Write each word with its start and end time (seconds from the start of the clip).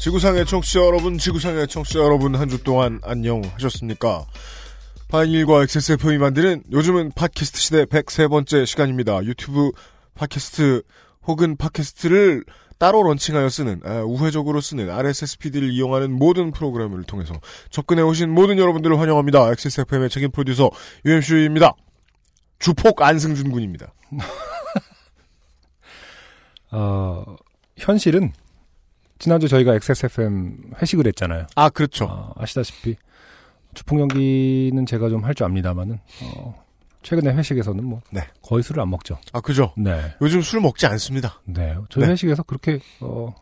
지구상의 0.00 0.46
청취자 0.46 0.80
여러분, 0.80 1.18
지구상의 1.18 1.68
청취자 1.68 1.98
여러분, 1.98 2.34
한 2.34 2.48
주 2.48 2.64
동안 2.64 3.00
안녕하셨습니까? 3.02 4.24
바인일과 5.08 5.62
XSFM이 5.64 6.16
만드는 6.16 6.62
요즘은 6.72 7.12
팟캐스트 7.14 7.60
시대 7.60 7.84
103번째 7.84 8.64
시간입니다. 8.64 9.22
유튜브 9.24 9.72
팟캐스트 10.14 10.84
혹은 11.26 11.54
팟캐스트를 11.58 12.44
따로 12.78 13.02
런칭하여 13.02 13.50
쓰는, 13.50 13.82
아, 13.84 14.00
우회적으로 14.00 14.62
쓰는 14.62 14.88
RSS 14.88 15.36
피드를 15.36 15.70
이용하는 15.70 16.10
모든 16.10 16.50
프로그램을 16.50 17.04
통해서 17.04 17.34
접근해 17.68 18.00
오신 18.00 18.30
모든 18.30 18.58
여러분들을 18.58 18.98
환영합니다. 18.98 19.50
XSFM의 19.50 20.08
책임 20.08 20.30
프로듀서 20.30 20.70
UMC입니다. 21.04 21.74
주폭 22.58 23.02
안승준 23.02 23.50
군입니다. 23.50 23.92
어, 26.72 27.36
현실은 27.76 28.32
지난주 29.20 29.46
저희가 29.48 29.74
XSFM 29.74 30.72
회식을 30.82 31.06
했잖아요. 31.06 31.46
아, 31.54 31.68
그렇죠. 31.68 32.06
어, 32.06 32.32
아시다시피 32.36 32.96
주풍 33.74 34.00
연기는 34.00 34.84
제가 34.86 35.08
좀 35.08 35.24
할 35.24 35.34
줄 35.34 35.44
압니다만은 35.46 36.00
어, 36.24 36.64
최근에 37.02 37.32
회식에서는 37.34 37.84
뭐 37.84 38.00
네. 38.10 38.22
거의 38.42 38.62
술을 38.64 38.82
안 38.82 38.90
먹죠. 38.90 39.18
아, 39.32 39.40
그죠. 39.40 39.72
네, 39.76 40.00
요즘 40.20 40.42
술 40.42 40.60
먹지 40.60 40.86
않습니다. 40.86 41.40
네. 41.44 41.76
저희 41.90 42.04
네. 42.04 42.10
회식에서 42.12 42.42
그렇게 42.42 42.80
어, 43.00 43.32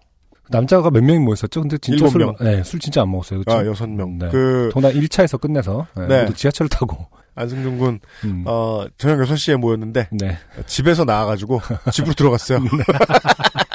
남자가 0.51 0.91
몇 0.91 1.03
명이 1.03 1.21
모였었죠. 1.21 1.61
근데 1.63 1.79
진짜 1.79 2.09
술, 2.09 2.21
명. 2.25 2.35
네, 2.41 2.63
술 2.65 2.81
진짜 2.81 3.03
안 3.03 3.11
먹었어요. 3.11 3.41
그쵸? 3.41 3.53
아, 3.57 3.65
여섯 3.65 3.89
명. 3.89 4.19
네. 4.19 4.29
그, 4.31 4.71
더구나 4.75 4.93
1차에서 4.93 5.41
끝내서 5.41 5.87
네, 5.97 6.07
네. 6.09 6.23
모두 6.25 6.35
지하철을 6.35 6.69
타고 6.69 7.07
안승준 7.35 7.79
군, 7.79 8.01
음, 8.25 8.43
어, 8.49 8.85
저녁 8.97 9.19
6시에 9.25 9.57
모였는데, 9.59 10.09
네. 10.11 10.39
집에서 10.67 11.05
나와가지고, 11.05 11.61
집으로 11.93 12.13
들어갔어요. 12.15 12.59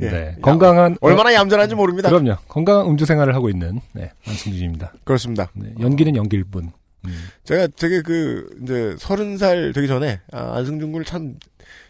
예. 0.00 0.10
네. 0.10 0.36
건강한 0.42 0.96
얼마나 1.00 1.34
얌전한지 1.34 1.74
모릅니다. 1.74 2.08
어, 2.08 2.12
그럼요. 2.12 2.36
건강한 2.48 2.86
음주 2.86 3.04
생활을 3.06 3.34
하고 3.34 3.48
있는 3.48 3.80
네, 3.92 4.10
안승준입니다. 4.26 4.92
그렇습니다. 5.04 5.50
네, 5.54 5.72
연기는 5.80 6.14
연기일 6.16 6.44
뿐. 6.44 6.72
음. 7.06 7.28
제가 7.44 7.68
되게 7.78 8.02
그, 8.02 8.48
이제, 8.62 8.94
서른 8.98 9.38
살 9.38 9.72
되기 9.72 9.88
전에, 9.88 10.20
아, 10.32 10.56
안승준 10.56 10.92
군을 10.92 11.04
참 11.06 11.36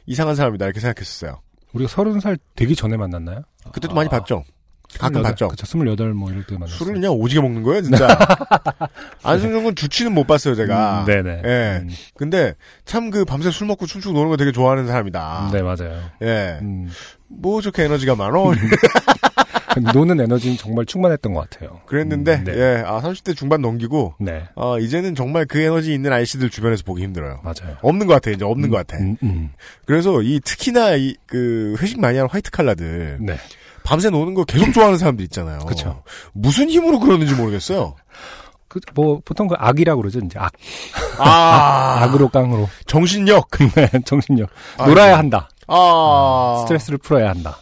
이상한 0.06 0.36
사람이다, 0.36 0.66
이렇게 0.66 0.78
생각했었어요. 0.80 1.40
우리가 1.72 1.88
서른 1.90 2.20
살 2.20 2.38
되기 2.54 2.76
전에 2.76 2.96
만났나요? 2.96 3.42
그때도 3.72 3.92
아, 3.92 3.96
많이 3.96 4.08
봤죠? 4.08 4.44
가끔 4.98 5.20
28, 5.20 5.22
봤죠? 5.22 5.48
그쵸, 5.48 5.66
스물여덟 5.66 6.14
뭐 6.14 6.30
이럴 6.30 6.44
때 6.44 6.54
만났어요. 6.54 6.76
술을 6.78 6.94
그냥 6.94 7.12
오지게 7.12 7.40
먹는 7.40 7.62
거예요, 7.62 7.82
진짜. 7.82 8.08
안승준 9.22 9.62
군 9.64 9.74
주치는 9.76 10.12
못 10.12 10.26
봤어요, 10.26 10.54
제가. 10.54 11.00
음, 11.00 11.06
네네. 11.06 11.42
예. 11.44 11.78
음, 11.82 11.90
근데, 12.16 12.54
참 12.84 13.10
그, 13.10 13.24
밤새 13.24 13.50
술 13.50 13.66
먹고 13.66 13.86
춤추고 13.86 14.14
노는 14.14 14.30
거 14.30 14.36
되게 14.36 14.52
좋아하는 14.52 14.86
사람이다. 14.86 15.50
네, 15.52 15.62
맞아요. 15.62 16.00
예. 16.22 16.58
음, 16.62 16.90
뭐 17.30 17.60
저렇게 17.60 17.84
에너지가 17.84 18.14
많어? 18.16 18.52
노는 19.94 20.20
에너지는 20.20 20.56
정말 20.56 20.84
충만했던 20.84 21.32
것 21.32 21.48
같아요. 21.48 21.80
그랬는데, 21.86 22.36
음, 22.38 22.44
네. 22.44 22.52
예, 22.56 22.82
아, 22.84 23.00
30대 23.00 23.36
중반 23.36 23.62
넘기고, 23.62 24.14
네, 24.18 24.48
어, 24.56 24.78
이제는 24.78 25.14
정말 25.14 25.46
그 25.46 25.60
에너지 25.60 25.94
있는 25.94 26.12
아이씨들 26.12 26.50
주변에서 26.50 26.82
보기 26.84 27.02
힘들어요. 27.02 27.40
맞아요. 27.44 27.76
없는 27.82 28.06
것 28.08 28.14
같아, 28.14 28.30
이제 28.30 28.44
없는 28.44 28.68
것 28.68 28.76
같아. 28.78 28.98
음, 29.02 29.16
음, 29.22 29.50
그래서 29.86 30.22
이 30.22 30.40
특히나 30.40 30.96
이, 30.96 31.14
그, 31.26 31.76
회식 31.80 32.00
많이 32.00 32.18
하는 32.18 32.28
화이트 32.28 32.50
칼라들, 32.50 33.18
네. 33.20 33.36
밤새 33.84 34.10
노는 34.10 34.34
거 34.34 34.44
계속 34.44 34.72
좋아하는 34.72 34.98
사람들 34.98 35.24
있잖아요. 35.26 35.60
그쵸. 35.60 36.02
무슨 36.32 36.68
힘으로 36.68 36.98
그러는지 36.98 37.34
모르겠어요. 37.34 37.94
그, 38.68 38.78
뭐, 38.94 39.20
보통 39.24 39.48
그 39.48 39.54
악이라고 39.58 40.00
그러죠. 40.00 40.20
이제 40.24 40.38
악. 40.38 40.52
아, 41.18 42.00
악으로 42.04 42.28
깡으로. 42.28 42.68
정신력. 42.86 43.48
네, 43.74 43.88
정신력. 44.04 44.48
아, 44.78 44.86
놀아야 44.86 45.16
한다. 45.18 45.48
아, 45.70 46.58
스트레스를 46.62 46.98
풀어야 46.98 47.30
한다. 47.30 47.58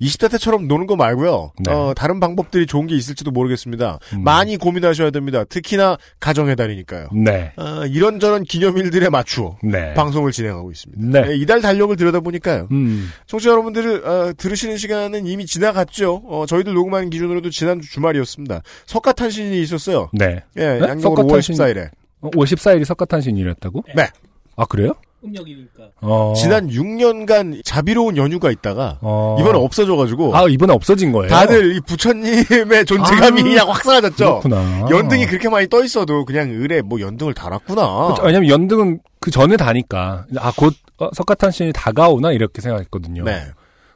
20대 0.00 0.28
때처럼 0.32 0.66
노는 0.66 0.86
거 0.88 0.96
말고요. 0.96 1.52
네. 1.60 1.72
어, 1.72 1.92
다른 1.94 2.18
방법들이 2.18 2.66
좋은 2.66 2.88
게 2.88 2.96
있을지도 2.96 3.30
모르겠습니다. 3.30 3.98
음. 4.14 4.24
많이 4.24 4.56
고민하셔야 4.56 5.10
됩니다. 5.10 5.44
특히나 5.44 5.96
가정의 6.18 6.56
달이니까요. 6.56 7.08
네. 7.12 7.52
어, 7.56 7.84
이런저런 7.86 8.42
기념일들에 8.42 9.08
맞추어 9.08 9.56
네. 9.62 9.94
방송을 9.94 10.32
진행하고 10.32 10.70
있습니다. 10.72 11.02
네. 11.20 11.28
네, 11.28 11.36
이달 11.36 11.60
달력을 11.60 11.94
들여다보니까요. 11.96 12.68
음, 12.72 13.08
청취자 13.26 13.50
여러분들을 13.50 14.06
어, 14.06 14.32
들으시는 14.36 14.76
시간은 14.78 15.26
이미 15.26 15.46
지나갔죠. 15.46 16.22
어, 16.26 16.44
저희들 16.46 16.74
녹음하는 16.74 17.08
기준으로도 17.10 17.50
지난주 17.50 17.88
주말이었습니다. 17.90 18.62
석가탄신일이 18.86 19.62
있었어요. 19.62 20.10
네. 20.12 20.42
예, 20.56 20.60
네? 20.78 20.80
양력으로 20.88 21.22
5월 21.28 21.38
석가탄신- 21.40 21.54
14일에. 21.54 21.90
어, 22.20 22.30
54일이 22.30 22.84
석가탄신일이었다고? 22.84 23.84
네. 23.94 24.08
아, 24.56 24.64
그래요? 24.64 24.92
음력이니까. 25.24 25.84
어. 26.00 26.32
지난 26.36 26.68
6년간 26.68 27.62
자비로운 27.64 28.16
연휴가 28.16 28.50
있다가 28.50 28.98
어. 29.00 29.36
이번에 29.40 29.58
없어져가지고 29.58 30.36
아, 30.36 30.44
이번에 30.48 30.72
없어진 30.72 31.12
거예요? 31.12 31.28
다들 31.28 31.76
이 31.76 31.80
부처님의 31.80 32.84
존재감이 32.86 33.40
아, 33.40 33.44
그냥 33.44 33.68
확 33.70 33.82
사라졌죠. 33.82 34.40
그렇구나. 34.40 34.88
연등이 34.90 35.26
그렇게 35.26 35.48
많이 35.48 35.68
떠 35.68 35.82
있어도 35.82 36.24
그냥 36.24 36.50
을에 36.50 36.82
뭐 36.82 37.00
연등을 37.00 37.34
달았구나. 37.34 38.08
그쵸, 38.08 38.22
왜냐면 38.24 38.48
연등은 38.48 39.00
그 39.20 39.30
전에 39.30 39.56
다니까 39.56 40.26
아곧 40.36 40.74
석가탄신이 41.14 41.72
다가오나 41.72 42.32
이렇게 42.32 42.60
생각했거든요. 42.60 43.24
네. 43.24 43.42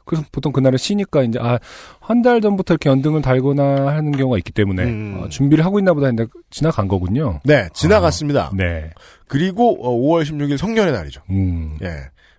그래서 0.05 0.25
보통 0.31 0.51
그날을 0.51 0.77
쉬니까 0.77 1.23
이제 1.23 1.39
아 1.39 1.59
한 2.01 2.21
달 2.21 2.41
전부터 2.41 2.73
이렇게 2.73 2.89
연등을 2.89 3.21
달거나 3.21 3.87
하는 3.87 4.11
경우가 4.11 4.37
있기 4.37 4.51
때문에 4.51 4.83
음. 4.83 5.19
어, 5.23 5.29
준비를 5.29 5.63
하고 5.65 5.79
있나 5.79 5.93
보다 5.93 6.07
했는데 6.07 6.29
지나간 6.49 6.87
거군요. 6.87 7.39
네, 7.45 7.67
지나갔습니다. 7.73 8.51
네. 8.53 8.89
그리고 9.27 9.77
어, 9.81 9.91
5월 9.97 10.23
16일 10.23 10.57
성년의 10.57 10.91
날이죠. 10.93 11.21
음. 11.29 11.77
예. 11.81 11.89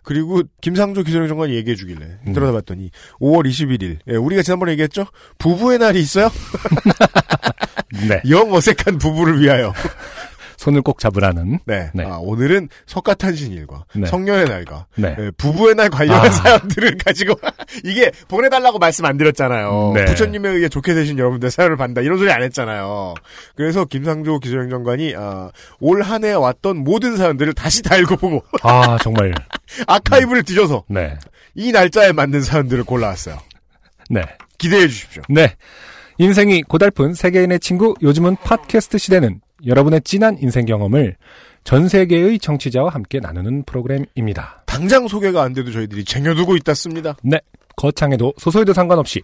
그리고 0.03 0.43
김상조 0.61 1.03
기술행 1.03 1.29
장관이 1.29 1.55
얘기해 1.55 1.77
주길래 1.77 2.05
음. 2.27 2.33
들여다봤더니 2.35 2.91
5월 3.21 3.49
21일. 3.49 3.99
예, 4.09 4.17
우리가 4.17 4.43
지난번에 4.43 4.73
얘기했죠? 4.73 5.07
부부의 5.39 5.79
날이 5.79 5.99
있어요? 6.01 6.29
네. 8.09 8.21
영 8.31 8.53
어색한 8.53 8.99
부부를 8.99 9.41
위하여. 9.41 9.73
손을 10.65 10.81
꼭 10.81 10.99
잡으라는. 10.99 11.59
네. 11.67 11.91
네. 11.93 12.05
아, 12.05 12.17
오늘은 12.17 12.71
석가탄신일과 12.87 13.85
네. 13.97 14.07
성년의 14.07 14.47
날과 14.47 14.87
네. 14.97 15.15
예, 15.19 15.31
부부의 15.37 15.75
날 15.75 15.91
관련한 15.91 16.27
아. 16.27 16.31
사연들을 16.31 16.97
가지고 17.05 17.35
이게 17.85 18.11
보내달라고 18.29 18.79
말씀 18.79 19.05
안 19.05 19.19
드렸잖아요. 19.19 19.93
네. 19.95 20.07
부처님에 20.07 20.49
의해 20.49 20.69
좋게 20.71 20.95
되신 20.95 21.19
여러분들 21.19 21.51
사연을 21.51 21.77
받는다 21.77 22.01
이런 22.01 22.17
소리 22.19 22.31
안 22.33 22.43
했잖아요. 22.43 23.13
그래서 23.57 23.85
김상조 23.85 24.39
기술행정관이 24.39 25.15
아, 25.17 25.51
올 25.81 26.03
한 26.03 26.25
해 26.25 26.33
왔던 26.33 26.79
모든 26.79 27.17
사연들을 27.19 27.53
다시 27.55 27.83
다 27.83 27.97
읽어보고 27.97 28.43
아 28.63 28.97
정말. 29.03 29.35
아카이브를 29.87 30.45
뒤져서 30.45 30.85
네. 30.89 31.19
이 31.55 31.73
날짜에 31.73 32.13
맞는 32.13 32.41
사연들을 32.43 32.85
골라왔어요. 32.85 33.39
네. 34.09 34.23
기대해 34.59 34.89
주십시오. 34.89 35.23
네. 35.29 35.55
인생이 36.19 36.63
고달픈 36.63 37.13
세계인의 37.13 37.61
친구 37.61 37.95
요즘은 38.01 38.37
팟캐스트 38.45 38.97
시대는 38.99 39.41
여러분의 39.67 40.03
진한 40.03 40.37
인생 40.41 40.65
경험을 40.65 41.17
전 41.65 41.89
세계의 41.89 42.39
청취자와 42.39 42.91
함께 42.91 43.21
나누는 43.21 43.65
프로그램입니다. 43.65 44.63
당장 44.67 45.09
소개가 45.09 45.43
안 45.43 45.53
돼도 45.53 45.73
저희들이 45.73 46.05
쟁여두고 46.05 46.57
있다습니다. 46.57 47.17
네. 47.23 47.41
거창해도 47.77 48.35
소소해도 48.39 48.73
상관없이 48.73 49.21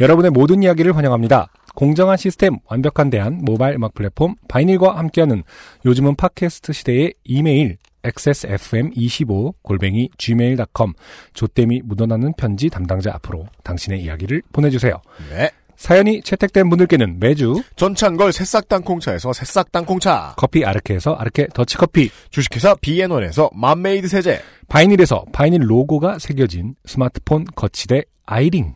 여러분의 0.00 0.30
모든 0.30 0.62
이야기를 0.62 0.96
환영합니다. 0.96 1.48
공정한 1.74 2.16
시스템, 2.16 2.58
완벽한 2.66 3.10
대안, 3.10 3.38
모바일 3.42 3.76
음악 3.76 3.94
플랫폼, 3.94 4.34
바이닐과 4.48 4.96
함께하는 4.98 5.42
요즘은 5.84 6.16
팟캐스트 6.16 6.72
시대의 6.72 7.14
이메일 7.24 7.76
xsfm25 8.02 9.54
골뱅이 9.62 10.10
gmail.com 10.16 10.92
조땜이 11.34 11.82
묻어나는 11.84 12.34
편지 12.36 12.68
담당자 12.68 13.12
앞으로 13.14 13.46
당신의 13.62 14.00
이야기를 14.02 14.42
보내주세요. 14.52 15.00
네. 15.30 15.50
사연이 15.76 16.22
채택된 16.22 16.68
분들께는 16.70 17.20
매주 17.20 17.62
전창걸 17.76 18.32
새싹 18.32 18.68
땅콩차에서 18.68 19.32
새싹 19.32 19.72
땅콩차. 19.72 20.34
커피 20.36 20.64
아르케에서 20.64 21.12
아르케 21.14 21.48
더치커피, 21.54 22.10
주식회사 22.30 22.74
비앤원에서 22.80 23.50
맘메이드 23.54 24.08
세제. 24.08 24.40
바이닐에서 24.68 25.24
바이닐 25.32 25.70
로고가 25.70 26.18
새겨진 26.18 26.74
스마트폰 26.86 27.44
거치대 27.54 28.02
아이링, 28.24 28.74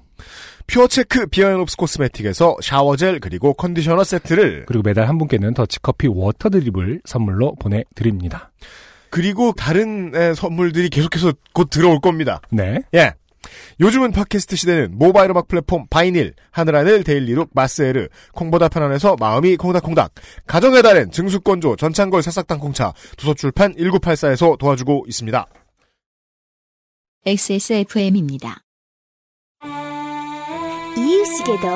퓨어체크 0.69 1.27
비어앤옵스 1.27 1.77
코스메틱에서 1.77 2.59
shower 2.63 3.00
gel 3.00 3.19
그리고 3.19 3.55
컨디셔너 3.55 4.05
세트를 4.05 4.67
그리고 4.67 4.83
매달 4.85 5.09
한 5.09 5.19
분께는 5.19 5.55
더치커피 5.55 6.07
water 6.07 6.51
drip을 6.51 7.01
선물로 7.05 7.57
보내드립니다. 7.57 8.53
그리고 9.11 9.53
다른 9.53 10.15
에, 10.15 10.35
선물들이 10.35 10.89
계속해서 10.89 11.33
곧 11.53 11.69
들어올 11.71 12.01
겁니다. 12.01 12.41
네. 12.51 12.79
예. 12.95 13.15
요즘은 13.81 14.13
팟캐스트 14.13 14.55
시대는 14.57 14.99
모바일 14.99 15.31
음악 15.31 15.49
플랫폼 15.49 15.87
바이닐, 15.89 16.35
하늘하늘 16.51 17.05
daily 17.05 17.29
look 17.29 17.49
마스에르, 17.55 18.09
콩보다 18.33 18.69
편안해서 18.69 19.17
마음이 19.19 19.57
콩닥콩닥, 19.57 20.13
가정의 20.47 20.83
달엔 20.83 21.11
증수권조 21.11 21.77
전창걸 21.77 22.23
새싹 22.23 22.59
땅콩차, 22.59 22.93
두서출판 23.17 23.77
1984에서 23.77 24.59
도와주고 24.59 25.07
있습니다. 25.09 25.47
XSFM입니다. 27.27 28.63
이유식에도 30.97 31.69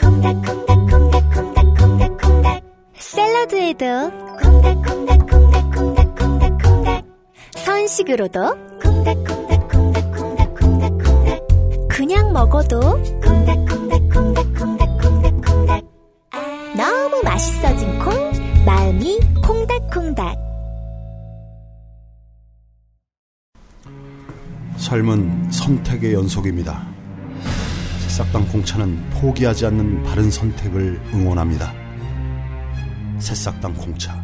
콩닥콩닥콩닥콩닥콩닥콩닥 0.00 2.64
샐러드에도 2.98 4.10
콩닥콩닥콩닥콩닥콩닥콩닥 4.42 7.04
선식으로도 7.56 8.40
콩닥콩닥콩닥콩닥콩닥콩닥 8.80 9.45
그냥 11.96 12.30
먹어도 12.30 12.78
콩닥콩닥콩닥콩닥콩닥콩닥 13.22 15.82
너무 16.76 17.22
맛있어진 17.24 17.98
콩 17.98 18.12
마음이 18.66 19.18
콩닥콩닥 19.42 20.36
삶은 24.76 25.50
선택의 25.50 26.12
연속입니다. 26.12 26.86
새싹 28.00 28.46
땅콩차는 28.48 29.08
포기하지 29.12 29.64
않는 29.64 30.02
바른 30.02 30.30
선택을 30.30 31.00
응원합니다. 31.14 31.72
새싹 33.18 33.72
땅콩차. 33.72 34.22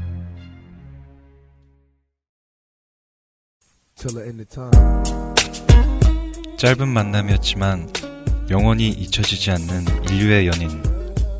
짧은 6.62 6.86
만남이었지만 6.86 7.90
영원히 8.48 8.90
잊혀지지 8.90 9.50
않는 9.50 9.84
인류의 10.08 10.46
연인 10.46 10.80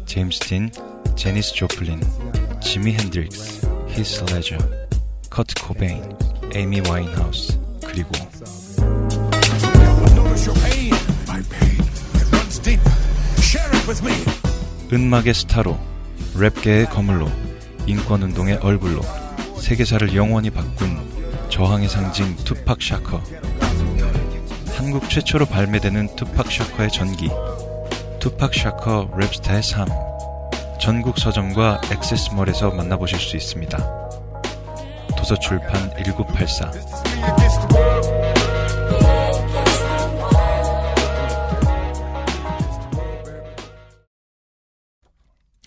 제임스 0.04 0.40
딘, 0.40 0.68
제니스 1.14 1.54
조플린, 1.54 2.00
지미 2.60 2.94
핸드릭스, 2.94 3.64
히스 3.90 4.24
레저, 4.34 4.58
커트 5.30 5.54
코베인, 5.62 6.02
에이미 6.52 6.80
와인하우스 6.80 7.56
그리고 7.86 8.10
은막의 14.92 15.34
스타로 15.34 15.78
랩계의 16.34 16.90
거물로 16.90 17.30
인권운동의 17.86 18.56
얼굴로 18.56 19.02
세계사를 19.60 20.16
영원히 20.16 20.50
바꾼 20.50 20.98
저항의 21.48 21.88
상징 21.88 22.34
투팍 22.38 22.82
샤커 22.82 23.22
한국 24.82 25.08
최초로 25.08 25.46
발매되는 25.46 26.16
투팍 26.16 26.50
샤커의 26.50 26.90
전기 26.90 27.30
투팍 28.18 28.52
샤커 28.52 29.12
랩스타의 29.12 29.62
삶 29.62 29.86
전국 30.80 31.18
서점과 31.18 31.82
액세스몰에서 31.92 32.72
만나보실 32.72 33.16
수 33.20 33.36
있습니다. 33.36 33.78
도서출판 35.16 35.90
1984 35.96 36.72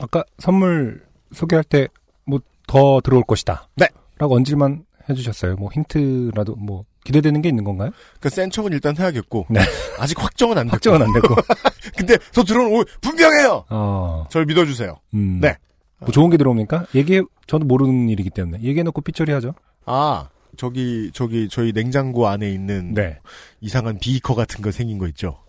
아까 0.01 0.25
선물 0.39 1.05
소개할 1.31 1.63
때 1.63 1.87
뭐 2.25 2.41
더 2.67 3.01
들어올 3.01 3.23
것이다. 3.23 3.69
네. 3.75 3.87
라고 4.17 4.35
언질만 4.35 4.85
해주셨어요. 5.09 5.55
뭐 5.55 5.69
힌트라도 5.71 6.55
뭐 6.55 6.85
기대되는 7.05 7.41
게 7.41 7.47
있는 7.49 7.63
건가요? 7.63 7.91
그센 8.19 8.49
척은 8.49 8.73
일단 8.73 8.97
해야겠고 8.97 9.45
네. 9.49 9.61
아직 9.99 10.21
확정은 10.21 10.57
안 10.57 10.65
됐고 10.65 10.75
확정은 10.75 11.01
안 11.03 11.13
됐고. 11.13 11.35
근데 11.95 12.17
더 12.33 12.43
들어온 12.43 12.73
오 12.73 12.83
분명해요. 12.99 13.65
어, 13.69 14.27
절 14.29 14.45
믿어주세요. 14.45 14.99
음. 15.13 15.39
네. 15.39 15.55
뭐 15.99 16.09
좋은 16.09 16.29
게 16.29 16.35
들어옵니까? 16.35 16.87
얘기해, 16.93 17.21
저도 17.47 17.65
모르는 17.65 18.09
일이기 18.09 18.29
때문에. 18.31 18.61
얘기해놓고 18.61 18.99
삐처리 19.01 19.31
하죠. 19.31 19.53
아 19.85 20.29
저기 20.57 21.11
저기 21.13 21.47
저희 21.47 21.71
냉장고 21.71 22.27
안에 22.27 22.49
있는 22.51 22.93
네. 22.93 23.19
이상한 23.61 23.97
비커 23.99 24.35
같은 24.35 24.61
거 24.61 24.71
생긴 24.71 24.97
거 24.97 25.07
있죠. 25.07 25.39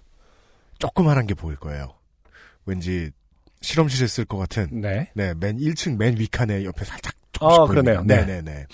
조그만한 0.78 1.26
게 1.26 1.34
보일 1.34 1.56
거예요. 1.56 1.94
왠지 2.66 3.10
실험실에 3.62 4.06
쓸 4.06 4.24
것 4.26 4.36
같은 4.36 4.68
네. 4.72 5.10
네, 5.14 5.32
맨 5.34 5.56
1층 5.58 5.96
맨 5.96 6.18
위칸에 6.18 6.64
옆에 6.64 6.84
살짝 6.84 7.14
조금씩 7.32 7.60
아, 7.60 7.64
보이는 7.64 7.82
그러네요. 7.82 8.04
네. 8.04 8.24
네, 8.24 8.42
네, 8.42 8.42
네. 8.42 8.66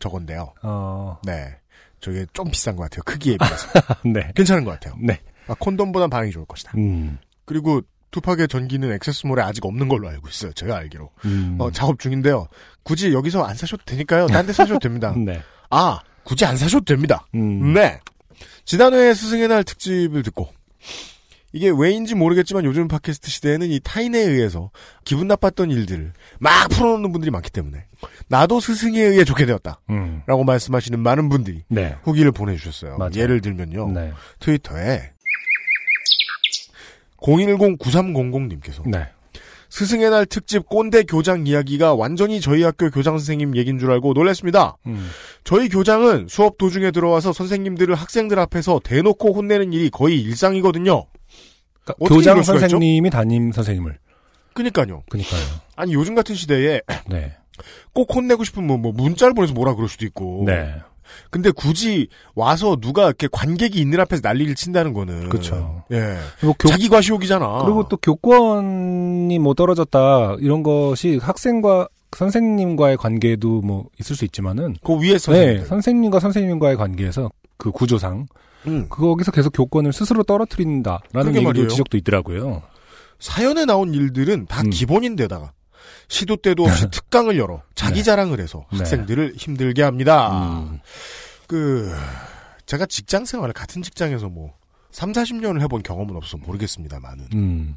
저건데요. 0.00 0.52
어, 0.62 1.18
네. 1.24 1.56
저게 2.04 2.26
좀 2.34 2.50
비싼 2.50 2.76
것 2.76 2.82
같아요. 2.82 3.02
크기에 3.04 3.38
비해서. 3.38 3.66
네. 4.04 4.30
괜찮은 4.36 4.64
것 4.64 4.72
같아요. 4.72 4.94
네. 5.00 5.18
아, 5.46 5.54
콘돔보단 5.58 6.10
반응이 6.10 6.32
좋을 6.32 6.44
것이다. 6.44 6.72
음. 6.76 7.16
그리고 7.46 7.80
투팍의 8.10 8.48
전기는 8.48 8.92
액세스몰에 8.92 9.42
아직 9.42 9.64
없는 9.64 9.88
걸로 9.88 10.08
알고 10.08 10.28
있어요. 10.28 10.52
제가 10.52 10.76
알기로. 10.76 11.10
음. 11.24 11.56
어, 11.58 11.70
작업 11.70 11.98
중인데요. 11.98 12.46
굳이 12.82 13.12
여기서 13.12 13.42
안 13.42 13.56
사셔도 13.56 13.82
되니까요. 13.86 14.26
딴 14.26 14.46
데 14.46 14.52
사셔도 14.52 14.78
됩니다. 14.78 15.14
네. 15.18 15.40
아, 15.70 15.98
굳이 16.24 16.44
안 16.44 16.56
사셔도 16.58 16.84
됩니다. 16.84 17.26
음. 17.34 17.72
네. 17.72 17.98
지난해 18.66 19.14
스승의 19.14 19.48
날 19.48 19.64
특집을 19.64 20.22
듣고 20.22 20.48
이게 21.54 21.70
왜인지 21.70 22.16
모르겠지만 22.16 22.64
요즘 22.64 22.88
팟캐스트 22.88 23.30
시대에는 23.30 23.70
이 23.70 23.78
타인에 23.82 24.18
의해서 24.18 24.72
기분 25.04 25.28
나빴던 25.28 25.70
일들을 25.70 26.12
막 26.40 26.68
풀어놓는 26.68 27.12
분들이 27.12 27.30
많기 27.30 27.50
때문에 27.52 27.86
나도 28.26 28.58
스승에 28.58 29.00
의해 29.00 29.22
좋게 29.22 29.46
되었다. 29.46 29.80
음. 29.88 30.22
라고 30.26 30.42
말씀하시는 30.42 30.98
많은 30.98 31.28
분들이 31.28 31.62
네. 31.68 31.94
후기를 32.02 32.32
보내주셨어요. 32.32 32.98
맞아요. 32.98 33.12
예를 33.14 33.40
들면요. 33.40 33.92
네. 33.92 34.12
트위터에 34.40 35.12
010-9300님께서 37.18 38.82
네. 38.90 39.06
스승의 39.70 40.10
날 40.10 40.26
특집 40.26 40.66
꼰대 40.66 41.04
교장 41.04 41.46
이야기가 41.46 41.94
완전히 41.94 42.40
저희 42.40 42.64
학교 42.64 42.90
교장 42.90 43.16
선생님 43.16 43.56
얘기인 43.56 43.78
줄 43.78 43.92
알고 43.92 44.12
놀랐습니다. 44.12 44.76
음. 44.86 45.08
저희 45.44 45.68
교장은 45.68 46.26
수업 46.28 46.58
도중에 46.58 46.90
들어와서 46.90 47.32
선생님들을 47.32 47.94
학생들 47.94 48.40
앞에서 48.40 48.80
대놓고 48.82 49.32
혼내는 49.34 49.72
일이 49.72 49.88
거의 49.90 50.20
일상이거든요. 50.20 51.06
그러니까 51.84 51.94
교장? 52.14 52.42
선생님이 52.42 53.10
담임 53.10 53.52
선생님을. 53.52 53.98
그니까요. 54.54 55.02
그니까요. 55.08 55.42
아니 55.76 55.94
요즘 55.94 56.14
같은 56.14 56.34
시대에 56.34 56.80
네. 57.08 57.34
꼭 57.92 58.14
혼내고 58.14 58.44
싶으면 58.44 58.66
뭐, 58.66 58.78
뭐 58.78 58.92
문자를 58.92 59.34
보내서 59.34 59.52
뭐라 59.52 59.74
그럴 59.74 59.88
수도 59.88 60.04
있고. 60.06 60.44
네. 60.46 60.74
근데 61.30 61.50
굳이 61.50 62.08
와서 62.34 62.76
누가 62.76 63.04
이렇게 63.04 63.28
관객이 63.30 63.78
있는 63.78 64.00
앞에서 64.00 64.20
난리를 64.24 64.54
친다는 64.54 64.94
거는. 64.94 65.28
그쵸. 65.28 65.84
예. 65.92 66.16
뭐 66.42 66.54
교, 66.58 66.68
자기 66.68 66.88
과시욕이잖아. 66.88 67.62
그리고 67.64 67.88
또 67.88 67.96
교권이 67.96 69.38
뭐 69.38 69.54
떨어졌다 69.54 70.36
이런 70.40 70.62
것이 70.62 71.18
학생과 71.22 71.88
선생님과의 72.16 72.96
관계도 72.96 73.60
뭐 73.62 73.86
있을 74.00 74.16
수 74.16 74.24
있지만은 74.24 74.76
그 74.82 75.00
위에서. 75.00 75.32
네, 75.32 75.64
선생님과 75.64 76.20
선생님과의 76.20 76.76
관계에서 76.76 77.30
그 77.56 77.70
구조상 77.70 78.26
음. 78.66 78.88
거기서 78.88 79.30
계속 79.32 79.50
교권을 79.50 79.92
스스로 79.92 80.22
떨어뜨린다라는 80.22 81.36
얘기도. 81.36 81.68
지적도 81.68 81.96
있더라고요. 81.98 82.62
사연에 83.18 83.64
나온 83.64 83.94
일들은 83.94 84.46
다 84.46 84.62
음. 84.62 84.70
기본인데다가 84.70 85.52
시도 86.08 86.36
때도 86.36 86.64
없이 86.66 86.88
특강을 86.90 87.38
열어 87.38 87.62
자기 87.74 87.96
네. 87.96 88.02
자랑을 88.02 88.40
해서 88.40 88.66
네. 88.72 88.78
학생들을 88.78 89.34
힘들게 89.36 89.82
합니다. 89.82 90.62
음. 90.70 90.80
그 91.46 91.92
제가 92.66 92.86
직장 92.86 93.24
생활을 93.24 93.52
같은 93.52 93.82
직장에서 93.82 94.28
뭐 94.28 94.54
3, 94.90 95.12
40년을 95.12 95.60
해본 95.62 95.82
경험은 95.82 96.16
없어 96.16 96.36
모르겠습니다만은 96.38 97.28
음. 97.34 97.76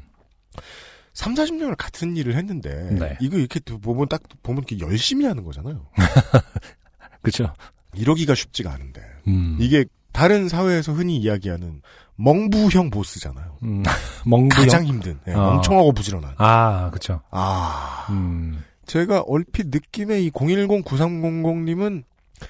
3, 1.14 1.34
40년을 1.34 1.74
같은 1.76 2.16
일을 2.16 2.36
했는데 2.36 2.90
네. 2.92 3.16
이거 3.20 3.38
이렇게 3.38 3.60
보면 3.60 4.08
딱 4.08 4.22
보면 4.42 4.64
이렇게 4.68 4.78
열심히 4.84 5.26
하는 5.26 5.42
거잖아요. 5.44 5.86
그렇죠. 7.22 7.52
이러기가 7.94 8.34
쉽지가 8.34 8.72
않은데 8.72 9.02
음. 9.26 9.56
이게 9.58 9.84
다른 10.18 10.48
사회에서 10.48 10.92
흔히 10.94 11.16
이야기하는 11.18 11.80
멍부형 12.16 12.90
보스잖아요. 12.90 13.56
음. 13.62 13.84
멍부형. 14.26 14.64
가장 14.64 14.84
힘든 14.84 15.20
예, 15.28 15.32
어. 15.32 15.52
멍청하고 15.52 15.92
부지런한. 15.92 16.34
아, 16.38 16.88
그렇죠. 16.90 17.20
아 17.30 18.08
음. 18.10 18.64
제가 18.84 19.20
얼핏 19.28 19.68
느낌에 19.68 20.20
이 20.20 20.30
010-9300님은 20.32 22.02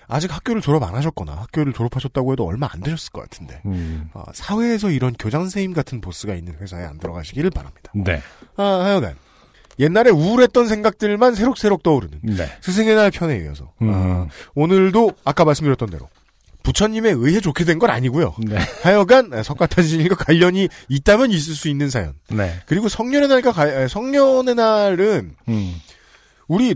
아직 0.06 0.34
학교를 0.34 0.62
졸업 0.62 0.82
안 0.82 0.94
하셨거나 0.94 1.32
학교를 1.32 1.74
졸업하셨다고 1.74 2.32
해도 2.32 2.46
얼마 2.46 2.68
안 2.70 2.80
되셨을 2.80 3.12
것 3.12 3.20
같은데 3.20 3.60
음. 3.66 4.08
아, 4.14 4.24
사회에서 4.32 4.90
이런 4.90 5.12
교장 5.18 5.42
선생님 5.42 5.74
같은 5.74 6.00
보스가 6.00 6.34
있는 6.34 6.54
회사에 6.54 6.84
안 6.84 6.98
들어가시기를 6.98 7.50
바랍니다. 7.50 7.92
네. 7.94 8.22
아, 8.56 8.62
하여간 8.62 9.14
옛날에 9.78 10.10
우울했던 10.10 10.68
생각들만 10.68 11.34
새록새록 11.34 11.82
떠오르는 11.82 12.20
네. 12.22 12.48
스승의 12.62 12.94
날 12.94 13.10
편에 13.10 13.38
이어서 13.40 13.72
음. 13.82 13.90
아, 13.92 14.26
오늘도 14.54 15.12
아까 15.24 15.44
말씀드렸던 15.44 15.90
대로 15.90 16.08
부처님에 16.62 17.10
의해 17.12 17.40
좋게 17.40 17.64
된 17.64 17.78
건 17.78 17.90
아니고요. 17.90 18.34
네. 18.46 18.58
하여간 18.82 19.42
석가탄신일과 19.42 20.16
관련이 20.16 20.68
있다면 20.88 21.30
있을 21.30 21.54
수 21.54 21.68
있는 21.68 21.88
사연. 21.90 22.14
네. 22.30 22.60
그리고 22.66 22.88
성년의 22.88 23.28
날과 23.28 23.52
가- 23.52 23.66
에, 23.68 23.88
성년의 23.88 24.54
날은 24.54 25.34
음. 25.48 25.74
우리 26.48 26.74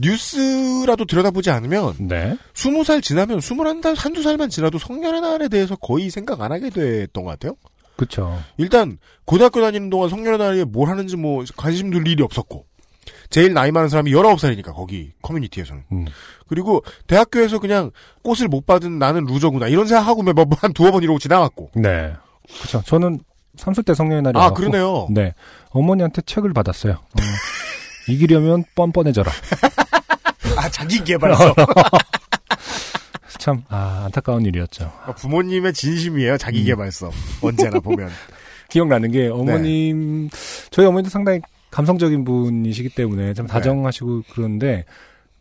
뉴스라도 0.00 1.04
들여다보지 1.04 1.50
않으면 1.50 1.94
네. 2.08 2.36
스무 2.54 2.84
살 2.84 3.00
지나면 3.00 3.40
스물한 3.40 3.80
달 3.80 3.94
한두 3.94 4.22
살만 4.22 4.48
지나도 4.50 4.78
성년의 4.78 5.20
날에 5.20 5.48
대해서 5.48 5.76
거의 5.76 6.10
생각 6.10 6.40
안 6.40 6.52
하게 6.52 6.70
됐던 6.70 7.24
것 7.24 7.30
같아요. 7.30 7.54
그쵸. 7.96 8.42
일단 8.56 8.98
고등학교 9.24 9.60
다니는 9.60 9.88
동안 9.90 10.08
성년의 10.10 10.38
날에 10.38 10.64
뭘 10.64 10.88
하는지 10.88 11.16
뭐 11.16 11.44
관심 11.56 11.90
둘 11.90 12.08
일이 12.08 12.22
없었고 12.24 12.66
제일 13.30 13.52
나이 13.54 13.70
많은 13.72 13.88
사람이 13.88 14.12
19살이니까 14.12 14.74
거기 14.74 15.12
커뮤니티에서는 15.22 15.84
음. 15.92 16.06
그리고 16.48 16.84
대학교에서 17.06 17.58
그냥 17.58 17.90
꽃을 18.22 18.48
못 18.48 18.66
받은 18.66 18.98
나는 18.98 19.24
루저구나 19.24 19.68
이런 19.68 19.86
생각하고 19.86 20.22
매번 20.22 20.46
한 20.58 20.72
두어 20.72 20.90
번 20.90 21.02
이러고 21.02 21.18
지나갔고 21.18 21.70
네. 21.74 22.14
그쵸. 22.62 22.82
저는 22.84 23.20
30대 23.56 23.94
성년의 23.94 24.22
날이 24.22 24.38
아 24.38 24.50
그러네요 24.50 25.06
네. 25.10 25.32
어머니한테 25.70 26.22
책을 26.22 26.52
받았어요. 26.52 26.92
어, 26.92 27.22
이기려면 28.08 28.64
뻔뻔해져라. 28.74 29.30
아 30.56 30.68
자기 30.68 31.02
개발서 31.02 31.54
참, 33.38 33.62
아, 33.68 34.04
안타까운 34.06 34.46
일이었죠. 34.46 34.90
부모님의 35.18 35.74
진심이에요 35.74 36.38
자기 36.38 36.60
음. 36.60 36.64
개발서 36.64 37.10
언제나 37.42 37.78
보면 37.78 38.10
기억나는 38.70 39.10
게 39.10 39.28
어머님, 39.28 40.30
저희 40.70 40.86
어머니도 40.86 41.10
상당히 41.10 41.40
감성적인 41.74 42.24
분이시기 42.24 42.90
때문에 42.90 43.34
좀 43.34 43.48
다정하시고 43.48 44.22
그런데 44.32 44.84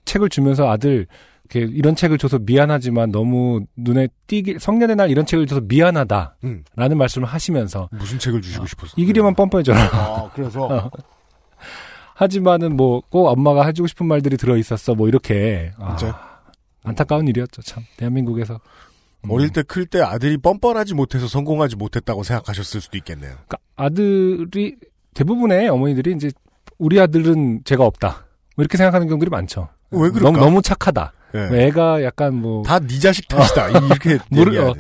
책을 0.05 0.29
주면서 0.29 0.67
아들, 0.67 1.05
이렇게 1.47 1.71
이런 1.71 1.95
책을 1.95 2.17
줘서 2.17 2.39
미안하지만 2.39 3.11
너무 3.11 3.61
눈에 3.75 4.07
띄게, 4.25 4.57
성년의 4.57 4.95
날 4.95 5.11
이런 5.11 5.27
책을 5.27 5.45
줘서 5.45 5.61
미안하다. 5.61 6.37
음. 6.45 6.63
라는 6.75 6.97
말씀을 6.97 7.27
하시면서 7.27 7.87
무슨 7.91 8.17
책을 8.17 8.41
주시고 8.41 8.65
싶었어 8.65 8.93
이기려면 8.97 9.35
뻔뻔해져라. 9.35 9.79
아 9.93 10.31
그래서 10.33 10.65
어. 10.65 10.89
하지만은 12.15 12.75
뭐 12.75 13.01
꼭 13.09 13.27
엄마가 13.27 13.65
해주고 13.67 13.87
싶은 13.87 14.07
말들이 14.07 14.35
들어 14.37 14.57
있었어. 14.57 14.95
뭐 14.95 15.07
이렇게 15.07 15.71
아? 15.77 15.95
안타까운 16.83 17.27
일이었죠. 17.27 17.61
참 17.61 17.83
대한민국에서 17.97 18.59
음. 19.25 19.29
어릴 19.31 19.51
때 19.51 19.61
클 19.61 19.85
때 19.85 20.01
아들이 20.01 20.37
뻔뻔하지 20.37 20.95
못해서 20.95 21.27
성공하지 21.27 21.75
못했다고 21.75 22.23
생각하셨을 22.23 22.81
수도 22.81 22.97
있겠네요. 22.97 23.33
그러니까 23.47 23.57
아들이 23.75 24.75
대부분의 25.13 25.69
어머니들이 25.69 26.13
이제 26.13 26.31
우리 26.77 26.99
아들은 26.99 27.61
죄가 27.65 27.85
없다. 27.85 28.25
뭐 28.55 28.63
이렇게 28.63 28.77
생각하는 28.77 29.07
경우들이 29.07 29.29
많죠. 29.29 29.69
왜 29.91 30.09
그럴까? 30.09 30.21
너무 30.31 30.37
너무 30.39 30.61
착하다. 30.61 31.13
예. 31.35 31.65
애가 31.67 32.03
약간 32.03 32.35
뭐 32.35 32.63
다 32.63 32.79
네 32.79 32.99
자식 32.99 33.27
탓이다. 33.27 33.69
이렇게 33.69 34.17
모르- 34.29 34.59
어. 34.69 34.73
돼. 34.73 34.79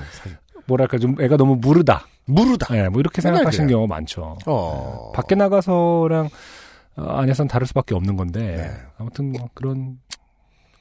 뭐랄까 0.67 0.97
좀 0.97 1.15
애가 1.19 1.37
너무 1.37 1.55
무르다. 1.55 2.05
무르다. 2.25 2.77
예, 2.77 2.87
뭐 2.89 2.99
이렇게 3.01 3.21
생각하시는 3.21 3.67
그래요. 3.67 3.77
경우가 3.79 3.95
많죠. 3.95 4.37
어. 4.45 5.11
밖에 5.15 5.35
나가서랑 5.35 6.29
어, 6.95 7.03
안에선 7.17 7.47
다를 7.47 7.65
수밖에 7.67 7.95
없는 7.95 8.15
건데 8.15 8.55
네. 8.57 8.71
아무튼 8.97 9.31
뭐 9.31 9.49
그런 9.53 9.97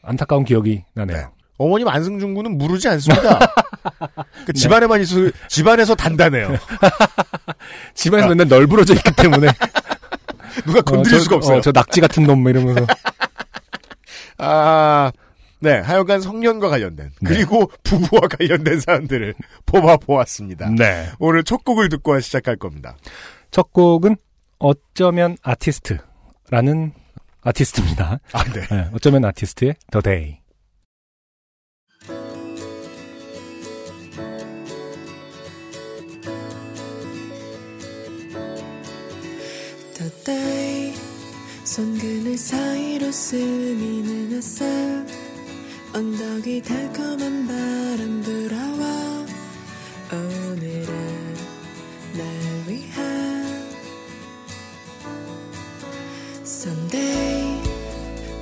안타까운 0.02 0.44
기억이 0.44 0.84
나네요. 0.94 1.32
네. 1.62 1.66
어머님 1.66 1.88
안승준 1.88 2.34
군은 2.34 2.58
무르지 2.58 2.88
않습니다. 2.88 3.38
그 4.46 4.52
집안에만 4.52 5.00
있어 5.02 5.30
집안에서 5.48 5.94
단단해요. 5.94 6.56
집안에서 7.94 8.28
맨날 8.28 8.48
널브러져 8.48 8.94
있기 8.94 9.12
때문에 9.12 9.48
누가 10.66 10.82
건드릴 10.82 11.16
어, 11.16 11.18
저, 11.18 11.24
수가 11.24 11.36
없어요. 11.36 11.58
어, 11.58 11.60
저 11.60 11.72
낙지 11.72 12.00
같은 12.00 12.24
놈뭐 12.24 12.50
이러면서 12.50 12.86
아, 14.38 15.12
네, 15.60 15.78
하여간 15.78 16.20
성년과 16.20 16.68
관련된 16.68 17.12
네. 17.20 17.28
그리고 17.28 17.70
부부와 17.84 18.22
관련된 18.28 18.80
사안들을 18.80 19.34
뽑아 19.66 19.98
보았습니다. 19.98 20.70
네. 20.70 21.08
오늘 21.18 21.44
첫 21.44 21.64
곡을 21.64 21.88
듣고 21.88 22.18
시작할 22.18 22.56
겁니다. 22.56 22.96
첫 23.50 23.72
곡은 23.72 24.16
어쩌면 24.58 25.36
아티스트라는 25.42 26.92
아티스트입니다. 27.42 28.20
아, 28.32 28.44
네. 28.44 28.60
네, 28.70 28.88
어쩌면 28.92 29.24
아티스트의 29.24 29.76
The 29.90 30.02
Day. 30.02 30.41
스미는 43.12 44.32
햇살 44.32 45.06
언덕이 45.92 46.62
달콤한 46.62 47.46
바람 47.46 48.22
불어와 48.22 49.26
오늘은 50.12 50.86
날 52.16 52.26
위한 52.66 53.68
Someday 56.40 57.60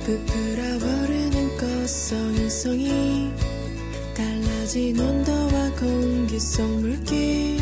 부풀어 0.05 0.63
오르는 0.77 1.57
꽃송이송이 1.57 3.33
달라진 4.15 4.97
온도와 4.97 5.69
공기 5.77 6.39
속 6.39 6.65
물기 6.79 7.61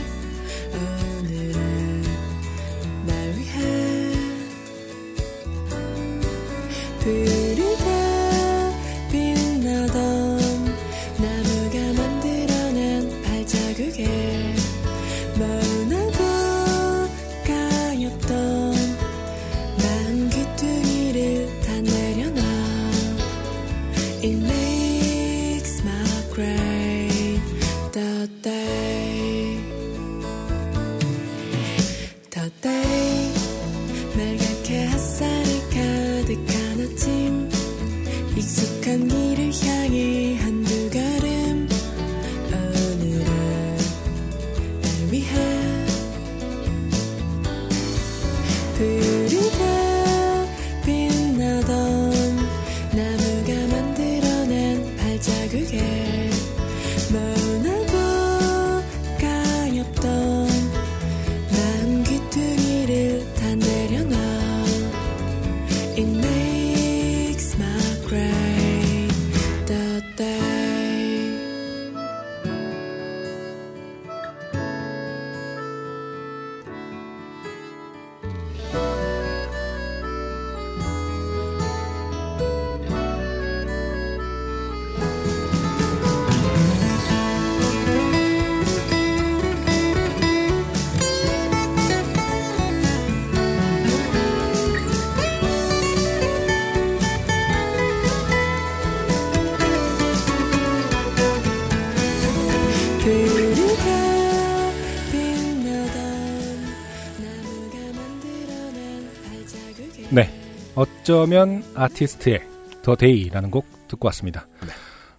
네. 110.12 110.28
어쩌면 110.76 111.64
아티스트의 111.76 112.42
The 112.84 112.98
Day라는 112.98 113.52
곡 113.52 113.66
듣고 113.88 114.08
왔습니다. 114.08 114.48
네. 114.62 114.70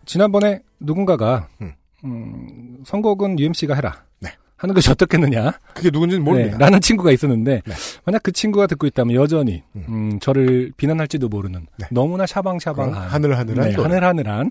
지난번에 0.04 0.60
누군가가 0.80 1.48
음. 1.60 1.72
음, 2.04 2.78
선곡은 2.84 3.38
UMC가 3.38 3.74
해라. 3.74 4.04
네. 4.18 4.30
하는 4.56 4.74
것이 4.74 4.90
어떻겠느냐. 4.90 5.52
그게 5.74 5.90
누군지는 5.90 6.24
모릅니다. 6.24 6.58
네, 6.58 6.64
라는 6.64 6.80
친구가 6.80 7.12
있었는데 7.12 7.62
네. 7.64 7.74
만약 8.04 8.22
그 8.22 8.32
친구가 8.32 8.66
듣고 8.66 8.86
있다면 8.86 9.14
여전히 9.14 9.62
음. 9.76 9.84
음, 9.88 10.20
저를 10.20 10.72
비난할지도 10.76 11.28
모르는 11.28 11.66
네. 11.78 11.86
너무나 11.90 12.26
샤방샤방한 12.26 13.08
하늘하늘한 13.08 13.70
네. 13.70 13.74
하늘하늘한 13.76 14.50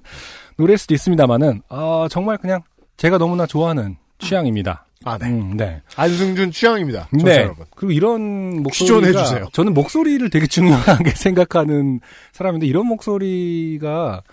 노래일 0.57 0.77
수도 0.77 0.93
있습니다만은 0.93 1.63
아, 1.69 2.07
정말 2.09 2.37
그냥 2.37 2.61
제가 2.97 3.17
너무나 3.17 3.45
좋아하는 3.45 3.97
취향입니다. 4.19 4.85
아, 5.05 5.17
네. 5.17 5.27
음, 5.27 5.55
네. 5.55 5.81
안승준 5.95 6.51
취향입니다. 6.51 7.07
네. 7.23 7.37
여러분. 7.43 7.65
그리고 7.75 7.91
이런 7.93 8.61
목소리가 8.63 9.23
주세요. 9.23 9.47
저는 9.53 9.73
목소리를 9.73 10.29
되게 10.29 10.45
중요하게 10.45 11.11
생각하는 11.15 12.01
사람인데 12.33 12.67
이런 12.67 12.85
목소리가 12.87 14.23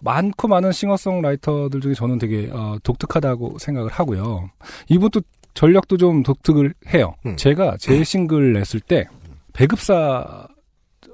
많고 0.00 0.48
많은 0.48 0.72
싱어송라이터들 0.72 1.80
중에 1.80 1.94
저는 1.94 2.18
되게 2.18 2.48
어, 2.52 2.76
독특하다고 2.82 3.58
생각을 3.60 3.90
하고요. 3.92 4.50
이분도 4.88 5.20
전략도 5.54 5.98
좀 5.98 6.24
독특을 6.24 6.74
해요. 6.92 7.14
음. 7.24 7.36
제가 7.36 7.76
제 7.78 8.02
싱글 8.02 8.54
냈을 8.54 8.80
때 8.80 9.06
배급사 9.52 10.48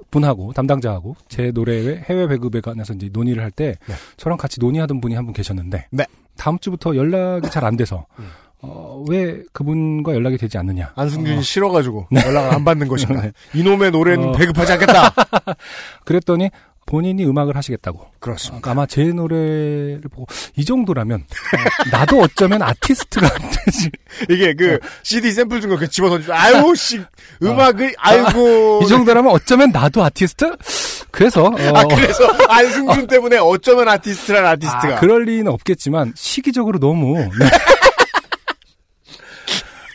분하고 0.09 0.53
담당자하고 0.53 1.15
제 1.27 1.51
노래의 1.51 2.05
해외 2.09 2.27
배급에 2.27 2.61
관해서 2.61 2.93
이제 2.93 3.09
논의를 3.13 3.43
할때 3.43 3.75
네. 3.85 3.93
저랑 4.17 4.39
같이 4.39 4.59
논의하던 4.59 4.99
분이 5.01 5.13
한 5.13 5.25
분 5.25 5.33
계셨는데 5.33 5.85
네. 5.91 6.05
다음 6.35 6.57
주부터 6.57 6.95
연락이 6.95 7.47
잘 7.51 7.63
안 7.65 7.77
돼서 7.77 8.07
음. 8.17 8.27
어, 8.61 9.03
왜 9.07 9.41
그분과 9.53 10.13
연락이 10.13 10.37
되지 10.37 10.57
않느냐? 10.57 10.91
안승준이 10.95 11.37
어, 11.37 11.41
싫어가지고 11.41 12.07
연락을 12.13 12.53
안 12.53 12.65
받는 12.65 12.87
것인가. 12.87 13.21
네. 13.23 13.31
이놈의 13.53 13.91
노래는 13.91 14.29
어. 14.29 14.31
배급하지 14.33 14.73
않겠다. 14.73 15.13
그랬더니 16.03 16.49
본인이 16.85 17.23
음악을 17.23 17.55
하시겠다고. 17.55 18.07
그렇습니다. 18.19 18.71
아마 18.71 18.87
제 18.87 19.03
노래를 19.03 20.01
보고 20.11 20.25
이 20.55 20.65
정도라면 20.65 21.19
어, 21.21 21.89
나도 21.91 22.19
어쩌면 22.19 22.63
아티스트가 22.63 23.29
되지. 23.29 23.91
이게 24.27 24.55
그 24.55 24.79
CD 25.03 25.31
샘플 25.31 25.61
준거 25.61 25.85
집어 25.85 26.09
던지고 26.09 26.33
아유 26.33 26.73
씨 26.75 26.99
음악을 27.43 27.93
아이고 27.97 28.81
이 28.83 28.87
정도라면 28.87 29.31
어쩌면 29.31 29.71
나도 29.71 30.03
아티스트? 30.03 30.57
그래서 31.11 31.43
어, 31.45 31.55
아 31.75 31.83
그래서 31.85 32.25
안승준 32.49 33.05
때문에 33.07 33.37
어쩌면 33.37 33.87
아티스트란 33.87 34.45
아티스트가 34.45 34.97
아, 34.97 34.99
그럴 34.99 35.25
리는 35.25 35.47
없겠지만 35.47 36.13
시기적으로 36.15 36.79
너무 36.79 37.19
네. 37.19 37.29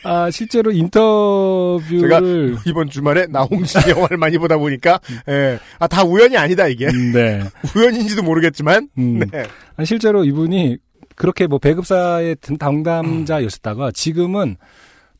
아 0.05 0.29
실제로 0.29 0.71
제가 0.71 0.79
인터뷰를 0.83 2.57
이번 2.65 2.89
주말에 2.89 3.25
나홍진 3.27 3.81
영화를 3.89 4.17
많이 4.17 4.37
보다 4.37 4.57
보니까 4.57 4.99
예. 5.29 5.59
아 5.79 5.87
다 5.87 6.03
우연이 6.03 6.37
아니다 6.37 6.67
이게 6.67 6.87
네. 7.13 7.41
우연인지도 7.75 8.21
모르겠지만 8.23 8.89
음. 8.97 9.19
네. 9.31 9.45
아니, 9.75 9.85
실제로 9.85 10.23
이분이 10.23 10.77
그렇게 11.15 11.47
뭐 11.47 11.57
배급사의 11.59 12.35
등- 12.41 12.57
담당자였었다가 12.57 13.91
지금은 13.91 14.57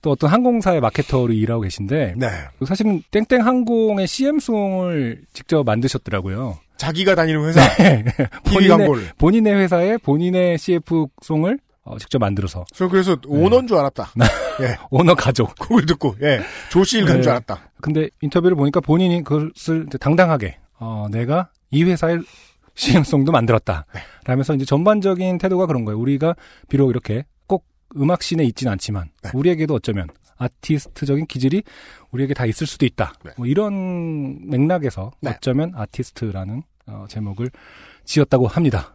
또 0.02 0.12
어떤 0.12 0.30
항공사의 0.30 0.82
마케터로 0.82 1.34
일하고 1.34 1.62
계신데 1.62 2.14
네. 2.18 2.28
사실은 2.68 3.02
땡땡 3.12 3.44
항공의 3.46 4.06
CM송을 4.08 5.22
직접 5.34 5.64
만드셨더라고요. 5.66 6.60
자기가 6.78 7.16
다니는 7.16 7.46
회사 7.46 7.62
TV 8.44 8.54
본인의, 8.54 8.70
광고를 8.70 9.04
본인의 9.18 9.56
회사에 9.56 9.98
본인의 9.98 10.58
CF송을 10.60 11.58
어, 11.86 11.98
직접 11.98 12.20
만들어서 12.20 12.66
저 12.74 12.88
그래서 12.88 13.16
오너인 13.28 13.66
줄 13.68 13.78
알았다 13.78 14.12
예 14.62 14.78
오너 14.90 15.16
가족. 15.16 15.56
그걸 15.56 15.86
듣고 15.86 16.16
예 16.22 16.42
조시일 16.70 17.06
간 17.06 17.18
네. 17.18 17.22
줄 17.24 17.32
알았다 17.32 17.70
근데 17.82 18.10
인터뷰를 18.22 18.56
보니까 18.56 18.80
본인이 18.80 19.24
그것을 19.24 19.88
당당하게 20.00 20.58
어, 20.80 21.08
내가 21.12 21.50
이 21.72 21.84
회사의 21.84 22.20
CM송도 22.76 23.32
만들었다. 23.32 23.86
네. 23.94 24.02
라면서 24.26 24.54
이제 24.54 24.66
전반적인 24.66 25.38
태도가 25.38 25.66
그런 25.66 25.86
거예요. 25.86 26.00
우리가 26.00 26.36
비록 26.68 26.90
이렇게 26.90 27.26
꼭 27.48 27.66
음악 27.98 28.22
씬에 28.22 28.44
있진 28.44 28.68
않지만 28.68 29.10
네. 29.24 29.32
우리에게도 29.34 29.74
어쩌면 29.76 30.08
아티스트적인 30.38 31.28
기질이 31.28 31.64
우리에게 32.12 32.34
다 32.34 32.46
있을 32.46 32.68
수도 32.68 32.86
있다. 32.86 33.14
네. 33.24 33.32
뭐 33.38 33.48
이런 33.48 34.50
맥락에서 34.50 35.12
네. 35.22 35.32
어쩌면 35.32 35.72
아티스트라는 35.76 36.64
어, 36.88 37.06
제목을 37.10 37.50
지었다고 38.04 38.48
합니다. 38.48 38.95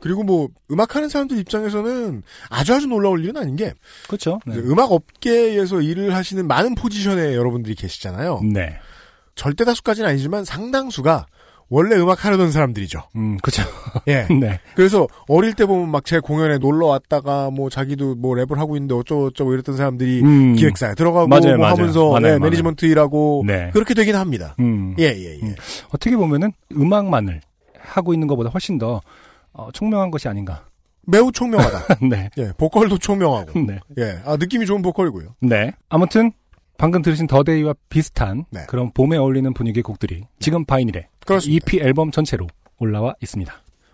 그리고 0.00 0.22
뭐 0.22 0.48
음악하는 0.70 1.08
사람들 1.08 1.38
입장에서는 1.38 2.22
아주 2.50 2.74
아주 2.74 2.86
놀라울 2.86 3.22
일은 3.22 3.36
아닌 3.36 3.56
게 3.56 3.74
그렇죠? 4.06 4.40
네. 4.46 4.54
음악 4.56 4.92
업계에서 4.92 5.80
일을 5.82 6.14
하시는 6.14 6.46
많은 6.46 6.74
포지션에 6.74 7.34
여러분들이 7.34 7.74
계시잖아요. 7.74 8.40
네. 8.52 8.76
절대 9.34 9.64
다수까지는 9.64 10.08
아니지만 10.08 10.44
상당수가 10.44 11.26
원래 11.70 11.96
음악 11.96 12.24
하려던 12.24 12.50
사람들이죠. 12.50 13.02
음, 13.16 13.36
그렇죠. 13.42 13.62
예. 14.08 14.26
네. 14.34 14.58
그래서 14.74 15.06
어릴 15.28 15.52
때 15.52 15.66
보면 15.66 15.90
막 15.90 16.02
제 16.08 16.18
공연에 16.18 16.56
놀러 16.56 16.86
왔다가 16.86 17.50
뭐 17.50 17.68
자기도 17.68 18.14
뭐 18.14 18.34
랩을 18.36 18.56
하고 18.56 18.74
있는데 18.76 18.94
어쩌고저쩌고 18.94 19.52
이랬던 19.52 19.76
사람들이 19.76 20.22
음. 20.22 20.54
기획사에 20.54 20.94
들어가고 20.94 21.28
맞아요, 21.28 21.56
뭐 21.56 21.56
맞아요. 21.58 21.74
하면서 21.76 22.08
맞아요, 22.08 22.16
예, 22.16 22.22
맞아요. 22.30 22.38
매니지먼트 22.40 22.86
일하고 22.86 23.44
네. 23.46 23.68
그렇게 23.74 23.92
되긴 23.92 24.16
합니다. 24.16 24.56
음. 24.60 24.96
예, 24.98 25.04
예, 25.14 25.34
예. 25.36 25.40
음. 25.42 25.54
어떻게 25.90 26.16
보면은 26.16 26.52
음악만을 26.74 27.42
하고 27.78 28.14
있는 28.14 28.26
것보다 28.28 28.48
훨씬 28.48 28.78
더 28.78 29.02
어, 29.58 29.70
총명한 29.72 30.10
것이 30.10 30.28
아닌가. 30.28 30.64
매우 31.02 31.32
총명하다. 31.32 31.96
네. 32.08 32.30
예, 32.38 32.52
보컬도 32.56 32.98
총명하고. 32.98 33.58
네. 33.60 33.80
예, 33.98 34.20
아, 34.24 34.36
느낌이 34.36 34.64
좋은 34.66 34.82
보컬이고요. 34.82 35.34
네. 35.40 35.72
아무튼 35.88 36.32
방금 36.78 37.02
들으신 37.02 37.26
더데이와 37.26 37.74
비슷한 37.88 38.44
네. 38.50 38.60
그런 38.68 38.92
봄에 38.92 39.16
어울리는 39.16 39.52
분위기의 39.52 39.82
곡들이 39.82 40.22
지금 40.38 40.64
바이닐에 40.64 41.08
그렇습니다. 41.26 41.56
EP 41.56 41.78
앨범 41.84 42.12
전체로 42.12 42.46
올라와 42.78 43.14
있습니다. 43.20 43.52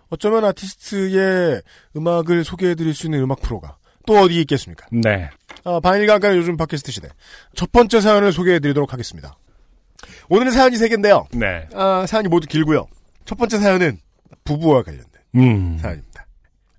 어쩌면 0.09 0.45
아티스트의 0.45 1.63
음악을 1.97 2.43
소개해드릴 2.43 2.93
수 2.93 3.07
있는 3.07 3.21
음악 3.23 3.41
프로가 3.41 3.77
또 4.05 4.19
어디 4.19 4.39
있겠습니까? 4.41 4.85
네. 4.91 5.31
아, 5.63 5.79
바닐가가 5.79 6.37
요즘 6.37 6.57
팟캐스트 6.57 6.91
시대. 6.91 7.09
첫 7.55 7.71
번째 7.71 8.01
사연을 8.01 8.31
소개해드리도록 8.33 8.93
하겠습니다. 8.93 9.35
오늘은 10.29 10.51
사연이 10.51 10.77
세 10.77 10.89
개인데요. 10.89 11.25
네. 11.31 11.67
아, 11.73 12.05
사연이 12.07 12.27
모두 12.27 12.45
길고요. 12.45 12.85
첫 13.25 13.35
번째 13.35 13.57
사연은 13.57 13.97
부부와 14.43 14.83
관련된 14.83 15.14
음. 15.35 15.77
사연입니다. 15.79 16.25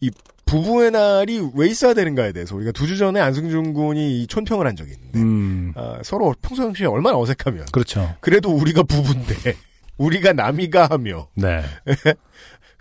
이 0.01 0.11
부부의 0.45 0.91
날이 0.93 1.41
왜 1.55 1.69
있어야 1.69 1.93
되는가에 1.95 2.33
대해서 2.33 2.55
우리가 2.55 2.71
두 2.73 2.87
주 2.87 2.97
전에 2.97 3.21
안승준 3.21 3.73
군이 3.73 4.23
이 4.23 4.27
촌평을 4.29 4.67
한 4.67 4.77
적이 4.77 4.93
있는데 4.93 5.19
음. 5.19 5.73
아, 5.75 5.99
서로 6.05 6.35
평상시에 6.41 6.87
얼마나 6.87 7.19
어색하면 7.19 7.67
그렇죠. 7.73 8.15
그래도 8.21 8.51
우리가 8.51 8.83
부부인데 8.85 9.35
우리가 9.99 10.33
남이가 10.35 10.87
하며 10.87 11.29
네. 11.35 11.63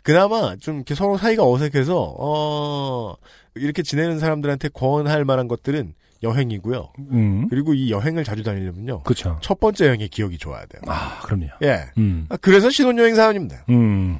그나마 0.04 0.56
좀 0.58 0.76
이렇게 0.76 0.94
서로 0.94 1.18
사이가 1.18 1.50
어색해서 1.50 2.16
어 2.20 3.16
이렇게 3.56 3.82
지내는 3.82 4.20
사람들한테 4.20 4.70
권할 4.70 5.26
만한 5.26 5.48
것들은 5.48 5.94
여행이고요. 6.22 6.90
음. 7.12 7.48
그리고 7.50 7.74
이 7.74 7.90
여행을 7.92 8.24
자주 8.24 8.44
다니려면요. 8.44 9.02
그렇죠. 9.04 9.38
첫 9.42 9.60
번째 9.60 9.88
여행의 9.88 10.10
기억이 10.10 10.38
좋아야 10.38 10.66
돼요. 10.68 10.82
아, 10.88 11.22
그럼요. 11.24 11.48
예. 11.64 11.86
음. 11.98 12.26
아, 12.30 12.38
그래서 12.38 12.70
신혼여행 12.70 13.16
사연입니다. 13.16 13.66
음. 13.70 14.20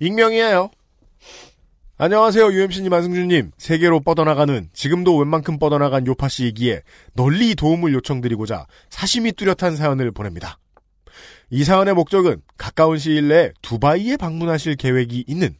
익명이에요. 0.00 0.70
안녕하세요, 2.00 2.52
UMC님, 2.52 2.92
안승준님. 2.92 3.50
세계로 3.58 3.98
뻗어나가는, 3.98 4.68
지금도 4.72 5.16
웬만큼 5.16 5.58
뻗어나간 5.58 6.06
요파씨이기에 6.06 6.82
널리 7.14 7.56
도움을 7.56 7.92
요청드리고자 7.92 8.68
사심이 8.88 9.32
뚜렷한 9.32 9.74
사연을 9.74 10.12
보냅니다. 10.12 10.60
이 11.50 11.64
사연의 11.64 11.94
목적은 11.94 12.40
가까운 12.56 12.98
시일 12.98 13.26
내에 13.26 13.50
두바이에 13.62 14.16
방문하실 14.16 14.76
계획이 14.76 15.24
있는, 15.26 15.56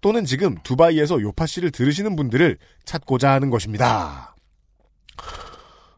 또는 0.00 0.24
지금 0.24 0.54
두바이에서 0.62 1.20
요파씨를 1.20 1.72
들으시는 1.72 2.14
분들을 2.14 2.56
찾고자 2.84 3.32
하는 3.32 3.50
것입니다. 3.50 4.36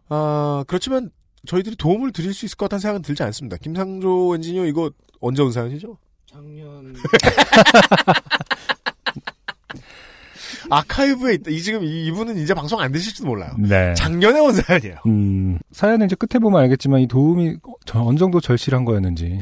아, 0.09 0.65
그렇지만 0.67 1.11
저희들이 1.47 1.77
도움을 1.77 2.12
드릴 2.12 2.33
수 2.33 2.47
있을 2.47 2.57
것 2.57 2.65
같다는 2.65 2.81
생각은 2.81 3.03
들지 3.03 3.23
않습니다. 3.25 3.59
김상조 3.59 4.37
엔지니어 4.37 4.65
이거 4.65 4.91
언제 5.21 5.43
온 5.43 5.53
사연이죠? 5.53 5.99
작년 6.25 6.95
아카이브에 10.70 11.35
있다. 11.35 11.50
이 11.50 11.61
지금 11.62 11.85
이- 11.85 12.07
이분은 12.07 12.37
이제 12.38 12.55
방송 12.55 12.81
안 12.81 12.92
되실지도 12.92 13.26
몰라요. 13.26 13.52
네. 13.59 13.94
작년에 13.94 14.38
온 14.40 14.52
사연이에요. 14.55 14.96
음. 15.07 15.59
사연은 15.72 16.07
이제 16.07 16.16
끝에 16.16 16.38
보면 16.40 16.61
알겠지만 16.62 17.00
이 17.00 17.07
도움이 17.09 17.57
저- 17.85 18.02
어느 18.02 18.18
정도 18.18 18.40
절실한 18.40 18.85
거였는지 18.85 19.40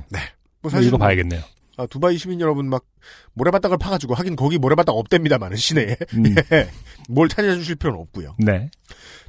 뭐 0.60 0.70
사실 0.70 0.88
이거 0.88 0.96
봐야겠네요. 0.98 1.40
아, 1.76 1.86
두바이 1.86 2.16
시민 2.18 2.40
여러분 2.40 2.68
막 2.68 2.84
모래바닥을 3.32 3.78
파가지고 3.78 4.14
하긴 4.14 4.36
거기 4.36 4.58
모래바닥 4.58 4.94
없답니다만은 4.96 5.56
시내에 5.56 5.96
음. 6.14 6.22
예. 6.52 6.68
뭘 7.08 7.28
찾아주실 7.28 7.74
필요는 7.76 7.98
없고요. 8.00 8.36
네. 8.38 8.70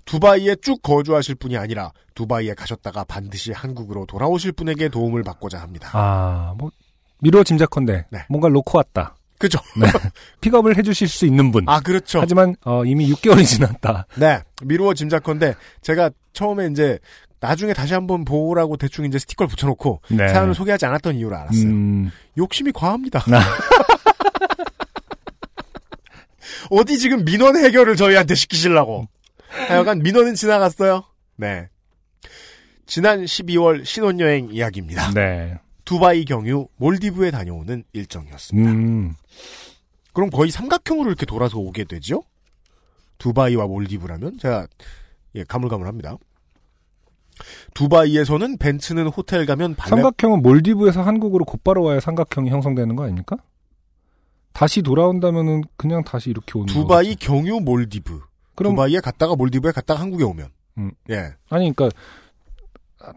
두바이에 0.06 0.58
쭉 0.62 0.80
거주하실 0.84 1.36
분이 1.36 1.58
아니라 1.58 1.92
두바이에 2.14 2.54
가셨다가 2.54 3.04
반드시 3.06 3.52
한국으로 3.52 4.06
돌아오실 4.06 4.52
분에게 4.52 4.90
도움을 4.90 5.24
받고자 5.24 5.60
합니다. 5.60 5.90
아, 5.94 6.54
뭐 6.60 6.70
미뤄 7.20 7.44
짐작컨대 7.44 8.06
네. 8.12 8.20
뭔가 8.30 8.50
놓고 8.50 8.78
왔다. 8.78 9.16
그죠? 9.38 9.60
네. 9.80 9.88
픽업을 10.42 10.78
해주실 10.78 11.08
수 11.08 11.26
있는 11.26 11.52
분. 11.52 11.66
아 11.68 11.80
그렇죠. 11.82 12.20
하지만 12.22 12.56
어, 12.66 12.84
이미 12.86 13.12
6개월이 13.12 13.46
지났다. 13.46 14.08
네 14.16 14.42
미루어 14.64 14.94
짐작컨대 14.94 15.56
제가 15.82 16.10
처음에 16.34 16.68
이제 16.68 17.00
나중에 17.40 17.74
다시 17.74 17.94
한번 17.94 18.26
보라고 18.26 18.78
대충 18.78 19.06
이제 19.06 19.20
스티커를 19.20 19.50
붙여놓고 19.50 20.02
네. 20.10 20.28
사연을 20.30 20.56
소개하지 20.56 20.86
않았던 20.86 21.16
이유를 21.16 21.38
알았어요. 21.38 21.64
음, 21.66 22.12
욕심이 22.38 22.72
과합니다. 22.72 23.24
아. 23.32 23.42
어디 26.72 26.98
지금 26.98 27.24
민원 27.26 27.56
해결을 27.58 27.96
저희한테 27.96 28.36
시키시려고. 28.36 29.08
하여간 29.68 30.00
민원은 30.00 30.36
지나갔어요. 30.36 31.04
네. 31.38 31.68
지난 32.88 33.24
12월 33.24 33.86
신혼여행 33.86 34.50
이야기입니다. 34.52 35.12
네. 35.14 35.58
두바이 35.86 36.26
경유 36.26 36.68
몰디브에 36.78 37.32
다녀오는 37.32 37.84
일정이었습니다. 37.94 38.72
음, 38.72 39.16
그럼 40.14 40.30
거의 40.30 40.52
삼각형으로 40.52 41.08
이렇게 41.08 41.26
돌아서 41.26 41.58
오게 41.60 41.84
되죠? 41.86 42.24
두바이와 43.18 43.68
몰디브라면 43.68 44.40
제가 44.40 44.68
예, 45.36 45.44
가물가물합니다. 45.44 46.18
두바이에서는 47.74 48.58
벤츠는 48.58 49.08
호텔 49.08 49.46
가면 49.46 49.76
발레 49.76 50.02
삼각형은 50.02 50.42
몰디브에서 50.42 51.02
한국으로 51.02 51.46
곧바로 51.46 51.84
와야 51.84 52.00
삼각형이 52.00 52.50
형성되는 52.50 52.96
거 52.96 53.04
아닙니까? 53.04 53.38
다시 54.54 54.82
돌아온다면은 54.82 55.64
그냥 55.76 56.04
다시 56.04 56.30
이렇게 56.30 56.58
오는 56.58 56.68
두바이 56.68 57.16
거겠지. 57.16 57.28
경유 57.28 57.60
몰디브. 57.60 58.22
그럼 58.56 58.74
두바이에 58.74 59.02
갔다가 59.02 59.36
몰디브에 59.36 59.72
갔다가 59.74 60.00
한국에 60.00 60.24
오면. 60.24 60.48
음. 60.78 60.92
예. 61.10 61.34
아니 61.50 61.74
그러니까 61.74 61.90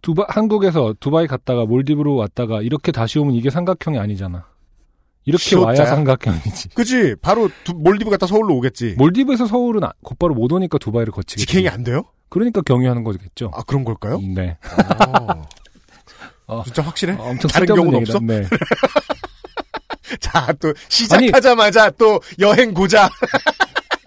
두바 0.02 0.26
한국에서 0.28 0.94
두바이 1.00 1.26
갔다가 1.26 1.64
몰디브로 1.66 2.14
왔다가 2.16 2.62
이렇게 2.62 2.92
다시 2.92 3.18
오면 3.18 3.34
이게 3.34 3.50
삼각형이 3.50 3.98
아니잖아. 3.98 4.46
이렇게 5.24 5.42
시옷자야? 5.44 5.66
와야 5.66 5.84
삼각형이지. 5.86 6.70
그치 6.74 7.14
바로 7.20 7.50
두- 7.64 7.74
몰디브 7.74 8.10
갔다 8.10 8.26
서울로 8.26 8.56
오겠지. 8.56 8.94
몰디브에서 8.98 9.46
서울은 9.46 9.84
아- 9.84 9.92
곧바로 10.02 10.34
못 10.34 10.50
오니까 10.52 10.78
두바이를 10.78 11.12
거치겠지. 11.12 11.46
직행이 11.46 11.68
안 11.68 11.84
돼요? 11.84 12.02
그러니까 12.30 12.60
경유하는 12.62 13.04
거겠죠. 13.04 13.50
아 13.54 13.62
그런 13.66 13.84
걸까요? 13.84 14.18
네. 14.20 14.56
어. 15.20 15.42
어. 16.46 16.62
진짜 16.64 16.82
확실해? 16.82 17.14
어, 17.14 17.24
엄청 17.30 17.50
다른 17.50 17.66
경우는 17.66 18.00
얘기다. 18.00 18.18
없어? 18.18 18.24
네. 18.26 18.42
자, 20.20 20.52
또 20.60 20.72
시작하자마자 20.88 21.90
또 21.90 22.20
여행 22.38 22.72
고자. 22.72 23.08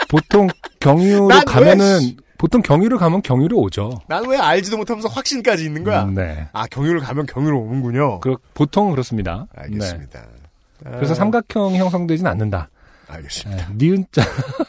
보통 0.10 0.48
경유로 0.80 1.28
가면은 1.46 2.00
씨. 2.00 2.18
보통 2.42 2.64
경유를 2.64 2.98
가면 2.98 3.22
경유로 3.22 3.56
오죠. 3.60 4.02
난 4.08 4.26
왜 4.26 4.36
알지도 4.36 4.76
못하면서 4.78 5.08
확신까지 5.10 5.64
있는 5.64 5.84
거야? 5.84 6.06
음, 6.06 6.16
네. 6.16 6.48
아 6.54 6.66
경유를 6.66 7.00
가면 7.02 7.28
경유로 7.28 7.60
오는군요. 7.60 8.20
그, 8.22 8.36
보통 8.56 8.90
그렇습니다. 8.90 9.46
알겠습니다. 9.56 10.22
네. 10.84 10.92
그래서 10.96 11.14
삼각형이 11.14 11.78
형성되진 11.78 12.26
않는다. 12.26 12.70
알겠습니다. 13.08 13.68
네. 13.68 13.74
니은자 13.78 14.24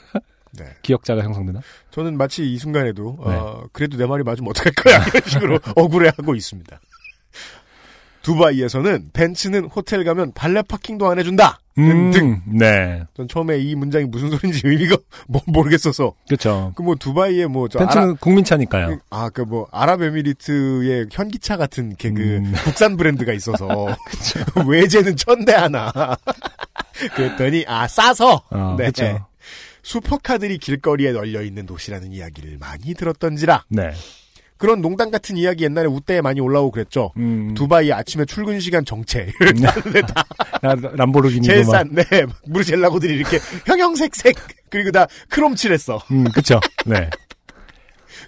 네. 0.52 0.66
기억자가 0.82 1.22
형성되나? 1.22 1.60
저는 1.92 2.18
마치 2.18 2.44
이 2.52 2.58
순간에도 2.58 3.16
네. 3.26 3.32
어, 3.34 3.64
그래도 3.72 3.96
내 3.96 4.04
말이 4.04 4.22
맞으면 4.22 4.50
어떡할 4.50 4.72
거야 4.74 5.02
이런 5.06 5.22
식으로 5.26 5.58
억울해하고 5.74 6.34
있습니다. 6.34 6.78
두바이에서는 8.22 9.10
벤츠는 9.12 9.64
호텔 9.66 10.04
가면 10.04 10.32
발레 10.32 10.62
파킹도 10.62 11.08
안 11.10 11.18
해준다. 11.18 11.58
음, 11.78 12.10
등. 12.10 12.40
네. 12.46 13.02
전 13.16 13.26
처음에 13.26 13.58
이 13.58 13.74
문장이 13.74 14.04
무슨 14.06 14.30
소린지 14.30 14.60
의미가 14.66 14.96
뭐 15.28 15.40
모르겠어서 15.46 16.12
그렇죠. 16.26 16.72
그 16.76 16.82
뭐 16.82 16.94
두바이에 16.94 17.46
뭐저 17.46 17.78
벤츠는 17.78 18.16
국민차니까요. 18.16 18.98
아, 19.10 19.28
그 19.30 19.42
뭐 19.42 19.66
아랍에미리트의 19.72 21.06
현기차 21.10 21.56
같은 21.56 21.94
그, 21.98 22.12
그 22.12 22.22
음. 22.22 22.52
국산 22.64 22.96
브랜드가 22.96 23.32
있어서 23.32 23.66
외제는 24.66 25.16
천대 25.16 25.52
하나. 25.52 25.90
그랬더니 27.16 27.64
아 27.66 27.88
싸서. 27.88 28.42
어, 28.50 28.76
네. 28.78 28.90
그렇죠. 28.90 29.26
슈퍼카들이 29.82 30.58
길거리에 30.58 31.10
널려 31.12 31.42
있는 31.42 31.66
도시라는 31.66 32.12
이야기를 32.12 32.58
많이 32.58 32.94
들었던지라 32.94 33.64
네. 33.68 33.90
그런 34.62 34.80
농담 34.80 35.10
같은 35.10 35.36
이야기 35.36 35.64
옛날에 35.64 35.88
우대에 35.88 36.20
많이 36.20 36.38
올라오고 36.40 36.70
그랬죠. 36.70 37.10
음, 37.16 37.52
두바이 37.54 37.92
아침에 37.92 38.24
출근 38.26 38.60
시간 38.60 38.84
정체. 38.84 39.26
라- 40.62 40.76
람보르기니 40.94 41.44
제일 41.44 41.64
싼, 41.64 41.88
네. 41.92 42.04
무르젤라고들이 42.46 43.12
이렇게 43.16 43.38
형형색색. 43.66 44.36
그리고 44.70 44.92
다 44.92 45.08
크롬 45.30 45.56
칠했어. 45.56 45.98
음, 46.12 46.22
그렇죠. 46.30 46.60
네. 46.86 47.10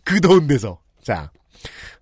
그 0.02 0.20
더운 0.20 0.48
데서. 0.48 0.80
자, 1.04 1.30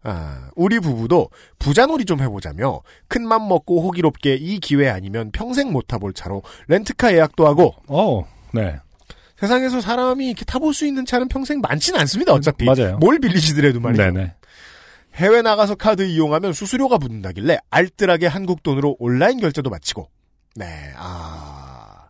아, 0.03 0.49
우리 0.57 0.81
부부도 0.81 1.29
부자놀이 1.59 2.07
좀 2.07 2.21
해보자며 2.21 2.81
큰 3.09 3.27
맘 3.27 3.47
먹고 3.49 3.83
호기롭게 3.83 4.37
이 4.37 4.59
기회 4.61 4.89
아니면 4.89 5.31
평생 5.31 5.73
못 5.73 5.87
타볼 5.89 6.15
차로 6.15 6.43
렌트카 6.69 7.13
예약도 7.13 7.47
하고 7.47 7.75
어, 7.87 8.27
네. 8.55 8.79
세상에서 9.43 9.81
사람이 9.81 10.27
이렇게 10.27 10.45
타볼 10.45 10.73
수 10.73 10.87
있는 10.87 11.05
차는 11.05 11.27
평생 11.27 11.61
많지는 11.61 11.99
않습니다. 11.99 12.33
어차피 12.33 12.65
맞아요. 12.65 12.97
뭘 12.99 13.19
빌리시더라도 13.19 13.81
말이죠. 13.81 14.01
네네. 14.01 14.35
해외 15.15 15.43
나가서 15.43 15.75
카드 15.75 16.03
이용하면 16.03 16.53
수수료가 16.53 16.99
붙는다길래 16.99 17.59
알뜰하게 17.69 18.29
한국 18.29 18.63
돈으로 18.63 18.95
온라인 19.01 19.41
결제도 19.41 19.69
마치고 19.69 20.09
네, 20.55 20.93
아 20.97 22.07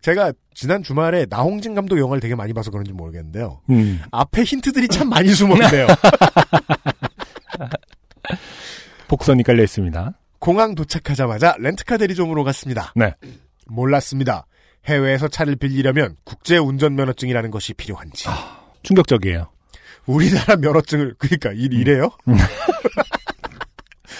제가 0.00 0.32
지난 0.52 0.82
주말에 0.82 1.26
나홍진 1.30 1.76
감독 1.76 1.96
영화를 1.96 2.20
되게 2.20 2.34
많이 2.34 2.52
봐서 2.52 2.72
그런지 2.72 2.92
모르겠는데요. 2.92 3.60
음, 3.70 4.02
앞에 4.10 4.42
힌트들이 4.42 4.88
참 4.88 5.08
많이 5.08 5.28
숨어있네요. 5.28 5.86
복선이 9.06 9.44
깔려 9.44 9.62
있습니다. 9.62 10.12
공항 10.40 10.74
도착하자마자 10.74 11.54
렌트카 11.60 11.98
대리점으로 11.98 12.42
갔습니다. 12.42 12.92
네. 12.96 13.14
몰랐습니다. 13.66 14.46
해외에서 14.86 15.28
차를 15.28 15.56
빌리려면 15.56 16.16
국제 16.24 16.58
운전면허증이라는 16.58 17.50
것이 17.50 17.74
필요한지. 17.74 18.28
충격적이에요. 18.82 19.48
우리나라 20.06 20.56
면허증을 20.56 21.14
그러니까 21.18 21.52
일 21.52 21.72
이래요? 21.72 22.10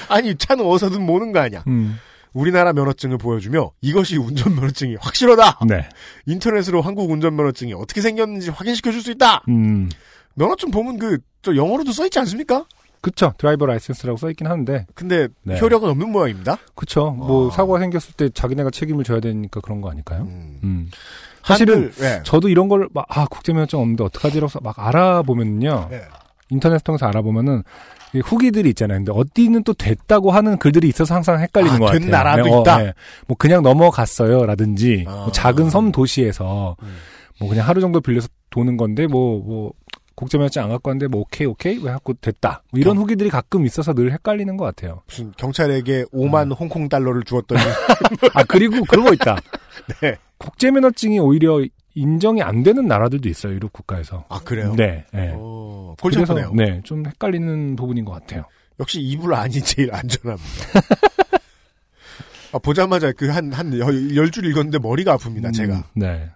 아니 0.08 0.36
차는 0.36 0.64
어디서든 0.64 1.02
모는 1.02 1.32
거 1.32 1.40
아니야. 1.40 1.62
음, 1.66 1.98
우리나라 2.32 2.72
면허증을 2.72 3.18
보여주며 3.18 3.72
이것이 3.80 4.16
운전면허증이 4.16 4.96
확실하다. 5.00 5.60
네. 5.68 5.88
인터넷으로 6.26 6.82
한국 6.82 7.10
운전면허증이 7.10 7.74
어떻게 7.74 8.00
생겼는지 8.00 8.50
확인시켜 8.50 8.92
줄 8.92 9.02
수 9.02 9.10
있다. 9.10 9.42
음, 9.48 9.88
면허증 10.34 10.70
보면 10.70 10.98
그 10.98 11.18
저 11.44 11.54
영어로도 11.54 11.92
써 11.92 12.06
있지 12.06 12.18
않습니까? 12.20 12.64
그쵸. 13.04 13.34
드라이버 13.36 13.66
라이센스라고 13.66 14.16
써있긴 14.16 14.46
하는데, 14.46 14.86
근데 14.94 15.28
네. 15.42 15.60
효력은 15.60 15.90
없는 15.90 16.10
모양입니다. 16.10 16.56
그쵸. 16.74 17.10
뭐, 17.10 17.48
아. 17.48 17.50
사고가 17.50 17.78
생겼을 17.80 18.14
때 18.14 18.30
자기네가 18.30 18.70
책임을 18.70 19.04
져야 19.04 19.20
되니까 19.20 19.60
그런 19.60 19.82
거 19.82 19.90
아닐까요? 19.90 20.22
음. 20.22 20.58
음. 20.64 20.90
사실은, 21.44 21.74
한글, 21.74 21.92
예. 22.00 22.22
저도 22.24 22.48
이런 22.48 22.68
걸 22.68 22.88
막, 22.94 23.04
아, 23.10 23.26
국제면허증 23.26 23.78
없는데 23.78 24.04
어떡하지라고 24.04 24.60
막 24.62 24.78
알아보면요. 24.78 25.90
예. 25.92 26.00
인터넷 26.48 26.82
통해서 26.82 27.04
알아보면은, 27.04 27.62
이 28.14 28.20
후기들이 28.20 28.70
있잖아요. 28.70 29.00
근데 29.00 29.12
어디는 29.12 29.64
또 29.64 29.74
됐다고 29.74 30.30
하는 30.30 30.56
글들이 30.56 30.88
있어서 30.88 31.14
항상 31.14 31.40
헷갈리는 31.40 31.76
아, 31.76 31.78
것된 31.78 32.10
같아요. 32.10 32.10
나라도 32.10 32.42
네, 32.44 32.50
어, 32.54 32.60
있다? 32.60 32.78
네. 32.78 32.92
뭐 33.26 33.36
그냥 33.36 33.62
넘어갔어요. 33.62 34.46
라든지, 34.46 35.04
아. 35.06 35.10
뭐 35.10 35.32
작은 35.32 35.68
섬 35.68 35.92
도시에서, 35.92 36.76
음. 36.82 36.96
뭐 37.40 37.50
그냥 37.50 37.68
하루 37.68 37.82
정도 37.82 38.00
빌려서 38.00 38.28
도는 38.48 38.78
건데, 38.78 39.06
뭐, 39.06 39.42
뭐, 39.44 39.72
국제면허증 40.14 40.62
안 40.62 40.68
갖고 40.68 40.90
왔는데, 40.90 41.08
뭐, 41.08 41.22
오케이, 41.22 41.46
오케이, 41.46 41.76
왜 41.78 41.90
갖고 41.90 42.14
됐다. 42.14 42.62
뭐 42.70 42.80
이런 42.80 42.94
경- 42.94 43.02
후기들이 43.02 43.30
가끔 43.30 43.66
있어서 43.66 43.92
늘 43.94 44.12
헷갈리는 44.12 44.56
것 44.56 44.64
같아요. 44.64 45.02
무슨 45.08 45.32
경찰에게 45.36 46.04
5만 46.12 46.48
음. 46.48 46.52
홍콩 46.52 46.88
달러를 46.88 47.22
주었더니 47.24 47.60
아, 48.34 48.44
그리고 48.44 48.84
그런 48.84 49.04
거 49.06 49.12
있다. 49.12 49.36
네. 50.00 50.16
국제 50.38 50.70
면허증이 50.70 51.18
오히려 51.20 51.64
인정이 51.94 52.42
안 52.42 52.62
되는 52.62 52.86
나라들도 52.86 53.28
있어요. 53.28 53.54
유럽 53.54 53.72
국가에서. 53.72 54.24
아 54.28 54.40
그래요? 54.40 54.74
네, 54.76 55.04
네. 55.12 55.32
어, 55.34 55.94
골치 56.00 56.16
그래서, 56.18 56.32
아프네요. 56.34 56.52
네, 56.54 56.80
좀 56.84 57.06
헷갈리는 57.06 57.76
부분인 57.76 58.04
것 58.04 58.12
같아요. 58.12 58.44
역시 58.80 59.00
이불 59.00 59.32
안이 59.34 59.60
제일 59.62 59.94
안전합니다. 59.94 60.80
아, 62.52 62.58
보자마자 62.58 63.12
그 63.12 63.28
한, 63.28 63.52
한, 63.52 63.78
열 63.78 64.30
줄 64.30 64.44
읽었는데 64.46 64.78
머리가 64.78 65.16
아픕니다, 65.16 65.46
음, 65.46 65.52
제가. 65.52 65.84
네. 65.94 66.28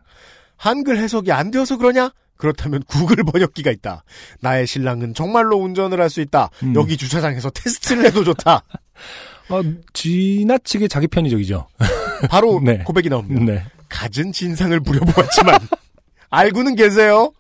한글 0.56 0.98
해석이 0.98 1.30
안 1.32 1.50
되어서 1.50 1.76
그러냐? 1.76 2.10
그렇다면 2.38 2.83
구글 2.88 3.16
번역기가 3.24 3.70
있다. 3.70 4.05
나의 4.40 4.66
신랑은 4.66 5.12
정말로 5.14 5.57
운전을 5.59 6.01
할 6.01 6.09
수 6.09 6.22
있다. 6.22 6.48
음. 6.62 6.74
여기 6.74 6.96
주차장에서 6.96 7.51
테스트를 7.51 8.07
해도 8.07 8.24
좋다. 8.24 8.62
어, 9.51 9.62
지나치게 9.92 10.88
자기 10.88 11.07
편의적이죠. 11.07 11.68
바로 12.31 12.61
네. 12.64 12.79
고백이 12.79 13.11
나옵니다. 13.11 13.44
네. 13.44 13.64
갖은 13.90 14.33
진상을 14.33 14.79
부려보았지만 14.81 15.59
알고는 16.31 16.74
계세요? 16.77 17.33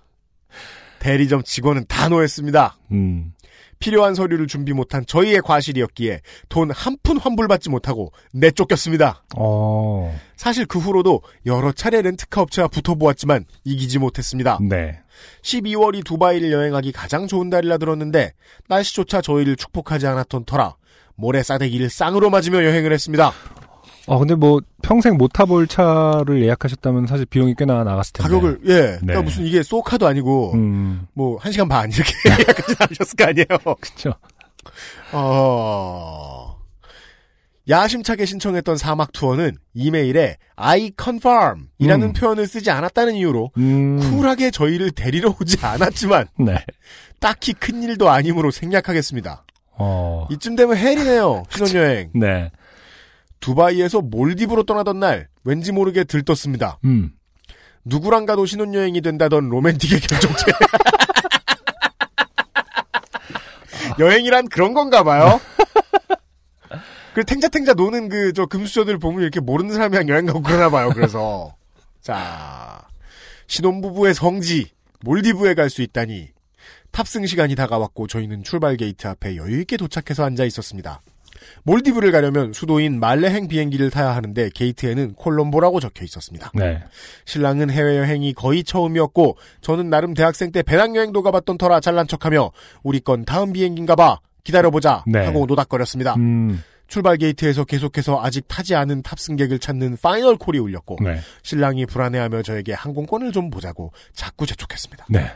대리점 0.98 1.42
직원은 1.44 1.84
다 1.88 2.08
노했습니다. 2.08 2.76
음. 2.92 3.32
필요한 3.78 4.14
서류를 4.14 4.46
준비 4.46 4.72
못한 4.72 5.04
저희의 5.06 5.40
과실이었기에 5.42 6.20
돈 6.48 6.70
한 6.72 6.96
푼 7.02 7.16
환불받지 7.18 7.70
못하고 7.70 8.12
내쫓겼습니다. 8.32 9.24
어, 9.36 10.18
사실 10.36 10.66
그 10.66 10.78
후로도 10.78 11.22
여러 11.46 11.72
차례 11.72 12.02
렌트카 12.02 12.42
업체와 12.42 12.68
붙어보았지만 12.68 13.44
이기지 13.64 13.98
못했습니다. 13.98 14.58
네. 14.60 15.00
12월이 15.42 16.04
두바이를 16.04 16.52
여행하기 16.52 16.92
가장 16.92 17.26
좋은 17.26 17.50
달이라 17.50 17.78
들었는데 17.78 18.32
날씨조차 18.68 19.20
저희를 19.20 19.56
축복하지 19.56 20.06
않았던 20.06 20.44
터라 20.44 20.76
모래 21.14 21.42
싸대기를 21.42 21.90
쌍으로 21.90 22.30
맞으며 22.30 22.64
여행을 22.64 22.92
했습니다. 22.92 23.32
어, 24.08 24.18
근데 24.18 24.34
뭐, 24.34 24.60
평생 24.82 25.16
못 25.16 25.28
타볼 25.28 25.66
차를 25.66 26.42
예약하셨다면 26.42 27.06
사실 27.06 27.26
비용이 27.26 27.54
꽤나 27.56 27.84
나갔을 27.84 28.14
텐데. 28.14 28.28
가격을 28.28 28.60
예, 28.64 28.74
그러니까 29.00 29.14
네. 29.14 29.20
무슨 29.20 29.44
이게 29.44 29.62
소카도 29.62 30.06
아니고 30.06 30.54
음, 30.54 31.06
뭐한 31.12 31.52
시간 31.52 31.68
반 31.68 31.90
이렇게 31.92 32.12
예약하지 32.28 32.74
않으셨을 32.78 33.16
거 33.16 33.24
아니에요. 33.24 33.76
그쵸. 33.80 34.14
어... 35.12 36.58
야심차게 37.68 38.24
신청했던 38.24 38.78
사막 38.78 39.12
투어는 39.12 39.58
이메일에 39.74 40.38
I 40.56 40.92
confirm이라는 40.98 42.08
음. 42.08 42.12
표현을 42.14 42.46
쓰지 42.46 42.70
않았다는 42.70 43.14
이유로 43.14 43.50
음, 43.58 44.00
쿨하게 44.00 44.50
저희를 44.50 44.92
데리러 44.92 45.34
오지 45.38 45.58
않았지만 45.60 46.28
네. 46.40 46.64
딱히 47.20 47.52
큰 47.52 47.82
일도 47.82 48.08
아니므로 48.08 48.50
생략하겠습니다. 48.50 49.44
어, 49.72 50.26
이쯤 50.30 50.56
되면 50.56 50.76
헬이네요. 50.76 51.42
신혼여행. 51.50 52.10
네. 52.14 52.50
두바이에서 53.40 54.00
몰디브로 54.02 54.64
떠나던 54.64 55.00
날 55.00 55.28
왠지 55.44 55.72
모르게 55.72 56.04
들떴습니다. 56.04 56.78
음, 56.84 57.10
누구랑 57.84 58.26
가도 58.26 58.46
신혼여행이 58.46 59.00
된다던 59.00 59.48
로맨틱의 59.48 60.00
결정체. 60.00 60.44
여행이란 63.98 64.48
그런 64.48 64.74
건가 64.74 65.02
봐요. 65.02 65.40
그 67.14 67.24
탱자탱자 67.24 67.74
노는 67.74 68.08
그 68.08 68.32
저 68.32 68.46
금수저들 68.46 68.98
보면 68.98 69.22
이렇게 69.22 69.40
모르는 69.40 69.74
사람이랑 69.74 70.08
여행 70.08 70.26
가고 70.26 70.40
그러나 70.42 70.70
봐요. 70.70 70.90
그래서 70.94 71.56
자 72.00 72.86
신혼부부의 73.48 74.14
성지 74.14 74.70
몰디브에 75.00 75.54
갈 75.54 75.68
수 75.70 75.82
있다니 75.82 76.28
탑승 76.92 77.26
시간이 77.26 77.54
다가왔고 77.56 78.06
저희는 78.06 78.44
출발 78.44 78.76
게이트 78.76 79.06
앞에 79.08 79.36
여유 79.36 79.60
있게 79.60 79.76
도착해서 79.76 80.24
앉아 80.24 80.44
있었습니다. 80.44 81.00
몰디브를 81.68 82.12
가려면 82.12 82.54
수도인 82.54 82.98
말레행 82.98 83.46
비행기를 83.46 83.90
타야 83.90 84.16
하는데 84.16 84.48
게이트에는 84.54 85.12
콜롬보라고 85.12 85.80
적혀 85.80 86.02
있었습니다. 86.04 86.50
네. 86.54 86.82
신랑은 87.26 87.68
해외여행이 87.68 88.32
거의 88.32 88.64
처음이었고 88.64 89.36
저는 89.60 89.90
나름 89.90 90.14
대학생 90.14 90.50
때 90.50 90.62
배낭여행도 90.62 91.22
가봤던 91.22 91.58
터라 91.58 91.80
잘난 91.80 92.08
척하며 92.08 92.52
우리 92.82 93.00
건 93.00 93.26
다음 93.26 93.52
비행기인가 93.52 93.96
봐 93.96 94.18
기다려보자 94.44 95.04
네. 95.06 95.26
하고 95.26 95.44
노닥거렸습니다. 95.44 96.14
음, 96.14 96.62
출발 96.86 97.18
게이트에서 97.18 97.66
계속해서 97.66 98.22
아직 98.22 98.48
타지 98.48 98.74
않은 98.74 99.02
탑승객을 99.02 99.58
찾는 99.58 99.98
final 100.00 100.38
call이 100.38 100.58
울렸고 100.58 100.96
네. 101.02 101.20
신랑이 101.42 101.84
불안해하며 101.84 102.44
저에게 102.44 102.72
항공권을 102.72 103.32
좀 103.32 103.50
보자고 103.50 103.92
자꾸 104.14 104.46
재촉했습니다. 104.46 105.04
네. 105.10 105.30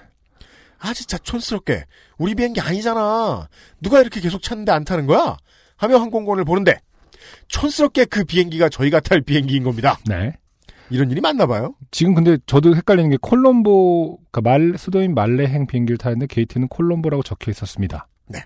아 0.79 0.95
진짜 0.95 1.19
촌스럽게 1.19 1.85
우리 2.17 2.35
비행기 2.35 2.63
아니잖아. 2.63 3.49
누가 3.83 4.01
이렇게 4.01 4.21
계속 4.21 4.43
찾는데 4.43 4.73
안 4.73 4.85
타는 4.85 5.07
거야? 5.07 5.37
하며 5.83 5.99
항공권을 5.99 6.45
보는데 6.45 6.79
촌스럽게 7.49 8.05
그 8.07 8.25
비행기가 8.25 8.69
저희가 8.69 9.01
탈 9.01 9.21
비행기인 9.21 9.65
겁니다. 9.65 9.99
네. 10.07 10.33
이런 10.91 11.11
일이 11.11 11.21
많나 11.21 11.47
봐요. 11.47 11.75
지금 11.91 12.15
근데 12.15 12.39
저도 12.47 12.77
헷갈리는 12.77 13.11
게 13.11 13.17
콜롬보, 13.21 14.19
그러니까 14.31 14.41
말, 14.43 14.75
수도인 14.79 15.15
말레행 15.15 15.67
비행기를 15.67 15.99
타는데 15.99 16.27
게이트는 16.27 16.69
콜롬보라고 16.69 17.23
적혀 17.23 17.51
있었습니다. 17.51 18.07
네. 18.29 18.41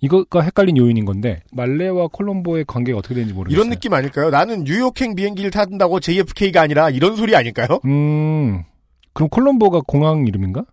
이거가 0.00 0.40
헷갈린 0.40 0.76
요인인 0.78 1.04
건데, 1.04 1.42
말레와 1.52 2.08
콜롬보의 2.08 2.64
관계가 2.66 2.98
어떻게 2.98 3.14
되는지 3.14 3.34
모르겠어요. 3.34 3.60
이런 3.60 3.70
느낌 3.70 3.92
아닐까요? 3.92 4.30
나는 4.30 4.64
뉴욕행 4.64 5.14
비행기를 5.14 5.50
타는다고 5.50 6.00
JFK가 6.00 6.62
아니라 6.62 6.88
이런 6.90 7.14
소리 7.14 7.36
아닐까요? 7.36 7.78
음, 7.84 8.64
그럼 9.12 9.28
콜롬보가 9.28 9.82
공항 9.86 10.26
이름인가? 10.26 10.64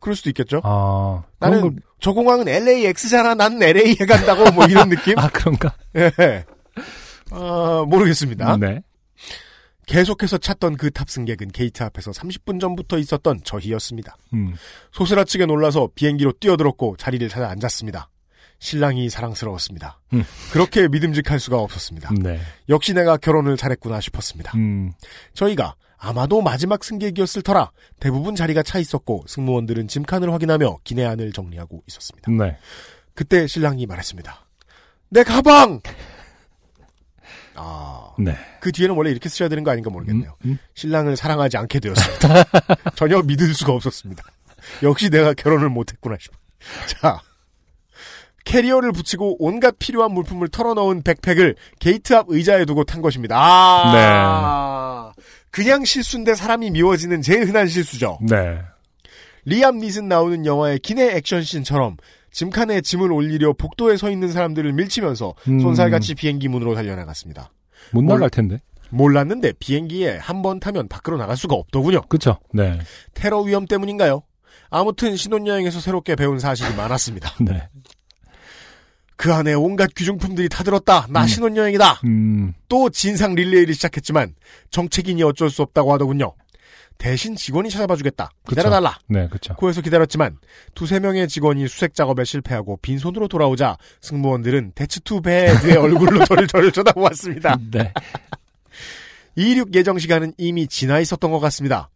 그럴 0.00 0.16
수도 0.16 0.28
있겠죠. 0.30 0.60
아, 0.64 1.22
나는 1.38 1.60
걸- 1.60 1.76
저 2.00 2.12
공항은 2.12 2.48
LAX잖아. 2.48 3.34
나는 3.34 3.62
LA에 3.62 3.94
간다고 4.06 4.50
뭐 4.52 4.64
이런 4.66 4.88
느낌? 4.90 5.18
아, 5.18 5.28
그런가? 5.28 5.74
예. 5.96 6.44
아, 7.30 7.84
모르겠습니다. 7.86 8.56
네. 8.58 8.80
계속해서 9.86 10.36
찾던 10.38 10.76
그 10.76 10.90
탑승객은 10.90 11.48
게이트 11.48 11.82
앞에서 11.82 12.10
30분 12.10 12.60
전부터 12.60 12.98
있었던 12.98 13.40
저희였습니다. 13.42 14.16
음, 14.34 14.54
소스라치게 14.92 15.46
놀라서 15.46 15.88
비행기로 15.94 16.32
뛰어들었고 16.40 16.96
자리를 16.98 17.26
찾아 17.30 17.48
앉았습니다. 17.48 18.10
신랑이 18.60 19.08
사랑스러웠습니다. 19.08 20.00
음. 20.12 20.24
그렇게 20.52 20.88
믿음직할 20.88 21.40
수가 21.40 21.58
없었습니다. 21.58 22.10
네. 22.20 22.38
역시 22.68 22.92
내가 22.92 23.16
결혼을 23.16 23.56
잘했구나 23.56 24.00
싶었습니다. 24.00 24.52
음, 24.56 24.92
저희가 25.32 25.74
아마도 25.98 26.40
마지막 26.40 26.84
승객이었을 26.84 27.42
터라 27.42 27.72
대부분 28.00 28.36
자리가 28.36 28.62
차 28.62 28.78
있었고 28.78 29.24
승무원들은 29.26 29.88
짐칸을 29.88 30.32
확인하며 30.32 30.78
기내안을 30.84 31.32
정리하고 31.32 31.82
있었습니다. 31.88 32.30
네. 32.30 32.56
그때 33.14 33.46
신랑이 33.46 33.86
말했습니다. 33.86 34.46
내 35.10 35.24
가방! 35.24 35.80
아, 37.60 38.12
네. 38.18 38.36
그 38.60 38.70
뒤에는 38.70 38.94
원래 38.94 39.10
이렇게 39.10 39.28
쓰셔야 39.28 39.48
되는 39.48 39.64
거 39.64 39.72
아닌가 39.72 39.90
모르겠네요. 39.90 40.36
음, 40.44 40.50
음. 40.50 40.58
신랑을 40.74 41.16
사랑하지 41.16 41.56
않게 41.56 41.80
되었습니다. 41.80 42.28
전혀 42.94 43.20
믿을 43.22 43.52
수가 43.52 43.72
없었습니다. 43.72 44.22
역시 44.84 45.10
내가 45.10 45.34
결혼을 45.34 45.68
못했구나 45.68 46.16
싶어. 46.20 46.36
자, 46.86 47.20
캐리어를 48.44 48.92
부치고 48.92 49.36
온갖 49.44 49.74
필요한 49.78 50.12
물품을 50.12 50.48
털어넣은 50.48 51.02
백팩을 51.02 51.56
게이트 51.80 52.14
앞 52.14 52.26
의자에 52.28 52.64
두고 52.64 52.84
탄 52.84 53.02
것입니다. 53.02 53.36
아, 53.38 53.92
그냥 55.50 55.84
실수인데 55.84 56.34
사람이 56.34 56.70
미워지는 56.70 57.22
제일 57.22 57.46
흔한 57.46 57.66
실수죠. 57.68 58.18
네. 58.28 58.58
리암 59.44 59.78
니슨 59.78 60.08
나오는 60.08 60.44
영화의 60.44 60.78
기내 60.80 61.14
액션씬처럼 61.16 61.96
짐칸에 62.32 62.82
짐을 62.82 63.10
올리려 63.10 63.54
복도에 63.54 63.96
서 63.96 64.10
있는 64.10 64.30
사람들을 64.30 64.72
밀치면서 64.74 65.34
음. 65.48 65.60
손살같이 65.60 66.14
비행기 66.14 66.48
문으로 66.48 66.74
달려나갔습니다. 66.74 67.50
못 67.92 68.02
뭘- 68.02 68.16
나갈 68.18 68.30
텐데. 68.30 68.60
몰랐는데 68.90 69.52
비행기에 69.58 70.16
한 70.18 70.40
번 70.42 70.60
타면 70.60 70.88
밖으로 70.88 71.16
나갈 71.18 71.36
수가 71.36 71.54
없더군요. 71.56 72.02
그쵸? 72.08 72.38
네. 72.54 72.78
테러 73.14 73.40
위험 73.40 73.66
때문인가요? 73.66 74.22
아무튼 74.70 75.16
신혼여행에서 75.16 75.80
새롭게 75.80 76.14
배운 76.14 76.38
사실이 76.38 76.74
많았습니다. 76.74 77.34
네. 77.40 77.68
그 79.18 79.34
안에 79.34 79.52
온갖 79.52 79.92
귀중품들이 79.96 80.48
타들었다. 80.48 81.08
나 81.10 81.22
음. 81.22 81.26
신혼여행이다. 81.26 82.02
음, 82.04 82.54
또 82.68 82.88
진상 82.88 83.34
릴레이를 83.34 83.74
시작했지만 83.74 84.34
정책이니 84.70 85.20
어쩔 85.24 85.50
수 85.50 85.60
없다고 85.62 85.92
하더군요. 85.92 86.34
대신 86.98 87.34
직원이 87.34 87.68
찾아봐 87.68 87.96
주겠다. 87.96 88.30
기다려달라. 88.48 88.96
네, 89.08 89.28
그쵸. 89.28 89.54
고 89.56 89.62
해서 89.62 89.80
기다렸지만 89.82 90.38
두세 90.74 91.00
명의 91.00 91.26
직원이 91.28 91.66
수색 91.66 91.94
작업에 91.94 92.22
실패하고 92.24 92.76
빈손으로 92.78 93.26
돌아오자 93.28 93.76
승무원들은 94.00 94.72
that's 94.76 95.05
too 95.05 95.20
bad의 95.20 95.50
얼굴로 95.76 96.24
저를 96.24 96.46
저를 96.46 96.70
쳐다보았습니다. 96.72 97.58
네. 97.72 97.92
이륙 99.34 99.74
예정 99.74 99.98
시간은 99.98 100.32
이미 100.38 100.66
지나 100.68 101.00
있었던 101.00 101.30
것 101.30 101.40
같습니다. 101.40 101.90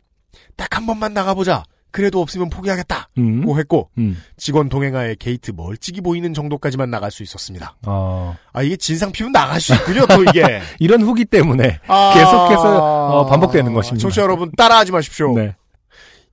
딱 0.56 0.76
한 0.76 0.86
번만 0.86 1.14
나가보자. 1.14 1.64
그래도 1.92 2.20
없으면 2.20 2.50
포기하겠다. 2.50 3.10
음, 3.18 3.44
고 3.44 3.58
했고 3.58 3.90
음, 3.98 4.20
직원 4.38 4.68
동행하에 4.68 5.14
게이트 5.18 5.52
멀찍이 5.54 6.00
보이는 6.00 6.32
정도까지만 6.34 6.90
나갈 6.90 7.10
수 7.10 7.22
있었습니다. 7.22 7.76
어, 7.86 8.34
아 8.52 8.62
이게 8.62 8.76
진상 8.76 9.12
피면 9.12 9.30
나갈 9.30 9.60
수 9.60 9.74
있군요. 9.74 10.06
또 10.06 10.24
이게 10.24 10.62
이런 10.80 11.02
후기 11.02 11.24
때문에 11.24 11.78
아. 11.86 12.12
계속해서 12.14 13.18
어, 13.20 13.26
반복되는 13.26 13.72
것입니다. 13.74 14.00
청취자 14.00 14.22
여러분 14.22 14.50
따라하지 14.56 14.90
마십시오. 14.90 15.34
네. 15.34 15.54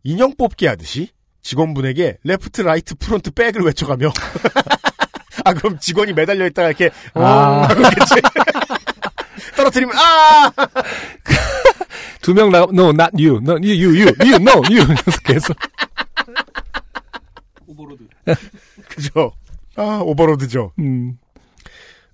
인형 0.04 0.34
뽑기 0.38 0.66
하듯이 0.66 1.10
직원분에게 1.42 2.18
left 2.24 2.62
right 2.62 2.96
front 2.96 3.32
back을 3.32 3.62
외쳐가며 3.62 4.12
아 5.44 5.54
그럼 5.54 5.78
직원이 5.80 6.14
매달려 6.14 6.46
있다가 6.48 6.70
이렇게 6.70 6.90
어 7.14 7.22
아. 7.22 7.68
있겠지. 7.72 8.16
떨어뜨리면 9.56 9.96
아 9.98 10.52
두 12.22 12.34
명 12.34 12.52
나, 12.52 12.60
no, 12.72 12.90
not 12.90 13.12
you, 13.16 13.38
no, 13.38 13.58
you, 13.62 13.74
you, 13.74 13.96
you, 13.96 14.14
you, 14.26 14.36
no, 14.36 14.62
you. 14.70 14.86
계속. 15.24 15.56
그죠. 18.88 19.32
아 19.76 20.02
오버로드죠. 20.04 20.74
음, 20.80 21.18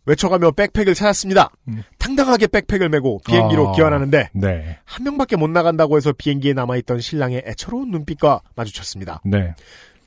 외쳐가며 0.05 0.51
백팩을 0.51 0.93
찾았습니다. 0.93 1.51
음. 1.67 1.83
당당하게 1.97 2.47
백팩을 2.47 2.89
메고 2.89 3.19
비행기로 3.25 3.69
아. 3.69 3.71
귀환하는데 3.73 4.29
네, 4.33 4.77
한 4.85 5.03
명밖에 5.03 5.35
못 5.35 5.49
나간다고 5.49 5.97
해서 5.97 6.13
비행기에 6.13 6.53
남아있던 6.53 6.99
신랑의 6.99 7.43
애처로운 7.47 7.91
눈빛과 7.91 8.41
마주쳤습니다. 8.55 9.21
네, 9.25 9.55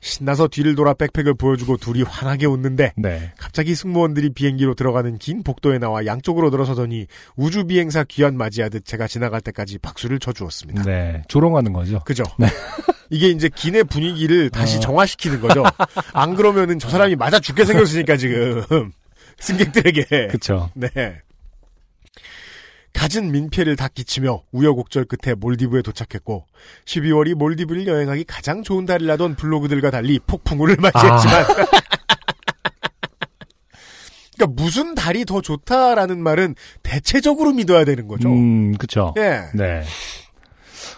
신나서 0.01 0.47
뒤를 0.47 0.75
돌아 0.75 0.93
백팩을 0.93 1.33
보여주고 1.35 1.77
둘이 1.77 2.03
환하게 2.03 2.45
웃는데 2.45 2.93
네. 2.95 3.31
갑자기 3.37 3.75
승무원들이 3.75 4.29
비행기로 4.33 4.75
들어가는 4.75 5.17
긴 5.17 5.43
복도에 5.43 5.77
나와 5.77 6.05
양쪽으로 6.05 6.49
늘어서더니 6.49 7.07
우주 7.35 7.65
비행사 7.65 8.03
귀환 8.03 8.37
맞이하듯 8.37 8.85
제가 8.85 9.07
지나갈 9.07 9.41
때까지 9.41 9.77
박수를 9.79 10.19
쳐주었습니다. 10.19 10.83
네. 10.83 11.23
조롱하는 11.27 11.73
거죠. 11.73 11.99
그죠? 12.05 12.23
이게 13.09 13.29
이제 13.29 13.49
기내 13.53 13.83
분위기를 13.83 14.49
다시 14.49 14.77
어. 14.77 14.79
정화시키는 14.79 15.41
거죠. 15.41 15.63
안 16.13 16.35
그러면은 16.35 16.79
저 16.79 16.89
사람이 16.89 17.15
맞아 17.15 17.39
죽게 17.39 17.65
생겼으니까 17.65 18.17
지금 18.17 18.63
승객들에게 19.39 20.27
그쵸. 20.27 20.69
네. 20.75 20.89
갖은 22.93 23.31
민폐를 23.31 23.75
다 23.75 23.87
끼치며 23.87 24.43
우여곡절 24.51 25.05
끝에 25.05 25.35
몰디브에 25.35 25.81
도착했고 25.81 26.45
12월이 26.85 27.35
몰디브를 27.35 27.87
여행하기 27.87 28.23
가장 28.25 28.63
좋은 28.63 28.85
달이라던 28.85 29.35
블로그들과 29.35 29.91
달리 29.91 30.19
폭풍우를 30.19 30.77
맞이했지만 30.81 31.45
그러니까 34.35 34.63
무슨 34.63 34.95
달이 34.95 35.25
더 35.25 35.41
좋다라는 35.41 36.23
말은 36.23 36.55
대체적으로 36.81 37.51
믿어야 37.51 37.83
되는 37.83 38.07
거죠. 38.07 38.29
음, 38.29 38.77
그쵸. 38.77 39.13
예. 39.17 39.49
네. 39.53 39.83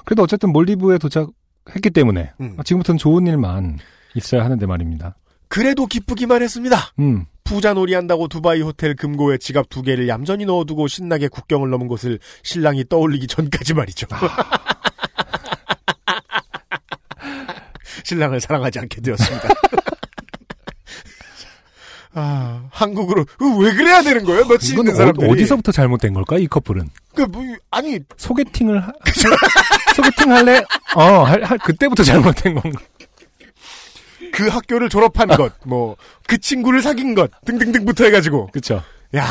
그래도 0.05 0.21
어쨌든 0.21 0.51
몰디브에 0.51 0.99
도착했기 0.99 1.89
때문에 1.91 2.33
음. 2.39 2.57
지금부터는 2.63 2.99
좋은 2.99 3.25
일만 3.25 3.79
있어야 4.13 4.45
하는데 4.45 4.63
말입니다. 4.65 5.15
그래도 5.51 5.85
기쁘기만 5.85 6.41
했습니다. 6.41 6.93
음, 6.99 7.25
부자 7.43 7.73
놀이한다고 7.73 8.29
두바이 8.29 8.61
호텔 8.61 8.95
금고에 8.95 9.37
지갑 9.37 9.67
두 9.67 9.81
개를 9.81 10.07
얌전히 10.07 10.45
넣어두고 10.45 10.87
신나게 10.87 11.27
국경을 11.27 11.69
넘은 11.69 11.89
것을 11.89 12.19
신랑이 12.41 12.85
떠올리기 12.87 13.27
전까지 13.27 13.73
말이죠. 13.73 14.07
신랑을 18.05 18.39
사랑하지 18.39 18.79
않게 18.79 19.01
되었습니다. 19.01 19.49
아, 22.15 22.63
한국으로 22.71 23.25
그왜 23.37 23.73
그래야 23.73 24.01
되는 24.01 24.23
거예요? 24.23 24.45
며칠 24.45 24.77
있는 24.77 24.93
어, 24.93 24.95
사람들이. 24.95 25.29
어 25.29 25.35
디서부터 25.35 25.73
잘못된 25.73 26.13
걸까 26.13 26.37
이 26.37 26.47
커플은? 26.47 26.87
그 27.13 27.23
뭐, 27.23 27.43
아니 27.71 27.99
소개팅을 28.15 28.81
하... 28.81 28.93
소개팅 29.95 30.31
할래? 30.31 30.63
어, 30.95 31.23
할, 31.23 31.43
할- 31.43 31.57
그때부터 31.57 32.03
잘못된 32.03 32.55
건가? 32.55 32.79
그 34.31 34.47
학교를 34.47 34.89
졸업한 34.89 35.27
것, 35.29 35.53
뭐 35.65 35.95
그 36.27 36.37
친구를 36.37 36.81
사귄 36.81 37.13
것 37.15 37.29
등등등부터 37.45 38.05
해가지고 38.05 38.47
그쵸. 38.53 38.81
야 39.15 39.25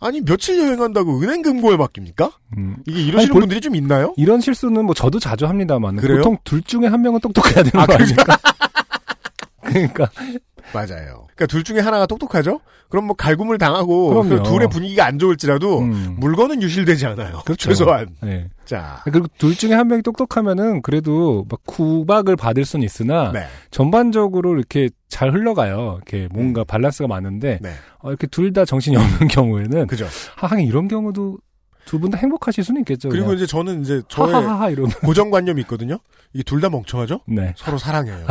아니 0.00 0.20
며칠 0.20 0.58
여행한다고 0.58 1.20
은행 1.20 1.42
금고에 1.42 1.76
맡깁니까? 1.76 2.30
음. 2.56 2.76
이게 2.86 3.00
이러시는 3.00 3.18
아니, 3.20 3.28
볼- 3.28 3.40
분들이 3.42 3.60
좀 3.60 3.74
있나요? 3.74 4.14
이런 4.16 4.40
실수는 4.40 4.84
뭐 4.84 4.94
저도 4.94 5.18
자주 5.18 5.46
합니다만 5.46 5.96
그래요? 5.96 6.18
보통 6.18 6.38
둘 6.44 6.62
중에 6.62 6.86
한 6.86 7.02
명은 7.02 7.18
똑똑해야 7.20 7.64
되는 7.64 7.72
아, 7.74 7.86
거 7.86 7.94
아닙니까? 7.94 8.38
그러니까 9.62 10.08
맞아요. 10.72 11.26
그러니까 11.34 11.46
둘 11.46 11.64
중에 11.64 11.80
하나가 11.80 12.06
똑똑하죠? 12.06 12.60
그럼 12.88 13.06
뭐 13.06 13.14
갈굼을 13.16 13.58
당하고. 13.58 14.22
그 14.24 14.42
둘의 14.42 14.68
분위기가 14.68 15.04
안 15.06 15.18
좋을지라도 15.18 15.80
음. 15.80 16.16
물건은 16.18 16.62
유실되지 16.62 17.06
않아요. 17.06 17.40
그렇죠. 17.44 17.68
최소한. 17.68 18.08
네. 18.22 18.48
자, 18.64 19.00
그리고 19.04 19.26
둘 19.38 19.54
중에 19.54 19.74
한 19.74 19.88
명이 19.88 20.02
똑똑하면은 20.02 20.82
그래도 20.82 21.44
막 21.50 21.60
구박을 21.66 22.36
받을 22.36 22.64
수는 22.64 22.84
있으나 22.84 23.32
네. 23.32 23.46
전반적으로 23.70 24.56
이렇게 24.56 24.88
잘 25.08 25.32
흘러가요. 25.32 26.00
이렇게 26.06 26.28
뭔가 26.32 26.64
밸런스가 26.64 27.08
맞는데 27.08 27.58
네. 27.62 27.70
어, 28.00 28.08
이렇게 28.10 28.26
둘 28.26 28.52
다 28.52 28.64
정신이 28.64 28.96
없는 28.96 29.28
경우에는 29.28 29.86
그죠. 29.86 30.06
하긴 30.36 30.66
이런 30.66 30.88
경우도 30.88 31.38
두 31.88 31.98
분 31.98 32.10
다 32.10 32.18
행복하실 32.18 32.62
수는 32.64 32.82
있겠죠. 32.82 33.08
그리고 33.08 33.26
그냥. 33.28 33.36
이제 33.38 33.46
저는 33.46 33.80
이제 33.82 34.02
저의 34.08 34.32
하하하하 34.34 34.70
이러면 34.70 34.90
고정관념이 35.00 35.62
있거든요. 35.62 35.98
이게 36.34 36.42
둘 36.42 36.60
다 36.60 36.68
멍청하죠? 36.68 37.20
네 37.26 37.54
서로 37.56 37.78
사랑해요. 37.78 38.26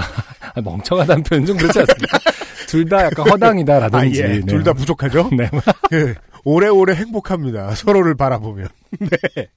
아, 0.54 0.62
멍청하다는 0.62 1.24
표현 1.24 1.46
좀 1.46 1.58
그렇지 1.58 1.80
않습니까? 1.80 2.20
둘 2.70 2.86
다 2.88 3.06
약간 3.06 3.30
허당이다라든지 3.30 4.24
아, 4.24 4.28
예. 4.30 4.34
네. 4.40 4.46
둘다 4.46 4.74
부족하죠? 4.74 5.30
네. 5.36 5.50
예. 5.94 6.14
오래오래 6.44 6.94
행복합니다. 6.96 7.74
서로를 7.76 8.16
바라보면. 8.16 8.68
네. 9.00 9.48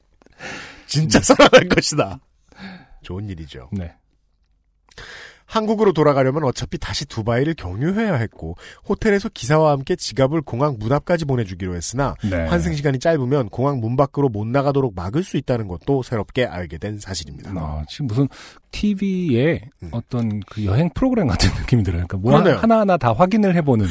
진짜 0.86 1.20
살아날 1.20 1.68
것이다. 1.68 2.18
좋은 3.02 3.28
일이죠. 3.28 3.68
네. 3.72 3.92
한국으로 5.50 5.92
돌아가려면 5.92 6.44
어차피 6.44 6.78
다시 6.78 7.04
두바이를 7.06 7.54
경유해야 7.54 8.14
했고 8.14 8.56
호텔에서 8.88 9.28
기사와 9.28 9.72
함께 9.72 9.96
지갑을 9.96 10.42
공항 10.42 10.76
문 10.78 10.92
앞까지 10.92 11.24
보내주기로 11.24 11.74
했으나 11.74 12.14
네. 12.22 12.46
환승 12.46 12.74
시간이 12.74 13.00
짧으면 13.00 13.48
공항 13.48 13.80
문 13.80 13.96
밖으로 13.96 14.28
못 14.28 14.46
나가도록 14.46 14.94
막을 14.94 15.24
수 15.24 15.36
있다는 15.36 15.66
것도 15.66 16.04
새롭게 16.04 16.44
알게 16.46 16.78
된 16.78 17.00
사실입니다. 17.00 17.50
아, 17.56 17.84
지금 17.88 18.06
무슨 18.06 18.28
TV에 18.70 19.60
음. 19.82 19.88
어떤 19.90 20.38
그 20.48 20.64
여행 20.64 20.88
프로그램 20.94 21.26
같은 21.26 21.50
느낌이 21.60 21.82
들어요. 21.82 22.06
그러니까 22.06 22.16
뭐 22.18 22.32
그러네요. 22.32 22.58
하나하나 22.58 22.96
다 22.96 23.12
확인을 23.12 23.56
해보는. 23.56 23.86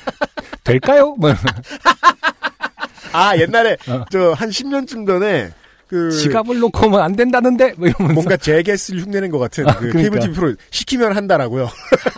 될까요? 0.64 1.16
뭐 1.18 1.32
아 3.12 3.36
옛날에 3.38 3.76
어. 3.88 4.04
저한 4.10 4.50
10년쯤 4.50 5.06
전에 5.06 5.50
그 5.90 6.12
지갑을 6.12 6.60
놓고 6.60 6.86
오면 6.86 7.00
안 7.00 7.16
된다는데? 7.16 7.74
뭐 7.76 7.88
이러면서. 7.88 8.14
뭔가 8.14 8.36
재개스를 8.36 9.02
흉내낸 9.02 9.28
것 9.32 9.40
같은 9.40 9.68
아, 9.68 9.74
그 9.74 9.88
그러니까. 9.90 9.98
케이블 10.02 10.20
TV 10.20 10.32
프로 10.34 10.54
시키면 10.70 11.16
한다라고요. 11.16 11.68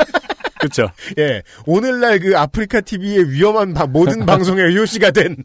그렇죠. 0.61 0.91
예 1.19 1.43
오늘날 1.67 2.21
그 2.21 2.37
아프리카 2.37 2.83
TV의 2.83 3.31
위험한 3.31 3.73
바- 3.73 3.87
모든 3.87 4.25
방송의 4.27 4.77
요시가 4.77 5.11
된 5.11 5.37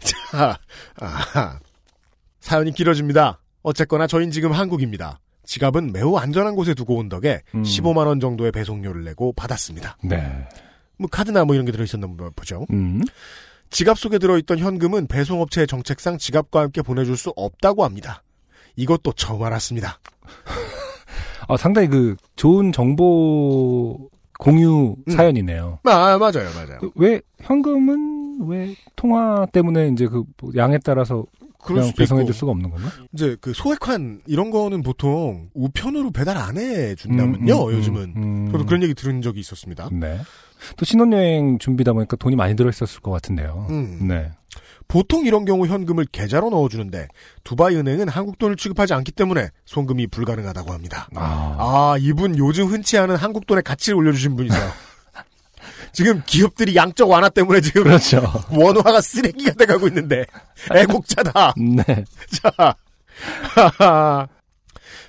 자, 0.00 0.58
아, 0.98 1.58
사연이 2.40 2.72
길어집니다. 2.72 3.38
어쨌거나 3.62 4.06
저흰 4.06 4.30
지금 4.30 4.52
한국입니다. 4.52 5.20
지갑은 5.44 5.92
매우 5.92 6.16
안전한 6.16 6.54
곳에 6.54 6.72
두고 6.72 6.96
온 6.96 7.08
덕에 7.10 7.42
음. 7.54 7.62
15만 7.62 8.06
원 8.06 8.18
정도의 8.18 8.50
배송료를 8.50 9.04
내고 9.04 9.32
받았습니다. 9.34 9.98
네. 10.02 10.48
뭐 10.98 11.08
카드나 11.10 11.44
뭐 11.44 11.54
이런 11.54 11.66
게 11.66 11.72
들어있었나 11.72 12.06
보죠. 12.34 12.66
음. 12.70 13.02
지갑 13.70 13.98
속에 13.98 14.18
들어있던 14.18 14.58
현금은 14.58 15.06
배송업체의 15.06 15.66
정책상 15.66 16.18
지갑과 16.18 16.60
함께 16.60 16.82
보내줄 16.82 17.16
수 17.16 17.32
없다고 17.36 17.84
합니다. 17.84 18.22
이것도 18.76 19.12
처음 19.12 19.42
알았습니다. 19.42 19.98
아, 21.48 21.56
상당히 21.56 21.88
그 21.88 22.16
좋은 22.36 22.72
정보 22.72 24.08
공유 24.38 24.96
음. 25.06 25.12
사연이네요. 25.12 25.78
아 25.84 26.18
맞아요, 26.18 26.50
맞아요. 26.54 26.78
그 26.80 26.90
왜 26.96 27.20
현금은 27.40 28.46
왜 28.48 28.74
통화 28.96 29.46
때문에 29.52 29.88
이제 29.88 30.06
그 30.06 30.24
양에 30.56 30.78
따라서 30.84 31.24
그냥 31.64 31.90
배송해줄. 31.96 32.34
수가 32.34 32.52
없는 32.52 32.70
건가? 32.70 32.88
이제 33.12 33.36
그 33.40 33.52
소액환 33.54 34.20
이런 34.26 34.50
거는 34.50 34.82
보통 34.82 35.48
우편으로 35.54 36.10
배달 36.12 36.36
안 36.36 36.58
해준다면요. 36.58 37.64
음, 37.64 37.68
음, 37.68 37.74
요즘은 37.74 38.14
음. 38.16 38.48
저도 38.52 38.66
그런 38.66 38.82
얘기 38.82 38.94
들은 38.94 39.22
적이 39.22 39.40
있었습니다. 39.40 39.88
네. 39.92 40.20
또 40.76 40.84
신혼여행 40.84 41.58
준비다 41.58 41.92
보니까 41.92 42.16
돈이 42.16 42.36
많이 42.36 42.56
들어있었을 42.56 43.00
것 43.00 43.10
같은데요. 43.10 43.66
음. 43.70 44.08
네. 44.08 44.30
보통 44.88 45.26
이런 45.26 45.44
경우 45.44 45.66
현금을 45.66 46.06
계좌로 46.06 46.50
넣어주는데 46.50 47.08
두바이 47.44 47.76
은행은 47.76 48.08
한국 48.08 48.38
돈을 48.38 48.56
취급하지 48.56 48.94
않기 48.94 49.12
때문에 49.12 49.48
송금이 49.64 50.06
불가능하다고 50.08 50.72
합니다. 50.72 51.08
아, 51.14 51.56
아 51.58 51.96
이분 51.98 52.38
요즘 52.38 52.66
흔치 52.66 52.96
않은 52.98 53.16
한국 53.16 53.46
돈의 53.46 53.62
가치를 53.64 53.96
올려주신 53.96 54.36
분이세요. 54.36 54.70
지금 55.92 56.22
기업들이 56.26 56.76
양적 56.76 57.08
완화 57.08 57.28
때문에 57.28 57.60
지금 57.60 57.84
그렇죠. 57.84 58.22
원화가 58.52 59.00
쓰레기가 59.00 59.52
돼가고 59.54 59.88
있는데 59.88 60.24
애국자다. 60.72 61.54
네. 61.56 62.04
자, 62.30 62.76
하하. 63.54 64.28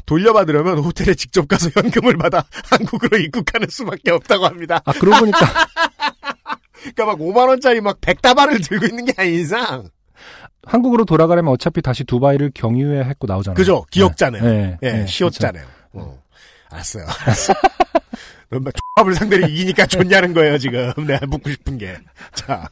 돌려받으려면 0.05 0.79
호텔에 0.79 1.13
직접 1.15 1.47
가서 1.47 1.69
현금을 1.75 2.17
받아 2.17 2.45
한국으로 2.69 3.17
입국하는 3.17 3.67
수밖에 3.69 4.11
없다고 4.11 4.45
합니다. 4.45 4.81
아, 4.85 4.93
그러고 4.93 5.19
보니까 5.19 5.39
그러니까 6.95 7.05
막 7.05 7.19
5만 7.19 7.47
원짜리 7.47 7.81
막 7.81 7.99
100다발을 8.01 8.67
들고 8.67 8.85
있는 8.85 9.05
게 9.05 9.13
아닌 9.17 9.33
이상. 9.39 9.89
한국으로 10.63 11.05
돌아가려면 11.05 11.53
어차피 11.53 11.81
다시 11.81 12.03
두바이를 12.03 12.51
경유해야 12.53 13.03
했고 13.03 13.25
나오잖아요. 13.27 13.55
그죠? 13.55 13.85
기억자네요. 13.89 14.43
네. 14.43 14.77
예, 14.83 14.91
네. 14.91 15.07
시옷자네요. 15.07 15.65
어. 15.93 16.21
알았어요. 16.69 17.05
알았어. 17.21 17.53
넌막 18.49 18.73
X밥을 18.97 19.15
상대로 19.15 19.47
이기니까 19.47 19.85
좋냐는 19.85 20.33
거예요, 20.33 20.57
지금. 20.57 20.91
내가 21.07 21.25
묻고 21.25 21.49
싶은 21.51 21.77
게. 21.77 21.97
자. 22.33 22.67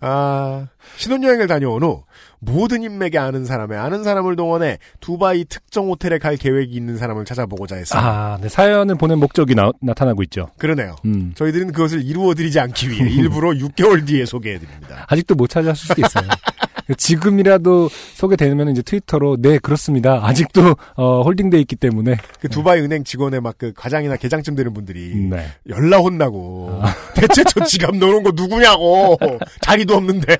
아, 0.00 0.66
신혼여행을 0.96 1.46
다녀온 1.46 1.82
후 1.82 2.04
모든 2.38 2.82
인맥에 2.82 3.18
아는 3.18 3.44
사람의 3.44 3.78
아는 3.78 4.02
사람을 4.02 4.36
동원해 4.36 4.78
두바이 5.00 5.44
특정 5.44 5.88
호텔에 5.88 6.18
갈 6.18 6.36
계획이 6.36 6.74
있는 6.74 6.96
사람을 6.98 7.24
찾아보고자 7.24 7.76
했어요. 7.76 8.02
아, 8.02 8.38
네. 8.40 8.48
사연을 8.48 8.96
보낸 8.96 9.18
목적이 9.18 9.54
나, 9.54 9.70
나타나고 9.80 10.22
있죠. 10.24 10.48
그러네요. 10.58 10.96
음. 11.04 11.32
저희들은 11.36 11.72
그것을 11.72 12.02
이루어드리지 12.02 12.58
않기 12.58 12.90
위해 12.90 13.08
일부러 13.10 13.50
6개월 13.50 14.06
뒤에 14.06 14.24
소개해드립니다. 14.24 15.06
아직도 15.08 15.34
못 15.34 15.48
찾았을 15.48 15.76
수도 15.76 16.00
있어요. 16.00 16.28
지금이라도 16.98 17.88
소개되면 18.14 18.70
이제 18.70 18.82
트위터로 18.82 19.38
네 19.40 19.58
그렇습니다. 19.58 20.20
아직도 20.26 20.74
어, 20.96 21.22
홀딩돼 21.22 21.58
있기 21.60 21.76
때문에 21.76 22.16
그 22.40 22.48
두바이 22.48 22.80
은행 22.80 23.04
직원의 23.04 23.40
막 23.40 23.52
그 23.62 23.72
과장이나 23.76 24.16
계장쯤 24.16 24.56
되는 24.56 24.74
분들이 24.74 25.14
네. 25.14 25.46
연락 25.68 25.98
혼나고 25.98 26.82
대체 27.14 27.44
저 27.44 27.64
지갑 27.64 27.94
넣어놓은 27.94 28.24
거 28.24 28.32
누구냐고 28.34 29.16
자리도 29.60 29.94
없는데 29.94 30.36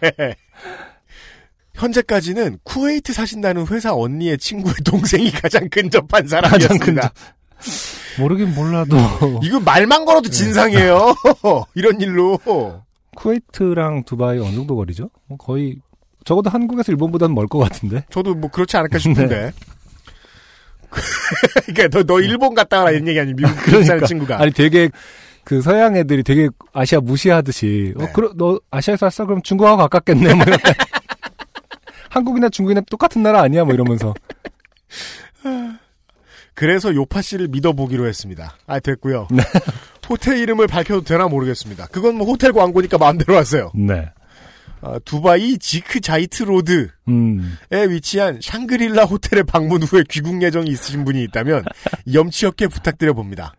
현재까지는 1.75 2.59
쿠웨이트 2.65 3.13
사신다는 3.13 3.67
회사 3.69 3.95
언니의 3.95 4.39
친구의 4.39 4.75
동생이 4.85 5.31
가장 5.31 5.69
근접한 5.69 6.27
사람이었습니다. 6.27 7.13
모르긴 8.19 8.55
몰라도 8.55 8.97
이거 9.45 9.61
말만 9.61 10.05
걸어도 10.05 10.29
진상이에요. 10.29 11.15
이런 11.77 12.01
일로 12.01 12.41
쿠웨이트랑 13.17 14.03
두바이 14.05 14.39
어느 14.41 14.55
정도 14.55 14.75
거리죠? 14.75 15.11
뭐 15.29 15.39
거의 15.39 15.77
적어도 16.25 16.51
한국에서 16.51 16.93
일본보다는 16.93 17.35
멀 17.35 17.47
것 17.49 17.59
같은데. 17.59 18.05
저도 18.11 18.35
뭐 18.35 18.51
그렇지 18.51 18.77
않을까 18.77 18.99
싶은데. 18.99 19.53
그러니까 21.67 21.89
너, 21.89 22.03
너 22.05 22.21
일본 22.21 22.55
갔다 22.55 22.79
와라 22.81 22.91
이런 22.91 23.09
얘기 23.09 23.19
아니 23.19 23.33
미국 23.35 23.51
사는 23.85 24.05
친구가 24.05 24.41
아니 24.41 24.53
되게 24.53 24.91
그 25.45 25.63
서양 25.63 25.97
애들이 25.97 26.23
되게 26.23 26.49
아시아 26.73 27.01
무시하듯이 27.01 27.95
네. 27.97 28.05
어 28.05 28.09
그럼 28.13 28.33
너 28.37 28.61
아시아에서 28.71 29.07
왔어? 29.07 29.25
그럼 29.27 29.43
중국하고 29.43 29.77
가깝겠네. 29.79 30.35
뭐. 30.35 30.45
한국이나 32.11 32.49
중국이나 32.51 32.83
똑같은 32.91 33.23
나라 33.23 33.41
아니야? 33.43 33.65
뭐 33.65 33.73
이러면서. 33.73 34.13
그래서 36.55 36.95
요파 36.95 37.23
씨를 37.23 37.49
믿어보기로 37.49 38.07
했습니다. 38.07 38.57
아, 38.67 38.79
됐고요. 38.79 39.29
네. 39.31 39.43
호텔 40.09 40.37
이름을 40.38 40.67
밝혀도 40.67 41.03
되나 41.05 41.27
모르겠습니다. 41.27 41.87
그건 41.87 42.17
뭐 42.17 42.27
호텔 42.27 42.53
광고니까 42.53 42.99
마음대로 42.99 43.37
하세요. 43.37 43.73
네. 43.75 44.11
아, 44.83 44.99
두바이 45.05 45.59
지크 45.59 46.01
자이트 46.01 46.43
로드에 46.43 46.89
음. 47.09 47.57
위치한 47.89 48.41
샹그릴라 48.43 49.05
호텔에 49.05 49.43
방문 49.45 49.83
후에 49.83 50.03
귀국 50.11 50.43
예정이 50.43 50.71
있으신 50.71 51.05
분이 51.05 51.23
있다면 51.25 51.65
염치 52.13 52.47
없게 52.47 52.67
부탁드려 52.67 53.13
봅니다. 53.15 53.55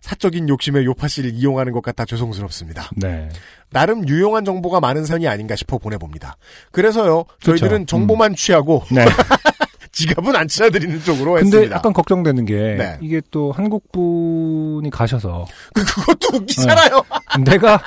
사적인 0.00 0.48
욕심에 0.48 0.84
요파 0.84 1.08
씨를 1.08 1.32
이용하는 1.32 1.72
것 1.72 1.82
같아 1.82 2.04
죄송스럽습니다. 2.04 2.90
네. 2.96 3.28
나름 3.70 4.06
유용한 4.06 4.44
정보가 4.44 4.80
많은 4.80 5.04
선이 5.06 5.26
아닌가 5.26 5.56
싶어 5.56 5.78
보내봅니다. 5.78 6.36
그래서요, 6.72 7.24
저희들은 7.40 7.68
그렇죠. 7.68 7.86
정보만 7.86 8.34
취하고 8.34 8.84
네. 8.90 9.06
지갑은 9.92 10.34
안 10.36 10.48
찾아드리는 10.48 11.02
쪽으로 11.04 11.34
근데 11.34 11.46
했습니다. 11.46 11.76
약간 11.76 11.92
걱정되는 11.92 12.44
게 12.44 12.54
네. 12.54 12.98
이게 13.00 13.22
또 13.30 13.52
한국 13.52 13.90
분이 13.92 14.90
가셔서 14.90 15.46
그, 15.72 15.84
그것도 15.86 16.36
웃기잖아요. 16.38 17.02
내가 17.44 17.80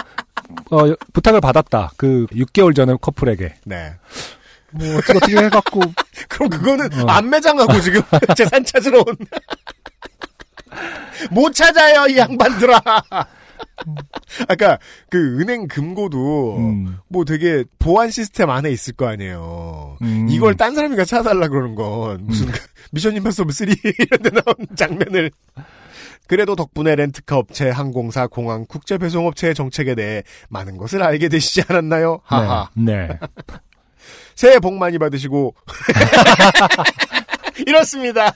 어, 0.72 0.93
부탁을 1.14 1.41
받았다. 1.41 1.91
그 1.98 2.26
6개월 2.32 2.76
전에 2.76 2.95
커플에게 3.00 3.56
네. 3.66 3.93
뭐 4.72 4.98
어떻게 4.98 5.18
어떻게 5.18 5.38
해갖고 5.38 5.82
그럼 6.28 6.50
그거는 6.50 6.93
어. 7.04 7.08
안 7.08 7.30
매장하고 7.30 7.80
지금 7.82 8.02
재산 8.36 8.64
찾으러 8.64 9.00
온. 9.00 9.18
못 11.32 11.54
찾아요, 11.54 12.06
이 12.08 12.18
양반들아. 12.18 12.82
아까 14.48 14.78
그 15.10 15.39
은행 15.39 15.68
금고도 15.68 16.58
음, 16.58 16.98
뭐 17.08 17.26
되게 17.26 17.64
보안 17.80 18.12
시스템 18.12 18.50
안에 18.50 18.70
있을 18.72 18.93
거 18.93 19.08
아니에요. 19.08 19.98
음. 20.02 20.28
이걸 20.30 20.56
딴 20.56 20.76
사람이 20.76 20.95
가 20.95 21.06
찾아달라 21.06 21.48
그러는 21.48 21.76
건 21.76 22.20
무슨 22.22 22.48
그 22.52 22.60
미션 22.91 23.16
임파서블 23.16 23.54
3 23.54 23.68
이런 23.70 24.22
데 24.22 24.30
나온 24.30 24.56
장면을 24.76 25.32
그래도 26.28 26.56
덕분에 26.56 26.96
렌트카 26.96 27.38
업체, 27.38 27.70
항공사, 27.70 28.28
공항, 28.28 28.66
국제 28.68 28.98
배송 28.98 29.28
업체의 29.28 29.56
정책에 29.56 29.96
대해 29.96 30.24
많은 30.50 30.78
것을 30.78 31.02
알게 31.04 31.30
되시지 31.30 31.64
않았나요? 31.68 32.22
하하. 32.24 32.70
네. 32.76 33.08
네. 33.08 33.20
새해 34.36 34.60
복 34.60 34.76
많이 34.76 35.00
받으시고 35.00 35.56
이렇습니다. 37.66 38.32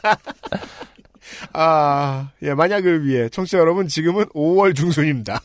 아, 1.53 2.29
예, 2.41 2.53
만약을 2.53 3.05
위해 3.05 3.29
청취자 3.29 3.59
여러분 3.59 3.87
지금은 3.87 4.25
5월 4.29 4.75
중순입니다. 4.75 5.41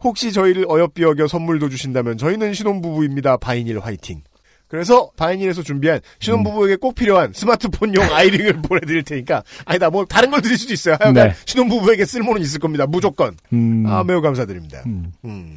혹시 0.00 0.32
저희를 0.32 0.66
어여삐 0.68 1.02
여겨 1.02 1.26
선물도 1.26 1.70
주신다면 1.70 2.18
저희는 2.18 2.54
신혼부부입니다. 2.54 3.38
바이닐 3.38 3.80
화이팅. 3.80 4.22
그래서 4.68 5.10
바이닐에서 5.16 5.62
준비한 5.62 6.00
신혼부부에게 6.20 6.76
꼭 6.76 6.94
필요한 6.94 7.32
스마트폰용 7.32 8.12
아이링을 8.12 8.60
보내드릴 8.62 9.02
테니까 9.02 9.42
아니다 9.64 9.90
뭐 9.90 10.04
다른 10.04 10.30
걸 10.30 10.42
드릴 10.42 10.58
수도 10.58 10.72
있어요. 10.74 10.96
하여간 11.00 11.28
네. 11.28 11.34
신혼부부에게 11.46 12.04
쓸모는 12.04 12.42
있을 12.42 12.60
겁니다. 12.60 12.86
무조건. 12.86 13.36
음, 13.52 13.84
아 13.86 14.04
매우 14.04 14.20
감사드립니다. 14.20 14.82
음. 14.86 15.12
음. 15.24 15.56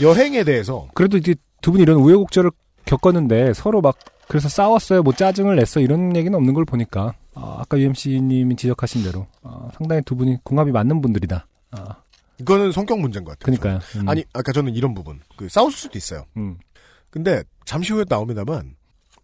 여행에 0.00 0.44
대해서 0.44 0.88
그래도 0.94 1.16
이제 1.16 1.34
두 1.62 1.72
분이 1.72 1.82
이런 1.82 1.96
우여곡절을 1.98 2.50
겪었는데 2.86 3.54
서로 3.54 3.80
막 3.80 3.96
그래서 4.28 4.48
싸웠어요, 4.48 5.02
뭐 5.02 5.12
짜증을 5.12 5.56
냈어 5.56 5.80
이런 5.80 6.14
얘기는 6.16 6.34
없는 6.36 6.54
걸 6.54 6.64
보니까 6.64 7.14
아, 7.34 7.58
아까 7.60 7.78
UMC님이 7.78 8.56
지적하신 8.56 9.04
대로 9.04 9.26
아, 9.42 9.68
상당히 9.76 10.02
두 10.02 10.16
분이 10.16 10.38
궁합이 10.44 10.72
맞는 10.72 11.00
분들이다. 11.00 11.46
아, 11.72 11.96
이거는 12.40 12.72
성격 12.72 13.00
문제인 13.00 13.24
것 13.24 13.38
같아요. 13.38 13.56
그러니까요. 13.58 14.00
음. 14.00 14.08
아니, 14.08 14.24
아까 14.32 14.52
저는 14.52 14.74
이런 14.74 14.94
부분. 14.94 15.20
그, 15.36 15.48
싸울 15.48 15.72
수도 15.72 15.98
있어요. 15.98 16.24
음. 16.36 16.58
근데, 17.10 17.42
잠시 17.70 17.92
후에 17.92 18.04
나옵니다만, 18.08 18.74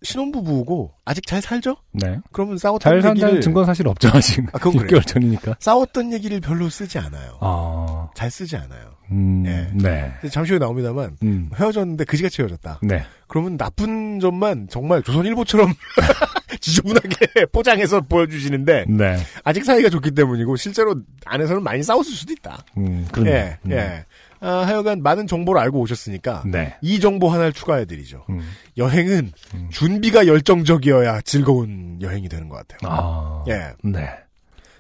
신혼부부고, 0.02 0.92
아직 1.04 1.26
잘 1.26 1.42
살죠? 1.42 1.78
네. 1.90 2.20
그러면 2.30 2.58
싸웠던 2.58 3.00
잘 3.02 3.10
얘기를. 3.10 3.40
증거 3.40 3.64
사실 3.64 3.88
없죠 3.88 4.08
아직. 4.12 4.44
아, 4.52 4.58
그건 4.58 4.76
그래요. 4.76 5.00
6개월 5.00 5.04
전이니까. 5.04 5.56
싸웠던 5.58 6.12
얘기를 6.12 6.40
별로 6.40 6.68
쓰지 6.68 6.96
않아요. 7.00 7.38
아, 7.40 8.08
잘 8.14 8.30
쓰지 8.30 8.56
않아요. 8.56 8.94
음, 9.10 9.42
예. 9.46 9.68
네. 9.74 10.12
근데 10.20 10.28
잠시 10.30 10.52
후에 10.52 10.60
나옵니다만, 10.60 11.16
음, 11.24 11.50
헤어졌는데 11.56 12.04
그지같이 12.04 12.40
헤어졌다. 12.40 12.80
네. 12.82 13.04
그러면 13.26 13.56
나쁜 13.56 14.20
점만 14.20 14.68
정말 14.70 15.02
조선일보처럼 15.02 15.74
지저분하게 16.60 17.46
포장해서 17.50 18.02
보여주시는데, 18.02 18.84
네. 18.88 19.16
아직 19.42 19.64
사이가 19.64 19.88
좋기 19.88 20.12
때문이고, 20.12 20.54
실제로 20.54 20.94
안에서는 21.24 21.64
많이 21.64 21.82
싸웠을 21.82 22.12
수도 22.12 22.32
있다. 22.32 22.64
음, 22.76 23.08
그렇네. 23.10 23.30
예, 23.32 23.58
음. 23.66 23.72
예. 23.72 24.04
아, 24.40 24.48
하여간 24.66 25.02
많은 25.02 25.26
정보를 25.26 25.60
알고 25.62 25.80
오셨으니까, 25.80 26.42
네. 26.46 26.76
이 26.82 27.00
정보 27.00 27.28
하나를 27.28 27.52
추가해드리죠. 27.52 28.24
음. 28.30 28.40
여행은 28.76 29.32
음. 29.54 29.68
준비가 29.70 30.26
열정적이어야 30.26 31.22
즐거운 31.22 31.98
여행이 32.00 32.28
되는 32.28 32.48
것 32.48 32.56
같아요. 32.66 32.90
아, 32.92 33.44
예. 33.48 33.72
네. 33.82 34.08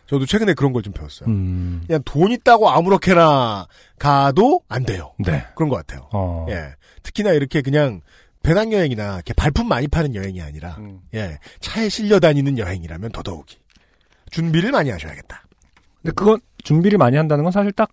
저도 0.06 0.24
최근에 0.26 0.54
그런 0.54 0.72
걸 0.72 0.82
좀 0.82 0.92
배웠어요. 0.92 1.28
음, 1.28 1.82
그냥 1.86 2.00
돈 2.04 2.30
있다고 2.30 2.68
아무렇게나 2.70 3.66
가도 3.98 4.60
안 4.68 4.84
돼요. 4.84 5.12
네. 5.18 5.44
그런 5.56 5.68
것 5.68 5.76
같아요. 5.76 6.08
어, 6.12 6.46
예. 6.48 6.74
특히나 7.02 7.32
이렇게 7.32 7.60
그냥 7.60 8.02
배낭여행이나 8.44 9.14
이렇게 9.14 9.32
발품 9.34 9.66
많이 9.68 9.88
파는 9.88 10.14
여행이 10.14 10.40
아니라, 10.42 10.76
음. 10.78 11.00
예. 11.14 11.38
차에 11.60 11.88
실려 11.88 12.20
다니는 12.20 12.58
여행이라면 12.58 13.10
더더욱이. 13.10 13.56
준비를 14.30 14.70
많이 14.70 14.90
하셔야겠다. 14.90 15.44
근데 16.02 16.12
그건 16.14 16.38
준비를 16.62 16.98
많이 16.98 17.16
한다는 17.16 17.42
건 17.42 17.50
사실 17.52 17.72
딱 17.72 17.90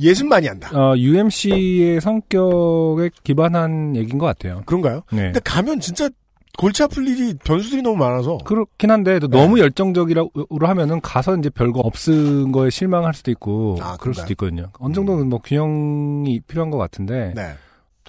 예습 0.00 0.26
많이 0.26 0.46
한다. 0.48 0.70
어, 0.76 0.96
UMC의 0.96 2.00
성격에 2.00 3.10
기반한 3.22 3.96
얘기인 3.96 4.18
것 4.18 4.26
같아요. 4.26 4.62
그런가요? 4.66 5.02
네. 5.12 5.24
근데 5.24 5.40
가면 5.40 5.80
진짜 5.80 6.08
골치 6.56 6.82
아플 6.82 7.06
일이 7.08 7.34
변수들이 7.44 7.82
너무 7.82 7.96
많아서. 7.96 8.38
그렇긴 8.38 8.90
한데 8.90 9.18
또 9.18 9.28
네. 9.28 9.40
너무 9.40 9.58
열정적이라고 9.58 10.30
하면은 10.60 11.00
가서 11.00 11.36
이제 11.36 11.50
별거 11.50 11.80
없은 11.80 12.52
거에 12.52 12.70
실망할 12.70 13.12
수도 13.14 13.30
있고 13.30 13.76
아, 13.80 13.96
그럴? 13.96 14.14
수도 14.14 14.32
있거든요. 14.32 14.70
어느 14.78 14.94
정도는 14.94 15.28
뭐 15.28 15.40
균형이 15.42 16.40
필요한 16.46 16.70
것 16.70 16.78
같은데 16.78 17.32
네. 17.34 17.54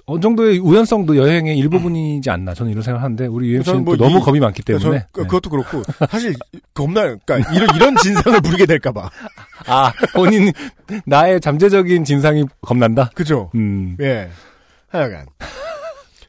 어느 0.08 0.20
정도의 0.20 0.58
우연성도 0.58 1.16
여행의 1.16 1.58
일부분이지 1.58 2.30
않나 2.30 2.54
저는 2.54 2.70
이런 2.70 2.82
생각을 2.82 3.02
하는데 3.02 3.26
우리 3.26 3.48
UMC는 3.48 3.64
저는 3.64 3.84
뭐또 3.84 4.04
너무 4.04 4.18
이- 4.18 4.20
겁이 4.22 4.38
많기 4.38 4.62
때문에 4.62 4.82
저, 4.82 4.90
그, 5.10 5.20
네. 5.22 5.26
그것도 5.26 5.50
그렇고 5.50 5.82
사실 6.08 6.34
겁나 6.72 7.02
그러니까 7.24 7.38
이런 7.52 7.74
이런 7.74 7.96
진상을 7.96 8.40
부리게 8.40 8.66
될까 8.66 8.92
봐 8.92 9.10
아 9.66 9.92
본인 10.14 10.52
나의 11.06 11.40
잠재적인 11.40 12.04
진상이 12.04 12.44
겁난다. 12.60 13.10
그죠? 13.16 13.50
음, 13.56 13.96
예. 14.00 14.30
하여간 14.88 15.26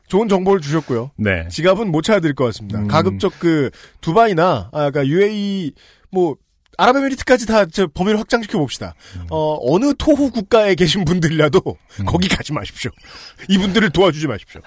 좋은 0.07 0.27
정보를 0.27 0.59
주셨고요. 0.61 1.11
네. 1.17 1.47
지갑은 1.49 1.91
못 1.91 2.01
찾아드릴 2.01 2.33
것 2.33 2.45
같습니다. 2.45 2.79
음. 2.79 2.87
가급적 2.87 3.33
그 3.39 3.69
두바이나 4.01 4.69
아 4.71 4.89
그러니까 4.89 5.05
UAE 5.05 5.73
뭐 6.09 6.35
아랍에미리트까지 6.77 7.45
다 7.47 7.65
저 7.65 7.87
범위를 7.87 8.19
확장시켜 8.19 8.57
봅시다. 8.57 8.93
어 9.29 9.57
어느 9.61 9.93
토호 9.97 10.31
국가에 10.31 10.75
계신 10.75 11.03
분들이라도 11.05 11.61
음. 11.65 12.05
거기 12.05 12.27
가지 12.27 12.53
마십시오. 12.53 12.91
이분들을 13.49 13.89
도와주지 13.89 14.27
마십시오. 14.27 14.61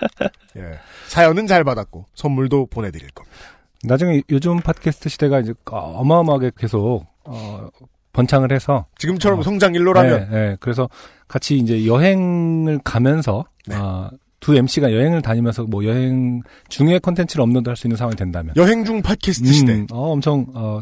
예. 0.56 0.78
사연은 1.08 1.46
잘 1.46 1.64
받았고 1.64 2.06
선물도 2.14 2.66
보내드릴 2.66 3.10
겁니다. 3.10 3.36
나중에 3.84 4.22
요즘 4.30 4.60
팟캐스트 4.60 5.08
시대가 5.08 5.40
이제 5.40 5.54
어마어마하게 5.64 6.52
계속 6.56 7.06
어, 7.24 7.68
번창을 8.12 8.52
해서 8.52 8.86
지금처럼 8.98 9.40
어. 9.40 9.42
성장 9.42 9.74
일로라면 9.74 10.28
네, 10.30 10.48
네. 10.50 10.56
그래서 10.60 10.88
같이 11.28 11.56
이제 11.56 11.86
여행을 11.86 12.80
가면서 12.84 13.44
네. 13.66 13.76
아, 13.78 14.10
두 14.40 14.54
MC가 14.54 14.92
여행을 14.92 15.22
다니면서 15.22 15.64
뭐 15.64 15.84
여행 15.84 16.42
중에 16.68 16.98
콘텐츠를 16.98 17.42
업로드할 17.42 17.76
수 17.76 17.86
있는 17.86 17.96
상황이 17.96 18.16
된다면 18.16 18.54
여행 18.56 18.84
중 18.84 19.00
팟캐스트 19.02 19.52
시대 19.52 19.72
음, 19.74 19.86
어, 19.92 20.12
엄청 20.12 20.46
어, 20.54 20.80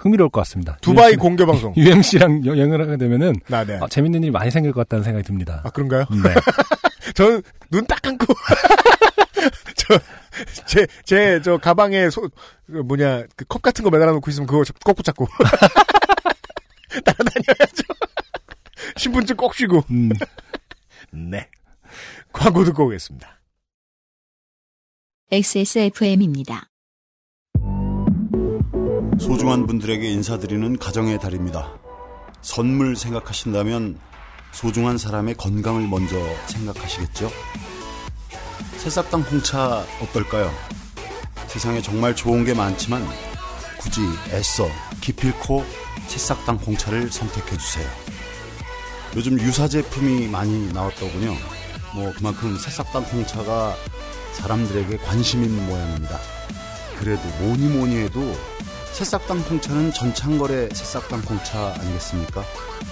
흥미로울 0.00 0.30
것 0.30 0.40
같습니다. 0.40 0.76
두바이 0.80 1.16
공개 1.16 1.44
방송. 1.44 1.72
UMC랑 1.78 2.44
여행을 2.46 2.80
하게 2.80 2.96
되면은 2.96 3.34
나 3.48 3.64
네. 3.64 3.78
어, 3.80 3.88
재밌는 3.88 4.22
일이 4.22 4.30
많이 4.30 4.50
생길 4.50 4.72
것 4.72 4.80
같다는 4.80 5.04
생각이 5.04 5.24
듭니다. 5.24 5.60
아 5.64 5.70
그런가요? 5.70 6.04
네. 6.10 6.34
저는 7.14 7.42
눈 7.70 7.84
딱 7.86 8.00
감고 8.02 8.26
저제 9.76 10.86
제 11.04 11.40
저 11.42 11.58
가방에 11.58 12.08
소, 12.10 12.28
그 12.66 12.72
뭐냐 12.78 13.24
그 13.36 13.44
컵 13.46 13.62
같은 13.62 13.82
거 13.84 13.90
매달아 13.90 14.12
놓고 14.12 14.30
있으면 14.30 14.46
그거 14.46 14.62
꼭 14.84 14.94
붙잡고 14.96 15.26
따라다녀야죠. 17.04 17.82
신분증 18.96 19.36
꼭 19.36 19.54
쥐고. 19.54 19.84
음, 19.90 20.10
네. 21.12 21.48
광고 22.32 22.64
듣고 22.64 22.86
오겠습니다. 22.86 23.40
XSFM입니다. 25.32 26.69
소중한 29.20 29.66
분들에게 29.66 30.10
인사드리는 30.10 30.78
가정의 30.78 31.20
달입니다. 31.20 31.78
선물 32.40 32.96
생각하신다면 32.96 33.98
소중한 34.50 34.96
사람의 34.96 35.34
건강을 35.34 35.86
먼저 35.88 36.16
생각하시겠죠? 36.46 37.30
새싹당 38.78 39.20
홍차 39.20 39.84
어떨까요? 40.00 40.50
세상에 41.48 41.82
정말 41.82 42.16
좋은 42.16 42.46
게 42.46 42.54
많지만 42.54 43.06
굳이 43.78 44.00
애써 44.32 44.66
기필코 45.02 45.64
새싹당 46.06 46.56
홍차를 46.56 47.12
선택해 47.12 47.58
주세요. 47.58 47.86
요즘 49.16 49.38
유사 49.38 49.68
제품이 49.68 50.28
많이 50.28 50.72
나왔더군요. 50.72 51.36
뭐 51.94 52.12
그만큼 52.16 52.56
새싹당 52.56 53.02
홍차가 53.02 53.76
사람들에게 54.32 54.96
관심 54.98 55.44
있는 55.44 55.66
모양입니다. 55.66 56.18
그래도 56.98 57.22
뭐니 57.40 57.68
뭐니 57.68 57.96
해도 57.96 58.34
새싹당 59.00 59.38
홍차는 59.38 59.92
전창걸의 59.94 60.68
새싹당 60.74 61.20
홍차 61.20 61.72
아니겠습니까? 61.80 62.44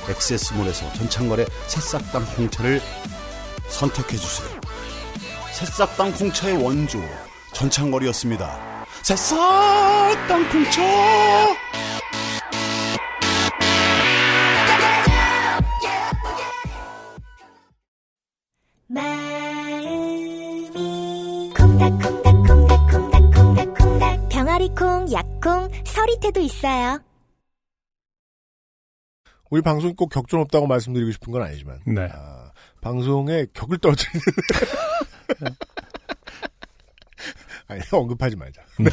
엑세스몰에서 0.09 0.91
전창걸의 0.95 1.47
새싹당 1.67 2.23
홍차를 2.23 2.81
선택해 3.69 4.17
주세요. 4.17 4.49
새싹당 5.53 6.13
홍차의 6.13 6.65
원조 6.65 6.99
전창걸이었습니다. 7.53 8.87
새싹당 9.03 10.45
홍차. 10.45 10.81
마음이 18.87 19.13
콩닥콩닥 21.55 22.28
병아리콩 24.59 25.13
약콩, 25.13 25.69
서리태도 25.85 26.41
있어요. 26.41 27.01
우리 29.51 29.63
방송이 29.63 29.95
꼭 29.95 30.09
격전 30.11 30.41
없다고 30.41 30.67
말씀드리고 30.67 31.13
싶은 31.13 31.33
건 31.33 31.43
아니지만 31.43 31.81
네. 31.87 32.09
아, 32.13 32.51
방송에 32.81 33.47
격을 33.55 33.79
떨어뜨리는 33.79 34.21
아니 37.69 37.81
언급하지 37.91 38.37
말자. 38.37 38.63
네. 38.79 38.91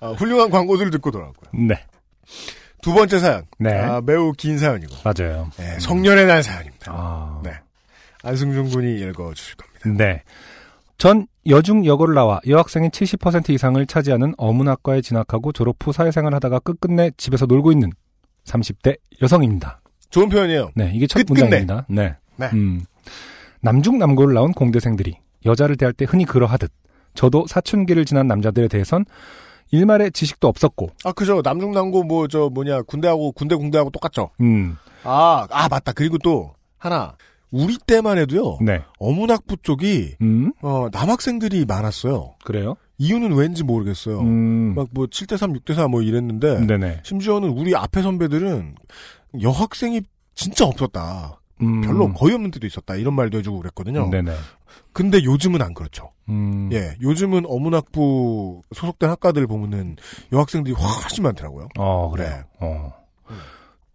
아, 0.00 0.10
훌륭한 0.12 0.50
광고들을 0.50 0.90
듣고 0.90 1.10
돌아왔고요. 1.10 1.50
네. 1.66 1.86
두 2.80 2.92
번째 2.94 3.18
사연. 3.18 3.46
네. 3.58 3.78
아, 3.78 4.00
매우 4.00 4.32
긴 4.32 4.58
사연이고 4.58 4.96
맞아요. 5.04 5.50
네, 5.58 5.78
성년의 5.78 6.26
날 6.26 6.42
사연입니다. 6.42 6.92
아. 6.92 7.40
네. 7.44 7.52
안승준 8.24 8.70
군이 8.70 9.00
읽어주실 9.00 9.56
겁니다. 9.56 10.04
네. 10.04 10.22
전 11.02 11.26
여중 11.48 11.84
여고를 11.84 12.14
나와 12.14 12.38
여학생의 12.46 12.90
70% 12.90 13.50
이상을 13.50 13.84
차지하는 13.86 14.34
어문학과에 14.36 15.00
진학하고 15.00 15.50
졸업 15.50 15.74
후 15.84 15.92
사회생활 15.92 16.32
하다가 16.32 16.60
끝끝내 16.60 17.10
집에서 17.16 17.44
놀고 17.46 17.72
있는 17.72 17.90
30대 18.44 18.98
여성입니다. 19.20 19.80
좋은 20.10 20.28
표현이에요. 20.28 20.70
네, 20.76 20.92
이게 20.94 21.08
첫 21.08 21.18
끝끝내. 21.18 21.40
문장입니다. 21.40 21.86
네. 21.88 22.14
네. 22.36 22.50
음. 22.52 22.84
남중 23.62 23.98
남고를 23.98 24.32
나온 24.32 24.52
공대생들이 24.52 25.18
여자를 25.44 25.76
대할 25.76 25.92
때 25.92 26.04
흔히 26.08 26.24
그러하듯 26.24 26.70
저도 27.14 27.48
사춘기를 27.48 28.04
지난 28.04 28.28
남자들에 28.28 28.68
대해선 28.68 29.04
일말의 29.72 30.12
지식도 30.12 30.46
없었고, 30.46 30.90
아 31.04 31.10
그죠. 31.10 31.42
남중 31.42 31.72
남고 31.72 32.04
뭐 32.04 32.28
저 32.28 32.48
뭐냐 32.48 32.82
군대하고 32.82 33.32
군대 33.32 33.56
공대하고 33.56 33.90
똑같죠. 33.90 34.30
음, 34.40 34.76
아, 35.02 35.48
아 35.50 35.68
맞다. 35.68 35.94
그리고 35.94 36.18
또 36.18 36.54
하나 36.78 37.16
우리 37.52 37.76
때만 37.78 38.18
해도요. 38.18 38.58
네, 38.62 38.82
어문학부 38.98 39.58
쪽이 39.62 40.16
음, 40.22 40.52
어, 40.62 40.88
남학생들이 40.90 41.66
많았어요. 41.66 42.34
그래요? 42.44 42.76
이유는 42.98 43.34
왠지 43.34 43.62
모르겠어요. 43.62 44.20
음, 44.20 44.74
막뭐 44.74 45.06
7대 45.06 45.36
3, 45.36 45.52
6대 45.52 45.74
4 45.74 45.88
뭐 45.88 46.02
이랬는데 46.02 46.66
네네. 46.66 47.00
심지어는 47.04 47.50
우리 47.50 47.76
앞에 47.76 48.00
선배들은 48.02 48.74
여학생이 49.42 50.02
진짜 50.34 50.64
없었다. 50.64 51.40
음, 51.60 51.80
별로 51.82 52.12
거의 52.12 52.34
없는 52.34 52.50
때도 52.50 52.66
있었다. 52.66 52.96
이런 52.96 53.14
말도 53.14 53.38
해주고 53.38 53.58
그랬거든요. 53.58 54.08
네네. 54.10 54.32
근데 54.92 55.22
요즘은 55.22 55.60
안 55.62 55.74
그렇죠. 55.74 56.10
음, 56.28 56.70
예, 56.72 56.96
요즘은 57.02 57.44
어문학부 57.46 58.62
소속된 58.74 59.10
학과들 59.10 59.46
보면은 59.46 59.96
여학생들이 60.32 60.74
훨씬 60.74 61.22
많더라고요. 61.24 61.68
어, 61.78 62.10
그래요. 62.10 62.28
네. 62.30 62.42
어. 62.60 63.01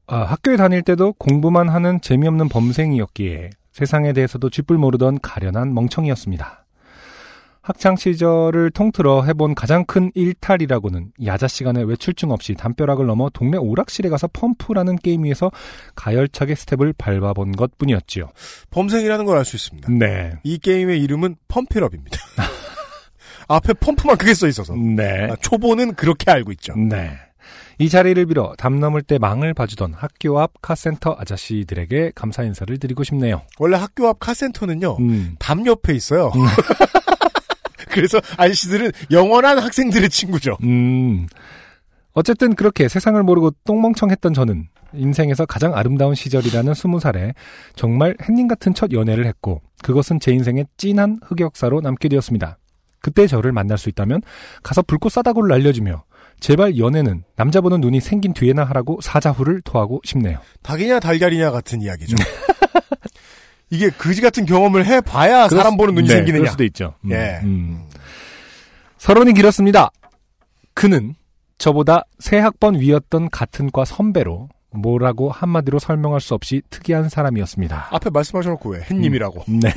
아, 0.08 0.20
학교에 0.24 0.56
다닐 0.56 0.82
때도 0.84 1.14
공부만 1.14 1.68
하는 1.70 2.00
재미없는 2.02 2.48
범생이었기에 2.50 3.50
세상에 3.74 4.14
대해서도 4.14 4.50
쥐뿔 4.50 4.78
모르던 4.78 5.20
가련한 5.22 5.74
멍청이였습니다. 5.74 6.64
학창 7.62 7.98
시절을 7.98 8.72
통틀어 8.72 9.24
해본 9.26 9.54
가장 9.54 9.84
큰 9.84 10.10
일탈이라고는 10.16 11.12
야자 11.26 11.50
시간에 11.50 11.84
외출증 11.84 12.32
없이 12.32 12.54
담벼락을 12.56 13.06
넘어 13.06 13.30
동네 13.30 13.58
오락실에 13.58 14.08
가서 14.08 14.30
펌프라는 14.32 14.96
게임 14.96 15.26
위에서 15.26 15.52
가열차게 15.96 16.56
스텝을 16.56 16.94
밟아본 16.98 17.52
것 17.52 17.78
뿐이었지요. 17.78 18.30
범생이라는 18.70 19.26
걸 19.26 19.38
알 19.38 19.44
수 19.44 19.58
있습니다. 19.58 19.92
네. 19.92 20.32
이 20.44 20.58
게임의 20.58 21.02
이름은 21.04 21.36
Pump 21.50 21.68
It 21.68 21.77
Up입니다. 21.77 22.18
앞에 23.50 23.74
펌프만 23.74 24.16
크게 24.18 24.34
써 24.34 24.48
있어서 24.48 24.74
네. 24.74 25.28
아, 25.30 25.36
초보는 25.42 25.96
그렇게 25.96 26.32
알고 26.32 26.54
있죠. 26.54 26.74
네. 26.78 27.12
이 27.80 27.90
자리를 27.90 28.26
빌어 28.26 28.54
담 28.58 28.80
넘을 28.80 29.02
때 29.02 29.20
망을 29.20 29.54
봐주던 29.54 29.94
학교 29.94 30.40
앞 30.40 30.54
카센터 30.62 31.16
아저씨들에게 31.20 32.14
감사 32.16 32.44
인사를 32.44 32.76
드리고 32.78 33.04
싶네요. 33.04 33.44
원래 33.60 33.78
학교 33.78 34.08
앞 34.08 34.20
카센터는요 34.20 34.98
음. 35.00 35.36
담 35.38 35.66
옆에 35.66 35.94
있어요. 35.94 36.32
그래서 37.90 38.20
아저씨들은 38.38 38.92
영원한 39.12 39.60
학생들의 39.60 40.10
친구죠. 40.10 40.58
음. 40.64 41.28
어쨌든 42.14 42.56
그렇게 42.56 42.88
세상을 42.88 43.22
모르고 43.22 43.52
똥멍청했던 43.64 44.34
저는 44.34 44.68
인생에서 44.94 45.46
가장 45.46 45.76
아름다운 45.76 46.16
시절이라는 46.16 46.74
스무 46.74 47.00
살에 47.00 47.34
정말 47.76 48.16
햇님 48.28 48.48
같은 48.48 48.74
첫 48.74 48.92
연애를 48.92 49.28
했고 49.28 49.62
그것은 49.84 50.20
제 50.20 50.32
인생의 50.32 50.66
찐한 50.78 51.20
흑역사로 51.24 51.82
남게 51.82 52.10
되었습니다. 52.10 52.58
그때 53.02 53.28
저를 53.28 53.52
만날 53.52 53.78
수 53.78 53.90
있다면 53.90 54.22
가서 54.64 54.82
불꽃 54.82 55.12
싸다구를 55.12 55.50
날려주며 55.50 56.04
제발 56.40 56.78
연애는 56.78 57.24
남자 57.36 57.62
보는 57.62 57.82
눈이 57.82 58.00
생긴 58.00 58.34
뒤에나 58.34 58.64
하라고 58.66 59.00
사자후를 59.02 59.62
토하고 59.62 60.02
싶네요. 60.04 60.40
닭이냐 60.62 61.00
달걀이냐 61.00 61.52
같은 61.52 61.82
이야기죠. 61.82 62.16
이게 63.70 63.90
그지 63.90 64.22
같은 64.22 64.46
경험을 64.46 64.86
해봐야 64.86 65.50
사람 65.50 65.76
보는 65.78 65.96
눈이 65.96 66.08
네, 66.08 66.16
생기느냐. 66.16 66.40
그럴 66.40 66.52
수도 66.52 66.64
있죠. 66.66 66.94
음, 67.06 67.12
예. 67.12 67.40
음. 67.44 67.84
서론이 68.98 69.34
길었습니다. 69.34 69.90
그는 70.74 71.16
저보다 71.58 72.04
세 72.20 72.38
학번 72.38 72.80
위였던 72.80 73.30
같은 73.30 73.72
과 73.72 73.84
선배로 73.84 74.50
뭐라고 74.72 75.32
한마디로 75.32 75.80
설명할 75.80 76.22
수 76.22 76.34
없이 76.34 76.62
특이한 76.70 77.10
사람이었습니다. 77.10 77.90
앞에 77.92 78.10
말씀하셔놓고 78.10 78.70
왜 78.70 78.82
햇님이라고. 78.82 79.44
네. 79.48 79.74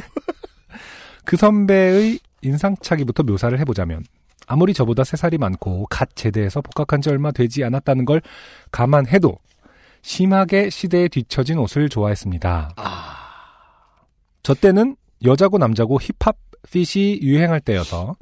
그 1.25 1.37
선배의 1.37 2.19
인상착의부터 2.43 3.23
묘사를 3.23 3.59
해보자면 3.61 4.05
아무리 4.51 4.75
저보다 4.75 5.05
세 5.05 5.17
살이 5.17 5.39
많고 5.39 5.87
갓 5.89 6.09
제대해서 6.17 6.61
복학한 6.61 7.01
지 7.01 7.09
얼마 7.09 7.31
되지 7.31 7.63
않았다는 7.63 8.05
걸 8.05 8.21
감안해도 8.73 9.39
심하게 10.03 10.71
시대에 10.71 11.07
뒤처진 11.07 11.57
옷을 11.59 11.89
좋아했습니다. 11.89 12.75
저 14.43 14.55
때는 14.55 14.97
여자고 15.25 15.59
남자고 15.59 16.01
힙합 16.01 16.37
핏이 16.69 17.21
유행할 17.23 17.61
때여서 17.61 18.17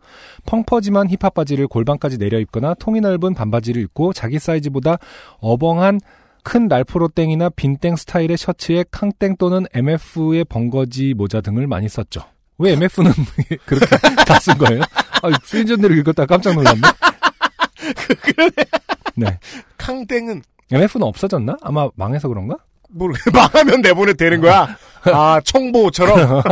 펑퍼짐한 0.45 1.09
힙합 1.09 1.33
바지를 1.33 1.67
골반까지 1.67 2.19
내려 2.19 2.39
입거나 2.39 2.75
통이 2.75 3.01
넓은 3.01 3.33
반바지를 3.33 3.81
입고 3.81 4.13
자기 4.13 4.39
사이즈보다 4.39 4.99
어벙한 5.41 5.99
큰 6.45 6.69
날프로땡이나 6.69 7.49
빈땡 7.57 7.97
스타일의 7.97 8.37
셔츠에 8.37 8.85
캉땡 8.91 9.37
또는 9.39 9.65
MF의 9.73 10.45
번거지 10.45 11.15
모자 11.15 11.41
등을 11.41 11.67
많이 11.67 11.89
썼죠. 11.89 12.21
왜 12.59 12.73
MF는 12.73 13.13
그렇게 13.65 13.87
다 14.27 14.39
쓴 14.41 14.59
거예요? 14.59 14.83
아, 15.23 15.31
쓰인전대로 15.45 15.95
읽었다 15.95 16.27
깜짝 16.27 16.55
놀랐네. 16.55 16.81
네. 19.17 19.39
캉땡은 19.77 20.43
MF는 20.71 21.07
없어졌나? 21.07 21.57
아마 21.63 21.89
망해서 21.97 22.29
그런가? 22.29 22.57
모르 22.91 23.15
망하면 23.33 23.81
내보내 23.83 24.15
되는 24.15 24.41
거야. 24.41 24.77
아 25.05 25.41
청보처럼. 25.45 26.43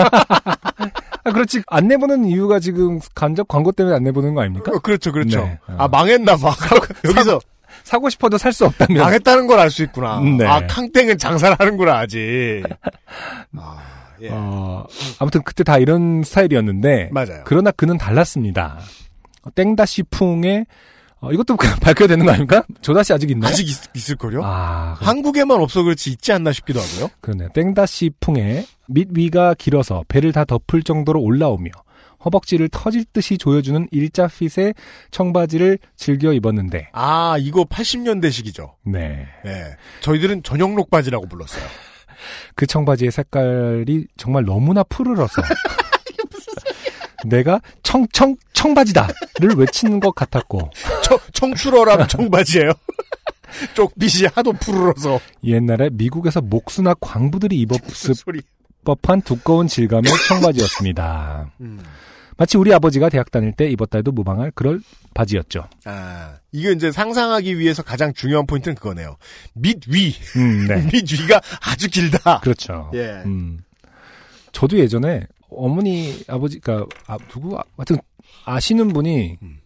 아, 1.24 1.32
그렇지. 1.32 1.62
안 1.68 1.88
내보는 1.88 2.26
이유가 2.26 2.60
지금 2.60 3.00
간접 3.14 3.48
광고 3.48 3.72
때문에 3.72 3.96
안 3.96 4.04
내보는 4.04 4.34
거 4.34 4.42
아닙니까? 4.42 4.70
어, 4.74 4.78
그렇죠, 4.78 5.12
그렇죠. 5.12 5.40
네. 5.40 5.58
어. 5.68 5.74
아 5.78 5.88
망했나 5.88 6.36
봐. 6.36 6.54
여기서 7.04 7.40
사고 7.84 8.08
싶어도 8.10 8.36
살 8.38 8.52
수 8.52 8.66
없다면. 8.66 9.02
망했다는 9.02 9.46
걸 9.46 9.58
알 9.58 9.70
수 9.70 9.82
있구나. 9.84 10.20
네. 10.20 10.46
아 10.46 10.66
캉땡은 10.66 11.18
장사를 11.18 11.56
하는구나 11.58 11.98
아직. 11.98 12.62
아, 13.56 13.78
예. 14.22 14.28
어, 14.30 14.86
아무튼 15.18 15.42
그때 15.42 15.64
다 15.64 15.78
이런 15.78 16.22
스타일이었는데. 16.22 17.10
맞아요. 17.12 17.42
그러나 17.44 17.70
그는 17.70 17.98
달랐습니다. 17.98 18.78
어, 19.42 19.50
땡다시 19.54 20.02
풍의 20.10 20.66
어, 21.20 21.32
이것도 21.32 21.56
밝혀야 21.80 22.08
되는 22.08 22.26
거 22.26 22.32
아닙니까? 22.32 22.62
조다시 22.82 23.12
아직 23.12 23.30
있나요? 23.30 23.50
아직 23.50 23.66
있, 23.68 24.10
을걸요 24.10 24.42
아, 24.44 24.96
그- 24.98 25.04
한국에만 25.06 25.60
없어 25.60 25.82
그렇지 25.82 26.10
있지 26.10 26.32
않나 26.32 26.52
싶기도 26.52 26.78
하고요. 26.80 27.08
그러네요. 27.20 27.48
땡다시 27.54 28.10
풍에 28.20 28.66
밑 28.88 29.08
위가 29.12 29.54
길어서 29.54 30.04
배를 30.08 30.32
다 30.32 30.44
덮을 30.44 30.82
정도로 30.82 31.20
올라오며 31.22 31.70
허벅지를 32.24 32.68
터질 32.70 33.04
듯이 33.04 33.38
조여주는 33.38 33.88
일자 33.92 34.26
핏의 34.28 34.74
청바지를 35.10 35.78
즐겨 35.96 36.32
입었는데, 36.32 36.88
아 36.92 37.36
이거 37.38 37.64
80년대식이죠. 37.64 38.72
네. 38.84 39.26
예. 39.46 39.76
저희들은 40.00 40.42
전용록 40.42 40.90
바지라고 40.90 41.28
불렀어요. 41.28 41.62
그 42.54 42.66
청바지의 42.66 43.10
색깔이 43.10 44.06
정말 44.16 44.44
너무나 44.44 44.82
푸르러서 44.82 45.42
내가 47.24 47.60
청청 47.82 48.36
청바지다를 48.52 49.56
외치는 49.56 50.00
것 50.00 50.14
같았고 50.14 50.70
청, 51.02 51.18
청출어람 51.32 52.06
청바지예요. 52.08 52.72
쪽빛이 53.74 54.28
하도 54.34 54.52
푸르러서 54.52 55.20
옛날에 55.44 55.88
미국에서 55.92 56.40
목수나 56.40 56.94
광부들이 57.00 57.58
입었을. 57.60 58.14
법한 58.84 59.22
두꺼운 59.22 59.66
질감의 59.66 60.12
청바지였습니다. 60.28 61.50
음. 61.60 61.82
마치 62.36 62.58
우리 62.58 62.72
아버지가 62.72 63.08
대학 63.08 63.30
다닐 63.30 63.52
때 63.52 63.68
입었다 63.68 63.98
해도 63.98 64.12
무방할 64.12 64.50
그럴 64.54 64.80
바지였죠. 65.14 65.68
아 65.84 66.38
이거 66.52 66.70
이제 66.70 66.92
상상하기 66.92 67.58
위해서 67.58 67.82
가장 67.82 68.12
중요한 68.12 68.46
포인트는 68.46 68.74
그거네요. 68.74 69.16
밑 69.54 69.88
위, 69.88 70.14
음, 70.36 70.66
네. 70.66 70.82
밑 70.92 71.10
위가 71.12 71.40
아주 71.62 71.88
길다. 71.88 72.40
그렇죠. 72.40 72.90
예. 72.94 73.22
음. 73.24 73.62
저도 74.52 74.78
예전에 74.78 75.26
어머니 75.48 76.22
아버지 76.28 76.60
가 76.60 76.84
아, 77.06 77.16
누구 77.28 77.56
아, 77.58 77.62
하여튼 77.76 77.96
아시는 78.44 78.88
분이 78.88 79.38
음. 79.42 79.58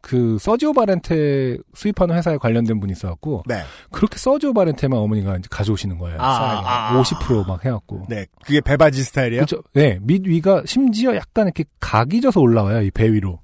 그 0.00 0.38
서지오 0.40 0.72
바렌테 0.72 1.56
수입하는 1.74 2.14
회사에 2.16 2.36
관련된 2.38 2.80
분이 2.80 2.92
있어갖고 2.92 3.42
네, 3.46 3.62
그렇게 3.90 4.16
서지오 4.18 4.52
바렌테만 4.54 4.98
어머니가 4.98 5.36
이제 5.36 5.48
가져오시는 5.50 5.98
거예요. 5.98 6.18
아. 6.20 6.24
아, 6.26 6.96
아. 6.96 7.02
50%막 7.02 7.64
해갖고. 7.64 8.06
네, 8.08 8.26
그게 8.44 8.60
배바지 8.60 9.02
스타일이에요. 9.02 9.44
그렇죠. 9.44 9.62
네, 9.74 9.98
밑 10.02 10.26
위가 10.26 10.62
심지어 10.66 11.14
약간 11.16 11.46
이렇게 11.46 11.64
각이 11.80 12.20
져서 12.20 12.40
올라와요. 12.40 12.82
이 12.82 12.90
배 12.90 13.10
위로. 13.12 13.40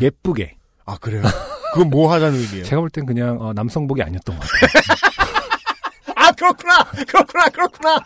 예쁘게. 0.00 0.56
아 0.86 0.96
그래요? 0.98 1.22
그건 1.74 1.90
뭐 1.90 2.12
하자는 2.12 2.38
의미예요? 2.38 2.64
제가 2.64 2.80
볼 2.80 2.90
땐 2.90 3.06
그냥 3.06 3.40
어, 3.40 3.52
남성복이 3.52 4.02
아니었던 4.02 4.36
것 4.38 4.46
같아요. 4.48 4.70
아 6.16 6.32
그렇구나 6.32 6.84
그렇구나 7.06 7.44
그렇구나 7.48 7.96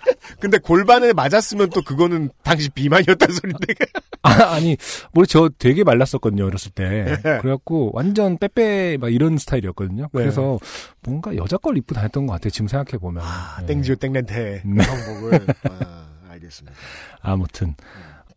근데 0.40 0.58
골반에 0.58 1.12
맞았으면 1.12 1.70
또 1.70 1.82
그거는 1.82 2.30
당시 2.42 2.70
비만이었다는 2.70 3.34
소린데 3.34 3.74
아, 4.22 4.54
아니, 4.54 4.76
우리 5.14 5.26
저 5.26 5.48
되게 5.58 5.84
말랐었거든요, 5.84 6.46
어렸을 6.46 6.72
때. 6.72 7.18
그래갖고 7.22 7.90
완전 7.94 8.36
빼빼 8.36 8.98
막 9.00 9.12
이런 9.12 9.38
스타일이었거든요. 9.38 10.04
네. 10.04 10.08
그래서 10.12 10.58
뭔가 11.02 11.34
여자 11.36 11.56
걸 11.56 11.76
입고 11.76 11.94
다녔던 11.94 12.26
것 12.26 12.34
같아요, 12.34 12.50
지금 12.50 12.68
생각해보면. 12.68 13.22
아, 13.24 13.58
네. 13.60 13.66
땡지오 13.66 13.96
땡렌테 13.96 14.62
네. 14.64 14.82
성복을 14.82 15.46
아, 15.70 16.08
알겠습니다 16.30 16.76
아무튼 17.20 17.74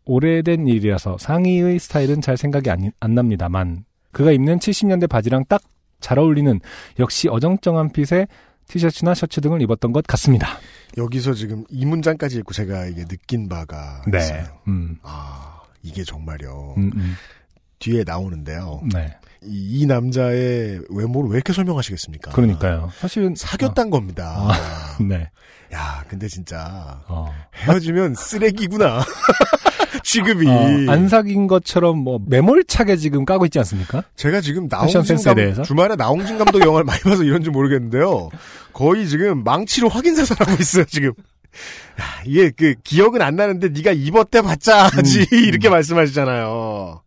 오래된 0.04 0.66
일이라서 0.66 1.18
상의의 1.18 1.78
스타일은 1.78 2.20
잘 2.20 2.36
생각이 2.36 2.70
안, 2.70 2.90
안 3.00 3.14
납니다만 3.14 3.84
그가 4.12 4.32
입는 4.32 4.58
70년대 4.58 5.08
바지랑 5.08 5.44
딱 5.48 5.62
잘 6.02 6.18
어울리는 6.18 6.60
역시 6.98 7.28
어정쩡한 7.28 7.92
핏의 7.92 8.26
티셔츠나 8.68 9.14
셔츠 9.14 9.40
등을 9.40 9.62
입었던 9.62 9.92
것 9.92 10.06
같습니다. 10.06 10.58
여기서 10.96 11.34
지금 11.34 11.64
이 11.70 11.86
문장까지 11.86 12.38
읽고 12.38 12.52
제가 12.52 12.86
이게 12.86 13.04
느낀 13.04 13.48
바가 13.48 14.02
네. 14.06 14.18
있어요 14.18 14.44
음, 14.68 14.98
아 15.02 15.60
이게 15.82 16.04
정말요 16.04 16.74
음, 16.76 16.90
음. 16.94 17.14
뒤에 17.78 18.04
나오는데요 18.06 18.82
네. 18.92 19.16
이, 19.44 19.80
이 19.80 19.86
남자의 19.86 20.80
외모를 20.90 21.30
왜 21.30 21.36
이렇게 21.36 21.52
설명하시겠습니까 21.52 22.30
그러니까요. 22.32 22.90
사실은 22.98 23.34
사귀었단 23.36 23.90
겁니다 23.90 24.36
어, 24.38 24.52
네. 25.02 25.30
야 25.72 26.04
근데 26.08 26.28
진짜 26.28 27.02
어. 27.08 27.32
헤어지면 27.54 28.14
쓰레기구나 28.14 29.02
취급이 30.12 30.46
어, 30.46 30.90
안 30.90 31.08
사귄 31.08 31.46
것처럼 31.46 31.98
뭐 31.98 32.20
매몰차게 32.26 32.96
지금 32.96 33.24
까고 33.24 33.46
있지 33.46 33.58
않습니까? 33.58 34.04
제가 34.14 34.42
지금 34.42 34.68
나홍진 34.68 35.16
감? 35.16 35.62
주말에 35.64 35.96
나홍진 35.96 36.36
감독 36.36 36.60
영화를 36.60 36.84
많이 36.84 37.00
봐서 37.00 37.22
이런지 37.22 37.48
모르겠는데요. 37.48 38.28
거의 38.74 39.08
지금 39.08 39.42
망치로 39.42 39.88
확인 39.88 40.14
사살 40.14 40.36
하고 40.40 40.52
있어요 40.60 40.84
지금. 40.84 41.12
야, 42.00 42.04
이게 42.26 42.50
그 42.50 42.74
기억은 42.84 43.22
안 43.22 43.36
나는데 43.36 43.68
네가 43.70 43.92
입었대 43.92 44.42
봤자 44.42 44.88
하지 44.88 45.20
음, 45.20 45.26
이렇게 45.48 45.70
말씀하시잖아요. 45.70 47.02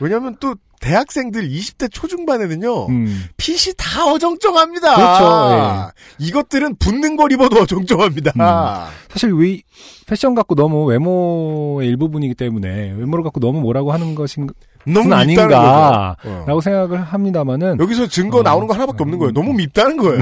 왜냐하면 0.00 0.36
또 0.38 0.54
대학생들 0.84 1.48
20대 1.48 1.88
초중반에는요 1.90 2.88
음. 2.88 3.24
핏이 3.38 3.74
다 3.78 4.04
어정쩡합니다. 4.04 4.94
그렇죠, 4.94 5.92
이것들은 6.18 6.76
붙는 6.76 7.16
걸 7.16 7.32
입어도 7.32 7.62
어정쩡합니다. 7.62 8.32
음. 8.36 8.92
사실 9.08 9.32
위 9.32 9.62
패션 10.06 10.34
갖고 10.34 10.54
너무 10.54 10.84
외모의 10.84 11.88
일부분이기 11.88 12.34
때문에 12.34 12.92
외모를 12.98 13.24
갖고 13.24 13.40
너무 13.40 13.60
뭐라고 13.62 13.92
하는 13.92 14.14
것인 14.14 14.48
너무 14.86 15.14
아닌가라고. 15.14 16.52
어. 16.52 16.60
생각을 16.60 17.02
합니다만은 17.02 17.78
여기서 17.80 18.06
증거 18.08 18.40
어. 18.40 18.42
나오는 18.42 18.66
거 18.66 18.74
하나밖에 18.74 19.02
없는 19.02 19.18
거예요. 19.18 19.32
너무 19.32 19.54
밉다는 19.54 19.96
거예요. 19.96 20.20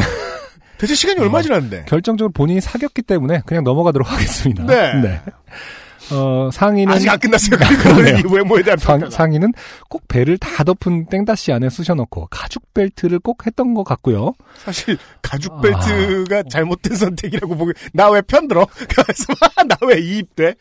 대체 0.79 0.95
시간이 0.95 1.19
얼마 1.21 1.39
어. 1.39 1.43
지났는데? 1.43 1.87
결정적으로 1.89 2.31
본인이 2.33 2.61
사귀었기 2.61 3.03
때문에 3.03 3.43
그냥 3.47 3.65
넘어가도록 3.65 4.11
하겠습니다. 4.13 4.65
네. 4.65 5.21
어, 6.11 6.51
상의는 6.53 6.93
아직 6.95 7.09
안 7.09 7.19
끝났어요. 7.19 7.57
이 8.19 8.23
외모에 8.35 8.63
대한 8.63 8.79
상. 8.79 9.09
상의는 9.09 9.53
꼭 9.89 10.07
배를 10.09 10.37
다 10.39 10.65
덮은 10.65 11.07
땡다시 11.07 11.53
안에 11.53 11.71
쑤셔넣고 11.71 12.27
가죽 12.31 12.75
벨트를 12.75 13.19
꼭 13.21 13.47
했던 13.47 13.73
것 13.75 13.85
같고요. 13.85 14.33
사실 14.65 14.99
가죽 15.23 15.53
아. 15.53 15.61
벨트가 15.61 16.43
잘못된 16.51 16.97
선택이라고 16.97 17.57
보기 17.57 17.73
나 17.93 18.11
왜 18.11 18.21
편들어? 18.23 18.67
나 19.69 19.77
왜 19.87 20.01
이입돼? 20.01 20.55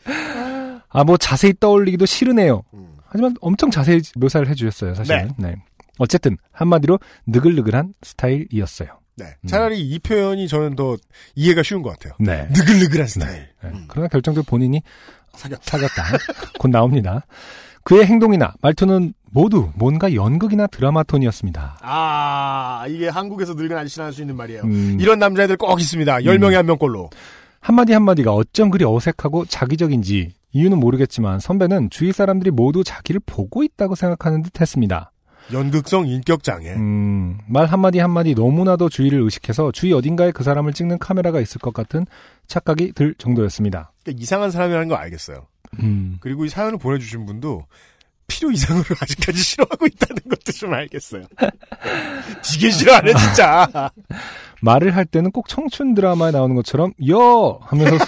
아, 0.88 1.04
뭐 1.04 1.16
자세히 1.16 1.54
떠올리기도 1.58 2.06
싫으네요. 2.06 2.62
음. 2.74 2.96
하지만 3.06 3.34
엄청 3.40 3.70
자세히 3.70 4.00
묘사를 4.16 4.48
해주셨어요, 4.48 4.94
사실은. 4.94 5.32
네. 5.38 5.54
어쨌든 5.98 6.38
한마디로 6.52 6.98
느글느글한 7.26 7.94
스타일이었어요. 8.02 8.88
네. 9.16 9.26
차라리 9.46 9.80
이 9.80 9.98
표현이 9.98 10.48
저는 10.48 10.74
더 10.74 10.96
이해가 11.34 11.62
쉬운 11.62 11.82
것 11.82 11.90
같아요. 11.90 12.14
네. 12.18 12.48
느글느글한 12.50 13.06
스타일. 13.06 13.48
네. 13.62 13.68
음. 13.68 13.84
그러나 13.88 14.08
결정적으로 14.08 14.44
본인이 14.48 14.82
사귀었다. 15.34 15.62
사귀었다. 15.64 16.04
곧 16.58 16.68
나옵니다. 16.68 17.24
그의 17.84 18.04
행동이나 18.06 18.54
말투는 18.60 19.14
모두 19.30 19.70
뭔가 19.74 20.14
연극이나 20.14 20.66
드라마 20.66 21.02
톤이었습니다. 21.02 21.78
아 21.80 22.84
이게 22.88 23.08
한국에서 23.08 23.54
늙은 23.54 23.76
아저씨랑 23.76 24.06
할수 24.06 24.20
있는 24.20 24.36
말이에요. 24.36 24.62
음. 24.62 24.98
이런 25.00 25.18
남자애들 25.18 25.56
꼭 25.56 25.80
있습니다. 25.80 26.18
10명에 26.18 26.54
한 26.54 26.66
명꼴로. 26.66 27.10
한마디 27.60 27.92
한마디가 27.92 28.32
어쩜 28.32 28.70
그리 28.70 28.84
어색하고 28.84 29.46
자기적인지 29.46 30.32
이유는 30.52 30.78
모르겠지만 30.78 31.38
선배는 31.38 31.90
주위 31.90 32.12
사람들이 32.12 32.50
모두 32.50 32.84
자기를 32.84 33.20
보고 33.24 33.62
있다고 33.62 33.94
생각하는 33.94 34.42
듯 34.42 34.60
했습니다. 34.60 35.11
연극성 35.52 36.08
인격장애. 36.08 36.74
음, 36.74 37.38
말 37.46 37.66
한마디 37.66 37.98
한마디 37.98 38.34
너무나도 38.34 38.88
주의를 38.88 39.20
의식해서 39.20 39.72
주위 39.72 39.92
어딘가에 39.92 40.30
그 40.32 40.42
사람을 40.42 40.72
찍는 40.72 40.98
카메라가 40.98 41.40
있을 41.40 41.60
것 41.60 41.72
같은 41.72 42.06
착각이 42.46 42.92
들 42.92 43.14
정도였습니다. 43.18 43.92
그러니까 44.02 44.22
이상한 44.22 44.50
사람이라는 44.50 44.88
거 44.88 44.94
알겠어요. 44.94 45.46
음, 45.80 46.18
그리고 46.20 46.44
이 46.44 46.48
사연을 46.48 46.78
보내주신 46.78 47.24
분도 47.26 47.64
필요 48.26 48.50
이상으로 48.50 48.84
아직까지 49.00 49.38
싫어하고 49.38 49.86
있다는 49.86 50.22
것도 50.28 50.52
좀 50.52 50.72
알겠어요. 50.72 51.24
되게 52.44 52.70
싫어하네 52.70 53.14
진짜. 53.14 53.90
말을 54.62 54.94
할 54.94 55.04
때는 55.04 55.32
꼭 55.32 55.48
청춘 55.48 55.94
드라마에 55.94 56.30
나오는 56.30 56.54
것처럼 56.54 56.92
여 57.08 57.58
하면서 57.62 57.98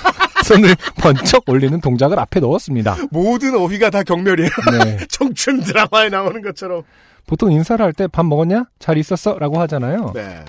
손을 0.44 0.76
번쩍 1.00 1.48
올리는 1.48 1.80
동작을 1.80 2.18
앞에 2.18 2.38
넣었습니다. 2.40 2.96
모든 3.10 3.56
어휘가 3.56 3.90
다 3.90 4.02
경멸이에요. 4.02 4.50
네. 4.84 5.06
청춘 5.08 5.62
드라마에 5.62 6.10
나오는 6.10 6.40
것처럼. 6.42 6.82
보통 7.26 7.52
인사를 7.52 7.82
할 7.84 7.92
때 7.92 8.06
밥 8.08 8.26
먹었냐? 8.26 8.64
잘 8.78 8.98
있었어? 8.98 9.38
라고 9.38 9.58
하잖아요. 9.60 10.12
네. 10.14 10.44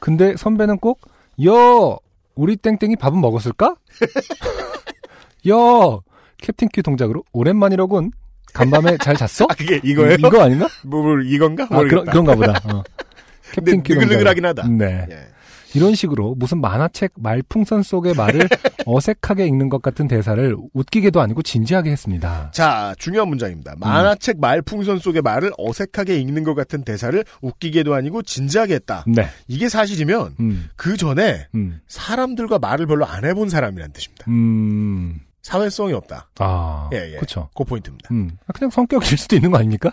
근데 0.00 0.36
선배는 0.36 0.78
꼭, 0.78 1.00
여, 1.44 1.98
우리 2.34 2.56
땡땡이 2.56 2.96
밥은 2.96 3.20
먹었을까? 3.20 3.74
여, 5.48 6.02
캡틴 6.38 6.68
큐 6.72 6.82
동작으로, 6.82 7.24
오랜만이로군. 7.32 8.12
간밤에 8.54 8.96
잘 8.98 9.14
잤어? 9.16 9.46
아 9.50 9.54
그게 9.54 9.80
이거예요? 9.82 10.12
이- 10.12 10.16
이거 10.18 10.42
아닌가? 10.42 10.68
뭐, 10.84 11.02
뭐 11.02 11.20
이건가? 11.20 11.64
아, 11.64 11.68
그런, 11.82 12.04
모르겠다. 12.04 12.12
그런가 12.12 12.34
보다. 12.34 12.52
어. 12.76 12.82
캡틴 13.52 13.82
큐 13.82 13.94
느글느글하긴 13.94 14.42
동작. 14.42 14.62
하다. 14.64 14.68
네. 14.68 15.06
예. 15.10 15.28
이런 15.74 15.94
식으로 15.94 16.34
무슨 16.36 16.60
만화책 16.60 17.12
말풍선 17.16 17.82
속의 17.82 18.14
말을 18.14 18.48
어색하게 18.86 19.46
읽는 19.46 19.68
것 19.68 19.82
같은 19.82 20.08
대사를 20.08 20.56
웃기게도 20.72 21.20
아니고 21.20 21.42
진지하게 21.42 21.90
했습니다. 21.90 22.50
자, 22.52 22.94
중요한 22.98 23.28
문장입니다. 23.28 23.74
만화책 23.78 24.40
말풍선 24.40 24.98
속의 24.98 25.22
말을 25.22 25.52
어색하게 25.58 26.18
읽는 26.20 26.44
것 26.44 26.54
같은 26.54 26.84
대사를 26.84 27.22
웃기게도 27.42 27.94
아니고 27.94 28.22
진지하게 28.22 28.74
했다. 28.74 29.04
네. 29.06 29.28
이게 29.46 29.68
사실이면 29.68 30.36
음, 30.40 30.68
그 30.76 30.96
전에 30.96 31.48
음, 31.54 31.80
사람들과 31.88 32.58
말을 32.58 32.86
별로 32.86 33.06
안 33.06 33.24
해본 33.24 33.48
사람이란 33.50 33.92
뜻입니다. 33.92 34.24
음, 34.28 35.20
사회성이 35.42 35.92
없다. 35.92 36.28
아, 36.38 36.90
예, 36.92 37.14
예. 37.14 37.16
그쵸. 37.16 37.48
그 37.54 37.64
포인트입니다. 37.64 38.08
음, 38.12 38.30
그냥 38.54 38.70
성격일 38.70 39.16
수도 39.18 39.36
있는 39.36 39.50
거 39.50 39.58
아닙니까? 39.58 39.92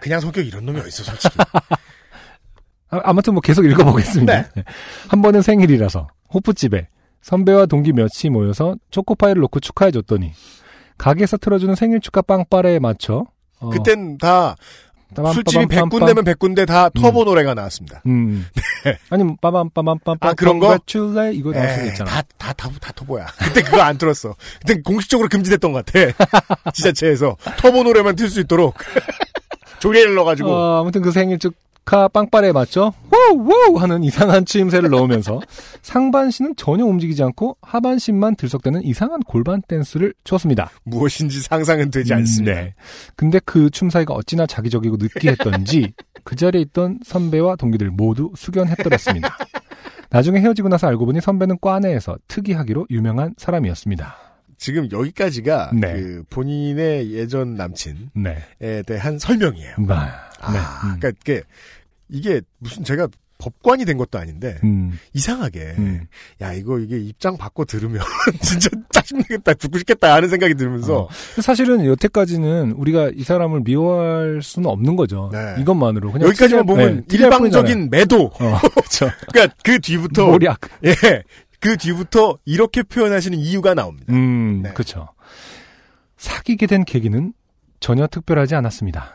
그냥 0.00 0.20
성격 0.20 0.46
이런 0.46 0.66
놈이 0.66 0.80
어딨어, 0.80 1.04
솔직히. 1.04 1.36
아, 2.90 3.00
아무튼 3.04 3.34
뭐 3.34 3.40
계속 3.40 3.64
읽어보겠습니다. 3.64 4.32
네. 4.42 4.48
네. 4.54 4.64
한 5.08 5.22
번은 5.22 5.42
생일이라서 5.42 6.08
호프집에 6.32 6.88
선배와 7.22 7.66
동기 7.66 7.92
몇이 7.92 8.30
모여서 8.30 8.76
초코파이를 8.90 9.40
놓고 9.42 9.60
축하해줬더니 9.60 10.32
가게에서 10.98 11.36
틀어주는 11.38 11.74
생일 11.74 12.00
축하 12.00 12.22
빵빠레에 12.22 12.78
맞춰 12.78 13.24
어, 13.60 13.70
그땐 13.70 14.18
다 14.18 14.56
술집이 15.32 15.66
빠밤, 15.66 15.88
100군데면 15.88 16.24
100군데 16.24 16.66
다 16.66 16.88
터보 16.88 17.24
노래가 17.24 17.54
나왔습니다. 17.54 18.02
음. 18.06 18.46
아니 19.10 19.22
뭐 19.24 19.36
빠밤 19.40 19.70
빠밤 19.70 19.98
빠밤 19.98 20.30
아, 20.30 20.34
그런 20.34 20.58
거? 20.58 20.76
츄레 20.86 21.32
이거 21.34 21.52
에이, 21.54 21.88
있잖아. 21.88 22.10
다, 22.10 22.22
다, 22.36 22.52
다, 22.52 22.68
다 22.80 22.92
터보야. 22.94 23.26
그때 23.38 23.62
그거 23.62 23.80
안 23.80 23.96
들었어. 23.96 24.34
그때 24.60 24.80
공식적으로 24.82 25.28
금지됐던 25.28 25.72
것 25.72 25.84
같아. 25.86 26.12
지자체에서 26.74 27.36
터보 27.58 27.84
노래만 27.84 28.16
틀 28.16 28.28
수 28.28 28.40
있도록. 28.40 28.74
조례를 29.78 30.14
넣어가지고. 30.14 30.50
어, 30.50 30.80
아무튼 30.80 31.02
그 31.02 31.12
생일 31.12 31.38
축 31.38 31.54
하 31.86 32.08
빵빠레에 32.08 32.52
맞춰 32.52 32.92
워우 33.34 33.76
하는 33.78 34.02
이상한 34.04 34.44
추임새를 34.44 34.90
넣으면서 34.90 35.40
상반신은 35.82 36.56
전혀 36.56 36.84
움직이지 36.84 37.22
않고 37.22 37.56
하반신만 37.62 38.36
들썩대는 38.36 38.82
이상한 38.84 39.20
골반 39.20 39.62
댄스를 39.62 40.14
췄습니다. 40.24 40.70
무엇인지 40.84 41.42
상상은 41.42 41.90
되지 41.90 42.12
음, 42.12 42.18
않습니다. 42.18 42.54
네. 42.54 42.74
근데 43.16 43.40
그 43.44 43.70
춤사위가 43.70 44.14
어찌나 44.14 44.46
자기적이고 44.46 44.96
느끼했던지 44.96 45.92
그 46.24 46.36
자리에 46.36 46.62
있던 46.62 47.00
선배와 47.04 47.56
동기들 47.56 47.90
모두 47.90 48.32
숙연했더랬습니다. 48.36 49.36
나중에 50.10 50.40
헤어지고 50.40 50.68
나서 50.68 50.86
알고 50.86 51.06
보니 51.06 51.20
선배는 51.20 51.58
과내에서 51.60 52.16
특이하기로 52.28 52.86
유명한 52.90 53.34
사람이었습니다. 53.36 54.23
지금 54.64 54.88
여기까지가 54.90 55.72
네. 55.74 55.92
그 55.92 56.22
본인의 56.30 57.12
예전 57.12 57.54
남친에 57.54 57.96
네. 58.14 58.82
대한 58.86 59.18
설명이에요. 59.18 59.74
네. 59.78 59.92
아, 59.94 60.52
네. 60.52 60.58
음. 60.58 60.96
그러니까 60.98 61.10
이게, 61.20 61.42
이게 62.08 62.40
무슨 62.60 62.82
제가 62.82 63.08
법관이 63.36 63.84
된 63.84 63.98
것도 63.98 64.18
아닌데 64.18 64.56
음, 64.64 64.98
이상하게 65.12 65.74
음. 65.76 66.06
야 66.40 66.52
이거 66.54 66.78
이게 66.78 66.96
입장 66.98 67.36
바꿔 67.36 67.64
들으면 67.66 68.00
진짜 68.40 68.70
짜증나겠다 68.90 69.52
죽고 69.54 69.76
싶겠다 69.78 70.14
하는 70.14 70.28
생각이 70.30 70.54
들면서 70.54 71.00
어. 71.02 71.08
사실은 71.42 71.84
여태까지는 71.84 72.72
우리가 72.72 73.10
이 73.14 73.22
사람을 73.22 73.60
미워할 73.64 74.40
수는 74.42 74.70
없는 74.70 74.96
거죠. 74.96 75.28
네. 75.32 75.56
이것만으로 75.60 76.12
그냥 76.12 76.28
여기까지만 76.28 76.64
특이한- 76.64 76.66
보면 76.68 77.04
네, 77.06 77.16
일방적인 77.16 77.90
매도. 77.90 78.26
어, 78.40 78.58
그렇죠. 78.74 79.10
그러니까 79.30 79.54
그 79.62 79.78
뒤부터 79.80 80.26
모략. 80.26 80.60
예. 80.84 80.94
그 81.64 81.78
뒤부터 81.78 82.36
이렇게 82.44 82.82
표현하시는 82.82 83.38
이유가 83.38 83.72
나옵니다. 83.72 84.12
음, 84.12 84.60
네. 84.62 84.72
그렇죠. 84.74 85.08
사귀게 86.18 86.66
된 86.66 86.84
계기는 86.84 87.32
전혀 87.80 88.06
특별하지 88.06 88.54
않았습니다. 88.54 89.10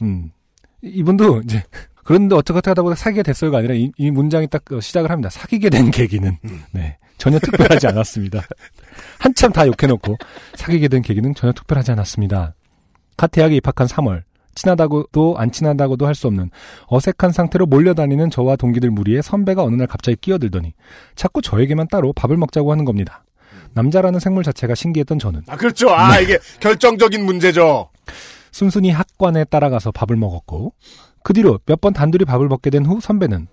음, 0.00 0.30
이분도 0.80 1.42
이제 1.44 1.62
그런데 2.02 2.34
어떻게 2.34 2.54
하다 2.64 2.80
보다 2.80 2.96
사귀게 2.96 3.22
됐어요가 3.22 3.58
아니라 3.58 3.74
이, 3.74 3.92
이 3.98 4.10
문장이 4.10 4.46
딱 4.46 4.62
어, 4.72 4.80
시작을 4.80 5.10
합니다. 5.10 5.28
사귀게 5.28 5.68
된 5.68 5.90
계기는 5.90 6.34
음. 6.42 6.62
네 6.72 6.96
전혀 7.18 7.38
특별하지 7.38 7.88
않았습니다. 7.88 8.40
한참 9.18 9.52
다 9.52 9.66
욕해놓고 9.66 10.16
사귀게 10.54 10.88
된 10.88 11.02
계기는 11.02 11.34
전혀 11.34 11.52
특별하지 11.52 11.92
않았습니다. 11.92 12.54
갓 13.18 13.30
대학에 13.32 13.56
입학한 13.56 13.86
3월 13.86 14.22
친하다고도 14.54 15.36
안 15.38 15.50
친하다고도 15.50 16.06
할 16.06 16.14
수 16.14 16.26
없는 16.26 16.50
어색한 16.88 17.32
상태로 17.32 17.66
몰려다니는 17.66 18.30
저와 18.30 18.56
동기들 18.56 18.90
무리에 18.90 19.22
선배가 19.22 19.62
어느 19.62 19.76
날 19.76 19.86
갑자기 19.86 20.16
끼어들더니 20.20 20.74
자꾸 21.14 21.40
저에게만 21.42 21.88
따로 21.88 22.12
밥을 22.12 22.36
먹자고 22.36 22.72
하는 22.72 22.84
겁니다. 22.84 23.24
남자라는 23.74 24.18
생물 24.20 24.42
자체가 24.42 24.74
신기했던 24.74 25.18
저는 25.18 25.42
아 25.48 25.56
그렇죠. 25.56 25.90
아 25.90 26.18
이게 26.18 26.38
결정적인 26.60 27.24
문제죠. 27.24 27.88
순순히 28.52 28.90
학관에 28.90 29.44
따라가서 29.44 29.92
밥을 29.92 30.16
먹었고 30.16 30.72
그 31.22 31.32
뒤로 31.32 31.60
몇 31.66 31.80
번 31.80 31.92
단둘이 31.92 32.24
밥을 32.24 32.48
먹게 32.48 32.70
된 32.70 32.84
후 32.84 33.00
선배는 33.00 33.46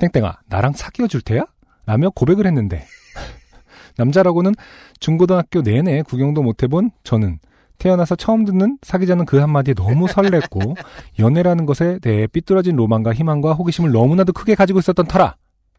땡땡아 0.00 0.38
나랑 0.48 0.72
사귀어 0.72 1.06
줄 1.06 1.20
테야? 1.22 1.44
라며 1.86 2.10
고백을 2.10 2.46
했는데 2.46 2.84
남자라고는 3.96 4.54
중고등학교 5.00 5.62
내내 5.62 6.02
구경도 6.02 6.42
못 6.42 6.62
해본 6.62 6.90
저는 7.04 7.38
태어나서 7.78 8.16
처음 8.16 8.44
듣는 8.44 8.78
사귀자는 8.82 9.24
그 9.24 9.38
한마디에 9.38 9.74
너무 9.74 10.06
설렜고 10.06 10.76
연애라는 11.18 11.66
것에 11.66 11.98
대해 12.00 12.26
삐뚤어진 12.26 12.76
로망과 12.76 13.12
희망과 13.12 13.54
호기심을 13.54 13.92
너무나도 13.92 14.32
크게 14.32 14.54
가지고 14.54 14.78
있었던 14.78 15.06
터라 15.06 15.36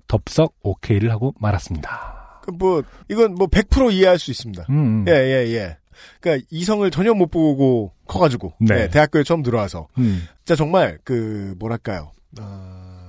덥석 0.08 0.54
오케이를 0.64 1.12
하고 1.12 1.34
말았습니다. 1.39 2.39
그 2.46 2.52
뭐 2.52 2.84
이건 3.10 3.36
뭐 3.36 3.48
100% 3.48 3.91
이해할 3.91 4.20
수 4.20 4.32
있습니다. 4.32 4.66
음, 4.70 4.76
음. 4.76 5.06
예, 5.08 5.14
예, 5.14 5.54
예. 5.54 5.78
그러니까 6.20 6.46
이성을 6.52 6.89
전혀 6.91 7.14
못 7.14 7.32
보고 7.32 7.93
커가지고 8.08 8.54
네. 8.60 8.76
네, 8.76 8.89
대학교에 8.89 9.24
처음 9.24 9.41
들어와서 9.41 9.88
음. 9.98 10.24
진짜 10.39 10.56
정말 10.56 11.00
그 11.04 11.56
뭐랄까요 11.58 12.12
어, 12.39 13.06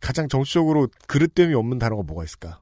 가장 0.00 0.28
정치적으로 0.28 0.88
그릇됨이 1.06 1.54
없는 1.54 1.78
단어가 1.78 2.02
뭐가 2.02 2.24
있을까? 2.24 2.60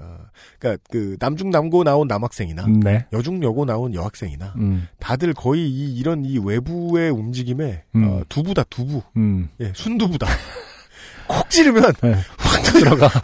어, 0.00 0.18
그러니까 0.58 0.82
그 0.90 1.16
남중 1.18 1.50
남고 1.50 1.84
나온 1.84 2.08
남학생이나 2.08 2.66
네. 2.82 3.06
여중 3.12 3.42
여고 3.42 3.64
나온 3.64 3.94
여학생이나 3.94 4.54
음, 4.56 4.88
다들 5.00 5.34
거의 5.34 5.68
이, 5.68 5.96
이런 5.96 6.24
이 6.24 6.38
외부의 6.38 7.10
움직임에 7.10 7.84
음. 7.94 8.04
어, 8.04 8.22
두부다 8.28 8.64
두부 8.64 9.02
음. 9.16 9.48
예 9.60 9.72
순두부다 9.74 10.26
콕 11.28 11.50
찌르면 11.50 11.92
네. 12.02 12.14
확 12.38 12.62
들어가. 12.62 13.08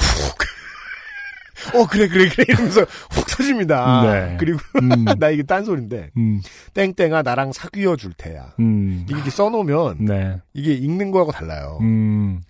어 1.72 1.86
그래 1.86 2.06
그래 2.08 2.28
그래 2.28 2.44
이러면서 2.48 2.82
훅 2.82 3.26
터집니다. 3.26 4.02
네. 4.02 4.36
그리고 4.38 4.58
음. 4.82 5.04
나 5.18 5.30
이게 5.30 5.42
딴소리인데 5.42 6.10
음, 6.16 6.42
땡땡아 6.74 7.22
나랑 7.22 7.52
사귀어 7.52 7.96
줄 7.96 8.12
테야. 8.16 8.52
음. 8.60 9.06
이게 9.08 9.30
써놓으면 9.30 10.04
네. 10.04 10.40
이게 10.52 10.74
읽는 10.74 11.10
거하고 11.10 11.32
달라요. 11.32 11.78
음, 11.80 12.42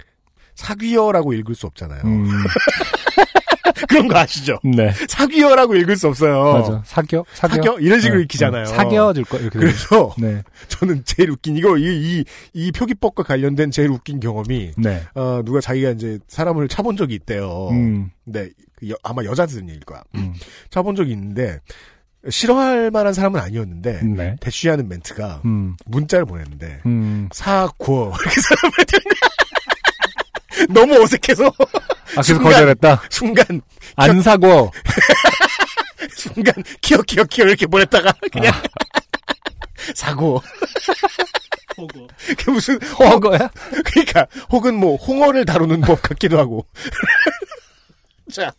사귀어라고 0.57 1.33
읽을 1.33 1.55
수 1.55 1.67
없잖아요. 1.67 2.03
음, 3.85 3.87
그런 3.89 4.09
거 4.09 4.19
아시죠? 4.19 4.59
네. 4.65 4.93
사귀어라고 5.09 5.77
읽을 5.77 5.97
수 5.97 6.09
없어요. 6.09 6.53
맞아. 6.55 6.83
사겨? 6.85 7.25
사겨? 7.35 7.55
사겨? 7.57 7.79
이런 7.81 8.01
식으로 8.01 8.19
네, 8.19 8.25
읽히잖아요. 8.25 8.65
네. 8.65 8.71
사겨줄 8.71 9.25
거, 9.25 9.39
이렇게. 9.39 9.59
그래서 9.59 10.15
네. 10.19 10.43
저는 10.69 11.03
제일 11.05 11.31
웃긴 11.31 11.57
이거 11.57 11.77
이, 11.79 11.85
이, 11.85 12.25
이 12.53 12.73
표기법과 12.73 13.23
관련된 13.23 13.71
제일 13.71 13.91
웃긴 13.91 14.21
경험이 14.21 14.73
네. 14.77 15.03
어, 15.15 15.43
누가 15.45 15.61
자기가 15.61 15.91
이제 15.91 16.19
사람을 16.29 16.69
차본 16.69 16.97
적이 16.97 17.15
있대요. 17.15 17.69
음, 17.71 18.11
근데 18.25 18.51
그 18.77 18.91
여- 18.91 18.97
아마 19.03 19.25
여자들은 19.25 19.69
일 19.69 19.81
거야. 19.81 20.03
음, 20.17 20.35
차본 20.71 20.97
적이 20.97 21.13
있는데 21.13 21.61
싫어할 22.29 22.91
만한 22.91 23.13
사람은 23.13 23.39
아니었는데 23.39 24.01
네. 24.03 24.37
대쉬하는 24.41 24.89
멘트가 24.89 25.43
음, 25.45 25.77
문자를 25.85 26.25
보냈는데 26.25 26.81
음. 26.87 27.29
사고 27.33 28.13
이렇게 28.25 28.41
사람한테 28.41 28.99
너무 30.73 30.95
어색해서 31.03 31.47
아, 31.47 31.53
그래서 32.11 32.23
순간- 32.23 32.53
거절했다? 32.53 33.03
순간 33.11 33.63
안 33.97 34.23
사고. 34.23 34.71
순간 36.17 36.55
키어 36.81 36.99
키어 37.03 37.25
키어 37.25 37.47
이렇게 37.47 37.67
보냈다가 37.67 38.13
그냥 38.33 38.53
사고 39.95 40.41
그게 42.27 42.51
무슨 42.51 42.81
허거야? 42.83 43.51
그러니까 43.85 44.27
혹은 44.51 44.75
뭐 44.77 44.97
홍어를 44.97 45.45
다루는 45.45 45.81
법 45.81 46.01
같기도 46.03 46.39
하고 46.39 46.67
자 48.33 48.53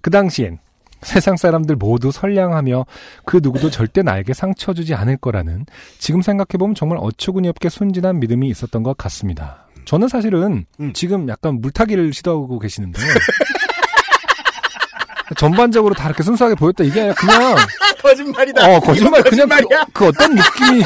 그 0.00 0.10
당시엔 0.10 0.58
세상 1.02 1.36
사람들 1.36 1.74
모두 1.74 2.12
선량하며 2.12 2.86
그 3.24 3.40
누구도 3.42 3.70
절대 3.70 4.02
나에게 4.02 4.34
상처 4.34 4.72
주지 4.72 4.94
않을 4.94 5.16
거라는 5.16 5.66
지금 5.98 6.22
생각해보면 6.22 6.76
정말 6.76 6.98
어처구니 7.00 7.48
없게 7.48 7.68
순진한 7.68 8.20
믿음이 8.20 8.48
있었던 8.50 8.84
것 8.84 8.96
같습니다. 8.96 9.65
저는 9.86 10.08
사실은 10.08 10.66
음. 10.80 10.92
지금 10.92 11.28
약간 11.28 11.60
물타기를 11.60 12.12
시도하고 12.12 12.58
계시는데 12.58 13.00
전반적으로 15.36 15.94
다 15.94 16.06
이렇게 16.06 16.22
순수하게 16.22 16.54
보였다 16.56 16.84
이게 16.84 17.00
아니라 17.00 17.14
그냥 17.14 17.56
거짓말이다 18.02 18.66
어 18.68 18.80
거짓말 18.80 19.22
그냥 19.22 19.48
그. 19.48 19.64
그 19.92 20.06
어떤 20.08 20.34
느낌이 20.34 20.84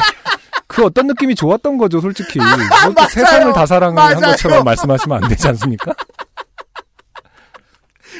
그 0.67 0.85
어떤 0.85 1.07
느낌이 1.07 1.35
좋았던 1.35 1.77
거죠 1.77 1.99
솔직히 1.99 2.39
뭐 2.39 2.47
이렇게 2.47 2.63
맞아요. 2.95 3.09
세상을 3.09 3.53
다 3.53 3.65
사랑한 3.65 3.95
맞아요. 3.95 4.19
것처럼 4.31 4.63
말씀하시면 4.63 5.23
안 5.23 5.29
되지 5.29 5.47
않습니까? 5.49 5.93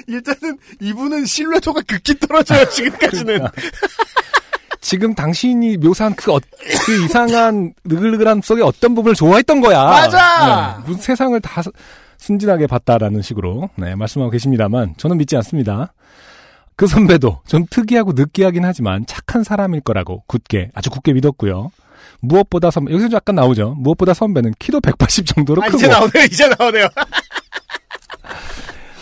일단은 0.08 0.58
이분은 0.80 1.26
신뢰도가 1.26 1.82
극히 1.88 2.18
떨어져요 2.20 2.68
지금까지는 2.70 3.48
지금 4.82 5.14
당신이 5.14 5.78
묘사한 5.78 6.16
그, 6.16 6.34
어- 6.34 6.40
그 6.86 7.04
이상한 7.06 7.74
느글느글함 7.86 8.42
속에 8.42 8.62
어떤 8.64 8.96
부분을 8.96 9.16
좋아했던 9.16 9.62
거야. 9.62 9.84
맞아! 9.84 10.78
네, 10.80 10.84
무슨 10.88 11.02
세상을 11.02 11.40
다 11.40 11.62
순진하게 12.18 12.68
봤다라는 12.68 13.22
식으로 13.22 13.70
네, 13.78 13.96
말씀하고 13.96 14.32
계십니다만 14.32 14.96
저는 14.98 15.18
믿지 15.18 15.36
않습니다. 15.38 15.94
그 16.76 16.88
선배도 16.88 17.42
좀 17.48 17.66
특이하고 17.70 18.14
느끼하긴 18.14 18.66
하지만 18.66 19.06
착한 19.06 19.44
사람일 19.44 19.82
거라고 19.82 20.24
굳게 20.28 20.72
아주 20.74 20.90
굳게 20.90 21.14
믿었고요. 21.14 21.72
무엇보다 22.22 22.72
선배 22.72 22.92
여기서 22.94 23.10
약간 23.14 23.36
나오죠. 23.36 23.76
무엇보다 23.78 24.14
선배는 24.16 24.54
키도 24.60 24.82
180 24.82 25.26
정도로 25.28 25.62
아, 25.64 25.66
크고 25.68 25.78
이제 25.78 25.88
나오네요 25.88 26.24
이제 26.26 26.48
나오네요 26.60 26.88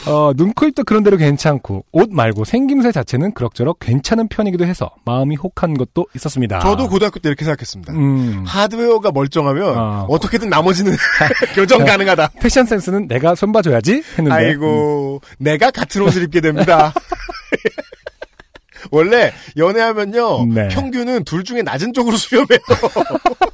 어, 0.10 0.32
눈코입도 0.36 0.84
그런 0.86 1.04
대로 1.04 1.18
괜찮고 1.18 1.86
옷 1.92 2.10
말고 2.12 2.44
생김새 2.44 2.92
자체는 2.92 3.34
그럭저럭 3.34 3.78
괜찮은 3.80 4.28
편이기도 4.28 4.66
해서 4.66 4.90
마음이 5.06 5.36
혹한 5.36 5.76
것도 5.76 6.08
있었습니다. 6.16 6.60
저도 6.60 6.90
고등학교 6.90 7.20
때 7.20 7.30
이렇게 7.30 7.46
생각했습니다. 7.46 7.94
음. 7.94 8.44
하드웨어가 8.46 9.12
멀쩡하면 9.12 9.78
아, 9.78 10.06
어떻게든 10.10 10.50
나머지는 10.50 10.96
교정 11.54 11.86
가능하다. 11.86 12.32
패션 12.42 12.66
센스는 12.66 13.08
내가 13.08 13.36
손봐줘야지 13.36 14.04
했는데. 14.18 14.32
아이고 14.32 15.22
내가 15.38 15.70
같은 15.70 16.02
옷을 16.02 16.24
입게 16.24 16.42
됩니다. 16.42 16.92
원래 18.92 19.32
연애하면요 19.58 20.46
네. 20.48 20.68
평균은 20.70 21.24
둘 21.26 21.44
중에 21.44 21.62
낮은 21.62 21.94
쪽으로 21.94 22.18
수렴해요. 22.18 22.60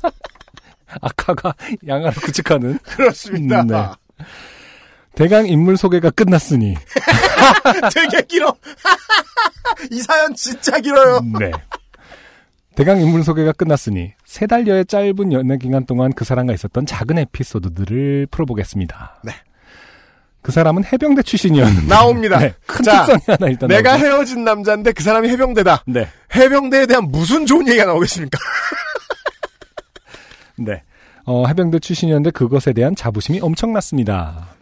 악화가 1.01 1.53
양아를 1.85 2.13
구축하는. 2.21 2.79
그렇습니다. 2.83 3.61
음, 3.61 3.67
네. 3.67 4.25
대강 5.15 5.47
인물 5.47 5.77
소개가 5.77 6.11
끝났으니 6.11 6.75
되게 7.93 8.21
길어 8.23 8.53
이 9.91 10.01
사연 10.01 10.33
진짜 10.35 10.77
길어요 10.79 11.21
네. 11.39 11.51
대강 12.75 12.99
인물 12.99 13.23
소개가 13.23 13.53
끝났으니 13.53 14.11
세 14.25 14.45
달여의 14.45 14.85
짧은 14.85 15.31
연애 15.31 15.57
기간 15.57 15.85
동안 15.85 16.11
그 16.11 16.25
사람과 16.25 16.53
있었던 16.53 16.85
작은 16.85 17.17
에피소드들을 17.19 18.27
풀어보겠습니다. 18.29 19.21
네. 19.23 19.31
그 20.41 20.51
사람은 20.51 20.83
해병대 20.83 21.23
출신이었는데 21.23 21.87
나옵니다 21.87 22.37
네, 22.37 22.53
큰 22.67 22.83
자, 22.83 23.05
특성이 23.05 23.21
하나 23.25 23.49
일단 23.49 23.67
내가 23.67 23.93
나오죠. 23.93 24.05
헤어진 24.05 24.43
남자인데 24.43 24.91
그 24.91 25.01
사람이 25.01 25.27
해병대다 25.29 25.85
네. 25.87 26.07
해병대에 26.35 26.85
대한 26.85 27.09
무슨 27.09 27.45
좋은 27.47 27.67
얘기가 27.67 27.85
나오겠습니까 27.85 28.37
네. 30.57 30.83
어, 31.25 31.47
해병대 31.47 31.79
출신이었는데 31.79 32.31
그것에 32.31 32.73
대한 32.73 32.93
자부심이 32.95 33.39
엄청났습니다. 33.41 34.54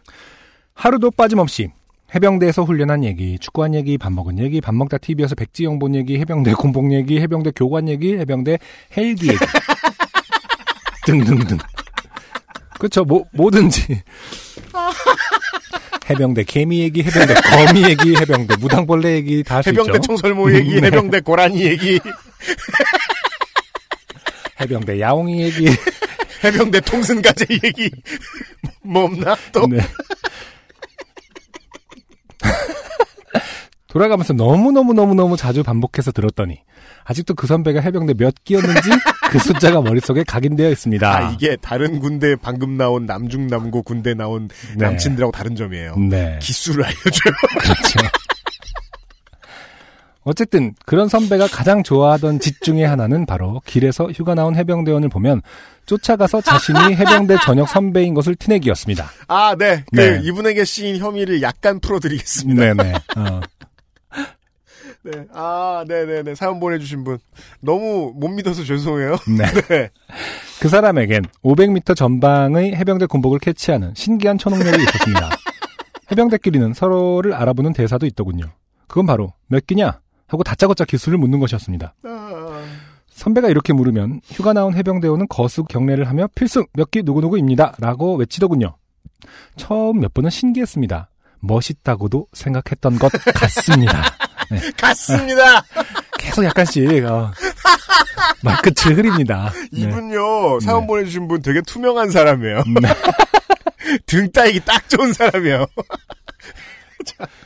하루도 0.73 1.11
빠짐없이 1.11 1.69
해병대에서 2.13 2.63
훈련한 2.63 3.03
얘기, 3.05 3.39
축구한 3.39 3.73
얘기, 3.73 3.97
밥 3.97 4.11
먹은 4.11 4.37
얘기, 4.37 4.61
밥 4.61 4.75
먹다 4.75 4.97
TV에서 4.97 5.33
백지영 5.35 5.79
본 5.79 5.95
얘기, 5.95 6.19
해병대 6.19 6.53
공복 6.57 6.91
얘기, 6.93 7.19
해병대 7.19 7.51
교관 7.55 7.87
얘기, 7.89 8.15
해병대 8.17 8.59
헬기 8.97 9.29
얘기 9.29 9.39
등등등. 11.05 11.57
그렇죠. 12.77 13.03
뭐 13.05 13.23
뭐든지 13.33 14.01
해병대 16.09 16.43
개미 16.43 16.81
얘기, 16.81 17.01
해병대 17.03 17.33
거미 17.35 17.83
얘기, 17.83 18.15
해병대 18.15 18.57
무당벌레 18.57 19.13
얘기 19.15 19.43
다 19.43 19.55
할 19.55 19.63
수 19.63 19.69
있죠. 19.69 19.81
해병대 19.81 19.99
청설모 20.01 20.53
얘기, 20.53 20.81
네. 20.81 20.87
해병대 20.87 21.21
고라니 21.21 21.63
얘기, 21.63 21.99
해병대 24.59 24.99
야옹이 24.99 25.41
얘기. 25.41 25.67
해병대 26.43 26.81
통승가제 26.81 27.45
얘기. 27.63 27.89
뭐 28.81 29.05
없나 29.05 29.37
또? 29.53 29.65
네. 29.65 29.79
돌아가면서 33.93 34.33
너무너무너무너무 34.33 35.37
자주 35.37 35.61
반복해서 35.61 36.11
들었더니 36.11 36.57
아직도 37.03 37.35
그 37.35 37.45
선배가 37.45 37.79
해병대 37.79 38.15
몇 38.15 38.33
기였는지 38.43 38.89
그 39.29 39.37
숫자가 39.37 39.81
머릿속에 39.81 40.23
각인되어 40.23 40.71
있습니다. 40.71 41.15
아, 41.15 41.31
이게 41.31 41.55
다른 41.57 41.99
군대 41.99 42.35
방금 42.35 42.75
나온 42.75 43.05
남중 43.05 43.45
남고 43.45 43.83
군대 43.83 44.15
나온 44.15 44.49
네. 44.75 44.85
남친들하고 44.87 45.31
다른 45.31 45.55
점이에요. 45.55 45.95
네. 46.09 46.39
기수를 46.41 46.83
알려줘요. 46.85 47.33
그렇죠. 47.61 47.99
어쨌든 50.23 50.73
그런 50.87 51.07
선배가 51.07 51.47
가장 51.47 51.83
좋아하던 51.83 52.39
짓 52.39 52.61
중에 52.61 52.85
하나는 52.85 53.27
바로 53.27 53.61
길에서 53.63 54.09
휴가 54.09 54.33
나온 54.33 54.55
해병대원을 54.55 55.09
보면 55.09 55.43
쫓아가서 55.85 56.41
자신이 56.41 56.95
해병대 56.95 57.37
전역 57.43 57.69
선배인 57.69 58.15
것을 58.15 58.33
티내기였습니다. 58.33 59.11
아, 59.27 59.55
네. 59.55 59.83
그 59.93 59.99
네. 59.99 60.19
이분에게 60.23 60.65
씌인 60.65 60.97
혐의를 60.97 61.43
약간 61.43 61.79
풀어드리겠습니다. 61.79 62.73
네네. 62.73 62.93
어. 63.17 63.41
네. 65.03 65.25
아, 65.33 65.83
네네네. 65.87 66.35
사연 66.35 66.59
보내주신 66.59 67.03
분. 67.03 67.19
너무 67.59 68.13
못 68.15 68.29
믿어서 68.29 68.63
죄송해요. 68.63 69.17
네. 69.37 69.45
네. 69.67 69.89
그 70.61 70.69
사람에겐 70.69 71.23
500m 71.43 71.95
전방의 71.95 72.75
해병대 72.75 73.07
군복을 73.07 73.39
캐치하는 73.39 73.93
신기한 73.95 74.37
초능력이 74.37 74.81
있었습니다. 74.81 75.29
해병대끼리는 76.11 76.73
서로를 76.73 77.33
알아보는 77.33 77.73
대사도 77.73 78.05
있더군요. 78.05 78.45
그건 78.87 79.05
바로 79.05 79.33
몇 79.47 79.67
기냐 79.67 79.99
하고 80.27 80.43
다짜고짜 80.43 80.85
기술을 80.85 81.17
묻는 81.17 81.39
것이었습니다. 81.39 81.95
아, 82.03 82.63
선배가 83.09 83.49
이렇게 83.49 83.73
물으면 83.73 84.21
휴가 84.25 84.53
나온 84.53 84.73
해병대원은 84.73 85.27
거수 85.27 85.63
경례를 85.63 86.07
하며 86.07 86.27
필승 86.35 86.65
몇기 86.73 87.03
누구누구입니다 87.03 87.75
라고 87.79 88.15
외치더군요. 88.15 88.75
처음 89.57 89.99
몇 89.99 90.13
번은 90.13 90.29
신기했습니다. 90.29 91.09
멋있다고도 91.39 92.27
생각했던 92.33 92.99
것 92.99 93.11
같습니다. 93.11 94.03
네. 94.59 94.71
같습니다. 94.77 95.63
계속 96.17 96.43
약간씩 96.43 97.05
어, 97.05 97.31
말끝을 98.41 98.97
흐립니다. 98.97 99.51
네. 99.71 99.81
이분요, 99.81 100.59
사연 100.61 100.81
네. 100.81 100.87
보내주신 100.87 101.27
분 101.27 101.41
되게 101.41 101.61
투명한 101.61 102.11
사람이에요. 102.11 102.63
네. 102.81 102.89
등 104.05 104.31
따이기 104.31 104.61
딱 104.61 104.87
좋은 104.89 105.11
사람이에요. 105.13 105.65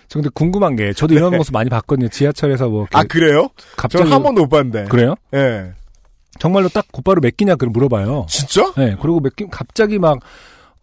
저 0.07 0.19
근데 0.19 0.29
궁금한 0.33 0.75
게 0.75 0.93
저도 0.93 1.15
이런 1.15 1.35
모습 1.35 1.51
많이 1.53 1.69
봤거든요. 1.69 2.09
지하철에서 2.09 2.69
뭐 2.69 2.85
아, 2.93 3.03
그래요? 3.03 3.49
갑자기 3.75 4.09
한 4.09 4.21
번도 4.21 4.41
못 4.41 4.49
봤는데. 4.49 4.85
그래요? 4.85 5.15
예. 5.33 5.71
정말로 6.39 6.69
딱 6.69 6.85
곧바로 6.91 7.21
몇 7.21 7.35
끼냐 7.35 7.55
그걸 7.55 7.69
물어봐요. 7.69 8.25
진짜? 8.29 8.71
네, 8.77 8.95
그리고 9.01 9.19
몇 9.19 9.35
끼, 9.35 9.45
갑자기 9.49 9.99
막, 9.99 10.19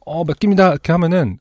어, 0.05 0.25
몇 0.25 0.39
끼입니다. 0.39 0.71
이렇게 0.71 0.93
하면은, 0.93 1.39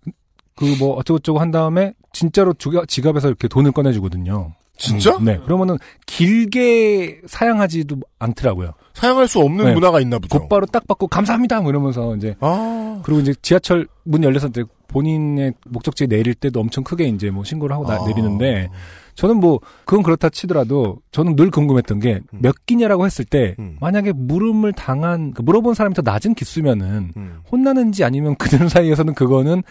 그 0.55 0.65
뭐, 0.79 0.95
어쩌고저쩌고 0.97 1.39
한 1.39 1.51
다음에, 1.51 1.93
진짜로 2.11 2.53
지갑에서 2.53 3.27
이렇게 3.27 3.47
돈을 3.47 3.71
꺼내주거든요. 3.71 4.53
진짜? 4.77 5.15
음, 5.17 5.25
네. 5.25 5.39
그러면은, 5.45 5.77
길게 6.05 7.21
사양하지도 7.27 7.97
않더라고요. 8.19 8.73
사용할 8.93 9.27
수 9.27 9.39
없는 9.39 9.65
네. 9.65 9.73
문화가 9.73 9.99
있나 9.99 10.19
보죠. 10.19 10.39
곧바로 10.39 10.65
딱 10.65 10.87
받고, 10.87 11.07
감사합니다! 11.07 11.61
뭐 11.61 11.69
이러면서 11.69 12.15
이제, 12.15 12.35
아. 12.39 13.01
그리고 13.03 13.21
이제 13.21 13.33
지하철 13.41 13.87
문 14.03 14.23
열려서 14.23 14.47
이제 14.47 14.63
본인의 14.87 15.53
목적지에 15.67 16.07
내릴 16.07 16.35
때도 16.35 16.59
엄청 16.59 16.83
크게 16.83 17.05
이제 17.05 17.29
뭐 17.31 17.43
신고를 17.43 17.73
하고 17.75 17.85
나- 17.87 17.95
아. 18.01 18.07
내리는데, 18.07 18.69
저는 19.15 19.37
뭐, 19.37 19.59
그건 19.85 20.01
그렇다 20.03 20.29
치더라도, 20.29 20.99
저는 21.11 21.35
늘 21.35 21.51
궁금했던 21.51 21.99
게, 21.99 22.21
몇 22.31 22.65
끼냐라고 22.65 23.05
했을 23.05 23.25
때, 23.25 23.55
음. 23.59 23.77
만약에 23.79 24.11
물음을 24.11 24.73
당한, 24.73 25.33
그 25.33 25.41
물어본 25.43 25.75
사람이 25.75 25.93
더 25.93 26.01
낮은 26.03 26.33
기수면은, 26.33 27.11
음. 27.15 27.39
혼나는지 27.51 28.03
아니면 28.03 28.35
그들 28.37 28.57
사이에서는 28.81 29.13
그거는 29.13 29.61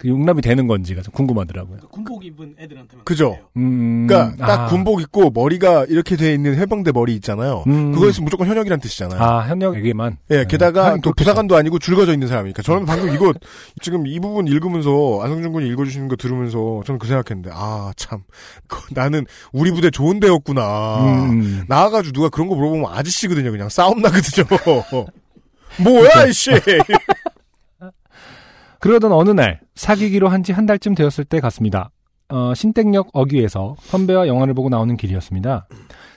그 0.00 0.08
용납이 0.08 0.40
되는 0.40 0.66
건지가 0.66 1.02
좀 1.02 1.12
궁금하더라고요. 1.12 1.80
군복 1.90 2.24
입은 2.24 2.54
애들한테만. 2.58 3.04
그죠? 3.04 3.32
그래요. 3.32 3.44
음, 3.58 4.06
그러니까 4.06 4.34
딱 4.46 4.60
아, 4.60 4.66
군복 4.68 5.02
입고 5.02 5.30
머리가 5.30 5.84
이렇게 5.90 6.16
돼 6.16 6.32
있는 6.32 6.56
해병대 6.56 6.92
머리 6.92 7.14
있잖아요. 7.16 7.64
음. 7.66 7.92
그거 7.92 8.08
있으면 8.08 8.24
무조건 8.24 8.46
현역이란 8.48 8.80
뜻이잖아요. 8.80 9.20
아, 9.22 9.46
현역에게만. 9.48 10.16
예, 10.30 10.36
네. 10.38 10.44
게다가 10.46 10.96
또. 11.02 11.12
부사관도 11.12 11.54
아니고 11.54 11.78
줄거져 11.78 12.14
있는 12.14 12.28
사람이니까. 12.28 12.62
저는 12.62 12.86
방금 12.86 13.12
이거 13.14 13.34
지금 13.82 14.06
이 14.06 14.18
부분 14.20 14.48
읽으면서 14.48 15.20
안성준 15.22 15.52
군이 15.52 15.68
읽어주시는 15.68 16.08
거 16.08 16.16
들으면서 16.16 16.82
저는 16.86 16.98
그 16.98 17.06
생각했는데 17.06 17.50
아 17.52 17.92
참 17.96 18.20
나는 18.92 19.26
우리 19.52 19.70
부대 19.70 19.90
좋은 19.90 20.18
데였구나. 20.18 21.04
음, 21.30 21.64
나와가지고 21.68 22.12
누가 22.14 22.28
그런 22.30 22.48
거 22.48 22.54
물어보면 22.54 22.90
아저씨거든요. 22.90 23.50
그냥 23.50 23.68
싸움 23.68 24.00
나거든요. 24.00 24.46
뭐야 25.84 26.24
이씨. 26.28 26.50
그러던 28.80 29.12
어느 29.12 29.30
날 29.30 29.60
사귀기로 29.74 30.28
한 30.28 30.42
지 30.42 30.52
한 30.52 30.66
달쯤 30.66 30.94
되었을 30.94 31.24
때 31.24 31.40
갔습니다. 31.40 31.90
어, 32.28 32.54
신땡역 32.54 33.08
어귀에서 33.12 33.76
선배와 33.80 34.26
영화를 34.28 34.54
보고 34.54 34.68
나오는 34.68 34.96
길이었습니다. 34.96 35.66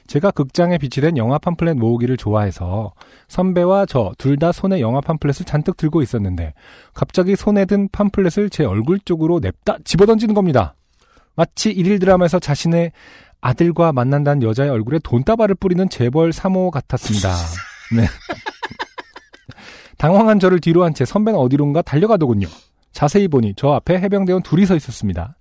제가 0.08 0.32
극장에 0.32 0.78
비치된 0.78 1.18
영화 1.18 1.38
팜플렛 1.40 1.76
모으기를 1.78 2.18
좋아해서 2.18 2.94
선배와 3.30 3.86
저 3.86 4.14
둘 4.18 4.38
다 4.38 4.52
손에 4.52 4.80
영화 4.82 5.02
팜플렛을 5.02 5.46
잔뜩 5.46 5.78
들고 5.78 6.02
있었는데 6.02 6.54
갑자기 6.94 7.36
손에 7.36 7.66
든 7.66 7.88
팜플렛을 7.92 8.50
제 8.50 8.64
얼굴 8.66 9.00
쪽으로 9.00 9.40
냅다 9.40 9.78
집어던지는 9.86 10.34
겁니다. 10.36 10.76
마치 11.36 11.72
일일 11.72 12.00
드라마에서 12.00 12.40
자신의 12.40 12.92
아들과 13.42 13.92
만난다는 13.92 14.44
여자의 14.44 14.70
얼굴에 14.70 15.00
돈다발을 15.04 15.56
뿌리는 15.56 15.90
재벌 15.90 16.32
사모 16.32 16.70
같았습니다. 16.72 17.34
네. 17.96 18.06
당황한 19.98 20.40
저를 20.40 20.60
뒤로 20.60 20.84
한 20.84 20.94
채 20.94 21.06
선배는 21.06 21.40
어디론가 21.40 21.82
달려가더군요. 21.84 22.48
자세히 22.92 23.28
보니 23.28 23.54
저 23.58 23.70
앞에 23.70 24.00
해병대원 24.00 24.44
둘이 24.44 24.68
서 24.68 24.76
있었습니다. 24.76 25.36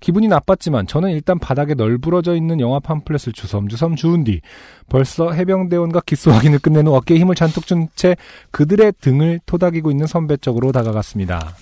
기분이 0.00 0.26
나빴지만 0.26 0.88
저는 0.88 1.10
일단 1.10 1.38
바닥에 1.38 1.74
널브러져 1.74 2.34
있는 2.34 2.58
영화 2.58 2.80
팜플렛을 2.80 3.32
주섬주섬 3.32 3.94
주운 3.94 4.24
뒤 4.24 4.40
벌써 4.88 5.30
해병대원과 5.30 6.00
기수 6.06 6.32
확인을 6.32 6.58
끝낸 6.58 6.88
후 6.88 6.96
어깨에 6.96 7.18
힘을 7.18 7.36
잔뜩 7.36 7.66
준 7.68 7.86
채 7.94 8.16
그들의 8.50 8.94
등을 9.00 9.38
토닥이고 9.46 9.92
있는 9.92 10.06
선배 10.08 10.36
쪽으로 10.36 10.72
다가갔습니다. 10.72 11.54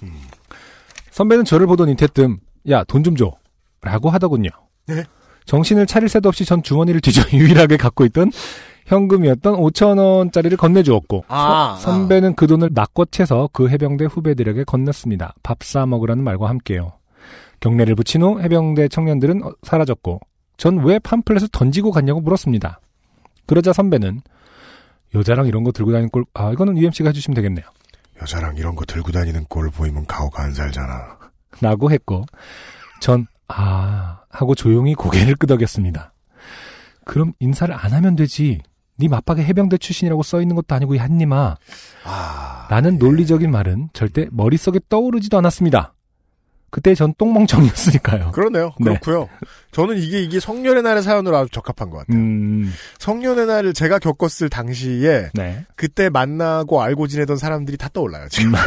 선배는 1.10 1.44
저를 1.44 1.66
보더니 1.66 1.96
대뜸 1.96 2.38
야 2.70 2.84
돈 2.84 3.04
좀 3.04 3.14
줘. 3.16 3.32
라고 3.82 4.08
하더군요. 4.10 4.48
네. 4.86 5.04
정신을 5.44 5.86
차릴 5.86 6.08
새도 6.08 6.28
없이 6.28 6.44
전 6.44 6.62
주머니를 6.62 7.00
뒤져 7.00 7.22
유일하게 7.32 7.76
갖고 7.76 8.04
있던 8.06 8.32
현금이었던 8.86 9.54
5천 9.56 9.98
원짜리를 9.98 10.56
건네주었고 10.56 11.24
아, 11.28 11.76
서- 11.78 11.90
선배는 11.92 12.34
그 12.34 12.46
돈을 12.46 12.70
낚고채서 12.72 13.50
그 13.52 13.68
해병대 13.68 14.06
후배들에게 14.06 14.64
건넸습니다. 14.64 15.32
밥 15.42 15.58
사 15.62 15.84
먹으라는 15.86 16.22
말과 16.24 16.48
함께요. 16.48 16.92
경례를 17.60 17.94
붙인 17.94 18.22
후 18.22 18.40
해병대 18.40 18.88
청년들은 18.88 19.42
어, 19.44 19.52
사라졌고 19.62 20.20
전 20.56 20.78
왜 20.78 20.98
팜플렛을 20.98 21.48
던지고 21.52 21.90
갔냐고 21.90 22.20
물었습니다. 22.20 22.80
그러자 23.46 23.72
선배는 23.72 24.20
여자랑 25.14 25.46
이런 25.46 25.64
거 25.64 25.72
들고 25.72 25.92
다니는 25.92 26.10
꼴, 26.10 26.24
아 26.34 26.50
이거는 26.52 26.76
UMC가 26.78 27.08
해주시면 27.10 27.34
되겠네요. 27.34 27.64
여자랑 28.22 28.56
이런 28.56 28.74
거 28.74 28.84
들고 28.84 29.12
다니는 29.12 29.44
꼴 29.48 29.70
보이면 29.70 30.06
가오가 30.06 30.42
안 30.44 30.52
살잖아. 30.54 31.18
라고 31.60 31.90
했고 31.90 32.24
전 33.00 33.26
아 33.48 34.22
하고 34.28 34.54
조용히 34.56 34.94
고개를 34.94 35.36
끄덕였습니다. 35.36 36.12
그럼 37.04 37.32
인사를 37.38 37.72
안 37.72 37.92
하면 37.92 38.16
되지. 38.16 38.60
네 38.98 39.08
맞박에 39.08 39.44
해병대 39.44 39.78
출신이라고 39.78 40.22
써 40.22 40.40
있는 40.40 40.56
것도 40.56 40.74
아니고 40.74 40.94
이 40.94 40.98
한님아. 40.98 41.56
아, 42.04 42.66
라는 42.70 42.98
논리적인 42.98 43.50
말은 43.50 43.90
절대 43.92 44.26
머릿속에 44.30 44.80
떠오르지도 44.88 45.36
않았습니다. 45.38 45.92
그때 46.70 46.94
전 46.94 47.14
똥멍청이었으니까요. 47.16 48.32
그러네요. 48.32 48.74
네. 48.80 48.98
그렇고요. 49.00 49.28
저는 49.72 49.98
이게 49.98 50.22
이게 50.22 50.40
성년의 50.40 50.82
날의 50.82 51.02
사연으로 51.02 51.36
아주 51.36 51.50
적합한 51.50 51.90
것 51.90 51.98
같아요. 51.98 52.18
음, 52.18 52.72
성년의 52.98 53.46
날을 53.46 53.72
제가 53.72 53.98
겪었을 53.98 54.50
당시에 54.50 55.30
네. 55.34 55.64
그때 55.76 56.10
만나고 56.10 56.82
알고 56.82 57.06
지내던 57.06 57.36
사람들이 57.36 57.76
다 57.76 57.88
떠올라요. 57.92 58.28
지금. 58.28 58.52
음. 58.52 58.56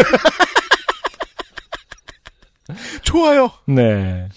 좋아요. 3.04 3.52
네. 3.68 4.30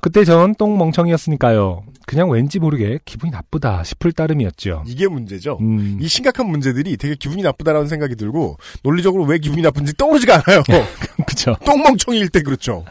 그때 0.00 0.24
전 0.24 0.54
똥멍청이었으니까요. 0.54 1.82
그냥 2.06 2.30
왠지 2.30 2.58
모르게 2.58 2.98
기분이 3.04 3.30
나쁘다 3.32 3.82
싶을 3.84 4.12
따름이었죠. 4.12 4.84
이게 4.86 5.08
문제죠. 5.08 5.58
음, 5.60 5.98
이 6.00 6.08
심각한 6.08 6.48
문제들이 6.48 6.96
되게 6.96 7.14
기분이 7.16 7.42
나쁘다라는 7.42 7.88
생각이 7.88 8.14
들고 8.16 8.56
논리적으로 8.82 9.24
왜 9.24 9.38
기분이 9.38 9.60
나쁜지 9.62 9.94
떠오르지가 9.96 10.42
않아요. 10.46 10.62
그쵸. 11.26 11.56
똥멍청이일 11.64 12.28
때 12.30 12.42
그렇죠. 12.42 12.84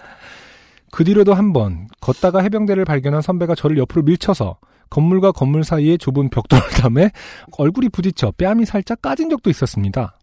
그 0.91 1.03
뒤로도 1.03 1.34
한 1.34 1.53
번 1.53 1.88
걷다가 2.01 2.41
해병대를 2.41 2.86
발견한 2.86 3.22
선배가 3.22 3.55
저를 3.55 3.78
옆으로 3.78 4.03
밀쳐서 4.03 4.58
건물과 4.89 5.32
건물 5.32 5.64
사이에 5.64 5.97
좁은 5.97 6.30
벽돌을 6.30 6.64
담에 6.82 7.12
얼굴이 7.58 7.89
부딪혀 7.89 8.32
뺨이 8.38 8.66
살짝 8.66 9.01
까진 9.01 9.30
적도 9.30 9.49
있었습니다. 9.49 10.16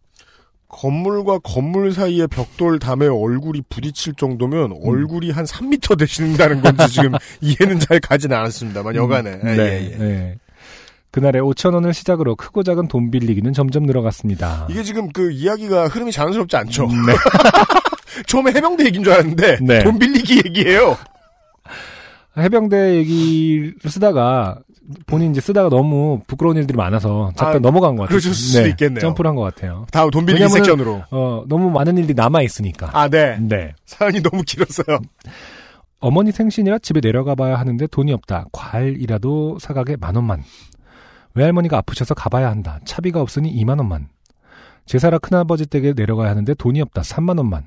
건물과 0.75 1.39
건물 1.39 1.93
사이에 1.93 2.27
벽돌 2.27 2.79
담에 2.79 3.07
얼굴이 3.07 3.61
부딪힐 3.69 4.13
정도면 4.15 4.71
음. 4.71 4.77
얼굴이 4.83 5.31
한 5.31 5.45
3미터 5.45 5.97
되신다는 5.97 6.61
건지 6.61 6.89
지금 6.89 7.13
이해는 7.39 7.79
잘 7.79 7.99
가지는 8.01 8.35
않았습니다만 8.37 8.95
여간에. 8.95 9.39
예, 9.43 9.55
네. 9.55 9.57
예, 9.57 9.91
예. 9.91 9.97
네. 9.97 10.37
그날에 11.11 11.39
5천 11.39 11.73
원을 11.73 11.93
시작으로 11.93 12.35
크고 12.35 12.63
작은 12.63 12.89
돈 12.89 13.09
빌리기는 13.09 13.53
점점 13.53 13.83
늘어갔습니다. 13.83 14.67
이게 14.69 14.83
지금 14.83 15.09
그 15.13 15.31
이야기가 15.31 15.87
흐름이 15.87 16.11
자연스럽지 16.11 16.57
않죠. 16.57 16.87
네. 16.87 17.13
처음에 18.27 18.51
해병대 18.51 18.85
얘기인 18.85 19.03
줄 19.03 19.13
알았는데 19.13 19.59
네. 19.61 19.83
돈 19.83 19.97
빌리기 19.97 20.41
얘기예요. 20.45 20.97
해병대 22.37 22.95
얘기를 22.95 23.75
쓰다가 23.87 24.59
본인 25.07 25.31
이제 25.31 25.41
쓰다가 25.41 25.69
너무 25.69 26.21
부끄러운 26.27 26.57
일들이 26.57 26.77
많아서 26.77 27.31
잠깐 27.35 27.55
아, 27.57 27.59
넘어간 27.59 27.95
것 27.95 28.03
같아요. 28.03 28.19
그러실 28.19 28.33
수도 28.33 28.67
있겠네요. 28.67 28.99
점프를 29.01 29.29
한 29.29 29.35
것 29.35 29.41
같아요. 29.43 29.85
다음 29.91 30.09
돈 30.11 30.25
빌리기 30.25 30.47
섹션으로. 30.49 31.03
어, 31.11 31.43
너무 31.47 31.69
많은 31.71 31.97
일들이 31.97 32.13
남아 32.15 32.41
있으니까. 32.43 32.89
아, 32.93 33.07
네. 33.09 33.37
네. 33.39 33.73
사연이 33.85 34.21
너무 34.21 34.43
길었어요. 34.43 34.99
어머니 35.99 36.31
생신이라 36.31 36.79
집에 36.79 37.01
내려가 37.01 37.35
봐야 37.35 37.57
하는데 37.57 37.87
돈이 37.87 38.13
없다. 38.13 38.45
과일이라도 38.51 39.57
사가게 39.59 39.95
만 39.97 40.15
원만. 40.15 40.43
외할머니가 41.33 41.77
아프셔서 41.79 42.13
가봐야 42.13 42.49
한다. 42.49 42.79
차비가 42.85 43.21
없으니 43.21 43.53
2만 43.63 43.77
원만. 43.79 44.07
제사라 44.85 45.17
큰아버지 45.17 45.65
댁에 45.65 45.93
내려가야 45.95 46.29
하는데 46.29 46.53
돈이 46.53 46.79
없다. 46.81 47.01
3만 47.01 47.37
원만. 47.39 47.63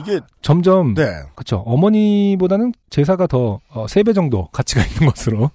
이게 0.00 0.20
점점 0.42 0.94
네. 0.94 1.04
그렇죠. 1.36 1.58
어머니보다는 1.58 2.72
제사가 2.90 3.26
더 3.28 3.60
어, 3.68 3.86
3배 3.86 4.14
정도 4.14 4.48
가치가 4.48 4.82
있는 4.86 5.06
것으로. 5.08 5.50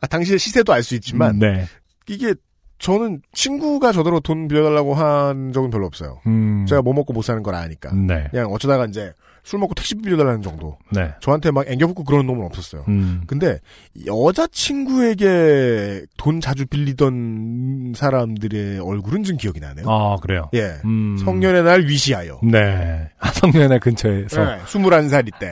아, 0.00 0.06
당시의 0.06 0.38
시세도 0.38 0.72
알 0.72 0.82
수 0.82 0.94
있지만 0.96 1.38
네. 1.38 1.66
이게 2.08 2.34
저는 2.78 3.22
친구가 3.32 3.92
저더러 3.92 4.20
돈 4.20 4.48
빌려달라고 4.48 4.94
한 4.94 5.52
적은 5.52 5.70
별로 5.70 5.86
없어요. 5.86 6.20
음. 6.26 6.64
제가 6.68 6.82
뭐 6.82 6.92
먹고 6.94 7.12
못 7.12 7.22
사는 7.22 7.42
걸 7.42 7.54
아니까. 7.54 7.92
네. 7.92 8.28
그냥 8.30 8.52
어쩌다가 8.52 8.86
이제 8.86 9.12
술 9.48 9.58
먹고 9.60 9.72
택시비 9.72 10.02
빌려달라는 10.02 10.42
정도. 10.42 10.76
네. 10.92 11.14
저한테 11.22 11.50
막 11.50 11.66
앵겨붙고 11.66 12.04
그런 12.04 12.26
놈은 12.26 12.44
없었어요. 12.44 12.84
음. 12.88 13.22
근데 13.26 13.58
여자친구에게 14.06 16.04
돈 16.18 16.42
자주 16.42 16.66
빌리던 16.66 17.94
사람들의 17.96 18.78
얼굴은 18.80 19.24
좀 19.24 19.38
기억이 19.38 19.58
나네요. 19.58 19.86
아, 19.88 20.16
그래요. 20.16 20.50
예. 20.52 20.74
음. 20.84 21.16
성년의 21.16 21.64
날 21.64 21.80
위시하여. 21.86 22.40
네. 22.42 23.08
아, 23.18 23.30
성년의 23.32 23.68
날 23.70 23.80
근처에서 23.80 24.44
네. 24.44 24.58
21살이 24.66 25.30
때. 25.38 25.50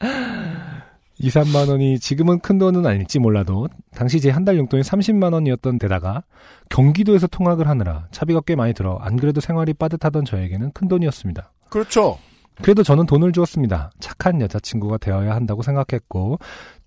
2, 1.18 1.28
3만 1.28 1.68
원이 1.68 1.98
지금은 1.98 2.38
큰 2.38 2.56
돈은 2.58 2.86
아닐지 2.86 3.18
몰라도 3.18 3.68
당시 3.94 4.22
제 4.22 4.30
한 4.30 4.46
달 4.46 4.56
용돈이 4.56 4.82
30만 4.82 5.34
원이었던 5.34 5.78
데다가 5.78 6.22
경기도에서 6.70 7.26
통학을 7.26 7.68
하느라 7.68 8.06
차비가 8.10 8.40
꽤 8.46 8.56
많이 8.56 8.72
들어 8.72 8.96
안 9.02 9.16
그래도 9.16 9.42
생활이 9.42 9.74
빠듯하던 9.74 10.24
저에게는 10.24 10.72
큰 10.72 10.88
돈이었습니다. 10.88 11.52
그렇죠. 11.68 12.16
그래도 12.62 12.82
저는 12.82 13.06
돈을 13.06 13.32
주었습니다. 13.32 13.90
착한 14.00 14.40
여자친구가 14.40 14.98
되어야 14.98 15.34
한다고 15.34 15.62
생각했고 15.62 16.38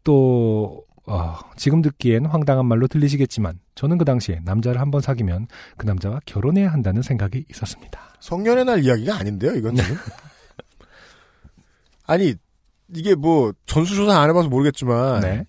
또 0.04 0.84
어, 1.06 1.38
지금 1.58 1.82
듣기엔 1.82 2.26
황당한 2.26 2.66
말로 2.66 2.88
들리시겠지만 2.88 3.60
저는 3.76 3.98
그 3.98 4.06
당시에 4.06 4.40
남자를 4.44 4.80
한번 4.80 5.02
사귀면 5.02 5.48
그 5.78 5.86
남자와 5.86 6.22
결혼해야 6.26 6.72
한다는 6.72 7.02
생각이 7.02 7.46
있었습니다. 7.50 8.00
성년의 8.20 8.66
날 8.66 8.84
이야기가 8.84 9.18
아닌데요, 9.18 9.54
이건 9.56 9.76
지금. 9.76 9.98
아니, 12.08 12.36
이게 12.96 13.16
뭐, 13.16 13.52
전수조사 13.66 14.18
안 14.18 14.30
해봐서 14.30 14.48
모르겠지만, 14.48 15.22
네. 15.22 15.46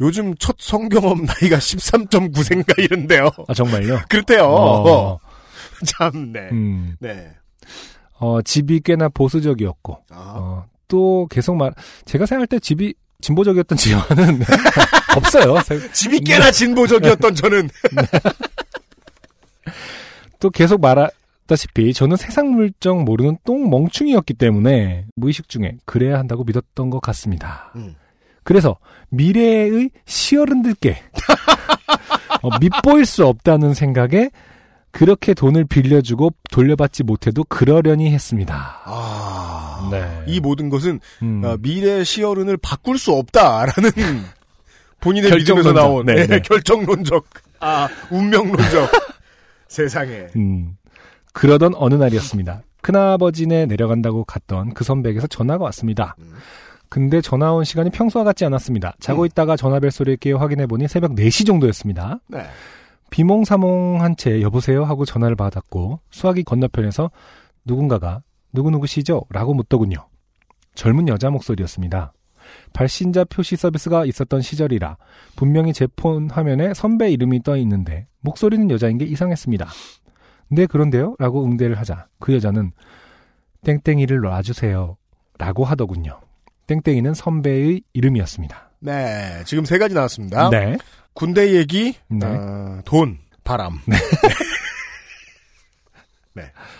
요즘 0.00 0.34
첫 0.36 0.56
성경험 0.58 1.24
나이가 1.24 1.58
13.9세인가 1.58 2.78
이런데요. 2.78 3.30
아 3.48 3.54
정말요? 3.54 4.00
그렇대요. 4.08 4.44
어, 4.44 5.18
참, 5.86 6.32
네. 6.32 6.48
음, 6.50 6.96
네. 6.98 7.30
어, 8.20 8.42
집이 8.42 8.80
꽤나 8.80 9.08
보수적이었고 9.08 9.98
아, 10.10 10.34
어, 10.36 10.66
또 10.88 11.26
계속 11.30 11.56
말 11.56 11.72
제가 12.04 12.26
생각할 12.26 12.46
때 12.46 12.58
집이 12.58 12.94
진보적이었던 13.22 13.76
지역은 13.76 14.40
없어요. 15.16 15.56
집이 15.92 16.20
꽤나 16.20 16.50
진보적이었던 16.50 17.34
저는. 17.34 17.68
또 20.38 20.50
계속 20.50 20.80
말했다시피 20.80 21.92
저는 21.92 22.16
세상 22.16 22.52
물정 22.52 23.04
모르는 23.04 23.36
똥 23.44 23.68
멍충이었기 23.68 24.34
때문에 24.34 25.06
무의식 25.16 25.48
중에 25.48 25.76
그래야 25.84 26.18
한다고 26.18 26.44
믿었던 26.44 26.90
것 26.90 27.00
같습니다. 27.00 27.72
음. 27.76 27.94
그래서 28.42 28.78
미래의 29.10 29.90
시어른들께 30.06 30.96
어, 32.42 32.58
밉보일 32.58 33.04
수 33.04 33.26
없다는 33.26 33.74
생각에 33.74 34.30
그렇게 34.92 35.34
돈을 35.34 35.64
빌려주고 35.66 36.30
돌려받지 36.50 37.04
못해도 37.04 37.44
그러려니 37.44 38.10
했습니다. 38.12 38.80
아. 38.84 39.88
네. 39.90 40.22
이 40.26 40.40
모든 40.40 40.68
것은 40.68 41.00
음. 41.22 41.42
어, 41.44 41.56
미래 41.60 42.04
시어른을 42.04 42.56
바꿀 42.58 42.98
수 42.98 43.12
없다라는 43.12 43.90
본인의 45.00 45.30
믿음에서 45.30 45.72
결정론적. 45.72 45.74
나온 45.74 46.06
네, 46.06 46.14
네, 46.14 46.26
네. 46.26 46.40
결정론적, 46.42 47.24
아 47.60 47.88
운명론적 48.10 48.90
세상에. 49.68 50.26
음, 50.36 50.76
그러던 51.32 51.72
어느 51.76 51.94
날이었습니다. 51.94 52.62
큰아버지네 52.82 53.66
내려간다고 53.66 54.24
갔던 54.24 54.74
그 54.74 54.84
선배에게서 54.84 55.26
전화가 55.28 55.64
왔습니다. 55.64 56.16
음. 56.18 56.34
근데 56.90 57.20
전화 57.20 57.52
온 57.52 57.64
시간이 57.64 57.90
평소와 57.90 58.24
같지 58.24 58.44
않았습니다. 58.44 58.94
자고 59.00 59.22
음. 59.22 59.26
있다가 59.26 59.56
전화벨 59.56 59.90
소리를 59.90 60.16
깨어 60.16 60.38
확인해 60.38 60.66
보니 60.66 60.88
새벽 60.88 61.12
4시 61.14 61.46
정도였습니다. 61.46 62.18
네. 62.26 62.44
비몽사몽한 63.10 64.16
채 64.16 64.40
여보세요 64.40 64.84
하고 64.84 65.04
전화를 65.04 65.36
받았고 65.36 66.00
수화기 66.10 66.44
건너편에서 66.44 67.10
누군가가 67.64 68.22
누구누구시죠? 68.52 69.22
라고 69.30 69.54
묻더군요. 69.54 70.08
젊은 70.74 71.08
여자 71.08 71.30
목소리였습니다. 71.30 72.12
발신자 72.72 73.24
표시 73.24 73.54
서비스가 73.56 74.04
있었던 74.06 74.40
시절이라 74.40 74.96
분명히 75.36 75.72
제 75.72 75.86
폰 75.94 76.30
화면에 76.30 76.74
선배 76.74 77.10
이름이 77.10 77.42
떠 77.42 77.56
있는데 77.58 78.06
목소리는 78.20 78.70
여자인 78.70 78.98
게 78.98 79.04
이상했습니다. 79.04 79.68
네 80.48 80.66
그런데요? 80.66 81.14
라고 81.18 81.44
응대를 81.44 81.78
하자 81.78 82.06
그 82.18 82.34
여자는 82.34 82.72
땡땡이를 83.64 84.20
놔주세요 84.20 84.96
라고 85.38 85.64
하더군요. 85.64 86.20
땡땡이는 86.66 87.14
선배의 87.14 87.82
이름이었습니다. 87.92 88.70
네. 88.80 89.42
지금 89.44 89.64
세 89.64 89.78
가지 89.78 89.94
나왔습니다. 89.94 90.50
네. 90.50 90.76
군대 91.14 91.54
얘기, 91.54 91.94
네. 92.08 92.26
어, 92.26 92.80
돈, 92.84 93.18
바람. 93.44 93.80
네. 93.86 93.96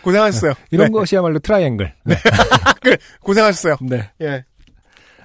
고생하셨어요. 0.03 0.55
이런 0.71 0.87
네. 0.87 0.93
것이야말로 0.93 1.39
트라이앵글. 1.39 1.93
네. 2.05 2.17
그래, 2.81 2.97
고생하셨어요. 3.21 3.77
네. 3.83 4.11
예. 4.23 4.45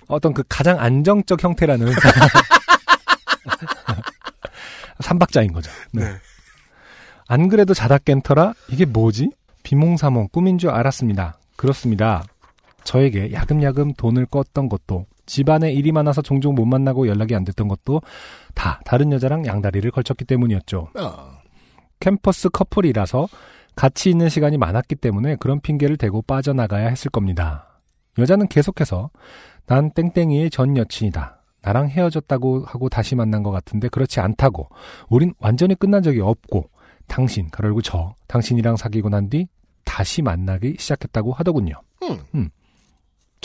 어떤 0.07 0.33
그 0.33 0.43
가장 0.47 0.79
안정적 0.79 1.43
형태라는 1.43 1.87
삼박자인 4.99 5.51
거죠. 5.53 5.71
네. 5.91 6.03
네. 6.03 6.15
안 7.27 7.49
그래도 7.49 7.73
자다 7.73 7.97
깬 7.99 8.21
터라 8.21 8.53
이게 8.69 8.85
뭐지? 8.85 9.31
비몽사몽 9.63 10.29
꿈인 10.31 10.59
줄 10.59 10.69
알았습니다. 10.69 11.39
그렇습니다. 11.55 12.23
저에게 12.83 13.33
야금야금 13.33 13.93
돈을 13.93 14.27
껐던 14.27 14.69
것도 14.69 15.07
집안에 15.25 15.71
일이 15.71 15.91
많아서 15.91 16.21
종종 16.21 16.55
못 16.55 16.65
만나고 16.65 17.07
연락이 17.07 17.35
안 17.35 17.43
됐던 17.43 17.67
것도 17.67 18.01
다 18.53 18.79
다른 18.85 19.11
여자랑 19.11 19.45
양다리를 19.45 19.89
걸쳤기 19.91 20.25
때문이었죠. 20.25 20.89
아, 20.95 21.39
캠퍼스 21.99 22.49
커플이라서 22.49 23.27
같이 23.75 24.09
있는 24.09 24.29
시간이 24.29 24.57
많았기 24.57 24.95
때문에 24.95 25.35
그런 25.37 25.59
핑계를 25.59 25.97
대고 25.97 26.21
빠져나가야 26.21 26.87
했을 26.87 27.11
겁니다. 27.11 27.81
여자는 28.17 28.47
계속해서 28.47 29.09
난 29.65 29.91
땡땡이의 29.91 30.49
전 30.49 30.77
여친이다. 30.77 31.41
나랑 31.61 31.89
헤어졌다고 31.89 32.65
하고 32.65 32.89
다시 32.89 33.15
만난 33.15 33.41
것 33.43 33.51
같은데 33.51 33.89
그렇지 33.89 34.19
않다고. 34.19 34.69
우린 35.09 35.33
완전히 35.39 35.75
끝난 35.75 36.03
적이 36.03 36.21
없고 36.21 36.69
당신, 37.07 37.49
가로열고 37.49 37.81
저, 37.81 38.13
당신이랑 38.27 38.77
사귀고 38.77 39.09
난 39.09 39.29
뒤 39.29 39.47
다시 39.83 40.21
만나기 40.21 40.75
시작했다고 40.77 41.33
하더군요. 41.33 41.73
음. 42.35 42.49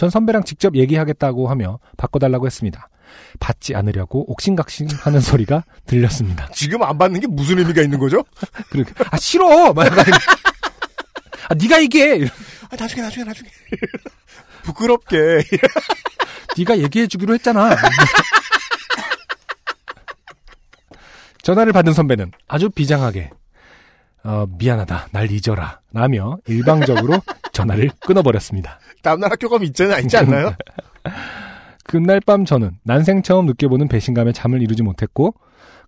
전 0.00 0.08
선배랑 0.08 0.44
직접 0.44 0.76
얘기하겠다고 0.76 1.50
하며 1.50 1.78
바꿔달라고 1.98 2.46
했습니다. 2.46 2.88
받지 3.38 3.74
않으려고 3.74 4.24
옥신각신 4.32 4.88
하는 4.92 5.20
소리가 5.20 5.62
들렸습니다. 5.84 6.48
지금 6.54 6.82
안 6.82 6.96
받는 6.96 7.20
게 7.20 7.26
무슨 7.26 7.58
의미가 7.58 7.82
있는 7.82 7.98
거죠? 7.98 8.24
그렇게 8.70 8.94
아 9.10 9.18
싫어 9.18 9.74
막 9.74 9.86
아 11.50 11.54
네가 11.54 11.82
얘기해 11.82 12.24
아, 12.70 12.76
나중에, 12.78 13.02
나중에, 13.02 13.24
나중에. 13.24 13.50
부끄럽게. 14.64 15.42
네가 16.56 16.78
얘기해 16.78 17.06
주기로 17.06 17.34
했잖아 17.34 17.76
전화를 21.42 21.74
받은 21.74 21.92
선배는 21.92 22.32
아주 22.48 22.70
비장하게 22.70 23.32
어, 24.24 24.46
미안하다 24.48 25.08
날 25.12 25.30
잊어라 25.30 25.80
라며 25.92 26.38
일방적으로 26.46 27.20
전화를 27.52 27.90
끊어버렸습니다 28.00 28.78
다음날 29.02 29.32
학교 29.32 29.48
가면 29.48 29.66
있잖아, 29.68 29.98
있지 29.98 30.16
않나요? 30.16 30.54
그날 31.84 32.20
밤 32.20 32.44
저는 32.44 32.72
난생 32.84 33.22
처음 33.22 33.46
느껴보는 33.46 33.88
배신감에 33.88 34.32
잠을 34.32 34.62
이루지 34.62 34.82
못했고 34.82 35.34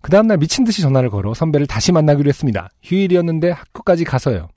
그 0.01 0.11
다음날 0.11 0.37
미친 0.37 0.65
듯이 0.65 0.81
전화를 0.81 1.09
걸어 1.09 1.33
선배를 1.33 1.65
다시 1.65 1.93
만나기로 1.93 2.27
했습니다. 2.27 2.69
휴일이었는데 2.83 3.51
학교까지 3.51 4.03
가서요. 4.03 4.49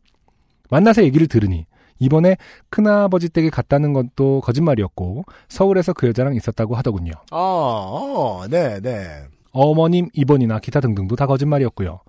만나서 0.71 1.05
얘기를 1.05 1.29
들으니 1.29 1.67
이번에 1.99 2.37
큰아버지 2.69 3.29
댁에 3.29 3.49
갔다는 3.51 3.93
것도 3.93 4.41
거짓말이었고 4.41 5.25
서울에서 5.49 5.93
그 5.93 6.09
여자랑 6.09 6.35
있었다고 6.35 6.75
하더군요. 6.75 7.13
아, 7.31 7.37
어, 7.39 8.45
네, 8.51 8.81
네. 8.81 9.25
어머님 9.53 10.09
입원이나 10.13 10.59
기타 10.59 10.81
등등도 10.81 11.17
다 11.17 11.27
거짓말이었고요. 11.27 12.01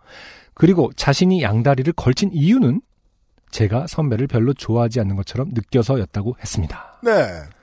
그리고 0.53 0.91
자신이 0.95 1.43
양다리를 1.43 1.93
걸친 1.93 2.31
이유는 2.33 2.81
제가 3.51 3.87
선배를 3.87 4.27
별로 4.27 4.53
좋아하지 4.53 4.99
않는 5.01 5.15
것처럼 5.15 5.49
느껴서였다고 5.53 6.35
했습니다. 6.39 6.99
네. 7.01 7.11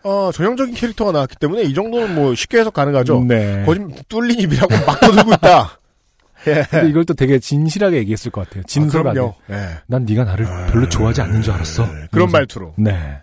어, 0.03 0.31
전형적인 0.33 0.75
캐릭터가 0.75 1.13
나왔기 1.13 1.37
때문에 1.37 1.63
이 1.63 1.75
정도는 1.75 2.15
뭐 2.15 2.35
쉽게 2.35 2.59
해석 2.59 2.75
가능하죠. 2.75 3.25
네. 3.25 3.65
거짓 3.65 4.09
뚫린 4.09 4.41
입이라고 4.41 4.75
막 4.87 5.01
떠들고 5.01 5.33
있다. 5.35 5.79
예. 6.47 6.67
근데 6.71 6.89
이걸 6.91 7.05
또 7.05 7.15
되게 7.15 7.39
진실하게 7.39 7.97
얘기했을 7.99 8.31
것 8.31 8.47
같아요. 8.47 8.65
진솔하게. 8.65 9.21
아. 9.21 9.33
예. 9.51 9.69
난 9.87 10.05
네가 10.05 10.25
나를 10.25 10.47
별로 10.71 10.89
좋아하지 10.89 11.23
않는 11.23 11.43
줄 11.43 11.53
알았어. 11.55 11.85
그런 11.87 12.09
이러면서. 12.13 12.37
말투로. 12.37 12.75
네. 12.77 13.19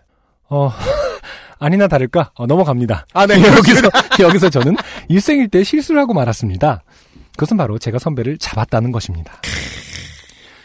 어, 0.49 0.71
아니나 1.59 1.87
다를까? 1.87 2.31
어, 2.35 2.47
넘어갑니다. 2.47 3.05
아, 3.13 3.27
네. 3.27 3.35
여기서, 3.45 3.87
여기서 4.19 4.49
저는 4.49 4.75
일생일대 5.07 5.63
실수를 5.63 6.01
하고 6.01 6.13
말았습니다. 6.13 6.83
그것은 7.33 7.57
바로 7.57 7.77
제가 7.77 7.99
선배를 7.99 8.37
잡았다는 8.39 8.91
것입니다. 8.91 9.33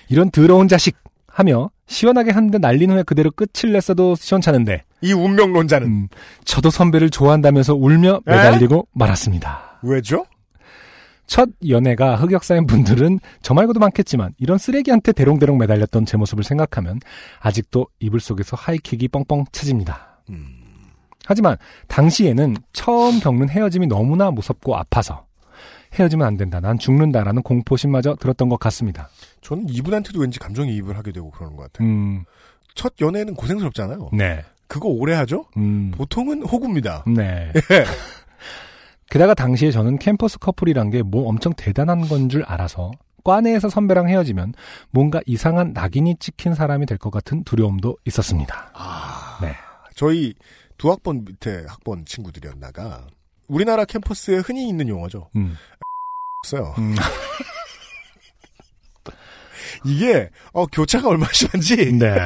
이런 0.08 0.30
더러운 0.30 0.68
자식! 0.68 0.96
하며 1.28 1.70
시원하게 1.86 2.32
한 2.32 2.50
대 2.50 2.58
날린 2.58 2.90
후에 2.90 3.02
그대로 3.02 3.30
끝을 3.30 3.72
냈어도 3.72 4.14
시원찮은데, 4.16 4.84
이 5.02 5.12
운명론자는 5.12 5.86
음, 5.86 6.08
저도 6.44 6.70
선배를 6.70 7.10
좋아한다면서 7.10 7.74
울며 7.74 8.20
에? 8.26 8.30
매달리고 8.30 8.88
말았습니다. 8.92 9.78
왜죠? 9.82 10.24
첫 11.26 11.48
연애가 11.68 12.14
흑역사인 12.16 12.66
분들은 12.66 13.18
저 13.42 13.52
말고도 13.52 13.80
많겠지만 13.80 14.32
이런 14.38 14.58
쓰레기한테 14.58 15.10
대롱대롱 15.12 15.58
매달렸던 15.58 16.06
제 16.06 16.16
모습을 16.16 16.44
생각하면 16.44 17.00
아직도 17.40 17.88
이불 17.98 18.20
속에서 18.20 18.56
하이킥이 18.56 19.08
뻥뻥 19.08 19.46
쳐집니다. 19.50 20.20
하지만 21.24 21.56
당시에는 21.88 22.56
처음 22.72 23.18
겪는 23.18 23.48
헤어짐이 23.48 23.88
너무나 23.88 24.30
무섭고 24.30 24.76
아파서 24.76 25.25
헤어지면 25.98 26.26
안 26.26 26.36
된다, 26.36 26.60
난 26.60 26.78
죽는다라는 26.78 27.42
공포심마저 27.42 28.16
들었던 28.16 28.48
것 28.48 28.58
같습니다. 28.60 29.08
저는 29.40 29.68
이분한테도 29.68 30.20
왠지 30.20 30.38
감정이입을 30.38 30.96
하게 30.96 31.12
되고 31.12 31.30
그러는 31.30 31.56
것 31.56 31.64
같아요. 31.72 31.88
음, 31.88 32.24
첫 32.74 32.94
연애는 33.00 33.34
고생스럽잖아요. 33.34 34.10
네. 34.12 34.44
그거 34.68 34.88
오래 34.88 35.14
하죠? 35.14 35.44
음, 35.56 35.92
보통은 35.94 36.42
호구입니다. 36.42 37.04
네. 37.06 37.52
예. 37.54 37.84
게다가 39.10 39.34
당시에 39.34 39.70
저는 39.70 39.98
캠퍼스 39.98 40.38
커플이란 40.38 40.90
게 40.90 41.02
뭐 41.02 41.28
엄청 41.28 41.52
대단한 41.56 42.00
건 42.08 42.28
줄 42.28 42.42
알아서 42.44 42.90
과 43.24 43.40
내에서 43.40 43.68
선배랑 43.68 44.08
헤어지면 44.08 44.54
뭔가 44.90 45.20
이상한 45.26 45.72
낙인이 45.72 46.16
찍힌 46.20 46.54
사람이 46.54 46.86
될 46.86 46.98
것 46.98 47.10
같은 47.10 47.42
두려움도 47.44 47.96
있었습니다. 48.04 48.70
아, 48.74 49.38
네. 49.42 49.52
저희 49.94 50.34
두 50.78 50.90
학번 50.90 51.24
밑에 51.24 51.64
학번 51.68 52.04
친구들이었나가 52.04 53.06
우리나라 53.48 53.84
캠퍼스에 53.84 54.38
흔히 54.38 54.68
있는 54.68 54.88
용어죠. 54.88 55.30
음, 55.36 55.56
없어요. 56.46 56.74
음, 56.78 56.94
이게 59.84 60.30
어, 60.52 60.66
교차가 60.66 61.08
얼마나 61.08 61.32
심한지. 61.32 61.76
네. 61.92 62.10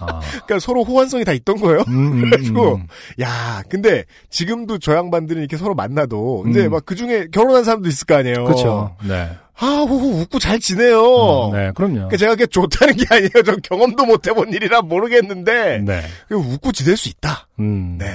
아, 0.00 0.20
그러니까 0.20 0.60
서로 0.60 0.84
호환성이 0.84 1.24
다 1.24 1.32
있던 1.32 1.56
거예요. 1.56 1.80
음, 1.88 2.12
음, 2.12 2.20
그래가지고 2.30 2.76
음. 2.76 2.86
야, 3.20 3.62
근데 3.68 4.04
지금도 4.30 4.78
저 4.78 4.94
양반들은 4.94 5.40
이렇게 5.40 5.56
서로 5.56 5.74
만나도 5.74 6.44
이제 6.50 6.66
음. 6.66 6.72
막그 6.72 6.94
중에 6.94 7.28
결혼한 7.32 7.64
사람도 7.64 7.88
있을 7.88 8.06
거 8.06 8.16
아니에요. 8.16 8.44
그렇죠. 8.44 8.96
네. 9.06 9.30
아, 9.60 9.66
호호 9.66 10.20
웃고 10.20 10.38
잘 10.38 10.60
지내요. 10.60 11.02
어, 11.02 11.52
네, 11.52 11.72
그럼요. 11.74 11.94
그러니까 11.94 12.16
제가 12.16 12.36
그게 12.36 12.46
좋다는 12.46 12.94
게 12.94 13.06
아니에요. 13.10 13.42
전 13.44 13.60
경험도 13.60 14.06
못 14.06 14.28
해본 14.28 14.52
일이라 14.52 14.82
모르겠는데 14.82 15.78
네. 15.78 16.02
웃고 16.30 16.70
지낼 16.70 16.96
수 16.96 17.08
있다. 17.08 17.48
음. 17.58 17.98
네. 17.98 18.06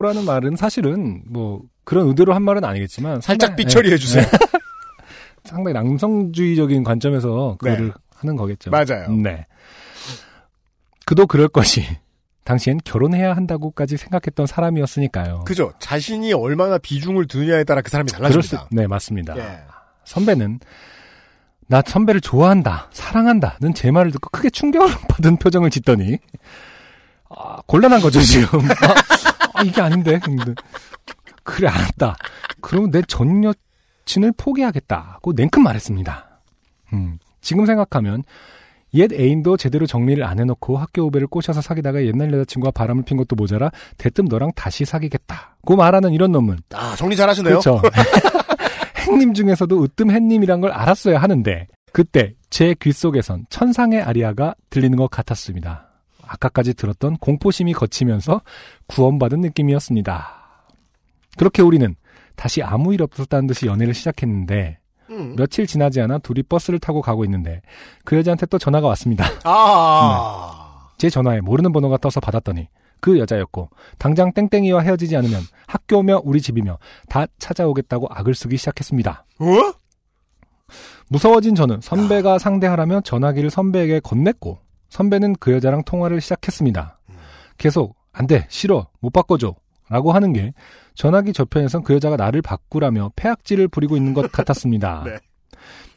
라는 0.00 0.24
말은 0.24 0.56
사실은 0.56 1.22
뭐 1.26 1.60
그런 1.84 2.08
의도로 2.08 2.34
한 2.34 2.42
말은 2.42 2.64
아니겠지만 2.64 3.20
살짝 3.20 3.50
상당히- 3.50 3.56
삐처리해 3.66 3.96
주세요. 3.98 4.24
네. 4.24 4.30
상당히 5.44 5.74
남성주의적인 5.74 6.84
관점에서 6.84 7.56
그거를 7.58 7.92
하는 8.16 8.36
거겠죠. 8.36 8.70
맞아요. 8.70 9.10
네. 9.12 9.46
그도 11.06 11.26
그럴 11.26 11.48
것이 11.48 11.84
당시엔 12.44 12.80
결혼해야 12.84 13.34
한다고까지 13.36 13.96
생각했던 13.96 14.46
사람이었으니까요. 14.46 15.44
그죠. 15.44 15.72
자신이 15.78 16.32
얼마나 16.32 16.78
비중을 16.78 17.26
두느냐에 17.26 17.64
따라 17.64 17.82
그 17.82 17.90
사람이 17.90 18.10
그럴 18.12 18.42
수, 18.42 18.50
달라집니다. 18.52 18.68
네, 18.70 18.86
맞습니다. 18.86 19.36
예. 19.38 19.58
선배는 20.04 20.60
나 21.66 21.82
선배를 21.86 22.20
좋아한다, 22.20 22.88
사랑한다는 22.92 23.72
제 23.74 23.90
말을 23.90 24.10
듣고 24.12 24.28
크게 24.30 24.50
충격을 24.50 24.88
받은 25.08 25.38
표정을 25.38 25.70
짓더니 25.70 26.18
아, 27.30 27.56
곤란한 27.66 28.00
거죠 28.00 28.20
지금. 28.20 28.60
아, 28.60 28.64
아, 29.58 29.62
이게 29.62 29.80
아닌데. 29.80 30.18
근데 30.22 30.54
그래 31.44 31.68
알았다. 31.68 32.16
그러면 32.60 32.90
내전 32.90 33.44
여친을 33.44 34.32
포기하겠다고 34.36 35.32
냉큼 35.34 35.62
말했습니다. 35.62 36.40
음, 36.94 37.18
지금 37.40 37.66
생각하면 37.66 38.24
옛 38.94 39.12
애인도 39.12 39.56
제대로 39.56 39.86
정리를 39.86 40.22
안 40.24 40.38
해놓고 40.38 40.78
학교 40.78 41.02
후배를 41.02 41.26
꼬셔서 41.26 41.60
사귀다가 41.60 42.04
옛날 42.06 42.32
여자친구와 42.32 42.70
바람을 42.70 43.04
핀 43.04 43.16
것도 43.16 43.34
모자라 43.36 43.70
대뜸 43.98 44.26
너랑 44.26 44.52
다시 44.54 44.84
사귀겠다고 44.84 45.76
말하는 45.76 46.12
이런 46.12 46.30
놈은 46.32 46.58
아, 46.74 46.94
정리 46.96 47.16
잘 47.16 47.28
하시네요. 47.28 47.58
그렇죠. 47.60 47.82
행님 48.98 49.34
중에서도 49.34 49.82
으뜸 49.82 50.10
행님이란 50.10 50.60
걸 50.60 50.70
알았어야 50.70 51.18
하는데 51.20 51.66
그때 51.92 52.34
제 52.50 52.74
귀 52.74 52.92
속에선 52.92 53.46
천상의 53.50 54.00
아리아가 54.00 54.54
들리는 54.70 54.96
것 54.96 55.10
같았습니다. 55.10 55.88
아까까지 56.26 56.74
들었던 56.74 57.16
공포심이 57.18 57.72
거치면서 57.74 58.40
구원받은 58.86 59.40
느낌이었습니다. 59.40 60.43
그렇게 61.36 61.62
우리는 61.62 61.94
다시 62.36 62.62
아무 62.62 62.92
일 62.94 63.02
없었다는 63.02 63.46
듯이 63.46 63.66
연애를 63.66 63.94
시작했는데 63.94 64.78
음. 65.10 65.36
며칠 65.36 65.66
지나지 65.66 66.00
않아 66.00 66.18
둘이 66.18 66.42
버스를 66.42 66.78
타고 66.78 67.02
가고 67.02 67.24
있는데 67.24 67.60
그 68.04 68.16
여자한테 68.16 68.46
또 68.46 68.58
전화가 68.58 68.88
왔습니다. 68.88 69.24
아. 69.44 70.90
제 70.98 71.10
전화에 71.10 71.40
모르는 71.40 71.72
번호가 71.72 71.98
떠서 71.98 72.20
받았더니 72.20 72.68
그 73.00 73.18
여자였고 73.18 73.68
당장 73.98 74.32
땡땡이와 74.32 74.80
헤어지지 74.80 75.16
않으면 75.16 75.42
학교며 75.66 76.22
우리 76.24 76.40
집이며 76.40 76.78
다 77.08 77.26
찾아오겠다고 77.38 78.08
악을 78.10 78.34
쓰기 78.34 78.56
시작했습니다. 78.56 79.26
어? 79.40 79.44
무서워진 81.08 81.54
저는 81.54 81.80
선배가 81.82 82.38
상대하라며 82.38 83.02
전화기를 83.02 83.50
선배에게 83.50 84.00
건넸고 84.00 84.58
선배는 84.88 85.34
그 85.38 85.52
여자랑 85.52 85.82
통화를 85.84 86.20
시작했습니다. 86.20 86.98
계속 87.58 87.96
안 88.12 88.26
돼, 88.26 88.46
싫어, 88.48 88.86
못 89.00 89.12
바꿔줘 89.12 89.54
라고 89.88 90.12
하는 90.12 90.32
게 90.32 90.52
전화기 90.94 91.32
저편에선 91.32 91.82
그 91.82 91.94
여자가 91.94 92.16
나를 92.16 92.42
바꾸라며 92.42 93.10
폐악질을 93.16 93.68
부리고 93.68 93.96
있는 93.96 94.14
것 94.14 94.30
같았습니다. 94.32 95.02
네. 95.06 95.18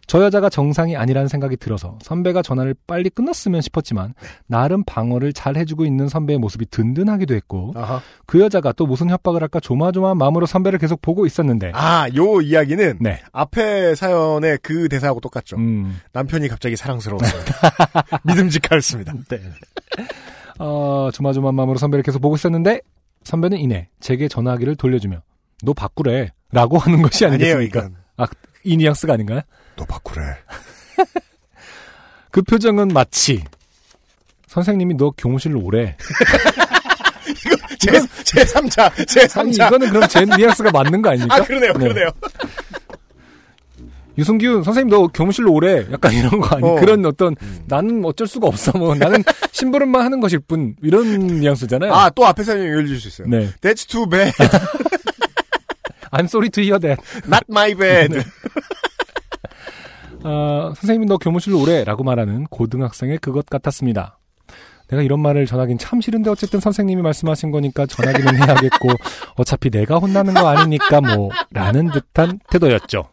저 0.08 0.24
여자가 0.24 0.50
정상이 0.50 0.96
아니라는 0.96 1.28
생각이 1.28 1.58
들어서 1.58 2.00
선배가 2.02 2.42
전화를 2.42 2.76
빨리 2.88 3.10
끊었으면 3.10 3.60
싶었지만 3.60 4.14
나름 4.48 4.86
방어를 4.86 5.34
잘 5.34 5.58
해주고 5.58 5.86
있는 5.86 6.08
선배의 6.08 6.40
모습이 6.40 6.66
든든하기도 6.72 7.36
했고 7.36 7.74
아하. 7.76 8.02
그 8.26 8.40
여자가 8.40 8.72
또 8.72 8.86
무슨 8.88 9.10
협박을 9.10 9.42
할까 9.42 9.60
조마조마한 9.60 10.18
마음으로 10.18 10.46
선배를 10.46 10.80
계속 10.80 11.02
보고 11.02 11.26
있었는데 11.26 11.74
아, 11.76 12.08
요 12.16 12.40
이야기는 12.40 13.00
네. 13.02 13.20
앞에 13.34 13.96
사연의 13.96 14.60
그 14.64 14.88
대사하고 14.88 15.20
똑같죠. 15.20 15.58
음, 15.58 16.00
남편이 16.14 16.48
갑자기 16.48 16.78
사랑스러웠습니다. 16.78 17.54
믿음직하였습니다. 18.24 19.14
네. 19.28 19.42
어, 20.60 21.10
조마조마한 21.14 21.54
마음으로 21.54 21.78
선배를 21.78 22.04
계속 22.04 22.22
보고 22.22 22.36
있었는데 22.36 22.80
선배는 23.28 23.58
이내 23.60 23.90
제게 24.00 24.28
전화기를 24.30 24.78
돌려주며 24.78 25.22
너 25.64 25.74
바꾸래 25.74 26.32
라고 26.52 26.78
하는 26.80 27.02
것이 27.02 27.26
아니에요, 27.26 27.58
아니겠습니까? 27.58 27.80
이건. 27.80 27.96
이 28.64 28.76
뉘앙스가 28.78 29.14
아닌가요? 29.14 29.42
너 29.76 29.86
바꾸래. 29.86 30.24
그 32.32 32.42
표정은 32.42 32.88
마치 32.90 33.44
선생님이 34.48 34.96
너 34.96 35.12
교무실로 35.18 35.62
오래 35.62 35.96
제, 37.80 37.92
제 38.24 38.44
3자, 38.44 39.08
제 39.08 39.22
아니 39.40 39.52
3자. 39.52 39.68
이거는 39.68 39.90
그럼 39.90 40.08
제 40.08 40.26
뉘앙스가 40.26 40.72
맞는 40.72 41.02
거 41.02 41.10
아닙니까? 41.10 41.36
아, 41.36 41.42
그러네요, 41.44 41.74
네. 41.74 41.80
그러네요. 41.80 42.10
유승균 44.18 44.64
선생님 44.64 44.90
너 44.90 45.08
교무실로 45.08 45.52
오래 45.54 45.86
약간 45.92 46.12
이런 46.14 46.40
거 46.40 46.56
아니 46.56 46.68
어. 46.68 46.76
그런 46.76 47.06
어떤 47.06 47.36
나는 47.68 48.04
어쩔 48.04 48.28
수가 48.28 48.48
없어 48.48 48.72
뭐 48.78 48.96
나는 48.96 49.24
심부름만 49.52 50.04
하는 50.04 50.20
것일 50.20 50.40
뿐 50.40 50.76
이런 50.82 51.28
뉘앙스잖아요. 51.40 51.94
아, 51.94 52.10
또 52.10 52.26
앞에 52.26 52.44
사연 52.44 52.66
열려줄 52.66 53.00
수 53.00 53.08
있어요. 53.08 53.28
네. 53.28 53.50
That's 53.62 53.88
too 53.88 54.08
bad. 54.08 54.34
I'm 56.12 56.26
sorry 56.26 56.50
to 56.50 56.64
hear 56.64 56.80
that. 56.80 57.02
Not 57.26 57.46
my 57.50 57.76
bad. 57.76 58.16
네. 58.16 58.24
어, 60.24 60.74
선생님이 60.76 61.06
너 61.06 61.18
교무실로 61.18 61.62
오래라고 61.62 62.04
말하는 62.04 62.46
고등학생의 62.46 63.20
그것 63.20 63.46
같았습니다. 63.46 64.18
내가 64.90 65.02
이런 65.04 65.20
말을 65.20 65.46
전하긴 65.46 65.78
참 65.78 66.02
싫은데 66.02 66.30
어쨌든 66.30 66.60
선생님이 66.60 67.02
말씀하신 67.02 67.52
거니까 67.52 67.86
전하기는 67.86 68.36
해야겠고 68.38 68.90
어차피 69.36 69.70
내가 69.70 69.98
혼나는 69.98 70.34
거 70.34 70.48
아니니까 70.48 71.02
뭐 71.02 71.30
라는 71.52 71.92
듯한 71.92 72.40
태도였죠. 72.50 73.10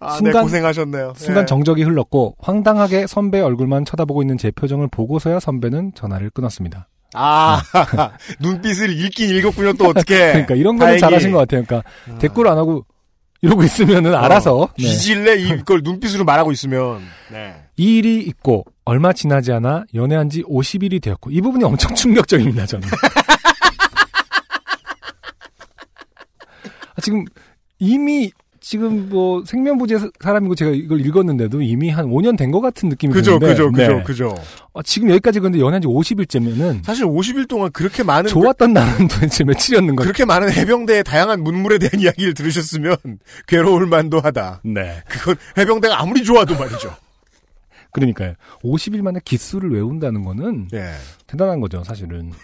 아, 0.00 0.14
순간- 0.16 0.32
네, 0.32 0.40
고생하셨네요. 0.42 1.12
순간 1.16 1.42
예. 1.42 1.46
정적이 1.46 1.84
흘렀고 1.84 2.34
황당하게 2.40 3.06
선배 3.06 3.40
얼굴만 3.40 3.84
쳐다보고 3.84 4.22
있는 4.22 4.36
제 4.38 4.50
표정을 4.50 4.88
보고서야 4.88 5.38
선배는 5.40 5.92
전화를 5.94 6.30
끊었습니다. 6.30 6.88
아, 7.14 7.62
눈빛을 8.40 8.90
읽긴 8.98 9.30
읽었군요, 9.36 9.74
또 9.74 9.86
어떻게. 9.88 10.16
그러니까 10.32 10.54
이런 10.54 10.76
거는 10.76 10.86
다행히. 10.86 11.00
잘하신 11.00 11.30
것 11.32 11.38
같아요. 11.38 11.62
그러니까 11.64 11.88
댓글 12.18 12.48
안 12.48 12.56
하고 12.58 12.84
이러고 13.42 13.62
있으면은 13.64 14.14
알아서 14.14 14.68
네. 14.78 14.84
뒤질래? 14.84 15.36
이걸 15.36 15.82
눈빛으로 15.84 16.24
말하고 16.24 16.52
있으면. 16.52 17.02
네. 17.30 17.54
이 17.76 17.98
일이 17.98 18.20
있고 18.22 18.64
얼마 18.84 19.12
지나지 19.12 19.52
않아 19.52 19.84
연애한 19.94 20.30
지 20.30 20.42
50일이 20.44 21.00
되었고 21.02 21.30
이 21.30 21.40
부분이 21.40 21.62
엄청 21.64 21.94
충격적입니다 21.94 22.66
저는. 22.66 22.88
아, 26.94 27.00
지금 27.00 27.24
이미 27.78 28.30
지금 28.62 29.08
뭐 29.08 29.42
생명부지 29.44 29.96
사람이고 30.20 30.54
제가 30.54 30.70
이걸 30.70 31.00
읽었는데도 31.00 31.62
이미 31.62 31.90
한 31.90 32.06
5년 32.06 32.38
된 32.38 32.52
것 32.52 32.60
같은 32.60 32.88
느낌이 32.90 33.12
그죠, 33.12 33.38
드는데 33.40 33.46
그죠, 33.48 33.72
그죠, 33.72 33.92
네. 33.96 34.02
그죠. 34.04 34.34
어, 34.72 34.82
지금 34.82 35.10
여기까지 35.10 35.40
근데 35.40 35.58
연애한 35.58 35.82
지 35.82 35.88
50일째면은 35.88 36.84
사실 36.84 37.04
50일 37.04 37.48
동안 37.48 37.72
그렇게 37.72 38.04
많은 38.04 38.28
좋았던 38.28 38.72
날은 38.72 39.08
도대체 39.08 39.42
며칠이었는 39.44 39.96
거죠? 39.96 40.06
그렇게 40.06 40.24
많은 40.24 40.52
해병대의 40.52 41.02
다양한 41.02 41.42
문물에 41.42 41.78
대한 41.78 41.90
이야기를 42.00 42.34
들으셨으면 42.34 42.96
괴로울 43.48 43.86
만도 43.86 44.20
하다. 44.20 44.60
네. 44.64 45.02
그건 45.08 45.34
해병대가 45.58 46.00
아무리 46.00 46.22
좋아도 46.22 46.56
말이죠. 46.56 46.94
그러니까요. 47.90 48.34
50일 48.62 49.02
만에 49.02 49.18
기수를 49.24 49.72
외운다는 49.72 50.22
거는 50.24 50.68
예. 50.72 50.92
대단한 51.26 51.60
거죠, 51.60 51.82
사실은. 51.84 52.32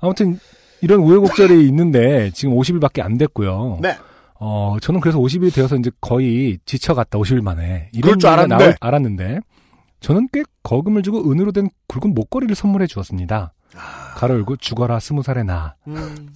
아무튼 0.00 0.38
이런 0.80 1.00
우여곡절이 1.00 1.66
있는데 1.68 2.30
지금 2.32 2.54
50일밖에 2.54 3.00
안 3.00 3.18
됐고요. 3.18 3.78
네. 3.82 3.96
어, 4.40 4.76
저는 4.80 5.00
그래서 5.00 5.18
50일이 5.18 5.52
되어서 5.52 5.76
이제 5.76 5.90
거의 6.00 6.58
지쳐갔다, 6.64 7.18
50일 7.18 7.42
만에. 7.42 7.90
그럴 8.00 8.18
줄 8.18 8.28
알았는데. 8.30 8.64
나올- 8.64 8.76
알았는데, 8.80 9.40
저는 10.00 10.28
꽤 10.32 10.44
거금을 10.62 11.02
주고 11.02 11.28
은으로 11.30 11.50
된 11.50 11.68
굵은 11.88 12.14
목걸이를 12.14 12.54
선물해 12.54 12.86
주었습니다. 12.86 13.52
아. 13.74 14.14
가로 14.14 14.34
열고 14.34 14.56
죽어라 14.58 15.00
스무 15.00 15.22
살의 15.24 15.44
나. 15.44 15.74
음. 15.88 16.28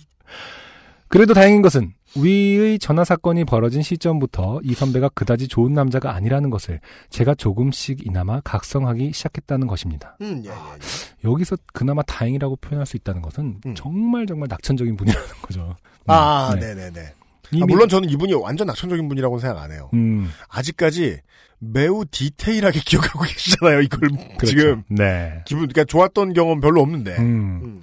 그래도 1.09 1.33
다행인 1.35 1.63
것은 1.63 1.93
위의 2.17 2.79
전화 2.79 3.05
사건이 3.05 3.45
벌어진 3.45 3.83
시점부터 3.83 4.61
이 4.63 4.75
선배가 4.75 5.09
그다지 5.11 5.49
좋은 5.49 5.73
남자가 5.73 6.15
아니라는 6.15 6.51
것을 6.51 6.81
제가 7.11 7.35
조금씩 7.35 8.07
이나마 8.07 8.41
각성하기 8.41 9.13
시작했다는 9.13 9.67
것입니다. 9.67 10.17
음, 10.21 10.43
예, 10.45 10.51
예, 10.51 10.53
예. 10.53 11.29
여기서 11.29 11.57
그나마 11.73 12.03
다행이라고 12.03 12.57
표현할 12.57 12.87
수 12.87 12.97
있다는 12.97 13.23
것은 13.23 13.61
음. 13.65 13.75
정말 13.75 14.27
정말 14.27 14.49
낙천적인 14.49 14.97
분이라는 14.97 15.27
거죠. 15.43 15.75
아, 16.07 16.51
음, 16.55 16.61
네, 16.61 16.75
네, 16.75 16.91
네. 16.91 17.13
이미- 17.51 17.63
아, 17.63 17.67
물론 17.67 17.89
저는 17.89 18.09
이분이 18.11 18.35
완전 18.35 18.67
낙천적인 18.67 19.09
분이라고는 19.09 19.41
생각 19.41 19.63
안 19.63 19.73
해요. 19.73 19.89
음, 19.95 20.29
아직까지 20.49 21.19
매우 21.59 22.05
디테일하게 22.11 22.81
기억하고 22.85 23.25
계시잖아요, 23.25 23.81
이걸. 23.83 24.11
그렇죠. 24.37 24.47
지금. 24.47 24.83
네. 24.89 25.43
기분, 25.47 25.69
그러니까 25.69 25.85
좋았던 25.85 26.33
경험 26.35 26.61
별로 26.61 26.81
없는데. 26.83 27.17
음, 27.19 27.61
음. 27.63 27.83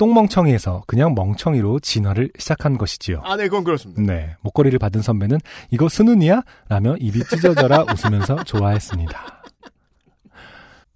똥멍청이에서 0.00 0.84
그냥 0.86 1.14
멍청이로 1.14 1.80
진화를 1.80 2.30
시작한 2.38 2.78
것이지요. 2.78 3.20
아, 3.22 3.36
네, 3.36 3.44
그건 3.44 3.64
그렇습니다. 3.64 4.00
네. 4.00 4.34
목걸이를 4.40 4.78
받은 4.78 5.02
선배는 5.02 5.38
이거 5.70 5.90
순은이야? 5.90 6.40
라며 6.70 6.96
입이 6.98 7.22
찢어져라 7.28 7.84
웃으면서 7.84 8.42
좋아했습니다. 8.44 9.42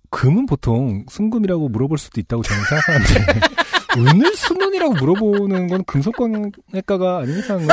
금은 0.08 0.46
보통 0.46 1.04
순금이라고 1.10 1.68
물어볼 1.68 1.98
수도 1.98 2.18
있다고 2.18 2.42
저는 2.44 2.62
생각하는데 2.64 3.40
은을 3.98 4.36
순은이라고 4.36 4.94
물어보는 4.94 5.66
건 5.68 5.84
금속광학과가 5.84 7.18
아닌 7.18 7.38
이상은 7.40 7.68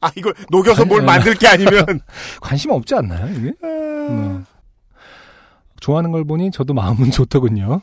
아, 0.00 0.10
이걸 0.16 0.34
녹여서 0.50 0.84
뭘 0.84 1.00
아니, 1.02 1.06
만들 1.06 1.34
게 1.34 1.46
아니면. 1.46 2.00
관심 2.42 2.72
없지 2.72 2.96
않나요, 2.96 3.28
이게? 3.38 3.52
네. 3.62 4.40
좋아하는 5.78 6.10
걸 6.10 6.24
보니 6.24 6.50
저도 6.50 6.74
마음은 6.74 7.12
좋더군요. 7.12 7.82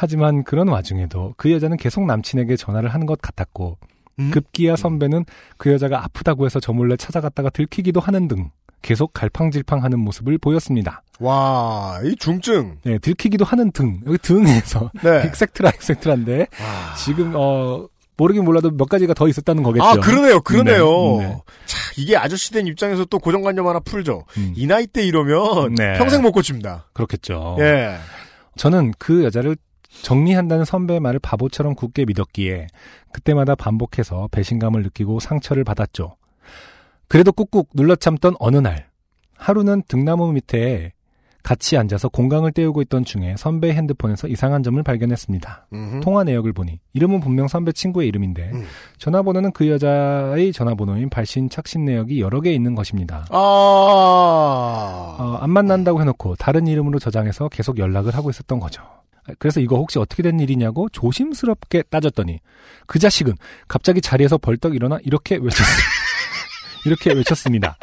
하지만 0.00 0.44
그런 0.44 0.68
와중에도 0.68 1.34
그 1.36 1.52
여자는 1.52 1.76
계속 1.76 2.06
남친에게 2.06 2.56
전화를 2.56 2.88
하는 2.88 3.04
것 3.04 3.20
같았고 3.20 3.76
음? 4.18 4.30
급기야 4.30 4.74
선배는 4.74 5.26
그 5.58 5.70
여자가 5.70 6.02
아프다고 6.02 6.46
해서 6.46 6.58
저 6.58 6.72
몰래 6.72 6.96
찾아갔다가 6.96 7.50
들키기도 7.50 8.00
하는 8.00 8.26
등 8.26 8.48
계속 8.80 9.12
갈팡질팡하는 9.12 9.98
모습을 9.98 10.38
보였습니다. 10.38 11.02
와, 11.18 12.00
이 12.02 12.16
중증. 12.16 12.78
네, 12.82 12.96
들키기도 12.96 13.44
하는 13.44 13.72
등 13.72 14.00
여기 14.06 14.16
등에서 14.16 14.90
네. 15.04 15.20
엑섹트라 15.28 15.72
엑섹트라인데 15.74 16.46
아. 16.62 16.94
지금 16.94 17.34
어 17.36 17.86
모르긴 18.16 18.46
몰라도 18.46 18.70
몇 18.70 18.88
가지가 18.88 19.12
더 19.12 19.28
있었다는 19.28 19.62
거겠죠. 19.62 19.84
아, 19.84 19.94
그러네요, 19.96 20.40
그러네요. 20.40 21.18
네, 21.18 21.26
네. 21.26 21.36
자, 21.66 21.76
이게 21.98 22.16
아저씨 22.16 22.52
된 22.52 22.66
입장에서 22.66 23.04
또 23.04 23.18
고정관념 23.18 23.66
하나 23.66 23.80
풀죠. 23.80 24.24
음, 24.38 24.54
이 24.56 24.66
나이 24.66 24.86
때 24.86 25.02
이러면 25.02 25.74
네. 25.74 25.98
평생 25.98 26.22
못 26.22 26.32
고칩니다. 26.32 26.86
그렇겠죠. 26.94 27.58
예. 27.60 27.98
저는 28.56 28.92
그 28.98 29.24
여자를 29.24 29.56
정리한다는 30.02 30.64
선배의 30.64 31.00
말을 31.00 31.18
바보처럼 31.20 31.74
굳게 31.74 32.04
믿었기에 32.06 32.68
그때마다 33.12 33.54
반복해서 33.54 34.28
배신감을 34.30 34.82
느끼고 34.84 35.20
상처를 35.20 35.64
받았죠. 35.64 36.16
그래도 37.08 37.32
꾹꾹 37.32 37.66
눌러 37.74 37.96
참던 37.96 38.36
어느 38.38 38.56
날 38.56 38.88
하루는 39.36 39.82
등나무 39.88 40.32
밑에 40.32 40.92
같이 41.42 41.76
앉아서 41.76 42.08
공강을 42.08 42.52
때우고 42.52 42.82
있던 42.82 43.04
중에 43.04 43.34
선배 43.38 43.72
핸드폰에서 43.72 44.28
이상한 44.28 44.62
점을 44.62 44.80
발견했습니다. 44.82 45.68
음흠. 45.72 46.00
통화 46.00 46.22
내역을 46.22 46.52
보니 46.52 46.80
이름은 46.92 47.20
분명 47.20 47.48
선배 47.48 47.72
친구의 47.72 48.08
이름인데 48.08 48.50
음. 48.52 48.64
전화번호는 48.98 49.52
그 49.52 49.68
여자의 49.68 50.52
전화번호인 50.52 51.08
발신 51.08 51.48
착신 51.48 51.86
내역이 51.86 52.20
여러 52.20 52.40
개 52.40 52.52
있는 52.52 52.74
것입니다. 52.74 53.24
아. 53.30 53.36
어, 55.18 55.38
안 55.40 55.50
만난다고 55.50 56.00
해놓고 56.00 56.36
다른 56.36 56.66
이름으로 56.66 56.98
저장해서 56.98 57.48
계속 57.48 57.78
연락을 57.78 58.14
하고 58.14 58.28
있었던 58.30 58.60
거죠. 58.60 58.82
그래서 59.38 59.60
이거 59.60 59.76
혹시 59.76 59.98
어떻게 59.98 60.22
된 60.22 60.40
일이냐고 60.40 60.88
조심스럽게 60.90 61.82
따졌더니 61.90 62.40
그 62.86 62.98
자식은 62.98 63.34
갑자기 63.68 64.00
자리에서 64.00 64.38
벌떡 64.38 64.74
일어나 64.74 64.98
이렇게 65.02 65.36
외쳤습니다. 65.36 65.84
이렇게 66.86 67.12
외쳤습니다. 67.12 67.76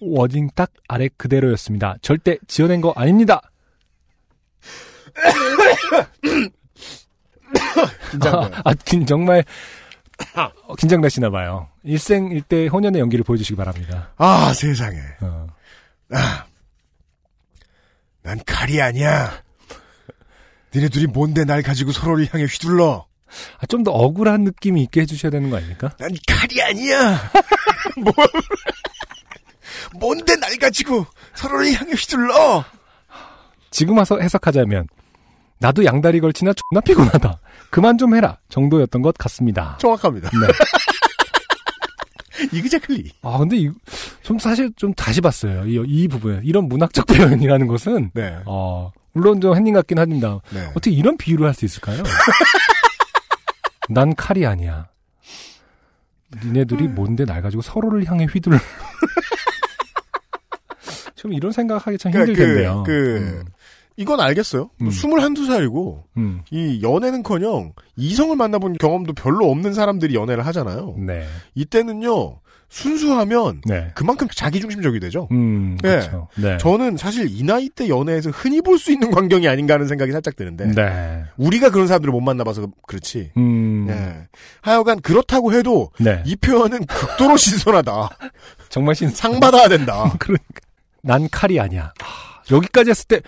워딩 0.00 0.50
딱 0.54 0.70
아래 0.86 1.08
그대로였습니다. 1.16 1.96
절대 2.02 2.38
지어낸 2.46 2.80
거 2.80 2.92
아닙니다. 2.96 3.40
긴장돼요. 8.10 8.60
아, 8.64 8.74
긴, 8.84 9.06
정말 9.06 9.44
어, 10.66 10.74
긴장되시나 10.74 11.30
봐요. 11.30 11.68
일생일대 11.82 12.68
혼연의 12.68 13.00
연기를 13.00 13.24
보여주시기 13.24 13.56
바랍니다. 13.56 14.12
아, 14.16 14.52
세상에. 14.52 14.98
어. 15.20 15.46
난 18.22 18.40
칼이 18.44 18.80
아니야. 18.80 19.42
니네 20.74 20.88
둘이 20.88 21.06
뭔데 21.06 21.44
날 21.44 21.62
가지고 21.62 21.92
서로를 21.92 22.28
향해 22.32 22.44
휘둘러. 22.44 23.06
아, 23.60 23.66
좀 23.66 23.84
더 23.84 23.90
억울한 23.90 24.44
느낌이 24.44 24.82
있게 24.84 25.02
해주셔야 25.02 25.30
되는 25.30 25.50
거 25.50 25.56
아닙니까? 25.58 25.90
난 25.98 26.10
칼이 26.26 26.62
아니야. 26.62 27.30
뭐, 28.02 28.12
뭔데 30.00 30.34
날 30.36 30.56
가지고 30.56 31.06
서로를 31.34 31.72
향해 31.74 31.92
휘둘러. 31.92 32.64
지금 33.70 33.98
와서 33.98 34.18
해석하자면 34.18 34.86
나도 35.58 35.84
양다리 35.84 36.20
걸치나 36.20 36.52
존나 36.54 36.80
피곤하다. 36.80 37.38
그만 37.70 37.98
좀 37.98 38.14
해라 38.16 38.38
정도였던 38.48 39.02
것 39.02 39.16
같습니다. 39.18 39.76
정확합니다. 39.80 40.30
네. 40.30 40.46
이그제클리. 42.56 43.10
아 43.22 43.36
근데 43.38 43.56
이, 43.56 43.70
좀 44.22 44.38
사실 44.38 44.72
좀 44.76 44.94
다시 44.94 45.20
봤어요. 45.20 45.66
이, 45.66 45.82
이 45.86 46.08
부분 46.08 46.40
이런 46.44 46.68
문학적 46.68 47.06
표현이라는 47.06 47.66
것은 47.66 48.10
네. 48.14 48.38
어 48.46 48.90
물론 49.12 49.40
좀 49.40 49.54
햇님 49.56 49.74
같긴 49.74 49.98
합니다. 49.98 50.40
네. 50.52 50.64
어떻게 50.70 50.90
이런 50.90 51.16
비유를 51.16 51.46
할 51.46 51.54
수 51.54 51.64
있을까요? 51.64 52.02
난 53.88 54.14
칼이 54.14 54.44
아니야. 54.46 54.88
니네들이 56.44 56.88
뭔데 56.88 57.24
날 57.24 57.40
가지고 57.42 57.62
서로를 57.62 58.04
향해 58.06 58.26
휘둘러. 58.26 58.58
좀 61.14 61.32
이런 61.32 61.52
생각하기 61.52 61.98
참 61.98 62.12
그러니까 62.12 62.32
힘들 62.32 62.46
텐데요. 62.54 62.82
그, 62.86 62.92
그, 62.92 63.44
이건 63.96 64.20
알겠어요. 64.20 64.70
음. 64.82 64.88
21~2살이고, 64.90 66.02
음, 66.16 66.22
음. 66.22 66.42
이 66.50 66.80
연애는 66.82 67.22
커녕 67.24 67.72
이성을 67.96 68.36
만나본 68.36 68.74
경험도 68.78 69.14
별로 69.14 69.50
없는 69.50 69.74
사람들이 69.74 70.14
연애를 70.14 70.46
하잖아요. 70.46 70.94
네, 70.98 71.26
이때는요, 71.56 72.38
순수하면 72.70 73.62
네. 73.64 73.90
그만큼 73.94 74.28
자기중심적이 74.34 75.00
되죠. 75.00 75.26
음, 75.32 75.78
네. 75.82 75.88
그렇죠. 76.00 76.28
네. 76.36 76.58
저는 76.58 76.96
사실 76.98 77.26
이 77.30 77.42
나이 77.42 77.68
때 77.70 77.88
연애에서 77.88 78.30
흔히 78.30 78.60
볼 78.60 78.78
수 78.78 78.92
있는 78.92 79.10
광경이 79.10 79.48
아닌가 79.48 79.74
하는 79.74 79.88
생각이 79.88 80.12
살짝 80.12 80.36
드는데, 80.36 80.66
네. 80.74 81.24
우리가 81.36 81.70
그런 81.70 81.86
사람들을 81.86 82.12
못 82.12 82.20
만나봐서 82.20 82.68
그렇지. 82.86 83.32
음, 83.36 83.86
예. 83.88 84.28
하여간 84.60 85.00
그렇다고 85.00 85.52
해도 85.54 85.90
네. 85.98 86.22
이 86.26 86.36
표현은 86.36 86.84
극도로 86.86 87.36
신선하다. 87.38 88.10
정말 88.68 88.94
신, 88.94 89.08
상 89.08 89.40
받아야 89.40 89.68
된다. 89.68 90.12
그러니까. 90.20 90.44
난 91.02 91.26
칼이 91.30 91.58
아니야. 91.58 91.92
하, 92.00 92.42
여기까지 92.54 92.90
했을 92.90 93.06
때, 93.06 93.20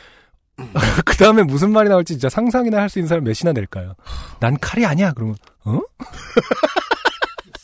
그 1.06 1.16
다음에 1.16 1.42
무슨 1.42 1.72
말이 1.72 1.88
나올지 1.88 2.12
진짜 2.14 2.28
상상이나 2.28 2.76
할 2.78 2.90
수 2.90 2.98
있는 2.98 3.08
사람 3.08 3.24
몇이나 3.24 3.52
될까요? 3.54 3.94
난 4.40 4.56
칼이 4.60 4.84
아니야. 4.84 5.12
그러면, 5.14 5.36
어? 5.64 5.80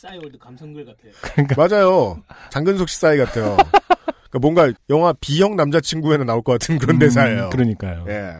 싸이월드 0.07 0.37
감성글 0.37 0.85
같아요. 0.85 1.45
맞아요. 1.57 2.21
장근석 2.49 2.89
씨 2.89 2.99
싸이 2.99 3.17
같아요. 3.17 3.57
그러니까 3.57 4.39
뭔가 4.41 4.71
영화 4.89 5.13
B형 5.13 5.55
남자친구에는 5.55 6.25
나올 6.25 6.41
것 6.41 6.53
같은 6.53 6.77
그런 6.79 6.95
음, 6.95 6.99
대사예요. 6.99 7.49
그러니까요. 7.49 8.05
예. 8.09 8.33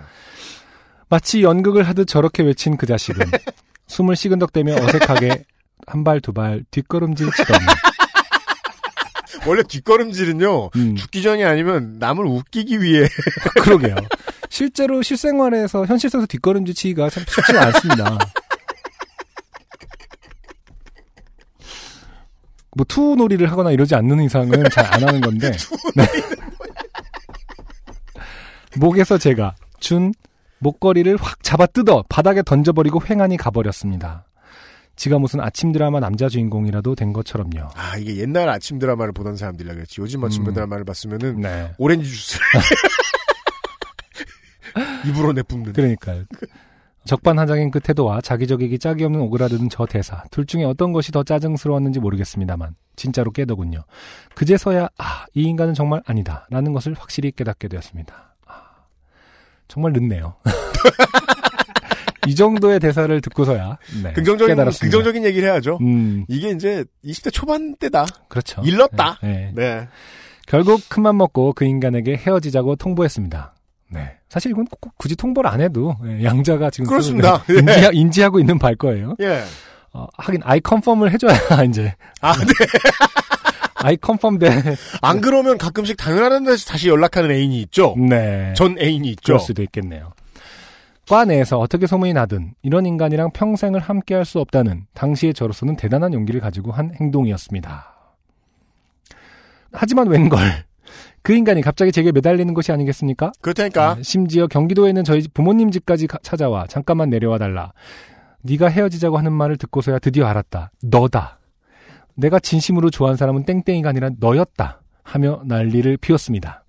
마치 1.10 1.42
연극을 1.44 1.84
하듯 1.84 2.08
저렇게 2.08 2.44
외친 2.44 2.78
그 2.78 2.86
자식은 2.86 3.26
숨을 3.88 4.16
시근덕대며 4.16 4.76
어색하게 4.76 5.46
한 5.86 6.04
발 6.04 6.20
두발 6.20 6.64
뒷걸음질 6.72 7.30
치더니 7.32 7.60
원래 9.46 9.64
뒷걸음질은요, 9.64 10.72
음, 10.76 10.96
죽기 10.98 11.22
전이 11.22 11.46
아니면 11.46 11.96
남을 12.00 12.26
웃기기 12.26 12.82
위해. 12.82 13.08
그러게요. 13.64 13.96
실제로 14.50 15.02
실생활에서 15.02 15.86
현실 15.86 16.10
속에서 16.10 16.26
뒷걸음질 16.28 16.76
치기가 16.76 17.10
참 17.10 17.24
쉽지가 17.26 17.62
않습니다. 17.68 18.18
뭐 22.78 22.86
투놀이를 22.88 23.52
하거나 23.52 23.72
이러지 23.72 23.96
않는 23.96 24.22
이상은 24.24 24.64
잘 24.72 24.86
안 24.94 25.04
하는 25.04 25.20
건데 25.20 25.52
네. 25.96 26.06
목에서 28.78 29.18
제가 29.18 29.56
준 29.80 30.14
목걸이를 30.60 31.18
확 31.20 31.44
잡아 31.44 31.66
뜯어 31.66 32.04
바닥에 32.10 32.42
던져버리고 32.44 33.02
횡하니 33.08 33.38
가버렸습니다. 33.38 34.26
지가 34.96 35.20
무슨 35.20 35.40
아침 35.42 35.72
드라마 35.72 36.00
남자 36.00 36.28
주인공이라도 36.30 36.96
된 36.96 37.14
것처럼요. 37.14 37.70
아, 37.76 37.98
이게 37.98 38.18
옛날 38.18 38.50
아침 38.50 38.80
드라마를 38.80 39.14
보던 39.14 39.36
사람들이라 39.38 39.76
그랬지. 39.76 40.02
요즘 40.02 40.24
아침 40.24 40.48
음. 40.48 40.54
드라마를 40.56 40.86
봤으면은, 40.86 41.42
네. 41.42 41.72
오렌지 41.78 42.10
주스를. 42.10 42.44
입으로 45.06 45.34
내뿜는. 45.34 45.74
그러니까요. 45.74 46.24
적반하장인 47.08 47.72
그 47.72 47.80
태도와 47.80 48.22
자기적이기 48.22 48.78
짝이 48.80 49.04
없는 49.06 49.20
오그라드는 49.22 49.70
저 49.70 49.86
대사 49.86 50.24
둘 50.30 50.46
중에 50.46 50.64
어떤 50.64 50.94
것이 50.94 51.12
더 51.12 51.24
짜증스러웠는지 51.24 52.00
모르겠습니다만 52.00 52.76
진짜로 52.96 53.32
깨더군요. 53.32 53.84
그제서야 54.36 54.90
아 54.98 55.18
이 55.38 55.44
인간은 55.44 55.76
정말 55.76 56.02
아니다 56.08 56.48
라는 56.50 56.74
것을 56.74 56.96
확실히 56.98 57.32
깨닫게 57.32 57.68
되었습니다. 57.68 58.36
아, 58.48 58.54
정말 59.68 59.94
늦네요. 59.94 60.34
이 62.28 62.34
정도의 62.36 62.80
대사를 62.80 63.22
듣고서야 63.22 63.78
네, 64.04 64.14
긍정적인, 64.14 64.54
깨달았습니다. 64.56 64.84
긍정적인 64.84 65.24
얘기를 65.26 65.48
해야죠. 65.48 65.78
음 65.82 66.26
이게 66.28 66.50
이제 66.50 66.84
20대 67.06 67.32
초반 67.32 67.76
때다. 67.76 68.06
그렇죠. 68.30 68.62
일렀다. 68.66 69.20
네, 69.22 69.52
네. 69.54 69.76
네. 69.76 69.88
결국 70.48 70.82
큰맘 70.90 71.18
먹고 71.18 71.54
그 71.54 71.66
인간에게 71.66 72.16
헤어지자고 72.18 72.78
통보했습니다. 72.78 73.54
네. 73.90 74.18
사실 74.30 74.52
이건 74.52 74.66
꼭 74.66 74.98
굳이 74.98 75.16
통보를 75.16 75.50
안 75.50 75.62
해도 75.62 75.96
예, 76.06 76.24
양자가 76.24 76.70
지금 76.70 76.88
그렇습니다. 76.90 77.44
네, 77.48 77.56
인지하, 77.60 77.90
인지 77.94 78.22
하고 78.22 78.40
있는 78.40 78.60
바일 78.60 78.76
거예요. 78.76 79.16
예. 79.22 79.44
어, 79.94 80.08
하긴 80.18 80.42
아이 80.44 80.60
컨펌을 80.60 81.12
해줘야 81.12 81.34
이제 81.68 81.96
아, 82.22 82.34
네. 82.34 82.46
아이 83.76 83.98
컨펌 83.98 84.38
돼. 84.40 84.50
안 85.02 85.22
그러면 85.22 85.58
가끔씩 85.58 85.98
당연한 85.98 86.44
데서 86.44 86.66
다시 86.66 86.90
연락하는 86.90 87.32
애인이 87.32 87.62
있죠. 87.64 87.96
네. 87.98 88.54
전 88.56 88.78
애인이 88.80 89.08
있죠. 89.10 89.22
그럴 89.24 89.40
수도 89.40 89.64
있겠네요. 89.64 90.12
과 91.08 91.24
내에서 91.24 91.58
어떻게 91.58 91.88
소문이 91.88 92.12
나든 92.14 92.54
이런 92.64 92.86
인간이랑 92.86 93.32
평생을 93.32 93.80
함께할 93.80 94.26
수 94.26 94.40
없다는 94.40 94.88
당시의 94.94 95.34
저로서는 95.34 95.78
대단한 95.78 96.14
용기를 96.14 96.42
가지고 96.42 96.74
한 96.74 96.94
행동이었습니다. 97.00 97.94
하지만 99.72 100.08
웬걸 100.08 100.67
그 101.22 101.34
인간이 101.34 101.62
갑자기 101.62 101.92
제게 101.92 102.12
매달리는 102.12 102.54
것이 102.54 102.72
아니겠습니까? 102.72 103.32
그렇다니까. 103.42 103.96
네, 103.96 104.04
심지어 104.04 104.48
경기도에 104.48 104.90
있는 104.90 105.04
저희 105.04 105.22
부모님 105.34 105.72
집까지 105.72 106.08
가- 106.08 106.20
찾아와 106.22 106.66
잠깐만 106.68 107.10
내려와 107.10 107.38
달라. 107.38 107.74
네가 108.44 108.68
헤어지자고 108.68 109.18
하는 109.18 109.34
말을 109.34 109.58
듣고서야 109.58 110.00
드디어 110.00 110.26
알았다. 110.28 110.72
너다. 110.84 111.40
내가 112.16 112.40
진심으로 112.40 112.90
좋아하는 112.90 113.18
사람은 113.18 113.44
땡땡이가 113.46 113.90
아니라 113.90 114.10
너였다. 114.20 114.82
하며 115.04 115.42
난리를 115.46 115.98
피웠습니다. 115.98 116.64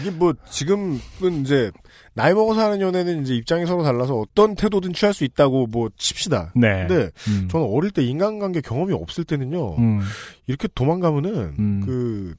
이게 0.00 0.10
뭐 0.10 0.34
지금은 0.48 1.00
이제 1.40 1.70
나이 2.14 2.34
먹어서 2.34 2.60
하는 2.64 2.80
연애는 2.80 3.22
이제 3.22 3.34
입장이 3.34 3.66
서로 3.66 3.82
달라서 3.82 4.14
어떤 4.14 4.54
태도든 4.54 4.92
취할 4.92 5.12
수 5.14 5.24
있다고 5.24 5.66
뭐 5.68 5.88
칩시다. 5.96 6.52
네. 6.54 6.86
근데 6.86 7.10
음. 7.28 7.48
저는 7.50 7.66
어릴 7.68 7.90
때 7.90 8.02
인간관계 8.04 8.60
경험이 8.60 8.92
없을 8.92 9.24
때는요. 9.24 9.76
음, 9.78 10.00
이렇게 10.46 10.68
도망가면은 10.74 11.54
음. 11.58 11.82
그 11.84 12.34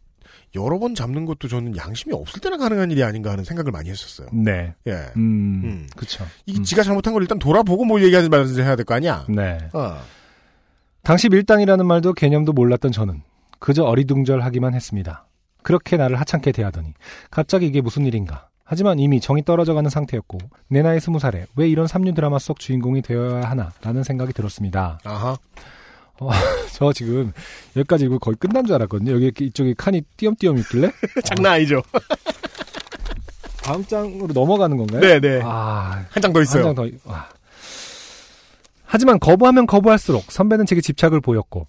여러 0.56 0.80
번 0.80 0.96
잡는 0.96 1.26
것도 1.26 1.48
저는 1.48 1.78
양심이 1.78 2.14
없을 2.14 2.42
때나 2.42 2.58
가능한 2.58 2.92
일이 2.92 3.04
아닌가 3.04 3.32
하는 3.32 3.44
생각을 3.44 3.72
많이 3.72 3.90
했었어요. 3.90 4.28
네. 4.34 4.74
예. 4.88 4.92
음, 5.16 5.62
음. 5.64 5.88
그쵸. 5.96 6.26
이게 6.46 6.60
음. 6.60 6.64
지가 6.64 6.84
잘못한 6.84 7.14
걸 7.14 7.22
일단 7.24 7.40
돌아보고 7.40 7.86
뭘 7.86 8.04
얘기하지 8.04 8.30
말든지 8.30 8.62
해야 8.62 8.76
될 8.76 8.86
거 8.86 8.94
아니야. 8.96 9.26
네. 9.30 9.58
어. 9.74 9.98
당시 11.04 11.30
밀당이라는 11.30 11.86
말도 11.86 12.14
개념도 12.14 12.54
몰랐던 12.54 12.92
저는 12.92 13.22
그저 13.60 13.84
어리둥절하기만 13.84 14.74
했습니다. 14.74 15.26
그렇게 15.64 15.96
나를 15.98 16.20
하찮게 16.20 16.52
대하더니 16.52 16.94
갑자기 17.30 17.68
이게 17.68 17.82
무슨 17.82 18.06
일인가. 18.06 18.50
하지만 18.64 19.00
이미 19.00 19.20
정이 19.20 19.44
떨어져가는 19.44 19.90
상태였고 19.90 20.38
내 20.70 20.82
나이 20.82 21.00
스무 21.00 21.20
살에 21.20 21.46
왜 21.56 21.68
이런 21.68 21.88
삼류 21.88 22.14
드라마 22.14 22.40
속 22.40 22.60
주인공이 22.60 23.02
되어야 23.02 23.50
하나라는 23.50 24.04
생각이 24.04 24.32
들었습니다. 24.34 25.00
아하. 25.04 25.38
저 26.74 26.94
지금 26.94 27.32
여기까지 27.76 28.06
이거 28.06 28.18
거의 28.20 28.36
끝난 28.38 28.66
줄 28.66 28.76
알았거든요. 28.76 29.14
여기 29.26 29.46
이쪽에 29.46 29.74
칸이 29.78 30.02
띄엄띄엄 30.18 30.58
있길래 30.60 30.92
장난 31.26 31.54
아니죠. 31.54 31.82
다음 33.64 33.86
장으로 33.86 34.28
넘어가는 34.34 34.76
건가요? 34.78 35.02
네네. 35.02 35.42
아, 35.44 36.04
한 36.10 36.22
장 36.22 36.34
더 36.34 36.42
있어요. 36.42 36.68
한 36.68 36.76
장 36.76 36.90
더. 36.90 37.10
와. 37.10 37.30
하지만 38.86 39.20
거부하면 39.20 39.68
거부할수록 39.68 40.32
선배는 40.32 40.66
제게 40.66 40.82
집착을 40.82 41.22
보였고 41.22 41.68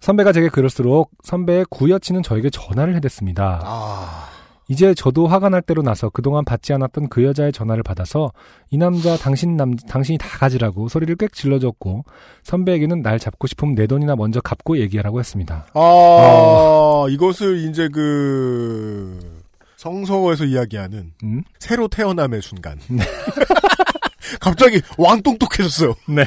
선배가 0.00 0.32
제게 0.32 0.48
그럴수록 0.48 1.10
선배의 1.24 1.64
구여친은 1.70 2.22
저에게 2.22 2.50
전화를 2.50 2.94
해댔습니다. 2.96 3.60
아. 3.64 4.28
이제 4.68 4.94
저도 4.94 5.26
화가 5.26 5.50
날 5.50 5.62
대로 5.62 5.82
나서 5.82 6.08
그동안 6.08 6.44
받지 6.44 6.72
않았던 6.72 7.08
그 7.08 7.22
여자의 7.24 7.52
전화를 7.52 7.82
받아서 7.82 8.32
이 8.70 8.78
남자 8.78 9.16
당신 9.16 9.56
남 9.56 9.76
당신이 9.76 10.18
다 10.18 10.26
가지라고 10.38 10.88
소리를 10.88 11.14
꽥 11.16 11.32
질러줬고 11.32 12.04
선배에게는 12.42 13.02
날 13.02 13.18
잡고 13.18 13.46
싶으면 13.46 13.74
내 13.74 13.86
돈이나 13.86 14.16
먼저 14.16 14.40
갚고 14.40 14.78
얘기하라고 14.78 15.20
했습니다. 15.20 15.66
아, 15.74 17.06
이것을 17.10 17.68
이제 17.68 17.88
그 17.88 19.42
성서에서 19.76 20.44
이야기하는 20.44 21.12
음? 21.22 21.42
새로 21.58 21.88
태어남의 21.88 22.40
순간. 22.40 22.78
갑자기 24.40 24.80
왕똑똑해졌어요. 24.96 25.94
네. 26.08 26.24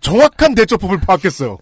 정확한 0.00 0.54
대처법을 0.54 1.00
파악했어요. 1.00 1.58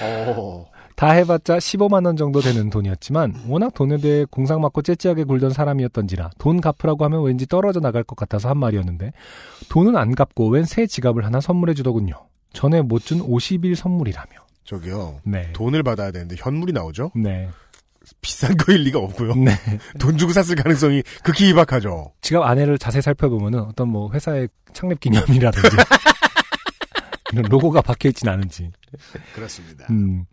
어. 0.00 0.71
다 1.02 1.10
해봤자 1.10 1.56
15만 1.58 2.06
원 2.06 2.16
정도 2.16 2.40
되는 2.40 2.70
돈이었지만 2.70 3.34
워낙 3.48 3.74
돈에 3.74 3.96
대해 3.96 4.24
공상 4.30 4.60
맞고 4.60 4.82
째째하게 4.82 5.24
굴던 5.24 5.50
사람이었던지라 5.50 6.30
돈 6.38 6.60
갚으라고 6.60 7.04
하면 7.06 7.24
왠지 7.24 7.44
떨어져 7.44 7.80
나갈 7.80 8.04
것 8.04 8.14
같아서 8.14 8.48
한 8.48 8.56
말이었는데 8.58 9.12
돈은 9.68 9.96
안 9.96 10.14
갚고 10.14 10.46
웬 10.50 10.62
새 10.64 10.86
지갑을 10.86 11.24
하나 11.24 11.40
선물해 11.40 11.74
주더군요. 11.74 12.14
전에 12.52 12.82
못 12.82 13.02
준 13.02 13.18
50일 13.18 13.74
선물이라며. 13.74 14.30
저기요. 14.64 15.18
네. 15.24 15.50
돈을 15.54 15.82
받아야 15.82 16.12
되는데 16.12 16.36
현물이 16.38 16.72
나오죠? 16.72 17.10
네. 17.16 17.48
비싼 18.20 18.56
거일 18.56 18.82
리가 18.82 19.00
없고요. 19.00 19.34
네. 19.34 19.50
돈 19.98 20.16
주고 20.16 20.32
샀을 20.32 20.54
가능성이 20.54 21.02
극히 21.24 21.48
희박하죠. 21.48 22.12
지갑 22.20 22.44
안에를 22.44 22.78
자세히 22.78 23.02
살펴보면은 23.02 23.58
어떤 23.62 23.88
뭐 23.88 24.08
회사의 24.12 24.48
창립 24.72 25.00
기념이라든지 25.00 25.68
이런 27.32 27.44
로고가 27.46 27.82
박혀 27.82 28.08
있진 28.10 28.28
않은지. 28.28 28.70
그렇습니다. 29.34 29.86
음. 29.90 30.26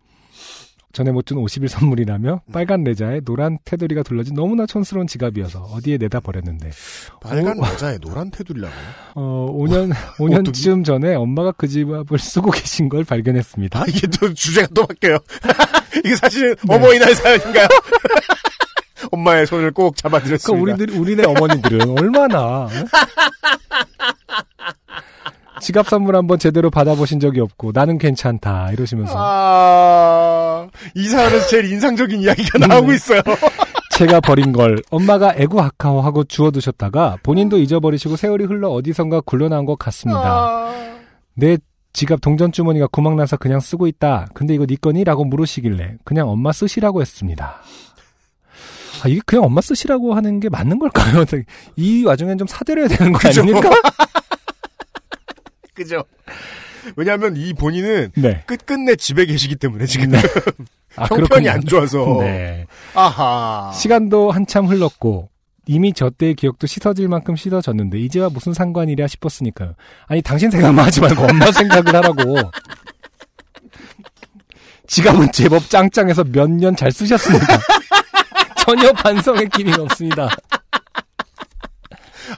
전에 0.92 1.12
못 1.12 1.26
준 1.26 1.38
50일 1.38 1.68
선물이라며 1.68 2.42
빨간 2.52 2.84
레자에 2.84 3.20
노란 3.22 3.60
테두리가 3.64 4.02
둘러진 4.04 4.34
너무나 4.34 4.66
촌스러운 4.66 5.06
지갑이어서 5.06 5.60
어디에 5.74 5.98
내다 5.98 6.20
버렸는데 6.20 6.72
빨간 7.22 7.60
어, 7.64 7.68
여자의 7.68 8.00
노란 8.00 8.32
테두리라고. 8.32 8.74
어 9.14 9.48
5년 9.56 9.92
5년쯤 10.18 10.84
전에 10.84 11.14
엄마가 11.14 11.52
그 11.52 11.68
지갑을 11.68 12.18
쓰고 12.18 12.50
계신 12.52 12.90
걸 12.90 13.04
발견했습니다. 13.04 13.80
아, 13.80 13.86
이게 13.88 14.08
또 14.08 14.34
주제가 14.34 14.68
또 14.74 14.86
바뀌어요. 14.88 15.20
이게 16.04 16.16
사실은 16.16 16.56
네. 16.68 16.76
어버이날 16.76 17.14
사연인가요? 17.14 17.68
엄마의 19.12 19.46
손을 19.48 19.72
꼭 19.72 19.96
잡아드렸습니다. 19.96 20.60
그러니까 20.64 20.84
우리들 20.84 21.00
우리네 21.00 21.24
어머니들은 21.26 21.90
얼마나 22.00 22.64
어? 22.66 22.70
지갑 25.60 25.90
선물 25.90 26.16
한번 26.16 26.40
제대로 26.40 26.70
받아보신 26.70 27.20
적이 27.20 27.42
없고 27.42 27.72
나는 27.74 27.98
괜찮다 27.98 28.72
이러시면서 28.72 29.14
아, 29.18 30.68
이 30.96 31.08
사연에서 31.08 31.48
제일 31.48 31.72
인상적인 31.72 32.22
이야기가 32.22 32.68
나오고 32.68 32.88
네. 32.88 32.96
있어요. 32.96 33.22
제가 33.98 34.22
버린 34.22 34.54
걸 34.54 34.82
엄마가 34.92 35.34
애구 35.36 35.60
아까워하고 35.60 36.24
주워두셨다가 36.24 37.18
본인도 37.22 37.58
잊어버리시고 37.58 38.16
세월이 38.16 38.46
흘러 38.46 38.70
어디선가 38.70 39.22
굴러나온 39.22 39.66
것 39.66 39.78
같습니다. 39.78 40.22
아. 40.24 40.74
내 41.34 41.58
지갑 41.92 42.22
동전 42.22 42.52
주머니가 42.52 42.88
구멍나서 42.88 43.38
그냥 43.38 43.60
쓰고 43.60 43.88
있다. 43.88 44.28
근데 44.34 44.54
이거 44.54 44.66
네 44.66 44.76
거니? 44.76 45.04
라고 45.04 45.26
물으시길래 45.26 45.98
그냥 46.06 46.30
엄마 46.30 46.52
쓰시라고 46.52 47.02
했습니다. 47.02 47.62
아, 49.04 49.08
이게 49.08 49.22
그냥 49.26 49.46
엄마 49.46 49.62
쓰시라고 49.62 50.14
하는 50.14 50.40
게 50.40 50.50
맞는 50.50 50.80
걸까요? 50.80 51.26
이 51.76 52.04
와중엔 52.06 52.38
좀 52.38 52.48
사드려야 52.48 52.88
되는 52.88 53.12
거. 53.12 53.28
아닙니까? 53.28 53.70
그죠? 55.80 56.04
왜냐하면 56.98 57.36
이 57.38 57.54
본인은 57.54 58.12
네. 58.16 58.44
끝끝내 58.46 58.96
집에 58.98 59.26
계시기 59.26 59.56
때문에 59.56 59.86
지금 59.86 60.12
아, 60.98 61.04
형편이 61.04 61.28
그렇군요. 61.28 61.52
안 61.52 61.66
좋아서. 61.66 62.18
네. 62.20 62.66
아하. 62.94 63.72
시간도 63.74 64.32
한참 64.32 64.66
흘렀고 64.66 65.30
이미 65.68 65.94
저 65.94 66.10
때의 66.10 66.34
기억도 66.36 66.68
씻어질 66.68 67.08
만큼 67.08 67.36
씻어졌는데 67.38 67.98
이제와 68.00 68.30
무슨 68.30 68.54
상관이랴 68.54 69.08
싶었으니까요. 69.08 69.76
아니 70.08 70.22
당신 70.22 70.52
생각만 70.52 70.86
하지 70.86 71.00
말고 71.00 71.24
엄마 71.24 71.50
생각을 71.52 71.96
하라고. 71.96 72.36
지갑은 74.88 75.32
제법 75.32 75.70
짱짱해서 75.70 76.24
몇 76.26 76.50
년 76.50 76.76
잘 76.76 76.92
쓰셨습니다. 76.92 77.46
전혀 78.66 78.92
반성의 78.92 79.48
기미가 79.50 79.84
없습니다. 79.84 80.30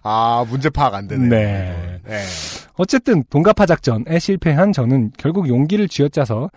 아 0.04 0.46
문제 0.50 0.70
파악 0.70 0.94
안 0.96 1.08
되네. 1.08 1.28
네. 1.28 2.00
네. 2.06 2.24
어쨌든 2.76 3.24
동갑화 3.30 3.66
작전에 3.66 4.18
실패한 4.20 4.74
저는 4.74 5.12
결국 5.18 5.48
용기를 5.48 5.88
쥐어짜서 5.88 6.50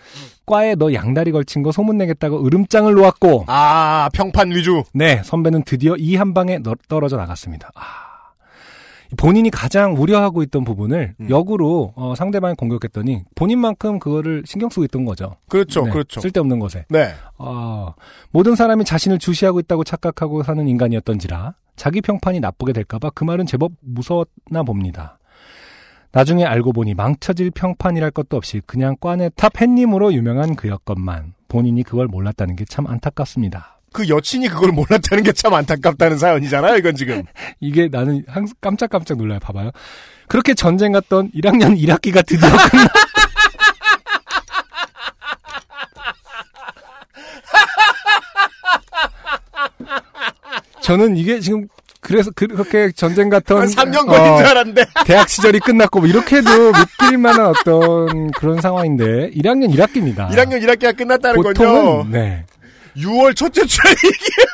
과에 0.46 0.74
너 0.74 0.92
양다리 0.94 1.32
걸친 1.32 1.62
거 1.62 1.72
소문내겠다고 1.72 2.46
으름장을 2.46 2.92
놓았고 2.94 3.44
아 3.48 4.08
평판 4.12 4.50
위주. 4.52 4.82
네, 4.92 5.22
선배는 5.24 5.64
드디어 5.64 5.96
이 5.96 6.16
한 6.16 6.32
방에 6.34 6.58
너- 6.58 6.74
떨어져 6.88 7.16
나갔습니다. 7.16 7.70
아, 7.74 7.82
본인이 9.16 9.50
가장 9.50 9.94
우려하고 9.96 10.42
있던 10.44 10.64
부분을 10.64 11.14
음. 11.20 11.30
역으로 11.30 11.92
어, 11.96 12.14
상대방이 12.16 12.54
공격했더니 12.54 13.22
본인만큼 13.34 13.98
그거를 13.98 14.42
신경 14.46 14.70
쓰고 14.70 14.84
있던 14.84 15.04
거죠. 15.04 15.36
그렇죠, 15.48 15.84
네, 15.84 15.90
그렇죠. 15.90 16.20
쓸데없는 16.20 16.58
것에. 16.58 16.86
네. 16.88 17.12
아, 17.38 17.94
모든 18.30 18.54
사람이 18.54 18.84
자신을 18.84 19.18
주시하고 19.18 19.60
있다고 19.60 19.84
착각하고 19.84 20.42
사는 20.42 20.66
인간이었던지라 20.66 21.54
자기 21.76 22.00
평판이 22.00 22.40
나쁘게 22.40 22.72
될까봐 22.72 23.10
그 23.14 23.24
말은 23.24 23.46
제법 23.46 23.72
무서웠나 23.80 24.62
봅니다. 24.64 25.18
나중에 26.12 26.44
알고 26.44 26.72
보니 26.72 26.94
망쳐질 26.94 27.50
평판이랄 27.50 28.12
것도 28.12 28.36
없이 28.36 28.60
그냥 28.66 28.96
과내 29.00 29.30
top 29.34 29.60
햇님으로 29.60 30.12
유명한 30.14 30.54
그였건만 30.54 31.34
본인이 31.48 31.82
그걸 31.82 32.06
몰랐다는 32.06 32.54
게 32.56 32.64
참 32.68 32.86
안타깝습니다. 32.86 33.80
그 33.94 34.08
여친이 34.08 34.48
그걸 34.48 34.72
몰랐다는 34.72 35.22
게 35.22 35.32
참 35.32 35.54
안타깝다는 35.54 36.18
사연이잖아요, 36.18 36.76
이건 36.76 36.94
지금. 36.96 37.22
이게 37.60 37.88
나는 37.90 38.24
항상 38.28 38.54
깜짝깜짝 38.60 39.16
놀라요. 39.18 39.38
봐봐요. 39.40 39.70
그렇게 40.28 40.54
전쟁 40.54 40.92
같던 40.92 41.30
1학년 41.32 41.78
1학기가 41.80 42.24
드디어 42.26 42.48
끝나. 42.48 42.86
저는 50.80 51.16
이게 51.16 51.40
지금 51.40 51.66
그래서 52.00 52.30
그렇게 52.34 52.92
전쟁 52.92 53.30
갔던 53.30 53.62
한 53.62 53.68
3년 53.68 54.06
걸린 54.06 54.32
어, 54.32 54.36
줄 54.36 54.46
알았는데. 54.46 54.84
대학 55.06 55.28
시절이 55.28 55.60
끝났고 55.60 56.00
뭐 56.00 56.08
이렇게 56.08 56.36
해도 56.36 56.50
믿길 56.72 57.16
만한 57.16 57.46
어떤 57.46 58.30
그런 58.32 58.60
상황인데 58.60 59.30
1학년 59.30 59.74
1학기입니다. 59.74 60.28
1학년 60.30 60.62
1학기가 60.62 60.94
끝났다는 60.96 61.40
거죠. 61.42 61.62
보통은 61.64 62.10
네. 62.10 62.44
6월 62.96 63.34
첫째 63.36 63.66
주에 63.66 63.90
얘기해요. 63.90 64.46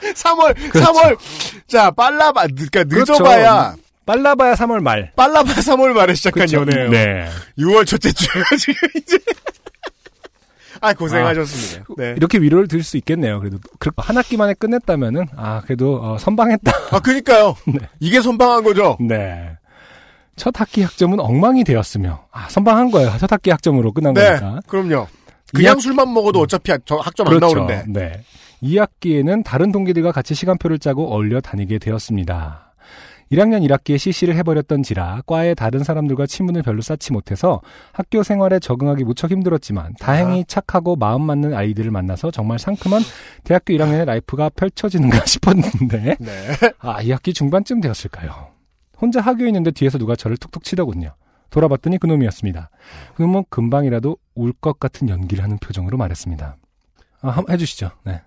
3월, 0.14 0.54
그렇죠. 0.72 0.92
3월. 0.92 1.16
자, 1.68 1.90
빨라봐, 1.90 2.46
그러니까 2.48 2.84
그렇죠. 2.84 3.12
늦어봐야, 3.12 3.74
빨라봐야 4.06 4.54
3월 4.54 4.80
말. 4.80 5.12
빨라봐야 5.14 5.56
3월 5.56 5.92
말에 5.92 6.14
시작한 6.14 6.46
그렇죠. 6.46 6.58
연애예요. 6.62 6.90
네. 6.90 7.28
6월 7.58 7.86
첫째 7.86 8.10
주에 8.12 8.28
지금 8.58 8.88
이제. 8.96 9.18
아, 10.82 10.94
고생하셨습니다. 10.94 11.84
네. 11.98 12.14
이렇게 12.16 12.38
위로를 12.38 12.66
드릴 12.66 12.82
수 12.82 12.96
있겠네요. 12.96 13.38
그래도 13.40 13.58
그- 13.78 13.90
한 13.98 14.16
학기 14.16 14.38
만에 14.38 14.54
끝냈다면은 14.54 15.26
아 15.36 15.60
그래도 15.66 16.00
어, 16.02 16.16
선방했다. 16.18 16.72
아, 16.90 16.98
그니까요. 17.00 17.54
이게 18.00 18.22
선방한 18.22 18.64
거죠. 18.64 18.96
네. 18.98 19.50
첫 20.40 20.58
학기 20.58 20.82
학점은 20.82 21.20
엉망이 21.20 21.64
되었으며 21.64 22.24
아 22.32 22.48
선방한 22.48 22.90
거예요. 22.90 23.12
첫 23.18 23.30
학기 23.30 23.50
학점으로 23.50 23.92
끝난 23.92 24.14
네. 24.14 24.24
거니까. 24.38 24.60
그럼요. 24.66 25.06
그냥 25.52 25.72
학- 25.72 25.80
술만 25.82 26.12
먹어도 26.14 26.40
어차피 26.40 26.72
학- 26.72 26.80
저 26.86 26.96
학점 26.96 27.26
안 27.28 27.34
그렇죠. 27.34 27.54
나오는데. 27.56 27.84
네. 27.88 28.22
2학기에는 28.62 29.44
다른 29.44 29.70
동기들과 29.70 30.12
같이 30.12 30.34
시간표를 30.34 30.78
짜고 30.78 31.12
어울려 31.12 31.42
다니게 31.42 31.78
되었습니다. 31.78 32.72
1학년 33.32 33.62
1학기에 33.68 33.98
CC를 33.98 34.34
해버렸던 34.36 34.82
지라 34.82 35.20
과의 35.26 35.54
다른 35.54 35.84
사람들과 35.84 36.26
친분을 36.26 36.62
별로 36.62 36.80
쌓지 36.82 37.12
못해서 37.12 37.60
학교 37.92 38.22
생활에 38.22 38.58
적응하기 38.58 39.04
무척 39.04 39.30
힘들었지만 39.30 39.94
다행히 40.00 40.44
착하고 40.48 40.96
마음 40.96 41.22
맞는 41.22 41.54
아이들을 41.54 41.90
만나서 41.90 42.30
정말 42.32 42.58
상큼한 42.58 43.02
대학교 43.44 43.72
1학년의 43.74 44.06
life가 44.06 44.48
펼쳐지는가 44.56 45.24
싶었는데 45.26 46.16
네. 46.18 46.32
아, 46.80 47.00
2학기 47.02 47.32
중반쯤 47.34 47.80
되었을까요? 47.82 48.48
혼자 49.00 49.20
학교에 49.20 49.46
있는데 49.48 49.70
뒤에서 49.70 49.98
누가 49.98 50.14
저를 50.16 50.36
툭툭 50.36 50.62
치더군요. 50.64 51.14
돌아봤더니 51.50 51.98
그놈이었습니다. 51.98 52.70
그놈은 53.16 53.44
금방이라도 53.50 54.16
울 54.34 54.52
것 54.60 54.78
같은 54.78 55.08
연기를 55.08 55.42
하는 55.42 55.58
표정으로 55.58 55.96
말했습니다. 55.98 56.56
아, 57.22 57.28
한번 57.28 57.52
해주시죠. 57.54 57.90
네. 58.04 58.22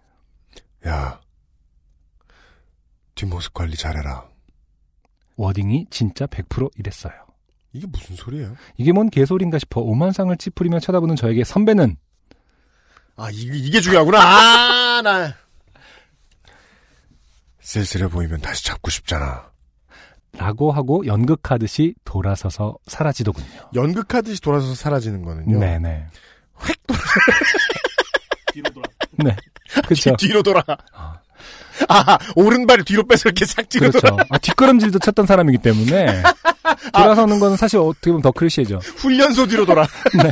야. 0.88 1.20
뒷모습 3.16 3.54
관리 3.54 3.76
잘해라. 3.78 4.26
워딩이 5.38 5.88
진짜 5.90 6.26
100% 6.28 6.72
이랬어요. 6.78 7.14
이게 7.72 7.88
무슨 7.88 8.16
소리예요? 8.16 8.56
이게 8.78 8.92
뭔 8.92 9.10
개소리인가 9.10 9.58
싶어 9.58 9.82
오만상을 9.82 10.36
찌푸리며 10.38 10.80
쳐다보는 10.80 11.16
저에게 11.16 11.44
선배는 11.44 11.96
아, 13.16 13.30
이게, 13.32 13.58
이게 13.58 13.80
중요하구나. 13.80 14.20
아, 14.20 15.02
나. 15.04 15.34
쓸쓸해 17.62 18.10
보이면 18.10 18.42
다시 18.42 18.66
잡고 18.66 18.90
싶잖아. 18.90 19.52
라고 20.38 20.72
하고 20.72 21.06
연극하듯이 21.06 21.94
돌아서서 22.06 22.78
사라지더군요. 22.88 23.48
연극하듯이 23.76 24.42
돌아서서 24.42 24.74
사라지는 24.76 25.24
거는요. 25.24 25.60
네네. 25.60 26.08
뒤로 28.54 28.70
돌아. 28.72 28.88
네. 29.12 29.36
그렇죠. 29.86 30.16
뒤, 30.18 30.28
로 30.30 30.44
돌아. 30.44 30.64
아. 30.94 31.20
아, 31.90 32.18
오른발을 32.36 32.84
뒤로 32.86 33.04
빼서 33.04 33.30
이렇게 33.30 33.46
싹 33.46 33.68
뒤로 33.70 33.90
그렇죠. 33.90 34.08
돌아. 34.08 34.24
아, 34.30 34.38
뒷걸음질도 34.38 35.00
쳤던 35.00 35.26
사람이기 35.26 35.58
때문에 35.60 36.22
돌아서는 36.94 37.40
거는 37.40 37.58
사실 37.58 37.80
어떻게 37.80 38.12
보면 38.12 38.22
더 38.22 38.32
클리셰죠. 38.32 38.80
훈련소 38.98 39.48
뒤로 39.48 39.66
돌아. 39.66 39.88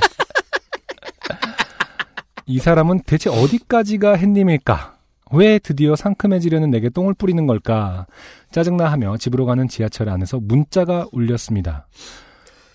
이 2.46 2.60
사람은 2.60 3.02
대체 3.06 3.30
어디까지가 3.30 4.16
햇님일까? 4.16 4.96
왜 5.34 5.60
드디어 5.60 5.96
상큼해지려는 5.96 6.70
내게 6.72 6.90
똥을 6.90 7.14
뿌리는 7.14 7.46
걸까? 7.48 8.06
짜증나 8.52 8.92
하며 8.92 9.18
집으로 9.18 9.46
가는 9.46 9.68
지하철 9.68 10.10
안에서 10.10 10.40
문자가 10.40 11.08
울렸습니다. 11.12 11.88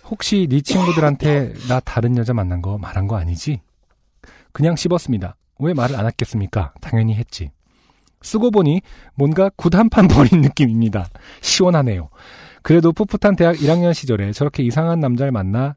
혹시 0.04 0.46
네 0.48 0.60
친구들한테 0.60 1.52
나 1.68 1.80
다른 1.80 2.16
여자 2.16 2.32
만난 2.32 2.62
거 2.62 2.78
말한 2.78 3.08
거 3.08 3.16
아니지? 3.16 3.60
그냥 4.52 4.76
씹었습니다. 4.76 5.36
왜 5.58 5.74
말을 5.74 5.96
안 5.96 6.06
했겠습니까? 6.06 6.72
당연히 6.80 7.14
했지. 7.14 7.50
쓰고 8.22 8.50
보니 8.50 8.80
뭔가 9.14 9.50
굿한판 9.56 10.08
버린 10.08 10.40
느낌입니다. 10.40 11.08
시원하네요. 11.40 12.08
그래도 12.62 12.92
풋풋한 12.92 13.36
대학 13.36 13.56
1학년 13.56 13.94
시절에 13.94 14.32
저렇게 14.32 14.62
이상한 14.62 14.98
남자를 14.98 15.30
만나 15.30 15.76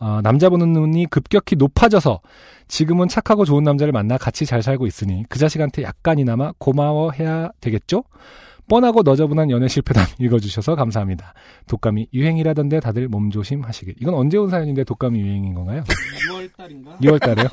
어, 0.00 0.20
남자 0.22 0.48
보는 0.48 0.72
눈이 0.72 1.06
급격히 1.06 1.56
높아져서 1.56 2.20
지금은 2.68 3.08
착하고 3.08 3.44
좋은 3.44 3.62
남자를 3.62 3.92
만나 3.92 4.16
같이 4.16 4.46
잘 4.46 4.62
살고 4.62 4.86
있으니 4.86 5.24
그 5.28 5.38
자식한테 5.38 5.82
약간이나마 5.82 6.52
고마워해야 6.58 7.50
되겠죠? 7.60 8.04
뻔하고 8.68 9.02
너저분한 9.02 9.50
연애 9.50 9.68
실패담 9.68 10.06
읽어주셔서 10.18 10.76
감사합니다. 10.76 11.34
독감이 11.66 12.06
유행이라던데 12.14 12.80
다들 12.80 13.08
몸조심 13.08 13.64
하시길. 13.64 13.96
이건 14.00 14.14
언제 14.14 14.38
온 14.38 14.48
사연인데 14.48 14.84
독감이 14.84 15.20
유행인 15.20 15.54
건가요? 15.54 15.82
6월 16.30 16.48
달인가? 16.56 16.96
2월 17.02 17.20
달에요? 17.20 17.48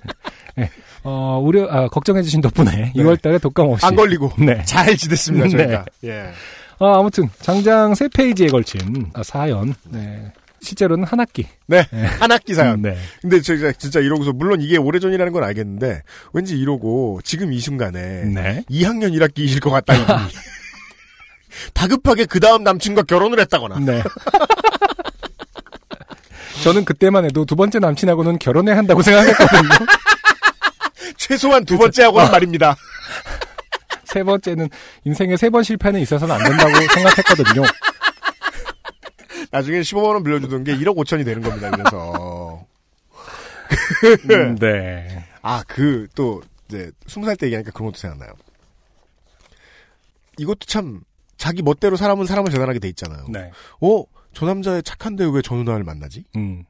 네. 0.56 0.70
어, 1.04 1.40
우려, 1.42 1.66
아, 1.70 1.88
걱정해주신 1.88 2.40
덕분에 2.40 2.92
2월 2.96 3.20
달에 3.20 3.38
독감 3.38 3.68
없이. 3.68 3.84
안 3.86 3.94
걸리고. 3.94 4.32
네. 4.38 4.62
잘 4.64 4.96
지냈습니다, 4.96 5.46
네. 5.46 5.50
저희가. 5.50 5.84
예. 6.04 6.30
아, 6.78 6.98
아무튼, 6.98 7.28
장장 7.40 7.94
세 7.94 8.08
페이지에 8.08 8.48
걸친 8.48 9.10
아, 9.14 9.22
사연. 9.22 9.74
네. 9.90 10.32
실제로는 10.62 11.04
한 11.04 11.20
학기. 11.20 11.46
네. 11.66 11.86
한 12.20 12.30
학기 12.30 12.54
사연. 12.54 12.76
음, 12.76 12.82
네. 12.82 12.96
근데 13.20 13.40
제가 13.40 13.72
진짜 13.72 14.00
이러고서, 14.00 14.32
물론 14.32 14.60
이게 14.60 14.76
오래전이라는 14.76 15.32
건 15.32 15.44
알겠는데, 15.44 16.02
왠지 16.32 16.56
이러고, 16.56 17.20
지금 17.24 17.52
이 17.52 17.60
순간에, 17.60 18.24
네. 18.24 18.64
2학년 18.70 19.12
1학기이실 19.12 19.60
것 19.60 19.70
같다, 19.70 19.94
이분이. 19.94 20.18
다급하게 21.74 22.24
그 22.26 22.40
다음 22.40 22.62
남친과 22.62 23.02
결혼을 23.02 23.40
했다거나. 23.40 23.80
네. 23.80 24.02
저는 26.62 26.84
그때만 26.84 27.24
해도 27.24 27.44
두 27.44 27.56
번째 27.56 27.80
남친하고는 27.80 28.38
결혼해야 28.38 28.76
한다고 28.76 29.02
생각했거든요. 29.02 29.68
최소한 31.18 31.64
두 31.64 31.76
번째하고는 31.76 32.30
말입니다. 32.30 32.76
세 34.04 34.22
번째는 34.22 34.68
인생에 35.04 35.36
세번 35.36 35.62
실패는 35.64 36.00
있어서는 36.00 36.34
안 36.34 36.44
된다고 36.44 36.72
생각했거든요. 36.94 37.62
나중에 39.52 39.80
15만 39.80 40.14
원 40.14 40.22
빌려주던 40.24 40.64
게 40.64 40.74
1억 40.76 40.96
5천이 40.96 41.24
되는 41.24 41.42
겁니다, 41.42 41.70
그래서. 41.70 42.64
음, 44.30 44.56
네. 44.56 45.24
아, 45.42 45.62
그, 45.68 46.08
또, 46.14 46.42
이제, 46.68 46.90
20살 47.06 47.38
때 47.38 47.46
얘기하니까 47.46 47.70
그런 47.72 47.86
것도 47.92 47.98
생각나요. 47.98 48.32
이것도 50.38 50.60
참, 50.66 51.02
자기 51.36 51.62
멋대로 51.62 51.96
사람은 51.96 52.26
사람을 52.26 52.50
재단하게 52.50 52.78
돼 52.78 52.88
있잖아요. 52.88 53.26
네. 53.28 53.50
어, 53.80 54.04
저 54.32 54.46
남자애 54.46 54.82
착한데 54.82 55.24
왜 55.26 55.42
저 55.42 55.54
누나를 55.54 55.84
만나지? 55.84 56.24
음. 56.36 56.64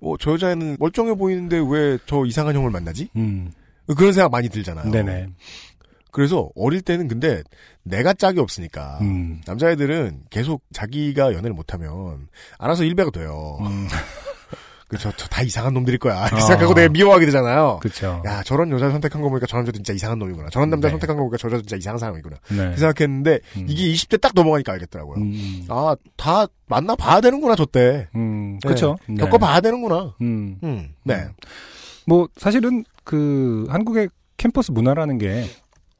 어, 0.00 0.16
저 0.18 0.32
여자애는 0.32 0.78
멀쩡해 0.80 1.14
보이는데 1.14 1.58
왜 1.64 1.98
저 2.06 2.24
이상한 2.26 2.54
형을 2.56 2.70
만나지? 2.70 3.10
음. 3.16 3.52
그런 3.96 4.12
생각 4.12 4.30
많이 4.32 4.48
들잖아요. 4.48 4.90
네네. 4.90 5.28
그래서 6.12 6.50
어릴 6.56 6.80
때는 6.82 7.08
근데 7.08 7.42
내가 7.82 8.12
짝이 8.12 8.40
없으니까 8.40 8.98
음. 9.00 9.40
남자애들은 9.46 10.24
계속 10.30 10.62
자기가 10.72 11.32
연애를 11.34 11.52
못하면 11.54 12.28
알아서 12.58 12.84
일배가 12.84 13.10
돼요. 13.10 13.58
음. 13.62 13.86
그저 14.88 15.08
다 15.12 15.42
이상한 15.42 15.72
놈들일 15.74 16.00
거야. 16.00 16.26
이렇게 16.26 16.34
어. 16.34 16.40
생각하고 16.40 16.74
내가 16.74 16.88
미워하게 16.88 17.24
되잖아요. 17.26 17.78
그쵸. 17.80 18.20
야 18.26 18.42
저런 18.42 18.72
여자 18.72 18.90
선택한 18.90 19.22
거 19.22 19.28
보니까 19.28 19.46
저 19.46 19.56
남자 19.56 19.70
진짜 19.70 19.92
이상한 19.92 20.18
놈이구나. 20.18 20.48
저런 20.50 20.68
남자 20.68 20.88
네. 20.88 20.90
선택한 20.90 21.16
거 21.16 21.22
보니까 21.22 21.36
저 21.36 21.46
여자 21.46 21.58
진짜 21.58 21.76
이상한 21.76 21.98
사람이구나. 21.98 22.36
네. 22.48 22.70
그 22.72 22.76
생각했는데 22.76 23.38
음. 23.56 23.66
이게 23.68 23.84
20대 23.92 24.20
딱 24.20 24.32
넘어가니까 24.34 24.72
알겠더라고요. 24.72 25.16
음. 25.22 25.64
아 25.68 25.94
다 26.16 26.46
만나 26.66 26.96
봐야 26.96 27.20
되는구나 27.20 27.54
저 27.54 27.66
때. 27.66 28.08
음. 28.16 28.58
네. 28.64 28.68
그쵸. 28.68 28.96
네. 29.08 29.14
겪어봐야 29.14 29.60
되는구나. 29.60 30.16
음. 30.22 30.58
음. 30.64 30.88
네. 31.04 31.28
뭐 32.04 32.28
사실은 32.36 32.84
그 33.04 33.66
한국의 33.70 34.08
캠퍼스 34.38 34.72
문화라는 34.72 35.18
게 35.18 35.44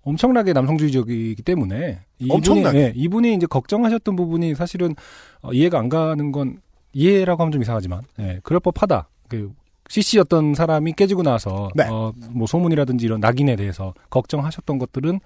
엄청나게 0.02 0.52
남성주의적이기 0.52 1.42
때문에 1.42 2.00
이분이, 2.18 2.32
엄청나게. 2.36 2.78
예, 2.78 2.92
이분이 2.96 3.34
이제 3.34 3.46
걱정하셨던 3.46 4.16
부분이 4.16 4.54
사실은 4.54 4.94
어, 5.42 5.52
이해가 5.52 5.78
안 5.78 5.88
가는 5.88 6.32
건 6.32 6.60
이해라고 6.92 7.42
하면 7.42 7.52
좀 7.52 7.62
이상하지만 7.62 8.02
예, 8.18 8.40
그럴 8.42 8.60
법하다. 8.60 9.08
그 9.28 9.52
CC였던 9.88 10.54
사람이 10.54 10.92
깨지고 10.92 11.22
나서 11.24 11.68
네. 11.74 11.84
어, 11.90 12.12
뭐 12.30 12.46
소문이라든지 12.46 13.04
이런 13.04 13.18
낙인에 13.20 13.56
대해서 13.56 13.92
걱정하셨던 14.08 14.78
것들은 14.78 15.18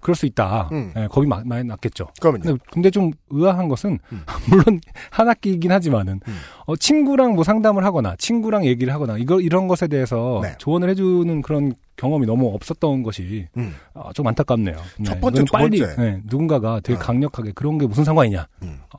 그럴 0.00 0.14
수 0.14 0.26
있다. 0.26 0.68
음. 0.72 0.92
예, 0.96 1.06
겁이 1.08 1.26
마- 1.26 1.42
많이 1.44 1.64
났겠죠. 1.64 2.06
그러면요. 2.20 2.42
근데, 2.44 2.58
근데 2.72 2.90
좀 2.90 3.10
의아한 3.30 3.68
것은 3.68 3.98
음. 4.12 4.22
물론 4.48 4.80
한 5.10 5.28
학기이긴 5.28 5.70
하지만은 5.72 6.20
음. 6.26 6.36
어, 6.66 6.76
친구랑 6.76 7.34
뭐 7.34 7.44
상담을 7.44 7.84
하거나 7.84 8.14
친구랑 8.16 8.64
얘기를 8.64 8.92
하거나 8.94 9.18
이거 9.18 9.40
이런 9.40 9.68
것에 9.68 9.88
대해서 9.88 10.40
네. 10.42 10.54
조언을 10.58 10.88
해주는 10.90 11.42
그런 11.42 11.74
경험이 11.96 12.26
너무 12.26 12.52
없었던 12.54 13.02
것이 13.02 13.46
음. 13.56 13.74
아, 13.94 14.10
좀 14.14 14.26
안타깝네요. 14.26 14.76
첫 15.04 15.14
네, 15.14 15.20
번째, 15.20 15.40
이거는 15.40 15.44
두 15.44 15.52
빨리 15.52 15.78
번째. 15.80 15.96
네, 16.02 16.20
누군가가 16.24 16.80
되게 16.80 16.96
아. 16.96 17.02
강력하게 17.02 17.52
그런 17.52 17.78
게 17.78 17.86
무슨 17.86 18.04
상관이냐. 18.04 18.46
음. 18.62 18.78
어, 18.94 18.98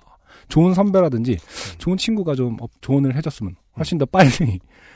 좋은 0.50 0.74
선배라든지 0.74 1.38
좋은 1.80 1.98
친구가 1.98 2.36
좀 2.36 2.58
어, 2.62 2.68
조언을 2.82 3.16
해줬으면 3.16 3.56
훨씬 3.78 3.98
더 3.98 4.06
빨리. 4.06 4.30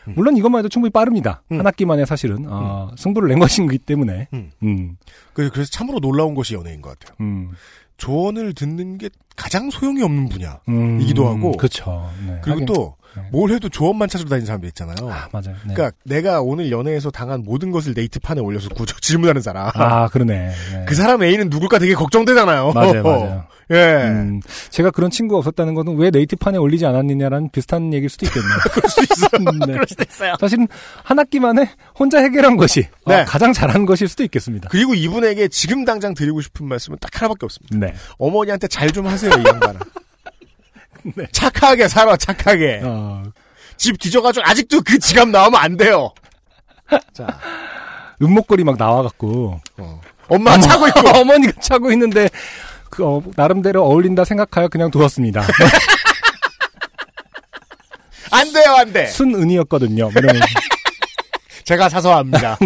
음. 0.07 0.13
물론 0.15 0.37
이것만 0.37 0.59
해도 0.59 0.69
충분히 0.69 0.91
빠릅니다. 0.91 1.41
음. 1.51 1.59
한 1.59 1.65
학기 1.65 1.85
만에 1.85 2.05
사실은 2.05 2.45
어, 2.47 2.91
승부를 2.97 3.29
낸 3.29 3.39
것이기 3.39 3.77
때문에. 3.79 4.27
음. 4.33 4.51
음, 4.63 4.97
그- 5.33 5.49
그래서 5.49 5.69
참으로 5.71 5.99
놀라운 5.99 6.33
것이 6.35 6.53
연애인 6.53 6.81
것 6.81 6.97
같아요. 6.97 7.15
음, 7.21 7.51
조언을 7.97 8.53
듣는 8.53 8.97
게 8.99 9.09
가장 9.35 9.69
소용이 9.71 10.03
없는 10.03 10.29
분야. 10.29 10.59
음, 10.69 11.01
이기도 11.01 11.27
하고. 11.27 11.53
그렇죠. 11.53 12.09
네, 12.27 12.39
그리고 12.43 12.51
하긴, 12.61 12.65
또 12.67 12.73
네. 12.73 13.06
뭘 13.31 13.51
해도 13.51 13.69
조언만 13.69 14.07
찾으러 14.09 14.29
다니는 14.29 14.45
사람도 14.45 14.67
있잖아요. 14.67 14.95
아, 15.09 15.27
맞아요. 15.31 15.55
네. 15.65 15.73
그러니까 15.73 15.91
내가 16.05 16.41
오늘 16.41 16.71
연애에서 16.71 17.11
당한 17.11 17.43
모든 17.43 17.71
것을 17.71 17.93
네이트판에 17.95 18.41
올려서 18.41 18.69
구 18.69 18.85
질문하는 19.01 19.41
사람. 19.41 19.69
아, 19.75 20.07
그러네. 20.09 20.33
네. 20.73 20.85
그 20.87 20.95
사람 20.95 21.23
애인은 21.23 21.49
누굴까 21.49 21.79
되게 21.79 21.93
걱정되잖아요. 21.93 22.71
맞아요, 22.73 23.01
맞아요. 23.03 23.43
예. 23.69 23.75
음, 23.75 24.39
제가 24.69 24.91
그런 24.91 25.11
친구가 25.11 25.39
없었다는 25.39 25.73
것은 25.73 25.97
왜 25.97 26.09
네이트판에 26.09 26.57
올리지 26.57 26.85
않았느냐라는 26.85 27.49
비슷한 27.51 27.93
얘기일 27.93 28.09
수도 28.09 28.25
있겠네요. 28.25 28.53
그럴 28.71 28.89
수도 28.89 29.03
있어요. 29.03 29.85
수도 29.87 30.03
있어요. 30.09 30.35
사실은 30.39 30.67
한 31.03 31.19
학기 31.19 31.41
만에 31.41 31.69
혼자 31.99 32.19
해결한 32.19 32.55
것이 32.55 32.87
어, 33.03 33.11
네. 33.11 33.25
가장 33.25 33.51
잘한 33.51 33.85
것일 33.85 34.07
수도 34.07 34.23
있겠습니다. 34.23 34.69
그리고 34.71 34.93
이분에게 34.95 35.49
지금 35.49 35.83
당장 35.83 36.13
드리고 36.13 36.39
싶은 36.39 36.65
말씀은 36.65 36.97
딱 37.01 37.11
하나밖에 37.13 37.45
없습니다. 37.45 37.77
네. 37.77 37.93
어머니한테 38.17 38.67
잘 38.69 38.87
좀 38.87 39.05
하세요, 39.05 39.29
이 39.37 39.43
양반아. 39.45 39.79
착하게 41.31 41.87
살아, 41.87 42.15
착하게. 42.17 42.81
어, 42.83 43.23
집 43.77 43.99
뒤져가지고 43.99 44.45
아직도 44.45 44.81
그 44.81 44.99
지갑 44.99 45.29
나오면 45.29 45.59
안 45.59 45.77
돼요. 45.77 46.11
자, 47.13 47.39
음목걸이 48.21 48.63
막 48.63 48.77
나와갖고 48.77 49.59
어. 49.77 50.01
엄마 50.29 50.59
차고 50.59 50.87
있고. 50.89 51.09
어머니가 51.19 51.61
차고 51.61 51.91
있는데 51.91 52.29
그 52.89 53.05
어, 53.05 53.21
나름대로 53.35 53.83
어울린다 53.83 54.25
생각하여 54.25 54.67
그냥 54.69 54.89
두었습니다. 54.91 55.43
안 58.31 58.51
돼요, 58.51 58.75
안 58.77 58.91
돼. 58.91 59.05
순은이었거든요. 59.07 60.09
제가 61.63 61.89
사서 61.89 62.15
합니다. 62.15 62.57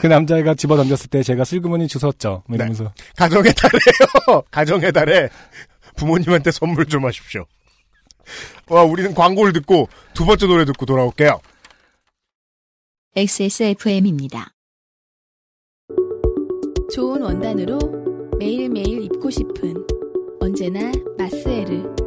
그 0.00 0.06
남자애가 0.06 0.54
집어 0.54 0.76
던졌을 0.76 1.08
때 1.08 1.22
제가 1.22 1.44
슬그머니 1.44 1.88
주웠죠. 1.88 2.42
네. 2.48 2.56
이러면서 2.56 2.92
가정의 3.16 3.52
달에요. 3.54 4.42
가정의 4.50 4.92
달에 4.92 5.28
부모님한테 5.96 6.52
선물 6.52 6.86
좀 6.86 7.04
하십시오. 7.04 7.46
와, 8.68 8.82
우리는 8.84 9.14
광고를 9.14 9.52
듣고 9.52 9.88
두 10.14 10.24
번째 10.24 10.46
노래 10.46 10.64
듣고 10.64 10.86
돌아올게요. 10.86 11.40
XSFM입니다. 13.16 14.52
좋은 16.92 17.22
원단으로 17.22 17.78
매일매일 18.38 19.02
입고 19.04 19.30
싶은 19.30 19.74
언제나 20.40 20.92
마스에르 21.18 21.97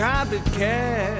분노만 0.00 1.19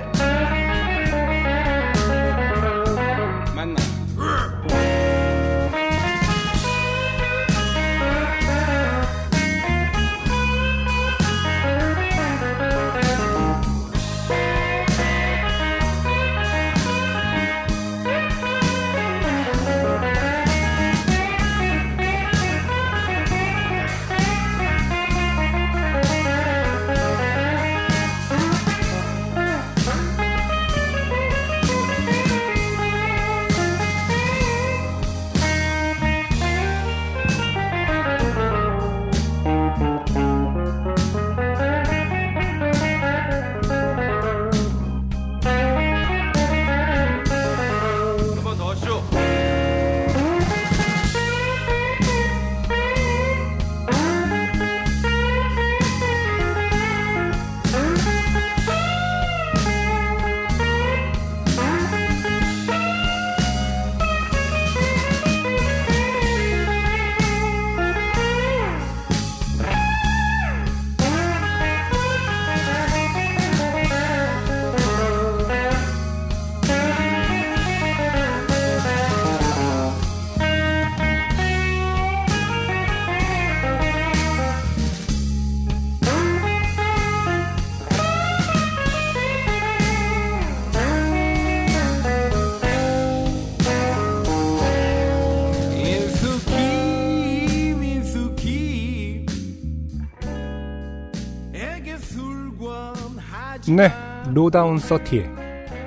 네, 103.77 103.93
로다운 104.33 104.79
서티의 104.79 105.25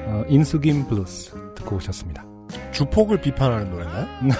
어, 0.07 0.23
인수김 0.29 0.87
블루스 0.87 1.31
듣고 1.55 1.75
오셨습니다. 1.75 2.23
주폭을 2.71 3.19
비판하는 3.19 3.69
노래인가요? 3.69 4.07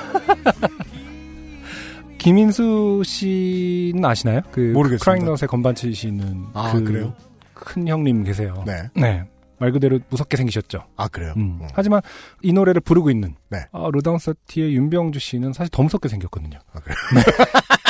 김인수 2.20 3.04
씨는 3.06 4.06
아시나요? 4.06 4.40
그 4.52 4.72
모르겠습니다. 4.74 5.04
크라잉넛의 5.04 5.48
건반 5.50 5.76
치시는 5.76 6.46
아, 6.54 6.72
그 6.72 6.84
그래요? 6.86 7.14
큰 7.54 7.86
형님 7.86 8.24
계세요. 8.24 8.64
네. 8.66 8.84
네. 8.96 9.26
말 9.58 9.74
그대로 9.74 10.00
무섭게 10.10 10.38
생기셨죠. 10.38 10.86
아, 10.96 11.10
그래요? 11.10 11.34
음. 11.36 11.60
음. 11.62 11.68
하지만 11.74 12.02
이 12.42 12.54
노래를 12.54 12.80
부르고 12.82 13.12
있는 13.12 13.36
네. 13.50 13.60
아, 13.74 13.90
로다운 13.92 14.20
서티의 14.20 14.74
윤병주 14.74 15.20
씨는 15.20 15.52
사실 15.52 15.70
더 15.70 15.84
무섭게 15.84 16.08
생겼거든요. 16.08 16.60
아, 16.74 16.80
그래요? 16.80 16.96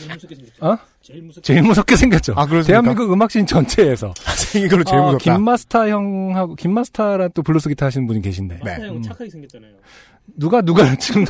제일 0.00 0.14
무섭게 0.14 0.34
생겼죠. 0.34 0.66
어? 0.66 0.78
제일 1.02 1.22
무섭게. 1.22 1.46
제일 1.46 1.62
무섭게 1.62 1.96
생겼죠. 1.96 2.32
아, 2.36 2.46
그렇습니까? 2.46 2.66
대한민국 2.66 3.12
음악씬 3.12 3.46
전체에서 3.46 4.14
생긴 4.36 4.70
걸로 4.70 4.84
제일 4.84 5.00
어, 5.00 5.06
무섭다. 5.06 5.34
김마스타 5.36 5.88
형하고 5.88 6.54
김마스타란 6.54 7.30
또 7.34 7.42
블루스 7.42 7.68
기타 7.68 7.86
하시는 7.86 8.06
분이 8.06 8.22
계신데 8.22 8.56
네. 8.56 8.64
마스터 8.64 8.82
형은 8.86 8.96
음. 8.96 9.02
착하게 9.02 9.30
생겼잖아요. 9.30 9.72
누가 10.36 10.62
누가 10.62 10.94
지금 10.96 11.24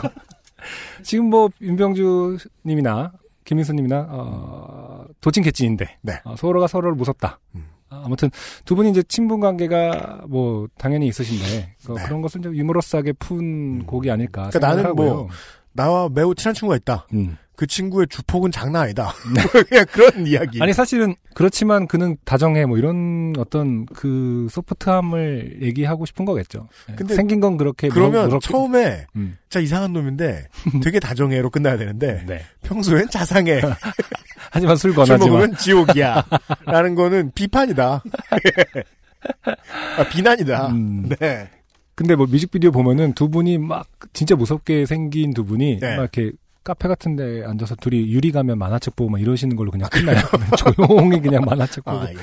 지금 1.03 1.27
뭐 1.27 1.51
윤병주 1.61 2.39
님이나 2.65 3.13
김인수 3.45 3.73
님이나 3.73 4.07
어, 4.11 5.05
도찐개찐인데 5.21 5.99
네. 6.03 6.21
어, 6.25 6.37
서로가 6.37 6.67
서로를 6.67 6.95
무섭다. 6.95 7.39
음. 7.55 7.67
아, 7.89 8.03
아무튼 8.05 8.31
두 8.65 8.77
분이 8.77 8.91
이제 8.91 9.03
친분 9.03 9.41
관계가 9.41 10.23
뭐 10.29 10.69
당연히 10.79 11.09
있으신데 11.09 11.75
어, 11.89 11.95
네. 11.95 12.05
그런 12.05 12.23
것을 12.23 12.41
좀 12.41 12.55
유머러스하게 12.55 13.15
푼 13.15 13.85
곡이 13.85 14.11
아닐까 14.11 14.49
그러니까 14.51 14.59
나는 14.61 14.77
생각하고요. 14.77 15.15
뭐 15.15 15.29
나와 15.73 16.09
매우 16.09 16.35
친한 16.35 16.55
친구가 16.55 16.77
있다. 16.77 17.07
음. 17.15 17.37
그 17.61 17.67
친구의 17.67 18.07
주폭은 18.09 18.53
장난 18.53 18.85
아니다. 18.85 19.13
그냥 19.69 19.85
그런 19.93 20.27
이야기. 20.27 20.63
아니 20.63 20.73
사실은 20.73 21.15
그렇지만 21.35 21.87
그는 21.87 22.17
다정해 22.25 22.65
뭐 22.65 22.79
이런 22.79 23.35
어떤 23.37 23.85
그 23.85 24.47
소프트함을 24.51 25.59
얘기하고 25.61 26.07
싶은 26.07 26.25
거겠죠. 26.25 26.69
네. 26.89 26.95
근데 26.97 27.15
생긴 27.15 27.39
건 27.41 27.59
그렇게 27.59 27.91
그러면 27.91 28.31
무섭- 28.31 28.41
처음에 28.41 29.05
음. 29.15 29.37
자 29.51 29.61
이상한 29.61 29.93
놈인데 29.93 30.49
되게 30.83 30.99
다정해로 30.99 31.51
끝나야 31.51 31.77
되는데 31.77 32.25
네. 32.27 32.41
평소엔 32.63 33.11
자상해. 33.11 33.61
하지만 34.51 34.77
술술 34.77 34.95
권하지 34.97 35.29
마. 35.29 35.37
먹으면 35.37 35.55
지옥이야. 35.59 36.25
라는 36.65 36.95
거는 36.95 37.33
비판이다. 37.35 38.03
아, 39.99 40.09
비난이다. 40.11 40.69
음. 40.69 41.11
네. 41.21 41.47
근데 41.95 42.17
뭐 42.17 42.25
뮤직비디오 42.25 42.71
보면은 42.71 43.13
두 43.13 43.29
분이 43.29 43.59
막 43.59 43.87
진짜 44.15 44.35
무섭게 44.35 44.87
생긴 44.87 45.35
두 45.35 45.45
분이 45.45 45.81
네. 45.81 45.97
막 45.97 46.01
이렇게 46.17 46.33
카페 46.63 46.89
같은 46.89 47.17
데 47.17 47.43
앉아서 47.45 47.75
둘이 47.77 48.11
유리 48.13 48.33
가면 48.33 48.59
만화책 48.59 48.97
보고 48.97 49.11
막 49.11 49.21
이러시는 49.21 49.57
걸로 49.57 49.71
그냥 49.71 49.89
끝나요. 49.91 50.19
조용히 50.59 51.21
그냥 51.21 51.43
만화책 51.45 51.85
보고. 51.85 51.99
아, 51.99 52.07
예. 52.11 52.17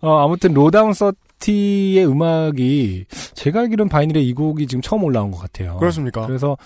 어, 0.00 0.24
아무튼 0.24 0.52
로다운 0.54 0.92
서티의 0.92 2.06
음악이 2.06 3.06
제가 3.34 3.60
알기로는 3.60 3.88
바이닐에 3.88 4.20
이 4.20 4.32
곡이 4.34 4.66
지금 4.66 4.82
처음 4.82 5.04
올라온 5.04 5.30
것 5.30 5.38
같아요. 5.38 5.76
그렇습니까? 5.78 6.26
그래서 6.26 6.56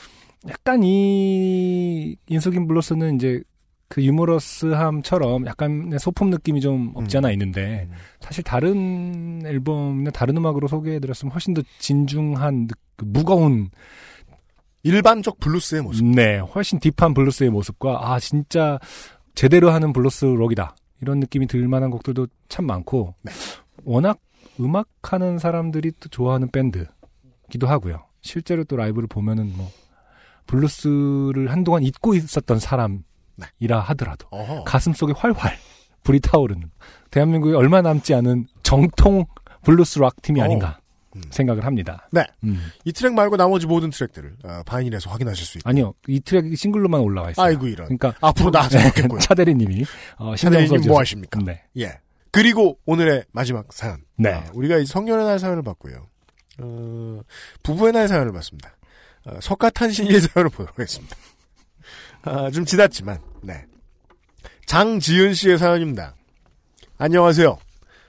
약간 0.48 0.82
이 0.82 2.16
인수김 2.28 2.66
블루스는 2.68 3.16
이제 3.16 3.42
그 3.88 4.04
유머러스함처럼 4.04 5.46
약간의 5.46 5.98
소품 5.98 6.28
느낌이 6.30 6.60
좀 6.60 6.92
없지 6.94 7.16
않아 7.18 7.30
있는데 7.32 7.88
음. 7.90 7.94
사실 8.20 8.44
다른 8.44 9.40
앨범이나 9.46 10.10
다른 10.10 10.36
음악으로 10.36 10.68
소개해드렸으면 10.68 11.32
훨씬 11.32 11.54
더 11.54 11.62
진중한 11.78 12.66
느- 12.66 12.74
그 12.96 13.04
무거운 13.06 13.70
일반적 14.82 15.40
블루스의 15.40 15.82
모습. 15.82 16.04
네 16.04 16.38
훨씬 16.38 16.78
deep한 16.78 17.14
블루스의 17.14 17.50
모습과 17.50 18.12
아 18.12 18.20
진짜 18.20 18.78
제대로 19.34 19.70
하는 19.70 19.92
블루스 19.92 20.24
록이다 20.24 20.74
이런 21.00 21.20
느낌이 21.20 21.46
들 21.46 21.66
만한 21.68 21.90
곡들도 21.90 22.26
참 22.48 22.66
많고 22.66 23.14
네. 23.22 23.32
워낙 23.84 24.18
음악하는 24.60 25.38
사람들이 25.38 25.92
또 26.00 26.08
좋아하는 26.08 26.50
밴드기도 26.50 27.66
하고요 27.66 28.04
실제로 28.20 28.64
또 28.64 28.76
라이브를 28.76 29.06
보면은 29.08 29.52
뭐 29.56 29.70
블루스를 30.46 31.52
한동안 31.52 31.82
잊고 31.82 32.14
있었던 32.14 32.58
사람이라 32.58 33.80
하더라도 33.80 34.26
어허. 34.30 34.64
가슴 34.64 34.92
속에 34.92 35.12
활활 35.16 35.56
불이 36.02 36.20
타오르는 36.20 36.70
대한민국에 37.10 37.54
얼마 37.54 37.82
남지 37.82 38.14
않은 38.14 38.46
정통 38.62 39.26
블루스 39.62 39.98
락 40.00 40.20
팀이 40.22 40.40
어. 40.40 40.44
아닌가 40.44 40.80
음. 41.16 41.22
생각을 41.30 41.64
합니다. 41.64 42.08
네. 42.12 42.24
음. 42.44 42.70
이 42.84 42.92
트랙 42.92 43.14
말고 43.14 43.36
나머지 43.36 43.66
모든 43.66 43.90
트랙들을 43.90 44.36
어, 44.44 44.62
바이닐에서 44.66 45.10
확인하실 45.10 45.46
수 45.46 45.58
있다. 45.58 45.68
아니요, 45.68 45.94
이 46.06 46.20
트랙이 46.20 46.56
싱글로만 46.56 47.00
올라와 47.00 47.30
있어요. 47.30 47.46
아이고 47.46 47.66
이런. 47.66 47.86
그러니까 47.86 48.14
앞으로 48.20 48.50
나왔으면 48.50 48.88
좋겠고요. 48.88 49.20
차대리님이 49.20 49.84
어, 50.16 50.36
차대리님 50.36 50.82
뭐. 50.88 51.00
하십니까? 51.00 51.40
네. 51.44 51.62
예. 51.78 51.98
그리고 52.30 52.78
오늘의 52.84 53.24
마지막 53.32 53.72
사연. 53.72 54.02
네. 54.16 54.32
아, 54.32 54.44
우리가 54.52 54.78
이 54.78 54.86
성년의 54.86 55.24
날 55.24 55.38
사연을 55.38 55.62
봤고요. 55.62 56.06
어, 56.60 57.20
부부의 57.62 57.92
날 57.92 58.08
사연을 58.08 58.32
봤습니다. 58.32 58.76
어, 59.24 59.38
석가탄신일 59.40 60.20
사연을 60.28 60.50
보도록 60.50 60.78
하겠습니다. 60.78 61.16
아, 62.22 62.50
좀 62.50 62.64
지났지만, 62.64 63.18
네. 63.42 63.64
장지은 64.66 65.32
씨의 65.34 65.56
사연입니다. 65.56 66.14
안녕하세요. 66.98 67.58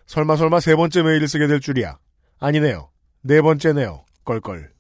설마 0.08 0.36
설마 0.36 0.60
세 0.60 0.76
번째 0.76 1.04
메일을 1.04 1.28
쓰게 1.28 1.48
될 1.48 1.60
줄이야. 1.60 1.98
아니네요. 2.40 2.90
네 3.22 3.42
번째네요. 3.42 4.04
껄껄. 4.26 4.72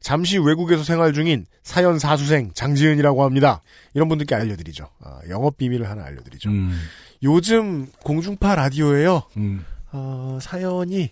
잠시 0.00 0.38
외국에서 0.38 0.84
생활 0.84 1.12
중인 1.12 1.46
사연 1.62 1.98
사수생 1.98 2.52
장지은이라고 2.54 3.24
합니다. 3.24 3.62
이런 3.94 4.08
분들께 4.08 4.34
알려드리죠. 4.34 4.88
아, 5.00 5.20
영업 5.28 5.56
비밀을 5.56 5.88
하나 5.88 6.04
알려드리죠. 6.04 6.50
음, 6.50 6.78
요즘 7.22 7.86
공중파 8.04 8.54
라디오에요. 8.54 9.24
음, 9.36 9.64
어, 9.92 10.38
사연이 10.40 11.10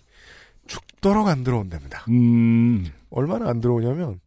죽도록 0.67 1.27
안 1.27 1.43
들어온답니다. 1.43 2.05
음. 2.09 2.85
얼마나 3.09 3.49
안 3.49 3.61
들어오냐면 3.61 4.19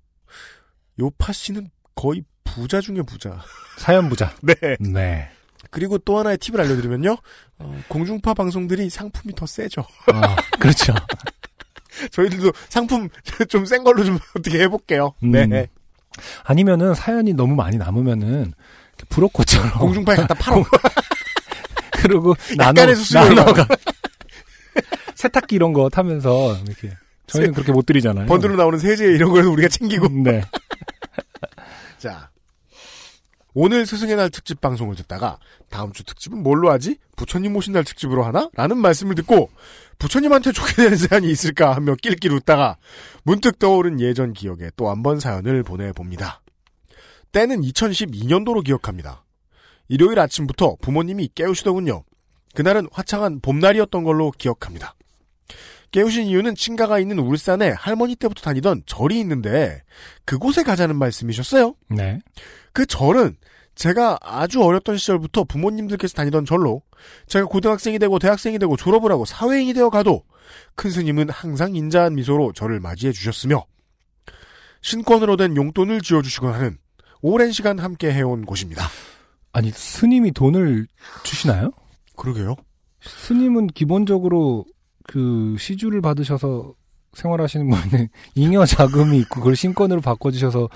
요파 0.99 1.33
씨는 1.33 1.71
거의 1.95 2.23
부자 2.45 2.81
중에 2.81 3.03
부자. 3.03 3.43
사연 3.79 4.09
부자. 4.09 4.35
네. 4.43 4.55
네. 4.81 5.31
그리고 5.71 5.99
또 5.99 6.19
하나의 6.19 6.39
팁을 6.39 6.61
알려드리면요. 6.61 7.17
어, 7.59 7.83
공중파 7.89 8.35
방송들이 8.35 8.91
상품이 8.91 9.35
더 9.35 9.47
세죠. 9.47 9.85
아, 10.13 10.37
그렇죠. 10.59 10.93
저희들도 12.11 12.53
상품 12.69 13.09
좀 13.49 13.65
센 13.65 13.85
걸로 13.85 14.05
좀 14.05 14.19
어떻게 14.37 14.61
해볼게요. 14.61 15.15
음. 15.23 15.31
네. 15.31 15.69
아니면은 16.45 16.95
사연이 16.95 17.33
너무 17.33 17.55
많이 17.55 17.77
남으면 17.79 18.21
이렇게 18.21 19.05
브로커처럼 19.09 19.73
공중파에 19.79 20.17
갖다 20.17 20.35
팔아. 20.35 20.63
그리고 21.93 22.35
나눠 22.57 22.87
나눠가 23.13 23.67
세탁기 25.15 25.55
이런 25.55 25.73
거 25.73 25.89
타면서 25.89 26.57
이렇게 26.67 26.91
저희는 27.27 27.53
그렇게 27.55 27.73
못 27.73 27.87
드리잖아요. 27.87 28.27
번들로 28.27 28.57
나오는 28.57 28.79
세제 28.79 29.05
이런 29.05 29.31
거에서 29.31 29.51
우리가 29.51 29.69
챙기고. 29.69 30.09
네. 30.25 30.43
자. 31.99 32.31
오늘 33.53 33.85
스승의 33.85 34.17
날 34.17 34.31
특집 34.31 34.61
방송을 34.61 34.95
듣다가 34.97 35.39
다음 35.71 35.93
주 35.93 36.05
특집은 36.05 36.43
뭘로 36.43 36.71
하지? 36.71 36.99
부처님 37.17 37.57
오신 37.57 37.73
날 37.73 37.85
특집으로 37.85 38.25
하나? 38.25 38.49
라는 38.55 38.77
말씀을 38.79 39.15
듣고 39.17 39.51
부처님한테 39.99 40.53
좋게 40.53 40.75
되는 40.77 40.97
사연이 40.97 41.31
있을까 41.31 41.75
하며 41.75 41.95
낄낄 42.01 42.33
웃다가 42.33 42.77
문득 43.25 43.59
떠오른 43.59 44.01
예전 44.01 44.33
기억에 44.33 44.71
또 44.77 44.89
한 44.89 45.03
번 45.03 45.19
사연을 45.21 45.63
보내봅니다. 45.65 46.43
때는 47.33 47.61
2012년도로 47.63 48.65
기억합니다. 48.65 49.25
일요일 49.89 50.21
아침부터 50.21 50.77
부모님이 50.81 51.31
깨우시더군요. 51.35 52.05
그날은 52.55 52.89
화창한 52.93 53.41
봄날이었던 53.41 54.05
걸로 54.05 54.31
기억합니다. 54.31 54.95
깨우신 55.91 56.27
이유는 56.27 56.55
친가가 56.55 57.01
있는 57.01 57.19
울산에 57.19 57.71
할머니 57.71 58.15
때부터 58.15 58.43
다니던 58.43 58.83
절이 58.87 59.19
있는데 59.21 59.83
그곳에 60.25 60.63
가자는 60.63 60.97
말씀이셨어요. 60.97 61.75
네. 61.89 62.21
그 62.73 62.87
절은 62.87 63.37
제가 63.75 64.19
아주 64.21 64.63
어렸던 64.63 64.99
시절부터 64.99 65.45
부모님들께서 65.45 66.15
다니던 66.15 66.45
절로 66.45 66.83
제가 67.27 67.47
고등학생이 67.47 67.99
되고 67.99 68.19
대학생이 68.19 68.59
되고 68.59 68.77
졸업을 68.77 69.11
하고 69.11 69.25
사회인이 69.25 69.73
되어 69.73 69.91
가도 69.91 70.25
큰 70.75 70.91
스님은 70.91 71.31
항상 71.31 71.75
인자한 71.75 72.15
미소로 72.15 72.53
저를 72.53 72.81
맞이해 72.81 73.13
주셨으며 73.13 73.65
신권으로 74.83 75.37
된 75.37 75.57
용돈을 75.57 76.01
지어주시곤 76.01 76.53
하는 76.53 76.79
오랜 77.23 77.53
시간 77.53 77.79
함께 77.79 78.13
해온 78.13 78.45
곳입니다. 78.45 78.87
아니 79.53 79.71
스님이 79.71 80.33
돈을 80.33 80.87
주시나요? 81.23 81.71
그러게요. 82.17 82.57
스님은 83.03 83.69
기본적으로 83.69 84.65
그 85.05 85.57
시주를 85.59 86.01
받으셔서 86.01 86.75
생활하시는 87.15 87.69
분은 87.69 88.09
잉여 88.37 88.67
자금이 88.67 89.19
있고 89.21 89.41
그걸 89.41 89.57
신권으로 89.57 90.01
바꿔주셔서 90.01 90.69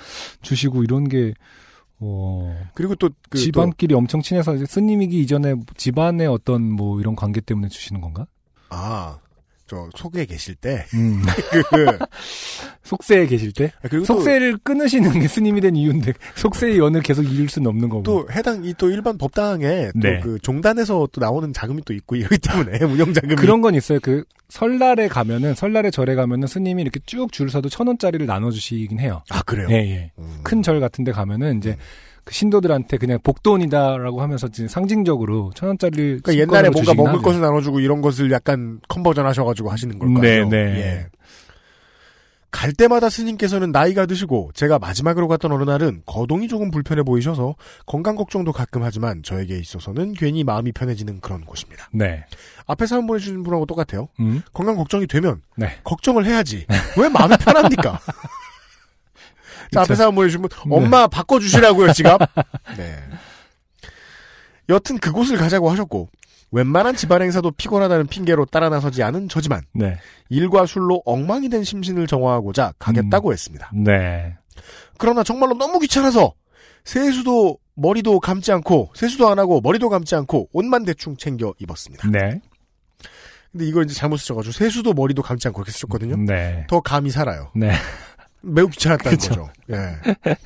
주시고 0.43 0.83
이런 0.85 1.09
게 1.09 1.35
어, 2.07 2.67
그리고 2.75 2.95
또 2.97 3.09
그, 3.31 3.39
집안끼리 3.39 3.95
엄청 3.95 4.21
친해서 4.21 4.55
스님이기 4.67 5.21
이전에 5.21 5.55
집안의 5.77 6.27
어떤 6.27 6.71
뭐 6.71 7.01
이런 7.01 7.17
관계 7.17 7.41
때문에 7.41 7.69
주시는 7.69 8.01
건가? 8.01 8.27
아, 8.69 9.19
저 9.67 9.89
속에 9.97 10.27
계실 10.27 10.55
때 10.57 10.85
음. 10.95 11.23
그, 11.71 11.99
속세에 12.83 13.27
계실 13.27 13.53
때 13.53 13.73
그리고 13.83 14.01
또- 14.05 14.15
속세를 14.15 14.59
끊으시는 14.59 15.13
게 15.21 15.27
스님이 15.29 15.61
된 15.63 15.75
이유인데 15.77 16.13
속세의 16.37 16.79
연을 16.79 17.01
계속 17.03 17.23
이을 17.23 17.49
수는 17.49 17.69
없는 17.69 17.89
거고. 17.89 18.03
또 18.03 18.27
해당 18.31 18.65
이 18.65 18.75
또 18.77 18.91
일반 18.91 19.17
법당에 19.17 19.91
네. 19.95 20.19
또그 20.21 20.39
종단에서 20.41 21.09
또 21.13 21.21
나오는 21.21 21.53
자금이 21.53 21.83
또 21.87 21.95
있고 21.95 22.17
이러기 22.17 22.39
때문에 22.39 22.79
운영 22.85 23.13
자금이 23.15 23.37
그런 23.37 23.61
건 23.63 23.75
있어요. 23.75 24.01
그 24.03 24.25
설날에 24.49 25.09
가면은 25.09 25.55
설날에 25.55 25.91
절에 25.91 26.15
가면은 26.15 26.47
스님이 26.49 26.83
이렇게 26.83 27.01
쭉 27.07 27.33
줄 27.33 27.49
서도 27.51 27.69
천 27.69 27.87
원짜리를 27.87 28.27
나눠주시긴 28.27 28.99
해요. 29.01 29.23
아 29.31 29.43
그래요. 29.43 29.69
예, 29.71 29.75
예. 29.77 30.13
음. 30.19 30.41
큰절 30.43 30.81
같은데 30.81 31.13
가면은 31.13 31.59
이제 31.59 31.77
그 32.25 32.33
신도들한테 32.33 32.97
그냥 32.97 33.19
복돈이다라고 33.23 34.23
하면서 34.23 34.47
이제 34.47 34.67
상징적으로 34.67 35.53
천 35.55 35.69
원짜리를 35.69 36.21
그러니까 36.23 36.43
옛날에 36.43 36.71
뭔가 36.71 36.95
먹을 36.95 37.13
하죠. 37.13 37.23
것을 37.23 37.41
나눠주고 37.41 37.81
이런 37.81 38.01
것을 38.01 38.31
약간 38.33 38.81
컨버전 38.89 39.27
하셔가지고 39.27 39.71
하시는 39.71 39.99
걸까요? 39.99 40.21
네, 40.21 40.45
네. 40.49 40.57
예. 40.81 41.07
갈 42.51 42.73
때마다 42.73 43.11
스님께서는 43.11 43.73
나이가 43.73 44.07
드시고 44.07 44.53
제가 44.55 44.79
마지막으로 44.79 45.27
갔던 45.27 45.51
어느 45.51 45.65
날은 45.65 46.03
거동이 46.07 46.47
조금 46.47 46.71
불편해 46.71 47.03
보이셔서 47.03 47.57
건강 47.85 48.15
걱정도 48.15 48.53
가끔 48.53 48.85
하지만 48.85 49.25
저에게 49.25 49.59
있어서는 49.59 50.13
괜히 50.13 50.45
마음이 50.45 50.71
편해지는 50.71 51.21
그런 51.21 51.45
곳입니다. 51.45 51.89
네. 51.93 52.25
앞에 52.67 52.87
사연 52.87 53.09
보내주신 53.09 53.43
분하고 53.43 53.67
똑같아요. 53.67 54.09
음. 54.21 54.41
건강 54.53 54.77
걱정이 54.77 55.09
되면 55.09 55.43
네. 55.57 55.73
걱정을 55.83 56.27
해야지. 56.27 56.65
왜 56.97 57.09
마음이 57.09 57.37
편합니까? 57.39 57.99
자, 59.75 59.83
앞에 59.83 59.95
사연 59.95 60.15
보내주신 60.15 60.43
분, 60.43 60.51
엄마 60.71 61.07
바꿔주시라고요, 61.07 61.93
지갑. 61.93 62.21
네. 62.77 62.97
여튼 64.69 64.99
그곳을 64.99 65.37
가자고 65.37 65.71
하셨고, 65.71 66.09
웬만한 66.51 66.95
집안 66.95 67.21
행사도 67.21 67.51
피곤하다는 67.51 68.07
핑계로 68.07 68.47
따라 68.47 68.69
나서지 68.69 69.03
않은 69.03 69.29
저지만, 69.29 69.63
네. 69.73 69.99
일과 70.29 70.67
술로 70.67 71.03
엉망이 71.05 71.49
된 71.49 71.65
심신을 71.65 72.07
정화하고자 72.07 72.75
가겠다고 72.79 73.33
했습니다. 73.33 73.71
네. 73.75 74.37
그러나 74.99 75.23
정말로 75.25 75.55
너무 75.55 75.81
귀찮아서, 75.81 76.33
세수도 76.85 77.59
머리도 77.75 78.21
감지 78.21 78.53
않고, 78.53 78.93
세수도 78.95 79.29
안 79.29 79.39
하고, 79.39 79.61
머리도 79.61 79.89
감지 79.89 80.15
않고, 80.15 80.51
옷만 80.53 80.85
대충 80.85 81.17
챙겨 81.17 81.53
입었습니다. 81.59 82.09
네. 82.09 82.41
근데 83.51 83.67
이걸 83.67 83.85
이제 83.85 83.95
잘못 83.95 84.19
쓰셔가지고, 84.19 84.53
세수도 84.53 84.93
머리도 84.95 85.23
감지 85.23 85.49
않고 85.49 85.61
이렇게 85.61 85.73
쓰셨거든요. 85.73 86.17
네. 86.19 86.67
더 86.69 86.81
감이 86.81 87.11
살아요. 87.11 87.51
네. 87.57 87.73
매우 88.45 88.69
귀찮았다는 88.69 89.19
그쵸. 89.19 89.29
거죠. 89.31 89.51
예. 89.71 90.37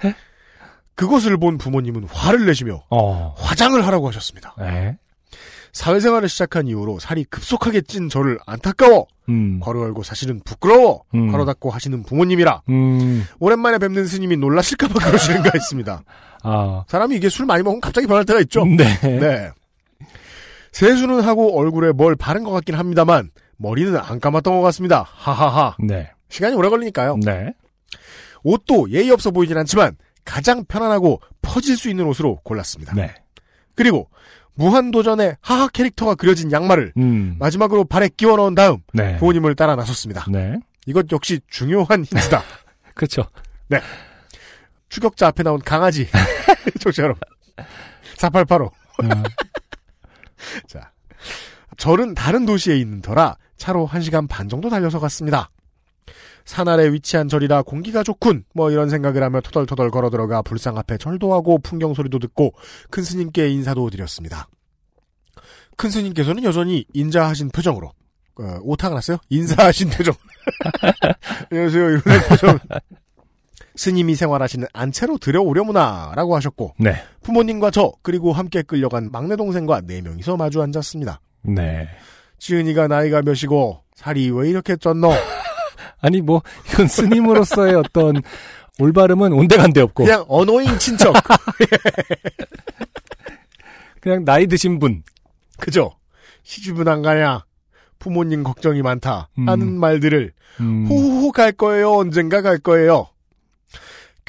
그것을 0.95 1.37
본 1.37 1.59
부모님은 1.59 2.05
화를 2.11 2.47
내시며 2.47 2.83
어. 2.91 3.35
화장을 3.39 3.85
하라고 3.87 4.09
하셨습니다. 4.09 4.55
네. 4.59 4.97
사회생활을 5.73 6.29
시작한 6.29 6.66
이후로 6.66 6.99
살이 6.99 7.25
급속하게 7.25 7.83
찐 7.83 8.09
저를 8.09 8.39
안타까워 8.47 9.07
음. 9.29 9.61
괄호 9.61 9.83
열고 9.85 10.03
사실은 10.03 10.41
부끄러워 10.45 11.05
음. 11.15 11.31
괄호 11.31 11.45
닫고 11.45 11.70
하시는 11.70 12.03
부모님이라 12.03 12.62
음. 12.70 13.25
오랜만에 13.39 13.79
뵙는 13.79 14.07
스님이 14.07 14.37
놀라실까봐 14.39 14.95
그러시는가 14.95 15.51
했습니다. 15.55 16.03
아. 16.43 16.85
사람이 16.89 17.15
이게 17.16 17.29
술 17.29 17.47
많이 17.47 17.62
먹으면 17.62 17.81
갑자기 17.81 18.07
변할 18.07 18.25
때가 18.25 18.41
있죠. 18.41 18.65
네. 18.65 18.99
네. 19.03 19.51
세수는 20.73 21.20
하고 21.20 21.59
얼굴에 21.59 21.93
뭘 21.93 22.16
바른 22.16 22.45
것 22.45 22.51
같긴 22.51 22.75
합니다만 22.75 23.31
머리는 23.57 23.97
안 23.97 24.20
감았던 24.20 24.57
것 24.57 24.62
같습니다. 24.62 25.05
하하하. 25.09 25.77
네. 25.81 26.11
시간이 26.29 26.55
오래 26.57 26.69
걸리니까요. 26.69 27.19
네. 27.25 27.53
옷도 28.49 28.91
예의 28.91 29.11
없어 29.11 29.31
보이진 29.31 29.57
않지만 29.59 29.97
가장 30.25 30.65
편안하고 30.65 31.20
퍼질 31.43 31.77
수 31.77 31.89
있는 31.89 32.07
옷으로 32.07 32.37
골랐습니다. 32.45 32.95
네. 32.95 33.15
그리고 33.75 34.09
무한도전의 34.55 35.37
하하 35.41 35.69
캐릭터가 35.69 36.16
그려진 36.16 36.51
양말을 36.51 36.93
음. 36.97 37.37
마지막으로 37.39 37.85
발에 37.85 38.09
끼워 38.16 38.37
넣은 38.37 38.55
다음 38.55 38.79
네. 38.93 39.16
부모님을 39.19 39.55
따라 39.55 39.77
나섰습니다. 39.77 40.27
네. 40.31 40.59
이것 40.87 41.07
역시 41.12 41.41
중요한 41.49 42.05
힌트다. 42.05 42.43
그렇죠. 42.95 43.25
추격자 44.89 45.29
앞에 45.29 45.43
나온 45.43 45.61
강아지. 45.61 46.09
청취자 46.81 47.05
여러분. 47.05 47.20
4885. 48.16 48.66
어. 48.66 49.23
자. 50.66 50.91
절은 51.77 52.15
다른 52.15 52.45
도시에 52.45 52.77
있는 52.77 53.01
터라 53.01 53.37
차로 53.57 53.87
1시간 53.87 54.29
반 54.29 54.49
정도 54.49 54.69
달려서 54.69 54.99
갔습니다. 54.99 55.51
산 56.44 56.68
아래 56.68 56.90
위치한 56.93 57.28
절이라 57.28 57.62
공기가 57.62 58.02
좋군 58.02 58.44
뭐 58.55 58.70
이런 58.70 58.89
생각을 58.89 59.22
하며 59.22 59.40
터덜터덜 59.40 59.90
걸어 59.90 60.10
들어가 60.10 60.43
불상 60.43 60.78
앞에 60.78 60.97
절도 60.97 61.35
하고 61.35 61.59
풍경 61.59 61.94
소리도 61.94 62.18
듣고 62.18 62.55
큰 62.90 63.02
스님께 63.02 63.48
인사도 63.51 63.90
드렸습니다. 63.90 64.48
큰 65.76 65.90
스님께서는 65.90 66.43
여전히 66.44 66.85
인자하신 66.93 67.51
표정으로 67.51 67.93
어, 68.40 68.59
오타가 68.62 68.94
났어요? 68.94 69.18
인사하신 69.28 69.90
표정. 69.90 70.14
안녕하세요 71.51 71.89
이런 71.90 72.02
표정. 72.28 72.59
스님이 73.78 74.16
생활하시는 74.16 74.66
안채로 74.72 75.18
들여오려무나라고 75.18 76.35
하셨고 76.36 76.74
네. 76.78 76.94
부모님과 77.22 77.70
저 77.70 77.93
그리고 78.02 78.32
함께 78.32 78.62
끌려간 78.62 79.10
막내 79.12 79.36
동생과 79.36 79.82
네 79.82 80.02
명이서 80.02 80.36
마주 80.36 80.60
앉았습니다. 80.62 81.20
네. 81.43 81.89
지은이가 82.39 82.89
나이가 82.89 83.22
몇이고 83.22 83.82
살이 83.94 84.30
왜 84.30 84.51
이렇게 84.51 84.74
쪘노? 84.76 85.12
아니 86.01 86.20
뭐 86.20 86.43
이건 86.69 86.87
스님으로서의 86.87 87.75
어떤 87.75 88.23
올바름은 88.79 89.33
온데간데 89.33 89.81
없고 89.81 90.05
그냥 90.05 90.25
어노잉 90.29 90.79
친척. 90.79 91.15
그냥 94.01 94.25
나이 94.25 94.47
드신 94.47 94.79
분. 94.79 95.03
그죠? 95.59 95.93
시집은 96.45 96.87
안 96.89 97.03
가냐? 97.03 97.45
부모님 97.99 98.45
걱정이 98.45 98.83
많다. 98.83 99.29
음. 99.39 99.49
하는 99.49 99.79
말들을 99.79 100.33
음. 100.61 100.87
호호호 100.89 101.33
갈 101.33 101.53
거예요. 101.53 101.95
언젠가 101.95 102.43
갈 102.43 102.59
거예요. 102.59 103.09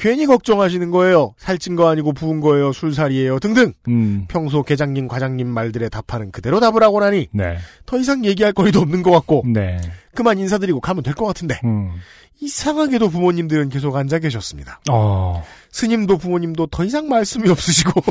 괜히 0.00 0.24
걱정하시는 0.24 0.90
거예요. 0.90 1.34
살찐 1.36 1.76
거 1.76 1.88
아니고 1.88 2.14
부은 2.14 2.40
거예요. 2.40 2.72
술살이에요. 2.72 3.38
등등. 3.38 3.74
음. 3.88 4.24
평소 4.28 4.62
계장님, 4.62 5.08
과장님 5.08 5.46
말들에 5.46 5.90
답하는 5.90 6.30
그대로 6.32 6.58
답을 6.58 6.82
하고 6.82 7.00
나니 7.00 7.28
네. 7.32 7.58
더 7.84 7.98
이상 7.98 8.24
얘기할 8.24 8.54
거리도 8.54 8.80
없는 8.80 9.02
것 9.02 9.10
같고 9.10 9.44
네. 9.46 9.78
그만 10.14 10.38
인사드리고 10.38 10.80
가면 10.80 11.02
될 11.02 11.14
것 11.14 11.26
같은데 11.26 11.60
음. 11.64 11.92
이상하게도 12.40 13.10
부모님들은 13.10 13.68
계속 13.68 13.94
앉아 13.94 14.20
계셨습니다. 14.20 14.80
어. 14.90 15.44
스님도 15.70 16.16
부모님도 16.16 16.68
더 16.68 16.82
이상 16.84 17.08
말씀이 17.08 17.48
없으시고 17.50 18.00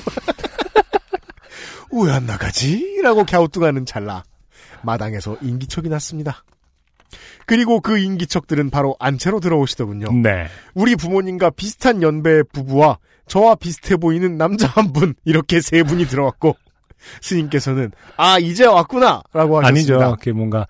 왜 1.92 2.12
안 2.12 2.28
나가지? 2.28 3.00
라고 3.02 3.26
갸우뚱하는 3.26 3.88
찰나 3.88 4.24
마당에서 4.84 5.38
인기척이 5.42 5.90
났습니다. 5.90 6.44
그리고 7.46 7.82
그 7.82 7.98
인기척들은 7.98 8.70
바로 8.70 8.96
안채로 9.00 9.40
들어오시더군요. 9.40 10.12
네. 10.22 10.48
우리 10.74 10.96
부모님과 10.96 11.52
비슷한 11.52 12.02
연배의 12.02 12.44
부부와 12.52 13.00
저와 13.28 13.56
비슷해 13.56 13.96
보이는 13.98 14.38
남자 14.38 14.68
한 14.68 14.92
분 14.94 15.14
이렇게 15.26 15.62
세 15.62 15.84
분이 15.84 16.06
들어왔고 16.08 16.56
스님께서는 17.22 17.92
아 18.18 18.40
이제 18.40 18.66
왔구나 18.66 19.22
라고 19.34 19.60
하셨습니다. 19.60 19.96
아니죠. 19.96 20.16
그게 20.18 20.32
뭔가 20.32 20.68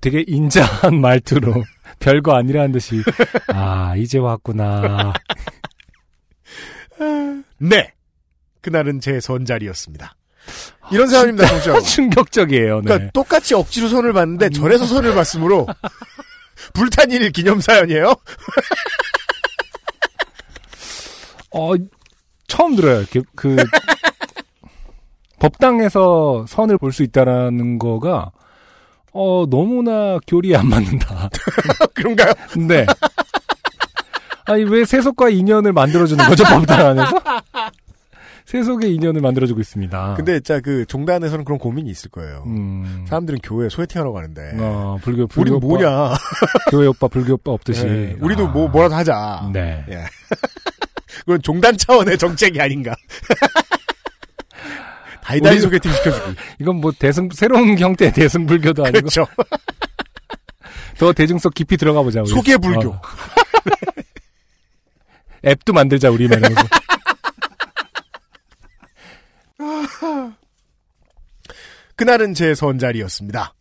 되게 0.00 0.24
인자한 0.26 0.98
말투로 1.02 1.62
별거 2.00 2.34
아니라는 2.34 2.72
듯이 2.72 3.02
아 3.48 3.94
이제 3.96 4.18
왔구나. 4.18 5.12
네. 7.58 7.92
그날은 8.60 9.00
제 9.00 9.20
선자리였습니다. 9.20 10.14
이런 10.90 11.08
사연입니다, 11.08 11.48
정치 11.48 11.68
여러분. 11.70 11.88
충격적이에요. 11.88 12.76
네. 12.80 12.84
그러니까 12.84 13.10
똑같이 13.12 13.54
억지로 13.54 13.88
선을 13.88 14.12
봤는데 14.12 14.50
절에서 14.50 14.84
선을 14.86 15.14
봤으므로 15.14 15.66
불탄일 16.74 17.30
기념 17.32 17.60
사연이에요. 17.60 18.14
어 21.52 21.72
처음 22.48 22.76
들어요. 22.76 23.00
이렇게 23.00 23.22
그 23.34 23.56
법당에서 25.38 26.46
선을 26.48 26.78
볼 26.78 26.92
수 26.92 27.02
있다라는 27.02 27.78
거가 27.78 28.30
어 29.12 29.46
너무나 29.48 30.18
교리에 30.26 30.56
안 30.56 30.68
맞는다. 30.68 31.28
그런가요? 31.94 32.32
네. 32.66 32.86
아니 34.46 34.64
왜 34.64 34.84
세속과 34.84 35.30
인연을 35.30 35.72
만들어주는 35.72 36.22
거죠 36.26 36.44
법당 36.44 36.86
안에서? 36.88 37.20
세속의 38.44 38.94
인연을 38.94 39.20
만들어주고 39.22 39.60
있습니다. 39.60 40.14
근데 40.16 40.34
진짜 40.34 40.60
그 40.60 40.84
종단에서는 40.86 41.44
그런 41.44 41.58
고민이 41.58 41.90
있을 41.90 42.10
거예요. 42.10 42.42
음. 42.46 43.04
사람들은 43.08 43.38
교회 43.42 43.68
소개팅하러 43.70 44.12
가는데 44.12 44.52
어, 44.58 44.98
불교 45.02 45.26
불교 45.26 45.40
우리는 45.40 45.56
오빠, 45.56 45.66
뭐냐? 45.66 46.14
교회 46.70 46.86
오빠 46.86 47.08
불교 47.08 47.34
오빠 47.34 47.52
없듯이 47.52 47.86
예, 47.86 48.16
우리도 48.20 48.48
아, 48.48 48.50
뭐 48.50 48.68
뭐라도 48.68 48.94
하자. 48.96 49.48
네. 49.52 49.82
예. 49.88 50.04
그건 51.20 51.40
종단 51.40 51.76
차원의 51.76 52.18
정책이 52.18 52.60
아닌가. 52.60 52.94
다이다이 55.22 55.58
소개팅 55.60 55.90
시켜주기. 55.90 56.36
이건 56.60 56.76
뭐 56.76 56.92
대승 56.92 57.30
새로운 57.32 57.78
형태의 57.78 58.12
대승 58.12 58.44
불교도 58.44 58.84
아니고 58.84 59.08
그렇죠. 59.08 59.26
더 60.98 61.14
대중성 61.14 61.50
깊이 61.54 61.78
들어가 61.78 62.02
보자. 62.02 62.20
우리. 62.20 62.28
소개 62.28 62.58
불교. 62.58 62.90
어. 62.90 63.00
앱도 65.46 65.72
만들자 65.72 66.10
우리 66.10 66.28
말면서. 66.28 66.60
그날은 71.96 72.34
제 72.34 72.54
선자리였습니다. 72.54 73.54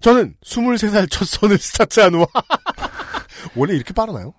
저는 0.00 0.34
23살 0.44 1.10
첫 1.10 1.24
선을 1.26 1.58
스타트한 1.58 2.14
후 2.14 2.26
원래 3.56 3.74
이렇게 3.74 3.92
빠르나요? 3.92 4.32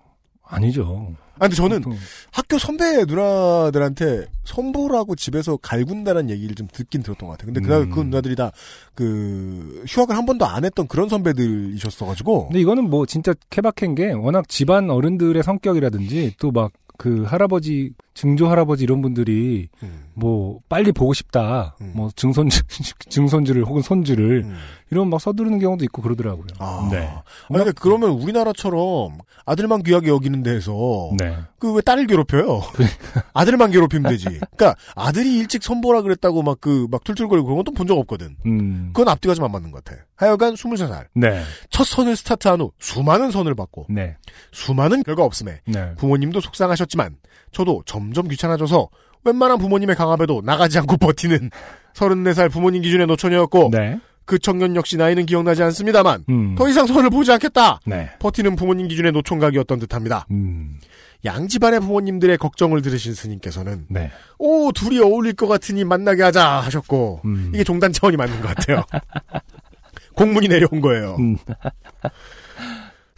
아니죠. 0.44 1.14
아, 1.36 1.42
근데 1.42 1.56
저는 1.56 1.80
보통. 1.82 1.98
학교 2.32 2.58
선배 2.58 3.04
누나들한테 3.06 4.26
선보라고 4.44 5.14
집에서 5.16 5.56
갈군다는 5.56 6.28
얘기를 6.28 6.54
좀 6.54 6.66
듣긴 6.70 7.02
들었던 7.02 7.26
것 7.28 7.32
같아요. 7.38 7.46
근데 7.52 7.60
그날 7.60 7.82
음. 7.82 7.90
그 7.90 8.00
누나들이 8.00 8.36
다 8.36 8.52
그 8.94 9.82
휴학을 9.88 10.14
한 10.16 10.26
번도 10.26 10.44
안 10.44 10.64
했던 10.66 10.86
그런 10.86 11.08
선배들이셨어가지고 11.08 12.48
근데 12.48 12.60
이거는 12.60 12.90
뭐 12.90 13.06
진짜 13.06 13.32
케바케인 13.48 13.94
게 13.94 14.12
워낙 14.12 14.46
집안 14.48 14.90
어른들의 14.90 15.42
성격이라든지 15.42 16.34
또 16.38 16.50
막 16.52 16.72
그 17.00 17.22
할아버지 17.22 17.92
증조 18.14 18.48
할아버지 18.48 18.84
이런 18.84 19.02
분들이 19.02 19.68
음, 19.82 20.04
뭐 20.14 20.60
빨리 20.68 20.92
보고 20.92 21.12
싶다 21.12 21.76
음. 21.80 21.92
뭐 21.94 22.10
증손주 22.14 22.62
증손주를 23.10 23.64
혹은 23.64 23.82
손주를 23.82 24.44
음. 24.44 24.56
이런 24.90 25.08
막 25.10 25.20
서두르는 25.20 25.58
경우도 25.58 25.84
있고 25.84 26.02
그러더라고요. 26.02 26.46
아. 26.58 26.88
네. 26.90 26.98
아니, 26.98 27.58
근데 27.64 27.72
그러면 27.72 28.10
우리나라처럼 28.10 29.18
아들만 29.44 29.82
귀하게 29.82 30.08
여기는 30.08 30.42
데서 30.42 31.10
네. 31.18 31.36
그왜 31.58 31.82
딸을 31.82 32.06
괴롭혀요? 32.06 32.62
아들만 33.34 33.70
괴롭히면 33.70 34.10
되지. 34.10 34.24
그러니까 34.24 34.74
아들이 34.96 35.36
일찍 35.38 35.62
선보라 35.62 36.02
그랬다고 36.02 36.42
막 36.42 36.60
그막 36.60 37.04
툴툴거리고 37.04 37.46
그런 37.46 37.56
건또본적 37.58 37.96
없거든. 37.98 38.36
음. 38.46 38.90
그건 38.92 39.08
앞뒤가 39.08 39.34
좀 39.34 39.40
안 39.44 39.52
맞는 39.52 39.70
것 39.70 39.82
같아. 39.84 40.02
하여간 40.16 40.54
23살. 40.54 41.06
네. 41.14 41.42
첫 41.70 41.84
선을 41.84 42.16
스타트한 42.16 42.60
후 42.60 42.72
수많은 42.78 43.30
선을 43.30 43.54
받고 43.54 43.86
네. 43.88 44.16
수많은 44.52 45.02
결과 45.02 45.24
없음에 45.24 45.60
네. 45.66 45.94
부모님도 45.96 46.40
속상하셨지만 46.40 47.16
저도 47.52 47.82
점점 48.00 48.28
귀찮아져서 48.28 48.88
웬만한 49.24 49.58
부모님의 49.58 49.96
강압에도 49.96 50.40
나가지 50.44 50.78
않고 50.78 50.96
버티는 50.96 51.50
34살 51.94 52.50
부모님 52.50 52.82
기준의 52.82 53.06
노처녀였고 53.06 53.70
네. 53.72 54.00
그 54.24 54.38
청년 54.38 54.76
역시 54.76 54.96
나이는 54.96 55.26
기억나지 55.26 55.62
않습니다만 55.62 56.24
음. 56.28 56.54
더 56.56 56.68
이상 56.68 56.86
선을 56.86 57.10
보지 57.10 57.32
않겠다. 57.32 57.80
네. 57.84 58.10
버티는 58.18 58.56
부모님 58.56 58.88
기준의 58.88 59.12
노총각이었던 59.12 59.78
듯합니다. 59.80 60.26
음. 60.30 60.78
양집안의 61.24 61.80
부모님들의 61.80 62.38
걱정을 62.38 62.80
들으신 62.80 63.12
스님께서는 63.12 63.86
네. 63.88 64.10
오 64.38 64.72
둘이 64.72 65.00
어울릴 65.00 65.34
것 65.34 65.48
같으니 65.48 65.84
만나게 65.84 66.22
하자 66.22 66.60
하셨고 66.60 67.20
음. 67.24 67.50
이게 67.54 67.62
종단 67.64 67.92
차원이 67.92 68.16
맞는 68.16 68.40
것 68.40 68.54
같아요. 68.54 68.84
공문이 70.14 70.48
내려온 70.48 70.80
거예요. 70.80 71.16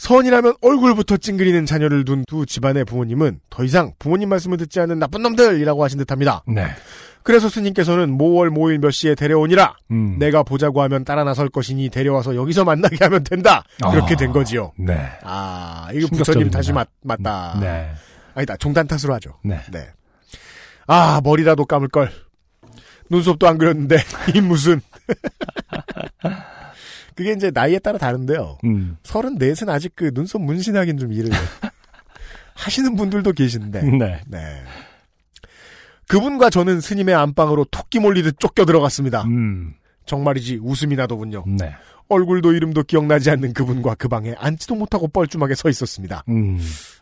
음. 0.02 0.08
선이라면 0.08 0.54
얼굴부터 0.60 1.16
찡그리는 1.16 1.64
자녀를 1.64 2.04
둔 2.04 2.24
두 2.26 2.44
집안의 2.44 2.84
부모님은 2.84 3.40
더 3.50 3.62
이상 3.64 3.92
부모님 3.98 4.28
말씀을 4.30 4.56
듣지 4.58 4.80
않는 4.80 4.98
나쁜 4.98 5.22
놈들이라고 5.22 5.84
하신 5.84 5.98
듯합니다. 5.98 6.42
네. 6.48 6.66
그래서 7.22 7.48
스님께서는 7.48 8.10
모월 8.10 8.50
모일 8.50 8.80
몇 8.80 8.90
시에 8.90 9.14
데려오니라 9.14 9.76
음. 9.92 10.18
내가 10.18 10.42
보자고 10.42 10.82
하면 10.82 11.04
따라 11.04 11.22
나설 11.22 11.48
것이니 11.48 11.88
데려와서 11.90 12.34
여기서 12.34 12.64
만나게 12.64 12.96
하면 13.00 13.22
된다. 13.22 13.62
그렇게 13.90 14.14
아. 14.14 14.16
된 14.16 14.32
거지요. 14.32 14.72
네. 14.76 14.98
아 15.22 15.88
이거 15.94 16.08
부처님. 16.08 16.50
다시 16.50 16.72
맞, 16.72 16.88
맞다. 17.04 17.58
네. 17.60 17.90
아니다 18.34 18.56
종단 18.56 18.88
탓으로 18.88 19.14
하죠. 19.14 19.38
네. 19.44 19.60
네. 19.70 19.86
아 20.88 21.20
머리라도 21.22 21.64
감을 21.64 21.88
걸. 21.88 22.10
눈썹도 23.08 23.46
안 23.46 23.56
그렸는데 23.58 23.98
이 24.34 24.40
무슨. 24.40 24.80
그게 27.14 27.32
이제 27.32 27.51
나이에 27.52 27.78
따라 27.78 27.98
다른데요. 27.98 28.59
음. 28.64 28.97
서른넷은 29.02 29.68
아직 29.68 29.93
그 29.94 30.12
눈썹 30.14 30.43
문신하긴 30.43 30.98
좀 30.98 31.12
일을 31.12 31.30
하시는 32.55 32.94
분들도 32.97 33.32
계신데. 33.32 33.82
네. 33.98 34.20
네. 34.26 34.62
그분과 36.09 36.51
저는 36.51 36.80
스님의 36.80 37.14
안방으로 37.14 37.64
토끼 37.70 37.98
몰리듯 37.98 38.39
쫓겨 38.39 38.64
들어갔습니다. 38.64 39.22
음. 39.24 39.74
정말이지 40.06 40.59
웃음이 40.62 40.97
나더군요. 40.97 41.44
네. 41.47 41.74
얼굴도 42.09 42.52
이름도 42.52 42.82
기억나지 42.82 43.30
않는 43.30 43.55
그분과 43.55 43.94
그 43.94 44.09
방에 44.09 44.34
앉지도 44.36 44.74
못하고 44.74 45.09
뻘쭘하게 45.09 45.55
서 45.55 45.68
있었습니다. 45.70 46.24
음. 46.28 46.59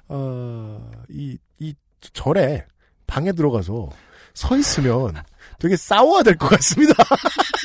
어, 0.08 0.90
이, 1.08 1.36
이 1.58 1.74
절에 2.12 2.64
방에 3.06 3.32
들어가서 3.32 3.88
서 4.34 4.56
있으면 4.56 5.14
되게 5.58 5.74
싸워야 5.76 6.22
될 6.22 6.36
것 6.36 6.48
같습니다. 6.50 6.94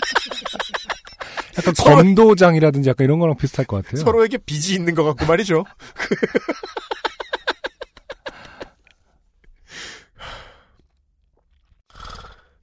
약간 1.57 1.73
서로- 1.73 1.95
검도장이라든지 1.97 2.89
약간 2.89 3.05
이런 3.05 3.19
거랑 3.19 3.35
비슷할 3.37 3.65
것 3.65 3.83
같아요. 3.83 4.01
서로에게 4.03 4.37
빚이 4.39 4.75
있는 4.75 4.93
것 4.95 5.03
같고 5.03 5.25
말이죠. 5.25 5.63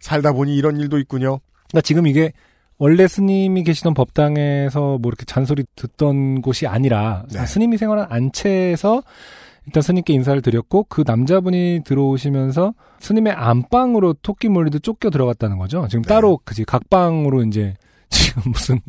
살다 0.00 0.32
보니 0.32 0.56
이런 0.56 0.78
일도 0.78 0.98
있군요. 0.98 1.38
그러니까 1.70 1.80
지금 1.82 2.06
이게 2.06 2.32
원래 2.78 3.06
스님이 3.06 3.62
계시던 3.62 3.94
법당에서 3.94 4.98
뭐 4.98 5.08
이렇게 5.08 5.24
잔소리 5.24 5.64
듣던 5.76 6.42
곳이 6.42 6.66
아니라 6.66 7.24
네. 7.32 7.46
스님이 7.46 7.78
생활한 7.78 8.06
안채에서 8.10 9.02
일단 9.66 9.80
스님께 9.82 10.12
인사를 10.12 10.42
드렸고 10.42 10.86
그 10.88 11.04
남자분이 11.06 11.82
들어오시면서 11.84 12.74
스님의 12.98 13.32
안방으로 13.32 14.14
토끼 14.14 14.48
몰리듯 14.48 14.82
쫓겨 14.82 15.10
들어갔다는 15.10 15.58
거죠. 15.58 15.86
지금 15.88 16.02
네. 16.02 16.08
따로 16.08 16.40
그지 16.44 16.64
각방으로 16.64 17.44
이제 17.44 17.74
지금 18.12 18.52
무슨 18.52 18.80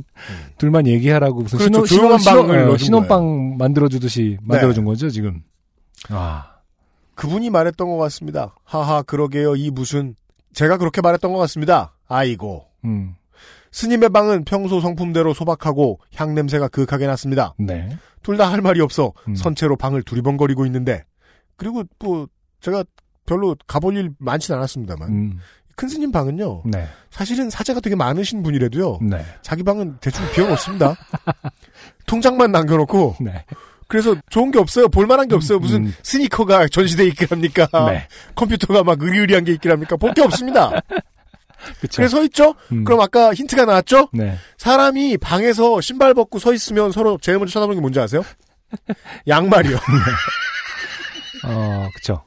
둘만 0.58 0.86
얘기하라고 0.88 1.42
무슨 1.42 1.60
음. 1.60 1.72
그렇죠. 1.72 1.86
신혼 1.86 2.00
조용한 2.00 2.20
신혼, 2.20 2.38
방을 2.48 2.54
신혼, 2.54 2.68
넣어준 2.68 2.86
신혼 2.86 3.08
방 3.08 3.58
만들어 3.58 3.88
주듯이 3.88 4.38
만들어 4.42 4.74
준 4.74 4.86
거죠 4.86 5.10
지금. 5.10 5.42
아 6.10 6.58
그분이 7.16 7.50
말했던 7.50 7.88
것 7.88 7.98
같습니다. 7.98 8.56
하하, 8.64 9.02
그러게요. 9.04 9.56
이 9.56 9.70
무슨 9.70 10.16
제가 10.54 10.78
그렇게 10.78 11.02
말했던 11.02 11.32
것 11.32 11.40
같습니다. 11.40 11.96
아이고. 12.08 12.66
음, 12.86 13.16
스님의 13.72 14.10
방은 14.10 14.44
평소 14.46 14.82
성품대로 14.82 15.34
소박하고 15.34 16.00
향 16.16 16.36
냄새가 16.36 16.68
그윽하게 16.68 17.08
났습니다. 17.08 17.54
네. 17.58 17.98
둘 18.24 18.38
다 18.38 18.50
할 18.50 18.62
말이 18.62 18.80
없어 18.82 19.14
음. 19.28 19.36
선체로 19.36 19.76
방을 19.76 20.04
두리번거리고 20.04 20.66
있는데 20.68 21.04
그리고 21.58 21.84
뭐 22.00 22.28
제가 22.62 22.84
별로 23.26 23.56
가볼 23.68 23.96
일 23.98 24.12
많진 24.20 24.54
않았습니다만 24.56 25.10
음, 25.10 25.40
큰 25.76 25.88
스님 25.90 26.12
방은요 26.12 26.64
네. 26.66 26.88
사실은 27.12 27.50
사재가 27.50 27.80
되게 27.80 27.96
많으신 27.96 28.44
분이라도요 28.44 29.00
네. 29.02 29.26
자기 29.42 29.64
방은 29.64 29.98
대충 30.02 30.24
비워놓습니다 30.34 30.96
통장만 32.06 32.52
남겨놓고 32.52 33.18
네. 33.22 33.46
그래서 33.88 34.16
좋은 34.30 34.52
게 34.52 34.60
없어요 34.60 34.88
볼만한 34.88 35.28
게 35.28 35.36
없어요 35.36 35.60
무슨 35.60 35.86
음. 35.86 35.94
스니커가 36.04 36.68
전시돼 36.68 37.06
있긴 37.08 37.28
합니까 37.30 37.68
네. 37.92 38.08
컴퓨터가 38.36 38.84
막 38.84 39.02
의리의리한 39.02 39.44
게 39.44 39.52
있긴 39.54 39.72
합니까 39.72 39.96
볼 39.98 40.14
게 40.14 40.22
없습니다 40.22 40.72
그쵸. 41.80 41.98
그래서 41.98 42.18
서 42.18 42.24
있죠 42.26 42.56
음. 42.72 42.84
그럼 42.84 43.00
아까 43.02 43.34
힌트가 43.34 43.66
나왔죠 43.66 44.10
네. 44.14 44.38
사람이 44.58 45.18
방에서 45.18 45.80
신발 45.82 46.14
벗고 46.14 46.38
서 46.40 46.54
있으면 46.54 46.92
서로 46.92 47.18
제일 47.22 47.38
먼저 47.38 47.54
쳐다보는 47.54 47.78
게 47.78 47.82
뭔지 47.82 48.00
아세요? 48.00 48.22
양말이요. 49.28 49.78
어, 51.46 51.88
그쵸. 51.96 52.24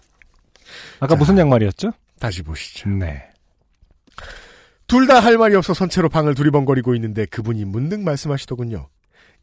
아까 1.01 1.17
무슨 1.17 1.37
양말이었죠? 1.39 1.91
다시 2.21 2.43
보시죠. 2.43 2.89
네. 2.89 3.29
둘 4.87 5.07
다 5.07 5.19
할 5.21 5.37
말이 5.39 5.55
없어 5.57 5.75
선체로 5.75 6.09
방을 6.09 6.35
두리번거리고 6.35 6.95
있는데 6.95 7.27
그분이 7.27 7.65
문득 7.65 8.01
말씀하시더군요. 8.01 8.89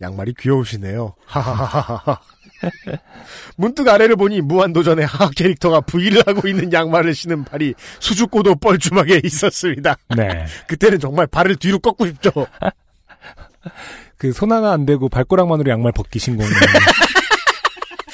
양말이 0.02 0.34
귀여우시네요. 0.40 1.16
하하하하하. 1.26 2.20
문득 3.58 3.88
아래를 3.90 4.16
보니 4.16 4.42
무한도전의 4.42 5.06
하하 5.06 5.30
캐릭터가 5.36 5.82
V를 5.82 6.24
하고 6.26 6.48
있는 6.48 6.72
양말을 6.72 7.14
신은 7.14 7.44
발이 7.44 7.74
수줍고도 8.00 8.56
뻘쭘하게 8.56 9.20
있었습니다. 9.26 9.98
네. 10.16 10.46
그때는 10.68 11.00
정말 11.00 11.28
발을 11.28 11.58
뒤로 11.58 11.80
꺾고 11.80 12.08
싶죠. 12.08 12.32
그 14.18 14.32
손 14.32 14.54
하나 14.54 14.72
안 14.72 14.86
대고 14.86 15.10
발가락만으로 15.10 15.70
양말 15.70 15.92
벗기 15.92 16.20
신공. 16.20 16.46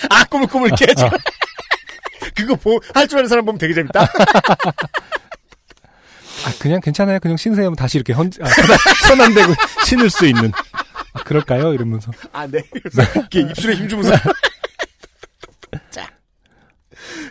아 0.10 0.24
꾸물꾸물 0.26 0.72
깨져. 0.72 1.08
그거 2.36 2.58
할 2.96 3.08
줄 3.08 3.20
아는 3.20 3.28
사람 3.30 3.46
보면 3.46 3.60
되게 3.60 3.74
재밌다. 3.76 4.08
아, 6.46 6.54
그냥 6.60 6.80
괜찮아요. 6.82 7.20
그냥 7.20 7.38
신세면 7.38 7.76
다시 7.76 7.98
이렇게 7.98 8.14
헌, 8.14 8.30
아, 8.42 8.48
안 9.24 9.34
대고 9.34 9.54
신을 9.86 10.10
수 10.10 10.26
있는. 10.26 10.52
아, 11.14 11.24
그럴까요? 11.24 11.74
이러면서. 11.74 12.12
아, 12.32 12.48
네. 12.48 12.62
이렇게 13.16 13.42
입술에 13.42 13.76
힘 13.76 13.88
주면서. 13.90 14.14
자. 15.92 16.10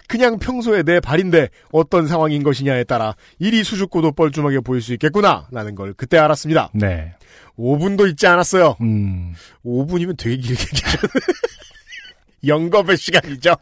그냥 0.09 0.39
평소에 0.39 0.83
내 0.83 1.01
발인데 1.01 1.49
어떤 1.71 2.07
상황인 2.09 2.43
것이냐에 2.43 2.85
따라 2.85 3.15
일이 3.39 3.63
수줍고도 3.63 4.13
뻘쭘하게 4.13 4.61
보일 4.61 4.81
수 4.83 4.93
있겠구나. 4.95 5.47
라는 5.51 5.75
걸 5.75 5.93
그때 5.95 6.19
알았습니다. 6.19 6.71
네. 6.75 7.15
5분도 7.59 8.09
있지 8.11 8.27
않았어요. 8.27 8.77
음. 8.81 9.35
5분이면 9.65 10.17
되게 10.17 10.37
길게. 10.41 10.65
영겁의 12.47 12.97
시간이죠. 12.97 13.55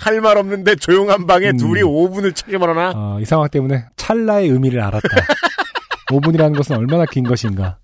할 0.00 0.20
말 0.20 0.36
없는데 0.38 0.76
조용한 0.76 1.26
방에 1.26 1.50
음. 1.50 1.56
둘이 1.56 1.82
5분을 1.82 2.34
책임하나? 2.34 2.92
어, 2.94 3.18
이 3.20 3.24
상황 3.24 3.48
때문에 3.48 3.84
찰나의 3.96 4.48
의미를 4.48 4.80
알았다. 4.82 5.08
5분이라는 6.10 6.56
것은 6.56 6.76
얼마나 6.76 7.04
긴 7.04 7.24
것인가. 7.24 7.78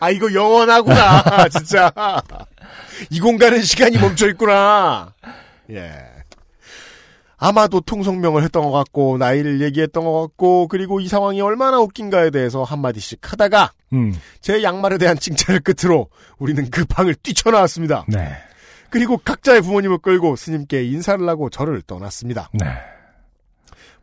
아, 0.00 0.10
이거 0.10 0.32
영원하구나. 0.32 1.48
진짜. 1.50 1.92
이 3.10 3.20
공간은 3.20 3.62
시간이 3.62 3.98
멈춰 3.98 4.28
있구나. 4.28 5.12
예. 5.70 5.92
아마도 7.36 7.80
통성명을 7.80 8.44
했던 8.44 8.62
것 8.62 8.70
같고 8.70 9.18
나이를 9.18 9.60
얘기했던 9.62 10.04
것 10.04 10.20
같고 10.22 10.68
그리고 10.68 11.00
이 11.00 11.08
상황이 11.08 11.40
얼마나 11.40 11.80
웃긴가에 11.80 12.30
대해서 12.30 12.62
한마디씩 12.62 13.18
하다가 13.32 13.72
음. 13.94 14.16
제 14.40 14.62
양말에 14.62 14.96
대한 14.98 15.18
칭찬을 15.18 15.60
끝으로 15.60 16.08
우리는 16.38 16.70
그 16.70 16.84
방을 16.84 17.16
뛰쳐나왔습니다. 17.16 18.04
네. 18.06 18.32
그리고 18.92 19.16
각자의 19.16 19.62
부모님을 19.62 19.98
끌고 19.98 20.36
스님께 20.36 20.84
인사를 20.84 21.26
하고 21.26 21.48
절을 21.48 21.80
떠났습니다. 21.86 22.50
네. 22.52 22.66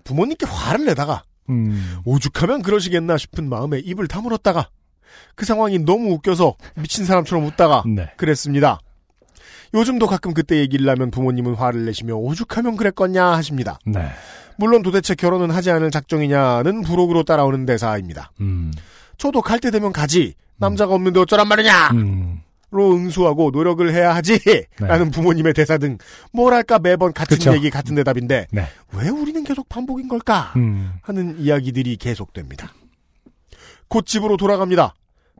부모님께 0.04 0.48
화를 0.48 0.86
내다가 0.86 1.22
음. 1.50 1.98
오죽하면 2.06 2.64
그러시겠나 2.64 3.18
싶은 3.18 3.48
마음에 3.48 3.78
입을 3.78 4.08
다물었다가 4.08 4.70
그 5.36 5.46
상황이 5.46 5.78
너무 5.78 6.12
웃겨서 6.14 6.56
미친 6.76 7.06
사람처럼 7.06 7.46
웃다가 7.46 7.84
네. 7.86 8.12
그랬습니다. 8.18 8.80
요즘도 9.76 10.08
가끔 10.08 10.34
그때 10.34 10.58
얘기를 10.58 10.90
하면 10.90 11.12
부모님은 11.12 11.54
화를 11.54 11.86
내시며 11.86 12.16
오죽하면 12.16 12.76
그랬겠냐 12.76 13.24
하십니다. 13.24 13.78
네. 13.86 14.10
물론 14.58 14.82
도대체 14.82 15.14
결혼은 15.14 15.52
하지 15.52 15.70
않을 15.70 15.92
작정이냐는 15.92 16.82
부록으로 16.82 17.22
따라오는 17.24 17.68
대사입니다. 17.68 18.32
음. 18.42 18.74
저도 19.20 19.44
갈 19.44 19.60
때 19.60 19.70
되면 19.70 19.94
가지 19.94 20.34
남자가 20.58 20.96
없는데 20.96 21.20
어쩌란 21.20 21.48
말이냐 21.48 21.90
음. 21.92 22.42
로 22.72 22.94
응수하고 22.94 23.50
노력을 23.50 23.92
해야 23.92 24.14
하지 24.14 24.40
라는 24.78 25.10
부모님의 25.10 25.54
대사 25.54 25.80
등 25.80 25.98
뭐랄까 26.32 26.78
매번 26.78 27.14
같은 27.14 27.38
그쵸. 27.38 27.54
얘기 27.56 27.72
같은 27.72 27.96
대답인데 27.96 28.46
네. 28.52 28.68
왜 28.94 29.10
우리는 29.10 29.44
계속 29.44 29.68
반복인 29.68 30.08
걸까 30.08 30.54
음. 30.56 30.94
하는 31.02 31.40
이야기들이 31.40 31.98
계속됩니다. 31.98 32.72
곧 33.88 34.06
집으로 34.06 34.38
돌아갑니다. 34.38 34.94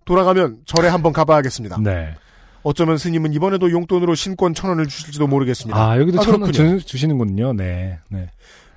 돌아가면 0.06 0.62
절에 0.66 0.88
한번 0.88 1.14
가봐야겠습니다. 1.14 1.78
네. 1.84 2.16
어쩌면 2.64 2.98
스님은 2.98 3.32
이번에도 3.34 3.70
용돈으로 3.72 4.16
신권 4.16 4.56
천 4.56 4.72
원을 4.72 4.88
주실지도 4.88 5.28
모르겠습니다. 5.28 5.80
아, 5.80 6.00
여기도 6.00 6.20
아, 6.20 6.24
천원 6.24 6.52
그렇군요. 6.52 6.80
주, 6.80 6.86
주시는군요. 6.86 7.54
네. 7.54 8.00
네. 8.10 8.28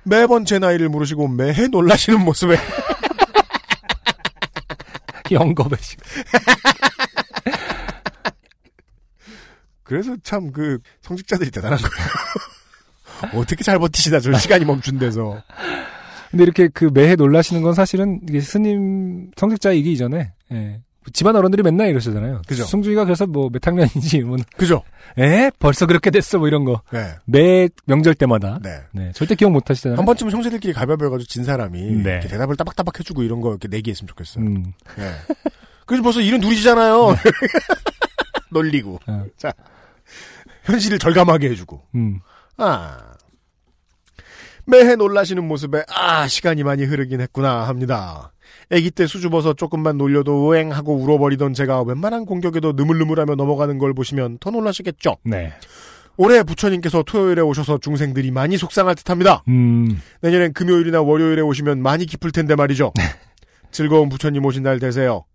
매번 0.03 0.45
제 0.45 0.59
나이를 0.59 0.89
물으시고 0.89 1.27
매해 1.27 1.67
놀라시는 1.67 2.23
모습에 2.23 2.55
영겁의식. 5.31 5.99
그래서 9.83 10.15
참 10.23 10.51
그 10.51 10.79
성직자들이 11.01 11.51
대단한 11.51 11.77
거예요. 11.79 13.39
어떻게 13.41 13.63
잘 13.63 13.79
버티시나 13.79 14.19
저 14.19 14.33
시간이 14.37 14.65
멈춘 14.65 14.99
데서. 14.99 15.41
근데 16.31 16.43
이렇게 16.43 16.67
그 16.67 16.89
매해 16.93 17.15
놀라시는 17.15 17.61
건 17.61 17.73
사실은 17.73 18.19
이게 18.27 18.41
스님 18.41 19.31
성직자이기 19.37 19.91
이전에 19.93 20.33
예. 20.51 20.81
집안 21.11 21.35
어른들이 21.35 21.63
맨날 21.63 21.89
이러시잖아요. 21.89 22.41
그죠. 22.47 22.63
승중이가 22.63 23.03
그래서 23.05 23.27
뭐 23.27 23.49
몇 23.51 23.65
학년인지 23.67 24.21
뭐 24.21 24.37
그죠? 24.57 24.83
에 25.17 25.51
벌써 25.59 25.85
그렇게 25.85 26.09
됐어 26.11 26.39
뭐 26.39 26.47
이런 26.47 26.63
거. 26.63 26.81
네. 26.91 27.15
매 27.25 27.67
명절 27.85 28.15
때마다. 28.15 28.59
네. 28.63 28.79
네. 28.93 29.11
절대 29.13 29.35
기억 29.35 29.51
못 29.51 29.69
하시잖아요. 29.69 29.97
한 29.97 30.05
번쯤은 30.05 30.31
형제들끼리 30.31 30.73
가위바위보 30.73 31.05
해가지고 31.05 31.27
진 31.27 31.43
사람이 31.43 31.81
네. 32.03 32.19
대답을 32.21 32.55
따박따박 32.55 32.99
해주고 32.99 33.23
이런 33.23 33.41
거 33.41 33.49
이렇게 33.51 33.67
내기했으면 33.67 34.07
좋겠어요. 34.07 34.45
음. 34.45 34.73
네. 34.97 35.11
그래서 35.85 36.01
벌써 36.03 36.21
일은 36.21 36.39
둘이시잖아요. 36.39 37.15
놀리고. 38.51 38.99
어. 39.07 39.25
자. 39.37 39.51
현실을 40.63 40.99
절감하게 40.99 41.49
해주고. 41.51 41.81
음. 41.95 42.19
아. 42.57 43.13
매해 44.65 44.95
놀라시는 44.95 45.45
모습에, 45.45 45.83
아, 45.89 46.27
시간이 46.27 46.63
많이 46.63 46.85
흐르긴 46.85 47.19
했구나 47.21 47.67
합니다. 47.67 48.31
아기 48.71 48.91
때 48.91 49.05
수줍어서 49.07 49.53
조금만 49.53 49.97
놀려도 49.97 50.45
오행하고 50.45 50.95
울어버리던 50.95 51.53
제가 51.53 51.81
웬만한 51.83 52.25
공격에도 52.25 52.71
느물느물하며 52.73 53.35
넘어가는 53.35 53.77
걸 53.77 53.93
보시면 53.93 54.37
더 54.39 54.51
놀라시겠죠? 54.51 55.17
네. 55.25 55.53
올해 56.15 56.43
부처님께서 56.43 57.03
토요일에 57.03 57.41
오셔서 57.41 57.79
중생들이 57.79 58.31
많이 58.31 58.57
속상할 58.57 58.95
듯 58.95 59.09
합니다. 59.09 59.43
음. 59.47 59.99
내년엔 60.21 60.53
금요일이나 60.53 61.01
월요일에 61.01 61.41
오시면 61.41 61.81
많이 61.81 62.05
기쁠 62.05 62.31
텐데 62.31 62.55
말이죠. 62.55 62.93
즐거운 63.71 64.09
부처님 64.09 64.45
오신 64.45 64.63
날 64.63 64.79
되세요. 64.79 65.25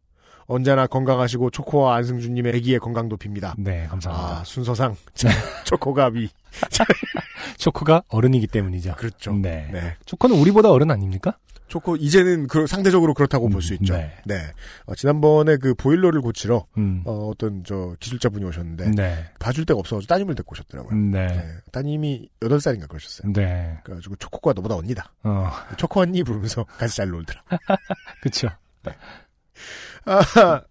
언제나 0.48 0.86
건강하시고 0.86 1.50
초코와 1.50 1.94
안승준님의 1.96 2.56
아기의 2.56 2.80
건강도 2.80 3.16
빕니다. 3.16 3.54
네, 3.58 3.86
감사합니다. 3.86 4.40
아, 4.40 4.44
순서상 4.44 4.96
초코가 5.64 6.06
위. 6.08 6.30
초코가 7.58 8.02
어른이기 8.08 8.46
때문이죠. 8.46 8.94
그렇죠. 8.96 9.32
네. 9.34 9.68
네. 9.72 9.96
초코는 10.06 10.36
우리보다 10.36 10.70
어른 10.70 10.90
아닙니까? 10.90 11.36
초코 11.68 11.96
이제는 11.96 12.46
그 12.46 12.66
상대적으로 12.66 13.12
그렇다고 13.12 13.50
볼수 13.50 13.74
있죠. 13.74 13.94
네. 13.94 14.10
네. 14.24 14.40
어, 14.86 14.94
지난번에 14.94 15.58
그 15.58 15.74
보일러를 15.74 16.22
고치러 16.22 16.64
음. 16.78 17.02
어, 17.04 17.28
어떤 17.28 17.62
저 17.62 17.94
기술자분이 18.00 18.42
오셨는데 18.46 18.92
네. 18.92 19.26
봐줄 19.38 19.66
데가 19.66 19.78
없어서 19.78 20.06
따님을 20.06 20.34
데리고 20.34 20.52
오셨더라고요. 20.52 20.98
네. 20.98 21.26
네. 21.26 21.54
따님이 21.70 22.30
8살인가 22.40 22.88
그러셨어요. 22.88 23.32
네. 23.34 23.78
그래가지고 23.84 24.16
초코가 24.16 24.54
너보다 24.54 24.76
언니다. 24.76 25.12
어, 25.22 25.50
초코 25.76 26.00
언니 26.00 26.22
부르면서 26.22 26.64
같이 26.64 26.96
잘 26.96 27.10
놀더라. 27.10 27.42
그쵸. 28.22 28.48
아, 30.04 30.62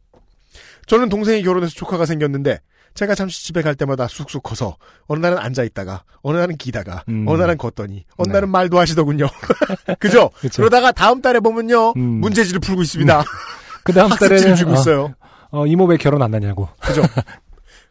저는 0.86 1.10
동생이 1.10 1.44
결혼해서 1.44 1.74
조카가 1.74 2.06
생겼는데 2.06 2.60
제가 2.98 3.14
잠시 3.14 3.46
집에 3.46 3.62
갈 3.62 3.76
때마다 3.76 4.08
쑥쑥 4.08 4.42
커서 4.42 4.78
어느 5.06 5.20
날은 5.20 5.38
앉아 5.38 5.64
있다가 5.64 6.04
어느 6.24 6.38
날은 6.38 6.58
기다가 6.58 7.04
음. 7.10 7.26
어느 7.28 7.40
날은 7.40 7.58
걷더니 7.58 8.06
어느 8.18 8.28
네. 8.28 8.34
날은 8.34 8.50
말도 8.50 8.80
하시더군요. 8.80 9.28
그죠? 10.00 10.32
그쵸. 10.42 10.62
그러다가 10.62 10.92
다음 10.92 11.22
달에 11.22 11.40
보면요 11.40 11.92
음. 11.96 12.02
문제지를 12.02 12.60
풀고 12.60 12.82
있습니다. 12.82 13.24
그 13.84 13.94
다음 13.94 14.10
달에는, 14.10 14.56
주고 14.56 14.72
어, 14.72 14.74
있어요. 14.74 15.14
어, 15.52 15.68
이모 15.68 15.86
왜 15.86 15.98
결혼 15.98 16.24
안 16.24 16.34
하냐고. 16.34 16.68
그죠? 16.80 17.04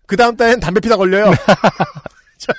그 0.06 0.16
다음 0.16 0.36
달엔 0.36 0.60
담배 0.60 0.80
피다 0.80 0.96
걸려요. 0.96 1.32
자. 2.38 2.52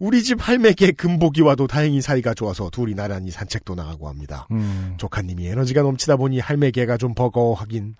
우리 0.00 0.22
집 0.22 0.38
할매께 0.40 0.92
금복이 0.92 1.42
와도 1.42 1.66
다행히 1.66 2.00
사이가 2.00 2.32
좋아서 2.32 2.70
둘이 2.70 2.94
나란히 2.94 3.30
산책도 3.30 3.74
나가고 3.74 4.08
합니다. 4.08 4.46
음. 4.50 4.94
조카님이 4.96 5.46
에너지가 5.48 5.82
넘치다 5.82 6.16
보니 6.16 6.40
할매 6.40 6.70
개가 6.70 6.96
좀 6.96 7.14
버거하긴. 7.14 7.96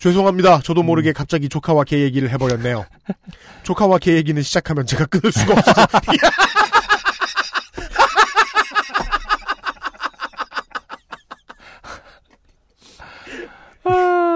죄송합니다. 0.00 0.60
저도 0.62 0.82
모르게 0.82 1.12
갑자기 1.12 1.48
조카와 1.48 1.84
개 1.84 2.00
얘기를 2.00 2.28
해버렸네요. 2.30 2.84
조카와 3.62 3.98
개 3.98 4.16
얘기는 4.16 4.42
시작하면 4.42 4.86
제가 4.86 5.06
끊을 5.06 5.30
수가 5.30 5.52
없어서. 5.52 5.86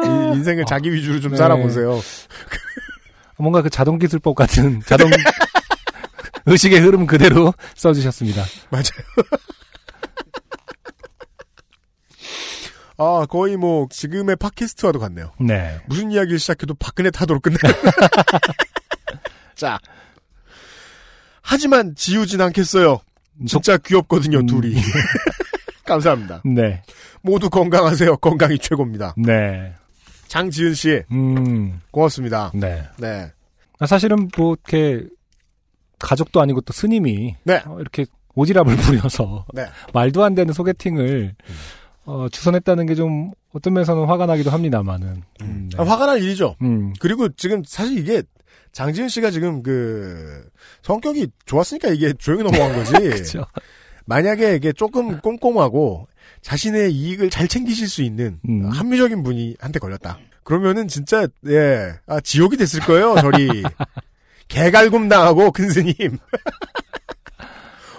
이 0.04 0.36
인생을 0.36 0.64
자기 0.66 0.92
위주로 0.92 1.18
좀 1.18 1.32
네. 1.32 1.38
살아보세요. 1.38 2.00
뭔가 3.36 3.62
그 3.62 3.70
자동 3.70 3.98
기술법 3.98 4.36
같은 4.36 4.80
자동 4.86 5.10
의식의 6.46 6.80
흐름 6.80 7.06
그대로 7.06 7.52
써주셨습니다. 7.76 8.42
맞아요. 8.70 8.84
아, 12.96 13.26
거의 13.28 13.56
뭐, 13.56 13.88
지금의 13.90 14.36
팟캐스트와도 14.36 15.00
같네요. 15.00 15.32
네. 15.40 15.80
무슨 15.86 16.12
이야기를 16.12 16.38
시작해도 16.38 16.74
박근혜 16.74 17.10
타도로 17.10 17.40
끝나요. 17.40 17.74
자. 19.56 19.78
하지만 21.42 21.94
지우진 21.96 22.40
않겠어요. 22.40 23.00
진짜 23.46 23.76
귀엽거든요, 23.78 24.38
음. 24.38 24.46
둘이. 24.46 24.76
감사합니다. 25.84 26.42
네. 26.44 26.82
모두 27.20 27.50
건강하세요. 27.50 28.18
건강이 28.18 28.58
최고입니다. 28.58 29.14
네. 29.18 29.74
장지은 30.28 30.74
씨, 30.74 31.02
음. 31.10 31.80
고맙습니다. 31.90 32.52
네. 32.54 32.84
네. 32.98 33.32
아, 33.80 33.86
사실은 33.86 34.28
뭐 34.36 34.56
이렇게 34.68 35.04
가족도 36.05 36.40
아니고 36.40 36.60
또 36.62 36.72
스님이 36.72 37.36
네. 37.44 37.62
어, 37.66 37.78
이렇게 37.81 38.06
오지랖을 38.36 38.76
부려서 38.82 39.47
네. 39.55 39.66
말도 39.93 40.22
안 40.24 40.35
되는 40.35 40.52
소개팅을 40.52 41.35
어, 42.06 42.26
주선했다는 42.31 42.86
게 42.86 42.94
좀 42.94 43.32
어떤 43.55 43.72
면에서는 43.72 44.06
화가 44.06 44.26
나기도 44.26 44.51
합니다만은. 44.51 45.22
음, 45.43 45.70
네. 45.72 45.76
아, 45.81 45.85
화가 45.85 46.06
날 46.06 46.20
일이죠. 46.22 46.56
음. 46.62 46.93
그리고 46.98 47.28
지금 47.36 47.62
사실 47.64 47.98
이게 47.98 48.22
장지은 48.72 49.09
씨가 49.09 49.31
지금 49.31 49.62
그 49.62 50.44
성격이 50.82 51.28
좋았으니까 51.47 51.90
이게 51.90 52.12
조용히 52.14 52.43
넘어간 52.43 52.74
거지. 52.74 52.93
그렇죠. 52.93 53.47
만약에 54.06 54.56
이게 54.56 54.72
조금 54.72 55.20
꼼꼼하고 55.20 56.09
자신의 56.43 56.93
이익을 56.93 57.31
잘 57.31 57.47
챙기실 57.47 57.89
수 57.89 58.02
있는 58.02 58.40
음. 58.48 58.68
합리적인 58.70 59.22
분이 59.22 59.56
한테 59.60 59.78
걸렸다. 59.78 60.18
그러면은 60.43 60.89
진짜 60.89 61.28
예, 61.47 61.93
아 62.09 62.20
지옥이 62.20 62.56
됐을 62.56 62.81
거예요. 62.81 63.14
저리 63.20 63.62
개갈굼 64.55 65.09
당하고 65.09 65.51
큰 65.51 65.68
스님. 65.70 65.94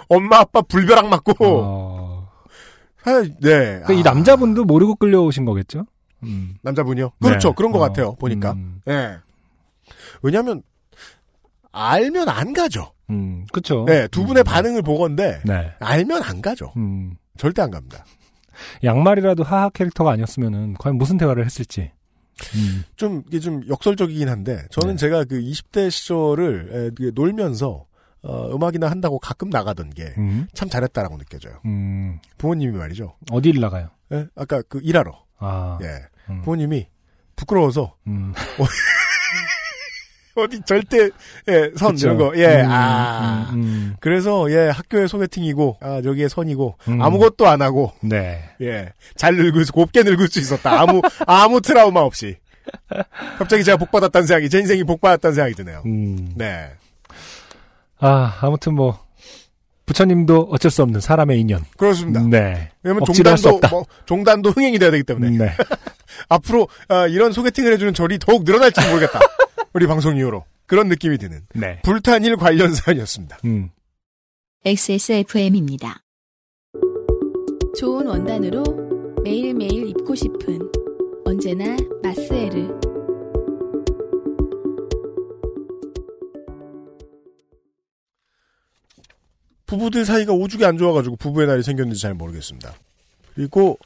엄마 0.07 0.39
아빠 0.39 0.61
불벼락 0.61 1.09
맞고. 1.09 1.33
어. 1.39 2.29
아, 3.03 3.23
네. 3.41 3.81
그이 3.85 3.99
아, 3.99 4.03
남자분도 4.03 4.65
모르고 4.65 4.95
끌려오신 4.95 5.45
거겠죠? 5.45 5.85
음. 6.23 6.55
남자분이요. 6.61 7.11
그렇죠. 7.21 7.49
네. 7.49 7.53
그런 7.55 7.71
것 7.71 7.79
어, 7.79 7.81
같아요. 7.81 8.15
보니까. 8.15 8.53
음, 8.53 8.81
예. 8.87 9.17
왜냐하면 10.21 10.63
알면 11.71 12.29
안 12.29 12.53
가죠. 12.53 12.93
음, 13.09 13.45
그쵸. 13.51 13.85
네, 13.87 14.07
두 14.07 14.25
분의 14.25 14.43
음. 14.43 14.45
반응을 14.45 14.81
보건데 14.81 15.41
네. 15.45 15.71
알면 15.79 16.23
안 16.23 16.41
가죠. 16.41 16.71
음. 16.77 17.15
절대 17.37 17.61
안 17.61 17.69
갑니다. 17.69 18.05
양말이라도 18.83 19.43
하하 19.43 19.69
캐릭터가 19.69 20.11
아니었으면은 20.11 20.75
과연 20.79 20.97
무슨 20.97 21.17
대화를 21.17 21.45
했을지. 21.45 21.91
음. 22.55 22.83
좀 22.95 23.23
이게 23.27 23.39
좀 23.39 23.61
역설적이긴 23.67 24.29
한데 24.29 24.65
저는 24.69 24.95
네. 24.95 24.97
제가 24.97 25.23
그 25.23 25.39
20대 25.39 25.89
시절을 25.89 26.91
놀면서 27.13 27.85
어, 28.23 28.55
음악이나 28.55 28.89
한다고 28.89 29.19
가끔 29.19 29.49
나가던 29.49 29.91
게참 29.91 30.13
음. 30.17 30.47
잘했다라고 30.51 31.17
느껴져요. 31.17 31.59
음. 31.65 32.19
부모님이 32.37 32.75
말이죠. 32.75 33.15
어디를 33.31 33.61
나가요? 33.61 33.89
예? 34.13 34.27
아까 34.35 34.61
그 34.63 34.79
일하러. 34.83 35.23
아. 35.37 35.77
예. 35.81 36.01
음. 36.29 36.41
부모님이 36.41 36.87
부끄러워서 37.35 37.95
음. 38.07 38.33
어디 40.37 40.61
절대 40.65 41.09
예, 41.47 41.71
선 41.75 41.93
그쵸. 41.93 42.07
이런 42.07 42.17
거. 42.17 42.33
예. 42.37 42.61
음, 42.61 42.69
아. 42.69 43.49
음, 43.53 43.55
음. 43.55 43.95
그래서 43.99 44.51
예, 44.51 44.69
학교에 44.69 45.07
소개팅이고 45.07 45.77
아, 45.81 46.01
저기에 46.01 46.27
선이고 46.27 46.75
음. 46.89 47.01
아무것도 47.01 47.47
안 47.47 47.61
하고 47.61 47.93
네. 48.01 48.41
예. 48.61 48.91
잘 49.15 49.35
늙을 49.35 49.65
수 49.65 49.71
곱게 49.71 50.03
늙을 50.03 50.27
수 50.27 50.39
있었다. 50.39 50.81
아무 50.81 51.01
아무 51.25 51.61
트라우마 51.61 52.01
없이. 52.01 52.37
갑자기 53.37 53.63
제가 53.63 53.77
복 53.77 53.91
받았다는 53.91 54.27
생각이 54.27 54.49
제 54.49 54.59
인생이 54.59 54.83
복 54.83 54.99
받았다는 55.01 55.35
생각이 55.35 55.55
드네요. 55.55 55.83
음. 55.85 56.33
네. 56.35 56.71
아, 57.99 58.37
아무튼 58.41 58.75
뭐 58.75 58.99
부처님도 59.85 60.49
어쩔 60.51 60.71
수 60.71 60.81
없는 60.81 60.99
사람의 60.99 61.39
인연. 61.39 61.63
그렇습니다. 61.77 62.21
네. 62.21 62.71
왜냐면 62.83 63.05
종단도. 63.05 63.59
뭐, 63.69 63.85
종단도 64.05 64.49
흥행이 64.51 64.79
돼야 64.79 64.91
되기 64.91 65.03
때문에 65.03 65.37
네. 65.37 65.51
앞으로 66.27 66.67
아, 66.87 67.07
이런 67.07 67.31
소개팅을 67.31 67.71
해주는 67.73 67.93
절이 67.93 68.19
더욱 68.19 68.43
늘어날지 68.43 68.81
모르겠다. 68.89 69.19
우리 69.75 69.87
방송 69.87 70.15
이후로 70.15 70.45
그런 70.67 70.87
느낌이 70.87 71.17
드는 71.17 71.41
네. 71.53 71.81
불탄일 71.83 72.37
관련 72.37 72.73
사연이었습니다. 72.73 73.39
음. 73.43 73.69
XSFM입니다. 74.63 76.01
좋은 77.77 78.07
원단으로 78.07 78.63
매일매일 79.25 79.89
입고 79.89 80.15
싶은 80.15 80.59
언제나 81.25 81.75
마스에르. 82.01 82.69
부부들 89.65 90.05
사이가 90.05 90.31
오죽이 90.31 90.63
안 90.63 90.77
좋아가지고 90.77 91.17
부부의 91.17 91.47
날이 91.47 91.63
생겼는지 91.63 92.01
잘 92.01 92.13
모르겠습니다. 92.13 92.73
그리고 93.33 93.77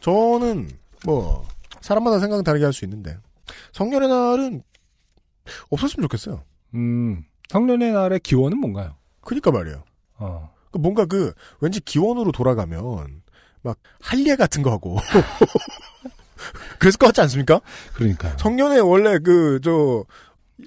저는 0.00 0.70
뭐 1.04 1.46
사람마다 1.82 2.18
생각은 2.20 2.44
다르게 2.44 2.64
할 2.64 2.72
수 2.72 2.86
있는데 2.86 3.18
성년의 3.72 4.08
날은 4.08 4.62
없었으면 5.70 6.02
좋겠어요. 6.04 6.42
음. 6.74 7.24
성년의 7.48 7.92
날의 7.92 8.20
기원은 8.20 8.58
뭔가요? 8.58 8.94
그니까 9.22 9.50
말이에요. 9.50 9.84
어. 10.18 10.50
그 10.70 10.78
뭔가 10.78 11.06
그 11.06 11.32
왠지 11.60 11.80
기원으로 11.80 12.30
돌아가면 12.32 13.22
막 13.62 13.78
할례 14.00 14.36
같은 14.36 14.62
거 14.62 14.70
하고 14.70 14.96
그랬을 16.78 16.98
것 16.98 17.06
같지 17.06 17.20
않습니까? 17.22 17.60
그러니까. 17.94 18.36
성년에 18.38 18.78
원래 18.80 19.18
그 19.18 19.60
저 19.62 20.04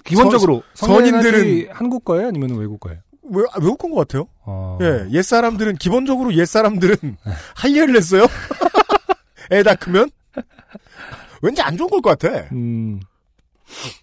기본적으로 0.04 0.62
선 0.74 0.90
인들은- 1.04 1.12
날이 1.32 1.68
한국 1.70 2.04
거예요, 2.04 2.28
아니면 2.28 2.56
외국 2.56 2.80
거예요? 2.80 3.00
외, 3.24 3.42
아, 3.52 3.58
외국 3.60 3.78
건 3.78 3.90
것 3.90 3.96
같아요. 3.98 4.26
어. 4.44 4.78
예, 4.80 5.06
옛 5.10 5.22
사람들은 5.22 5.76
기본적으로 5.76 6.34
옛 6.34 6.44
사람들은 6.46 6.96
할례를 7.56 7.96
했어요. 7.96 8.26
애다 9.52 9.74
크면 9.76 10.10
왠지 11.42 11.60
안 11.62 11.76
좋은 11.76 11.88
걸 11.90 12.00
것 12.00 12.18
같아. 12.18 12.48
음. 12.52 13.00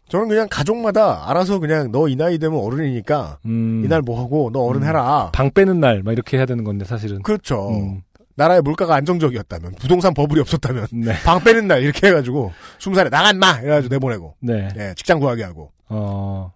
저는 0.09 0.27
그냥 0.29 0.47
가족마다 0.49 1.29
알아서 1.29 1.59
그냥 1.59 1.91
너 1.91 2.07
이 2.07 2.15
나이 2.15 2.37
되면 2.39 2.59
어른이니까 2.59 3.39
음. 3.45 3.83
이날 3.85 4.01
뭐 4.01 4.19
하고 4.19 4.49
너 4.51 4.61
어른 4.61 4.83
해라. 4.83 5.29
방 5.33 5.51
빼는 5.51 5.79
날, 5.79 6.01
막 6.03 6.11
이렇게 6.11 6.37
해야 6.37 6.45
되는 6.45 6.63
건데, 6.63 6.85
사실은. 6.85 7.21
그렇죠. 7.21 7.69
음. 7.69 8.01
나라의 8.35 8.61
물가가 8.61 8.95
안정적이었다면 8.95 9.75
부동산 9.75 10.13
버블이 10.13 10.39
없었다면 10.39 10.87
네. 10.93 11.11
방 11.25 11.43
빼는 11.43 11.67
날 11.67 11.83
이렇게 11.83 12.07
해가지고 12.07 12.53
스무 12.79 12.95
살에 12.95 13.09
나간 13.09 13.37
마 13.37 13.59
이래가지고 13.59 13.93
내보내고 13.93 14.35
네. 14.39 14.69
예, 14.77 14.93
직장 14.95 15.19
구하게 15.19 15.43
하고 15.43 15.73
어, 15.89 16.53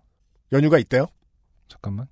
연휴가 0.53 0.77
있대요. 0.79 1.07
잠깐만. 1.67 2.07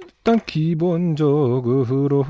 일단 0.00 0.40
기본적으로 0.44 2.24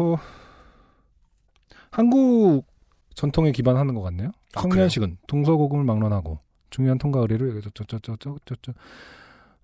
한국 1.90 2.66
전통에 3.14 3.50
기반하는 3.52 3.94
것 3.94 4.02
같네요. 4.02 4.32
아, 4.54 4.60
성년식은 4.60 5.16
동서고금을 5.28 5.84
막론하고 5.84 6.40
중요한 6.74 6.98
통과 6.98 7.20
의례를 7.20 7.62
저저저저저저 7.62 8.72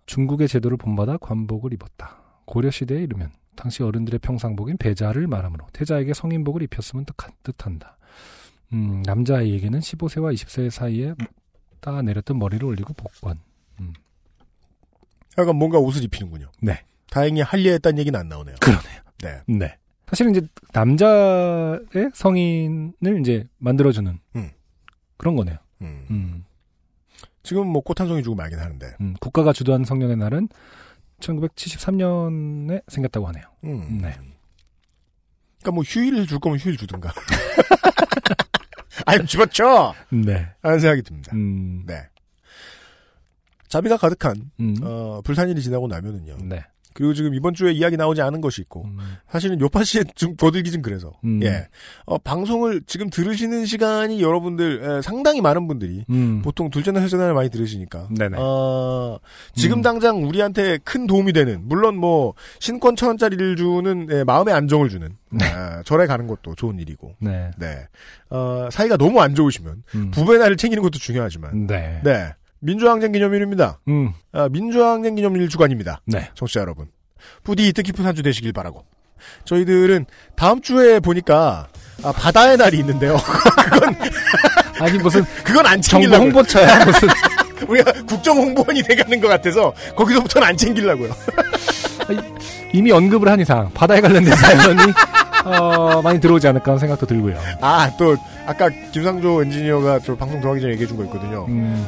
중국의 0.07 0.47
제도를 0.47 0.77
본받아 0.77 1.17
관복을 1.17 1.73
입었다. 1.73 2.23
고려 2.45 2.71
시대에 2.71 3.03
이르면 3.03 3.33
당시 3.57 3.83
어른들의 3.83 4.21
평상복인 4.21 4.77
배자를 4.77 5.27
말하므로 5.27 5.67
태자에게 5.73 6.15
성인복을 6.15 6.63
입혔으면 6.63 7.05
뜻한- 7.07 7.33
뜻한다. 7.43 7.97
음, 8.73 9.03
남자아이에게는 9.05 9.81
15세와 9.81 10.33
20세 10.33 10.71
사이에 10.71 11.15
따 11.81 12.01
내렸던 12.01 12.39
머리를 12.39 12.65
올리고 12.65 12.95
복권. 12.95 13.41
약간 15.39 15.57
뭔가 15.57 15.79
옷을 15.79 16.05
입히는군요. 16.05 16.51
네. 16.63 16.85
다행히 17.11 17.41
할례했다는 17.41 17.99
얘기는 17.99 18.19
안 18.19 18.29
나오네요. 18.29 18.55
그러네요. 18.61 19.01
네. 19.23 19.41
네. 19.49 19.77
사실은 20.07 20.31
이제 20.35 20.47
남자의 20.73 22.11
성인을 22.15 23.21
이제 23.21 23.49
만들어주는 23.59 24.19
음. 24.37 24.51
그런 25.17 25.35
거네요. 25.37 25.57
음. 25.83 26.45
음, 27.41 27.43
지금 27.43 27.67
뭐 27.69 27.83
꽃 27.83 28.01
한 28.01 28.09
송이 28.09 28.23
주고 28.23 28.37
말긴 28.37 28.59
하는데. 28.59 28.95
음, 29.01 29.15
국가가 29.21 29.53
주도한 29.53 29.85
성년의 29.85 30.17
날은 30.17 30.49
1973년에 31.21 32.83
생겼다고 32.89 33.27
하네요. 33.29 33.45
음. 33.65 33.99
네. 34.03 34.13
그러니까 35.61 35.73
뭐 35.75 35.83
휴일을 35.85 36.27
줄 36.27 36.39
거면 36.39 36.59
휴일 36.59 36.77
주든가. 36.77 37.13
아니 39.07 39.27
집어쳐. 39.27 39.95
네. 40.11 40.49
하는 40.63 40.79
생각이 40.79 41.03
듭니다. 41.03 41.33
음, 41.35 41.85
네. 41.87 42.07
자비가 43.69 43.97
가득한 43.97 44.51
음, 44.61 44.77
어, 44.83 45.21
불산일이 45.23 45.63
지나고 45.63 45.87
나면은요. 45.89 46.39
네. 46.43 46.65
그리고 46.93 47.15
지금 47.15 47.35
이번 47.35 47.55
주에 47.55 47.73
이야기 47.73 47.97
나오지 47.97 48.21
않은 48.23 48.41
것이 48.41 48.61
있고 48.63 48.85
음, 48.85 48.99
사실은 49.29 49.61
요파 49.61 49.85
씨에 49.85 50.05
좀 50.15 50.37
거들기 50.37 50.71
좀 50.71 50.83
그래서 50.83 51.13
음. 51.25 51.41
예 51.43 51.69
어, 52.05 52.19
방송을 52.19 52.83
지금 52.87 53.11
들으시는 53.11 53.65
시간이 53.67 54.21
여러분들 54.23 54.83
에, 54.83 55.03
상당히 55.03 55.41
많은 55.41 55.69
분들이 55.69 56.05
음, 56.11 56.43
보통 56.43 56.71
둘째 56.71 56.91
날 56.93 57.03
셋째 57.03 57.17
날 57.17 57.33
많이 57.35 57.49
들으시니까 57.51 58.09
네네. 58.17 58.37
어, 58.39 59.19
지금 59.55 59.79
음. 59.79 59.83
당장 59.83 60.25
우리한테 60.25 60.79
큰 60.79 61.07
도움이 61.07 61.33
되는 61.33 61.61
물론 61.65 61.97
뭐 61.97 62.35
신권 62.59 62.97
천 62.97 63.09
원짜리를 63.11 63.57
주는 63.57 64.09
예, 64.11 64.25
마음의 64.25 64.53
안정을 64.55 64.89
주는 64.89 65.17
네. 65.31 65.45
아, 65.47 65.83
절에 65.85 66.07
가는 66.07 66.27
것도 66.27 66.55
좋은 66.57 66.79
일이고 66.79 67.15
네. 67.21 67.51
네 67.57 67.87
어, 68.31 68.69
사이가 68.71 68.97
너무 68.97 69.21
안 69.21 69.35
좋으시면 69.35 69.83
음, 69.95 70.11
부부의 70.11 70.39
날을 70.39 70.57
챙기는 70.57 70.83
것도 70.83 70.99
중요하지만 70.99 71.67
네. 71.67 72.01
네 72.03 72.35
민주항쟁 72.61 73.13
기념일입니다. 73.13 73.79
음, 73.89 74.13
아, 74.33 74.49
민주항쟁 74.51 75.15
기념일 75.15 75.49
주간입니다. 75.49 76.01
네. 76.07 76.31
청취자 76.35 76.61
여러분. 76.61 76.87
부디 77.43 77.73
뜻깊은 77.73 78.05
한 78.05 78.15
주 78.15 78.23
되시길 78.23 78.53
바라고. 78.53 78.85
저희들은 79.45 80.07
다음 80.37 80.61
주에 80.63 81.01
보니까 81.01 81.69
아, 82.03 82.13
바다의 82.13 82.57
날이 82.57 82.79
있는데요. 82.79 83.17
아니 84.81 84.99
무슨 84.99 85.25
그건 85.45 85.67
안 85.67 85.81
챙기려고. 85.81 86.25
홍보처야 86.25 86.85
무슨 86.87 87.09
우리가 87.69 87.93
국정 88.07 88.39
홍보원이 88.39 88.83
돼가는 88.83 89.21
것 89.21 89.29
같아서 89.29 89.75
거기서부터는 89.97 90.49
안 90.49 90.57
챙기려고요. 90.57 91.15
이미 92.73 92.91
언급을 92.93 93.29
한 93.29 93.41
이상 93.41 93.71
바다에 93.75 94.01
관련된 94.01 94.35
사연이 94.35 94.81
어, 95.45 96.01
많이 96.03 96.21
들어오지 96.21 96.47
않을까 96.49 96.73
하는 96.73 96.79
생각도 96.79 97.07
들고요. 97.07 97.37
아, 97.61 97.91
또 97.99 98.17
아까 98.47 98.69
김상조 98.93 99.43
엔지니어가 99.43 99.99
저 100.01 100.17
방송 100.17 100.41
들어가기 100.41 100.61
전에 100.63 100.73
얘기해 100.73 100.87
준 100.87 100.97
거 100.97 101.05
있거든요. 101.05 101.45
음, 101.49 101.87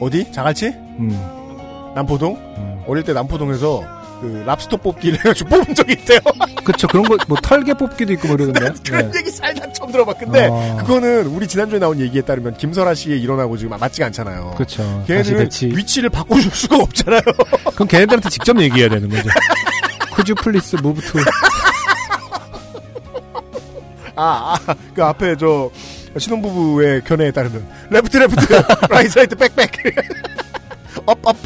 어디? 0.00 0.30
자갈치? 0.32 0.66
음, 0.68 1.92
남포동? 1.94 2.34
음. 2.56 2.82
어릴 2.86 3.04
때 3.04 3.12
남포동에서 3.12 3.82
그 4.20 4.42
랍스터 4.46 4.76
뽑기를 4.78 5.18
해가지고 5.20 5.48
뽑은 5.60 5.74
적이 5.74 5.92
있대요. 5.94 6.18
그쵸 6.64 6.86
그런 6.88 7.04
거 7.06 7.16
뭐 7.28 7.38
털개 7.42 7.72
뽑기도 7.74 8.12
있고 8.14 8.28
뭐 8.28 8.36
이러던데. 8.36 8.72
그런 8.86 9.10
네. 9.10 9.18
얘기 9.18 9.30
살다 9.30 9.72
처음 9.72 9.90
들어봐. 9.92 10.14
근데 10.14 10.48
어. 10.50 10.76
그거는 10.80 11.26
우리 11.26 11.46
지난주에 11.48 11.78
나온 11.78 11.98
얘기에 12.00 12.22
따르면 12.22 12.56
김설아 12.56 12.94
씨의 12.94 13.20
일어나고 13.22 13.56
지금 13.56 13.76
맞지가 13.78 14.06
않잖아요. 14.06 14.54
그쵸. 14.58 15.04
걔네들은. 15.06 15.48
위치를 15.62 16.10
바꿔줄 16.10 16.50
수가 16.50 16.76
없잖아요. 16.76 17.20
그럼 17.74 17.88
걔네들한테 17.88 18.28
직접 18.28 18.60
얘기해야 18.60 18.88
되는 18.90 19.08
거죠. 19.08 19.28
Could 20.14 20.30
you 20.32 20.34
please 20.34 20.76
move 20.82 21.00
to? 21.12 21.20
아, 24.16 24.54
아, 24.66 24.74
그 24.94 25.02
앞에 25.02 25.36
저 25.38 25.70
신혼부부의 26.18 27.04
견해에 27.04 27.30
따르면 27.30 27.66
left 27.90 28.16
left 28.16 28.52
right 28.90 29.18
right 29.18 29.36
back 29.36 29.53
back 29.53 29.70
up 31.06 31.18
up. 31.26 31.36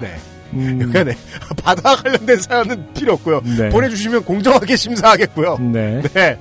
네. 0.00 0.14
음, 0.52 0.78
그러니까 0.78 1.04
네. 1.04 1.16
바다 1.62 1.96
관련된 1.96 2.40
사연은 2.40 2.94
필요 2.94 3.14
없고요. 3.14 3.42
네. 3.58 3.68
보내주시면 3.68 4.24
공정하게 4.24 4.76
심사하겠고요. 4.76 5.58
네. 5.58 6.02
네. 6.12 6.38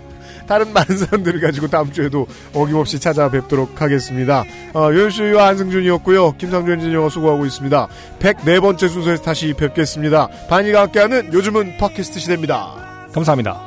다른 0.48 0.72
많은 0.72 0.98
사연들을 0.98 1.42
가지고 1.42 1.68
다음 1.68 1.92
주에도 1.92 2.26
어김없이 2.54 3.00
찾아뵙도록 3.00 3.82
하겠습니다. 3.82 4.44
어, 4.74 4.90
연수와 4.94 5.48
안승준이었고요. 5.50 6.38
김상준 6.38 6.74
엔지니어가 6.76 7.10
수고하고 7.10 7.46
있습니다. 7.46 7.88
104번째 8.20 8.90
순서에서 8.90 9.22
다시 9.22 9.54
뵙겠습니다. 9.54 10.30
반일과 10.50 10.84
함께하는 10.84 11.34
요즘은 11.34 11.78
팟캐스트 11.78 12.20
시대입니다. 12.20 13.08
감사합니다. 13.14 13.67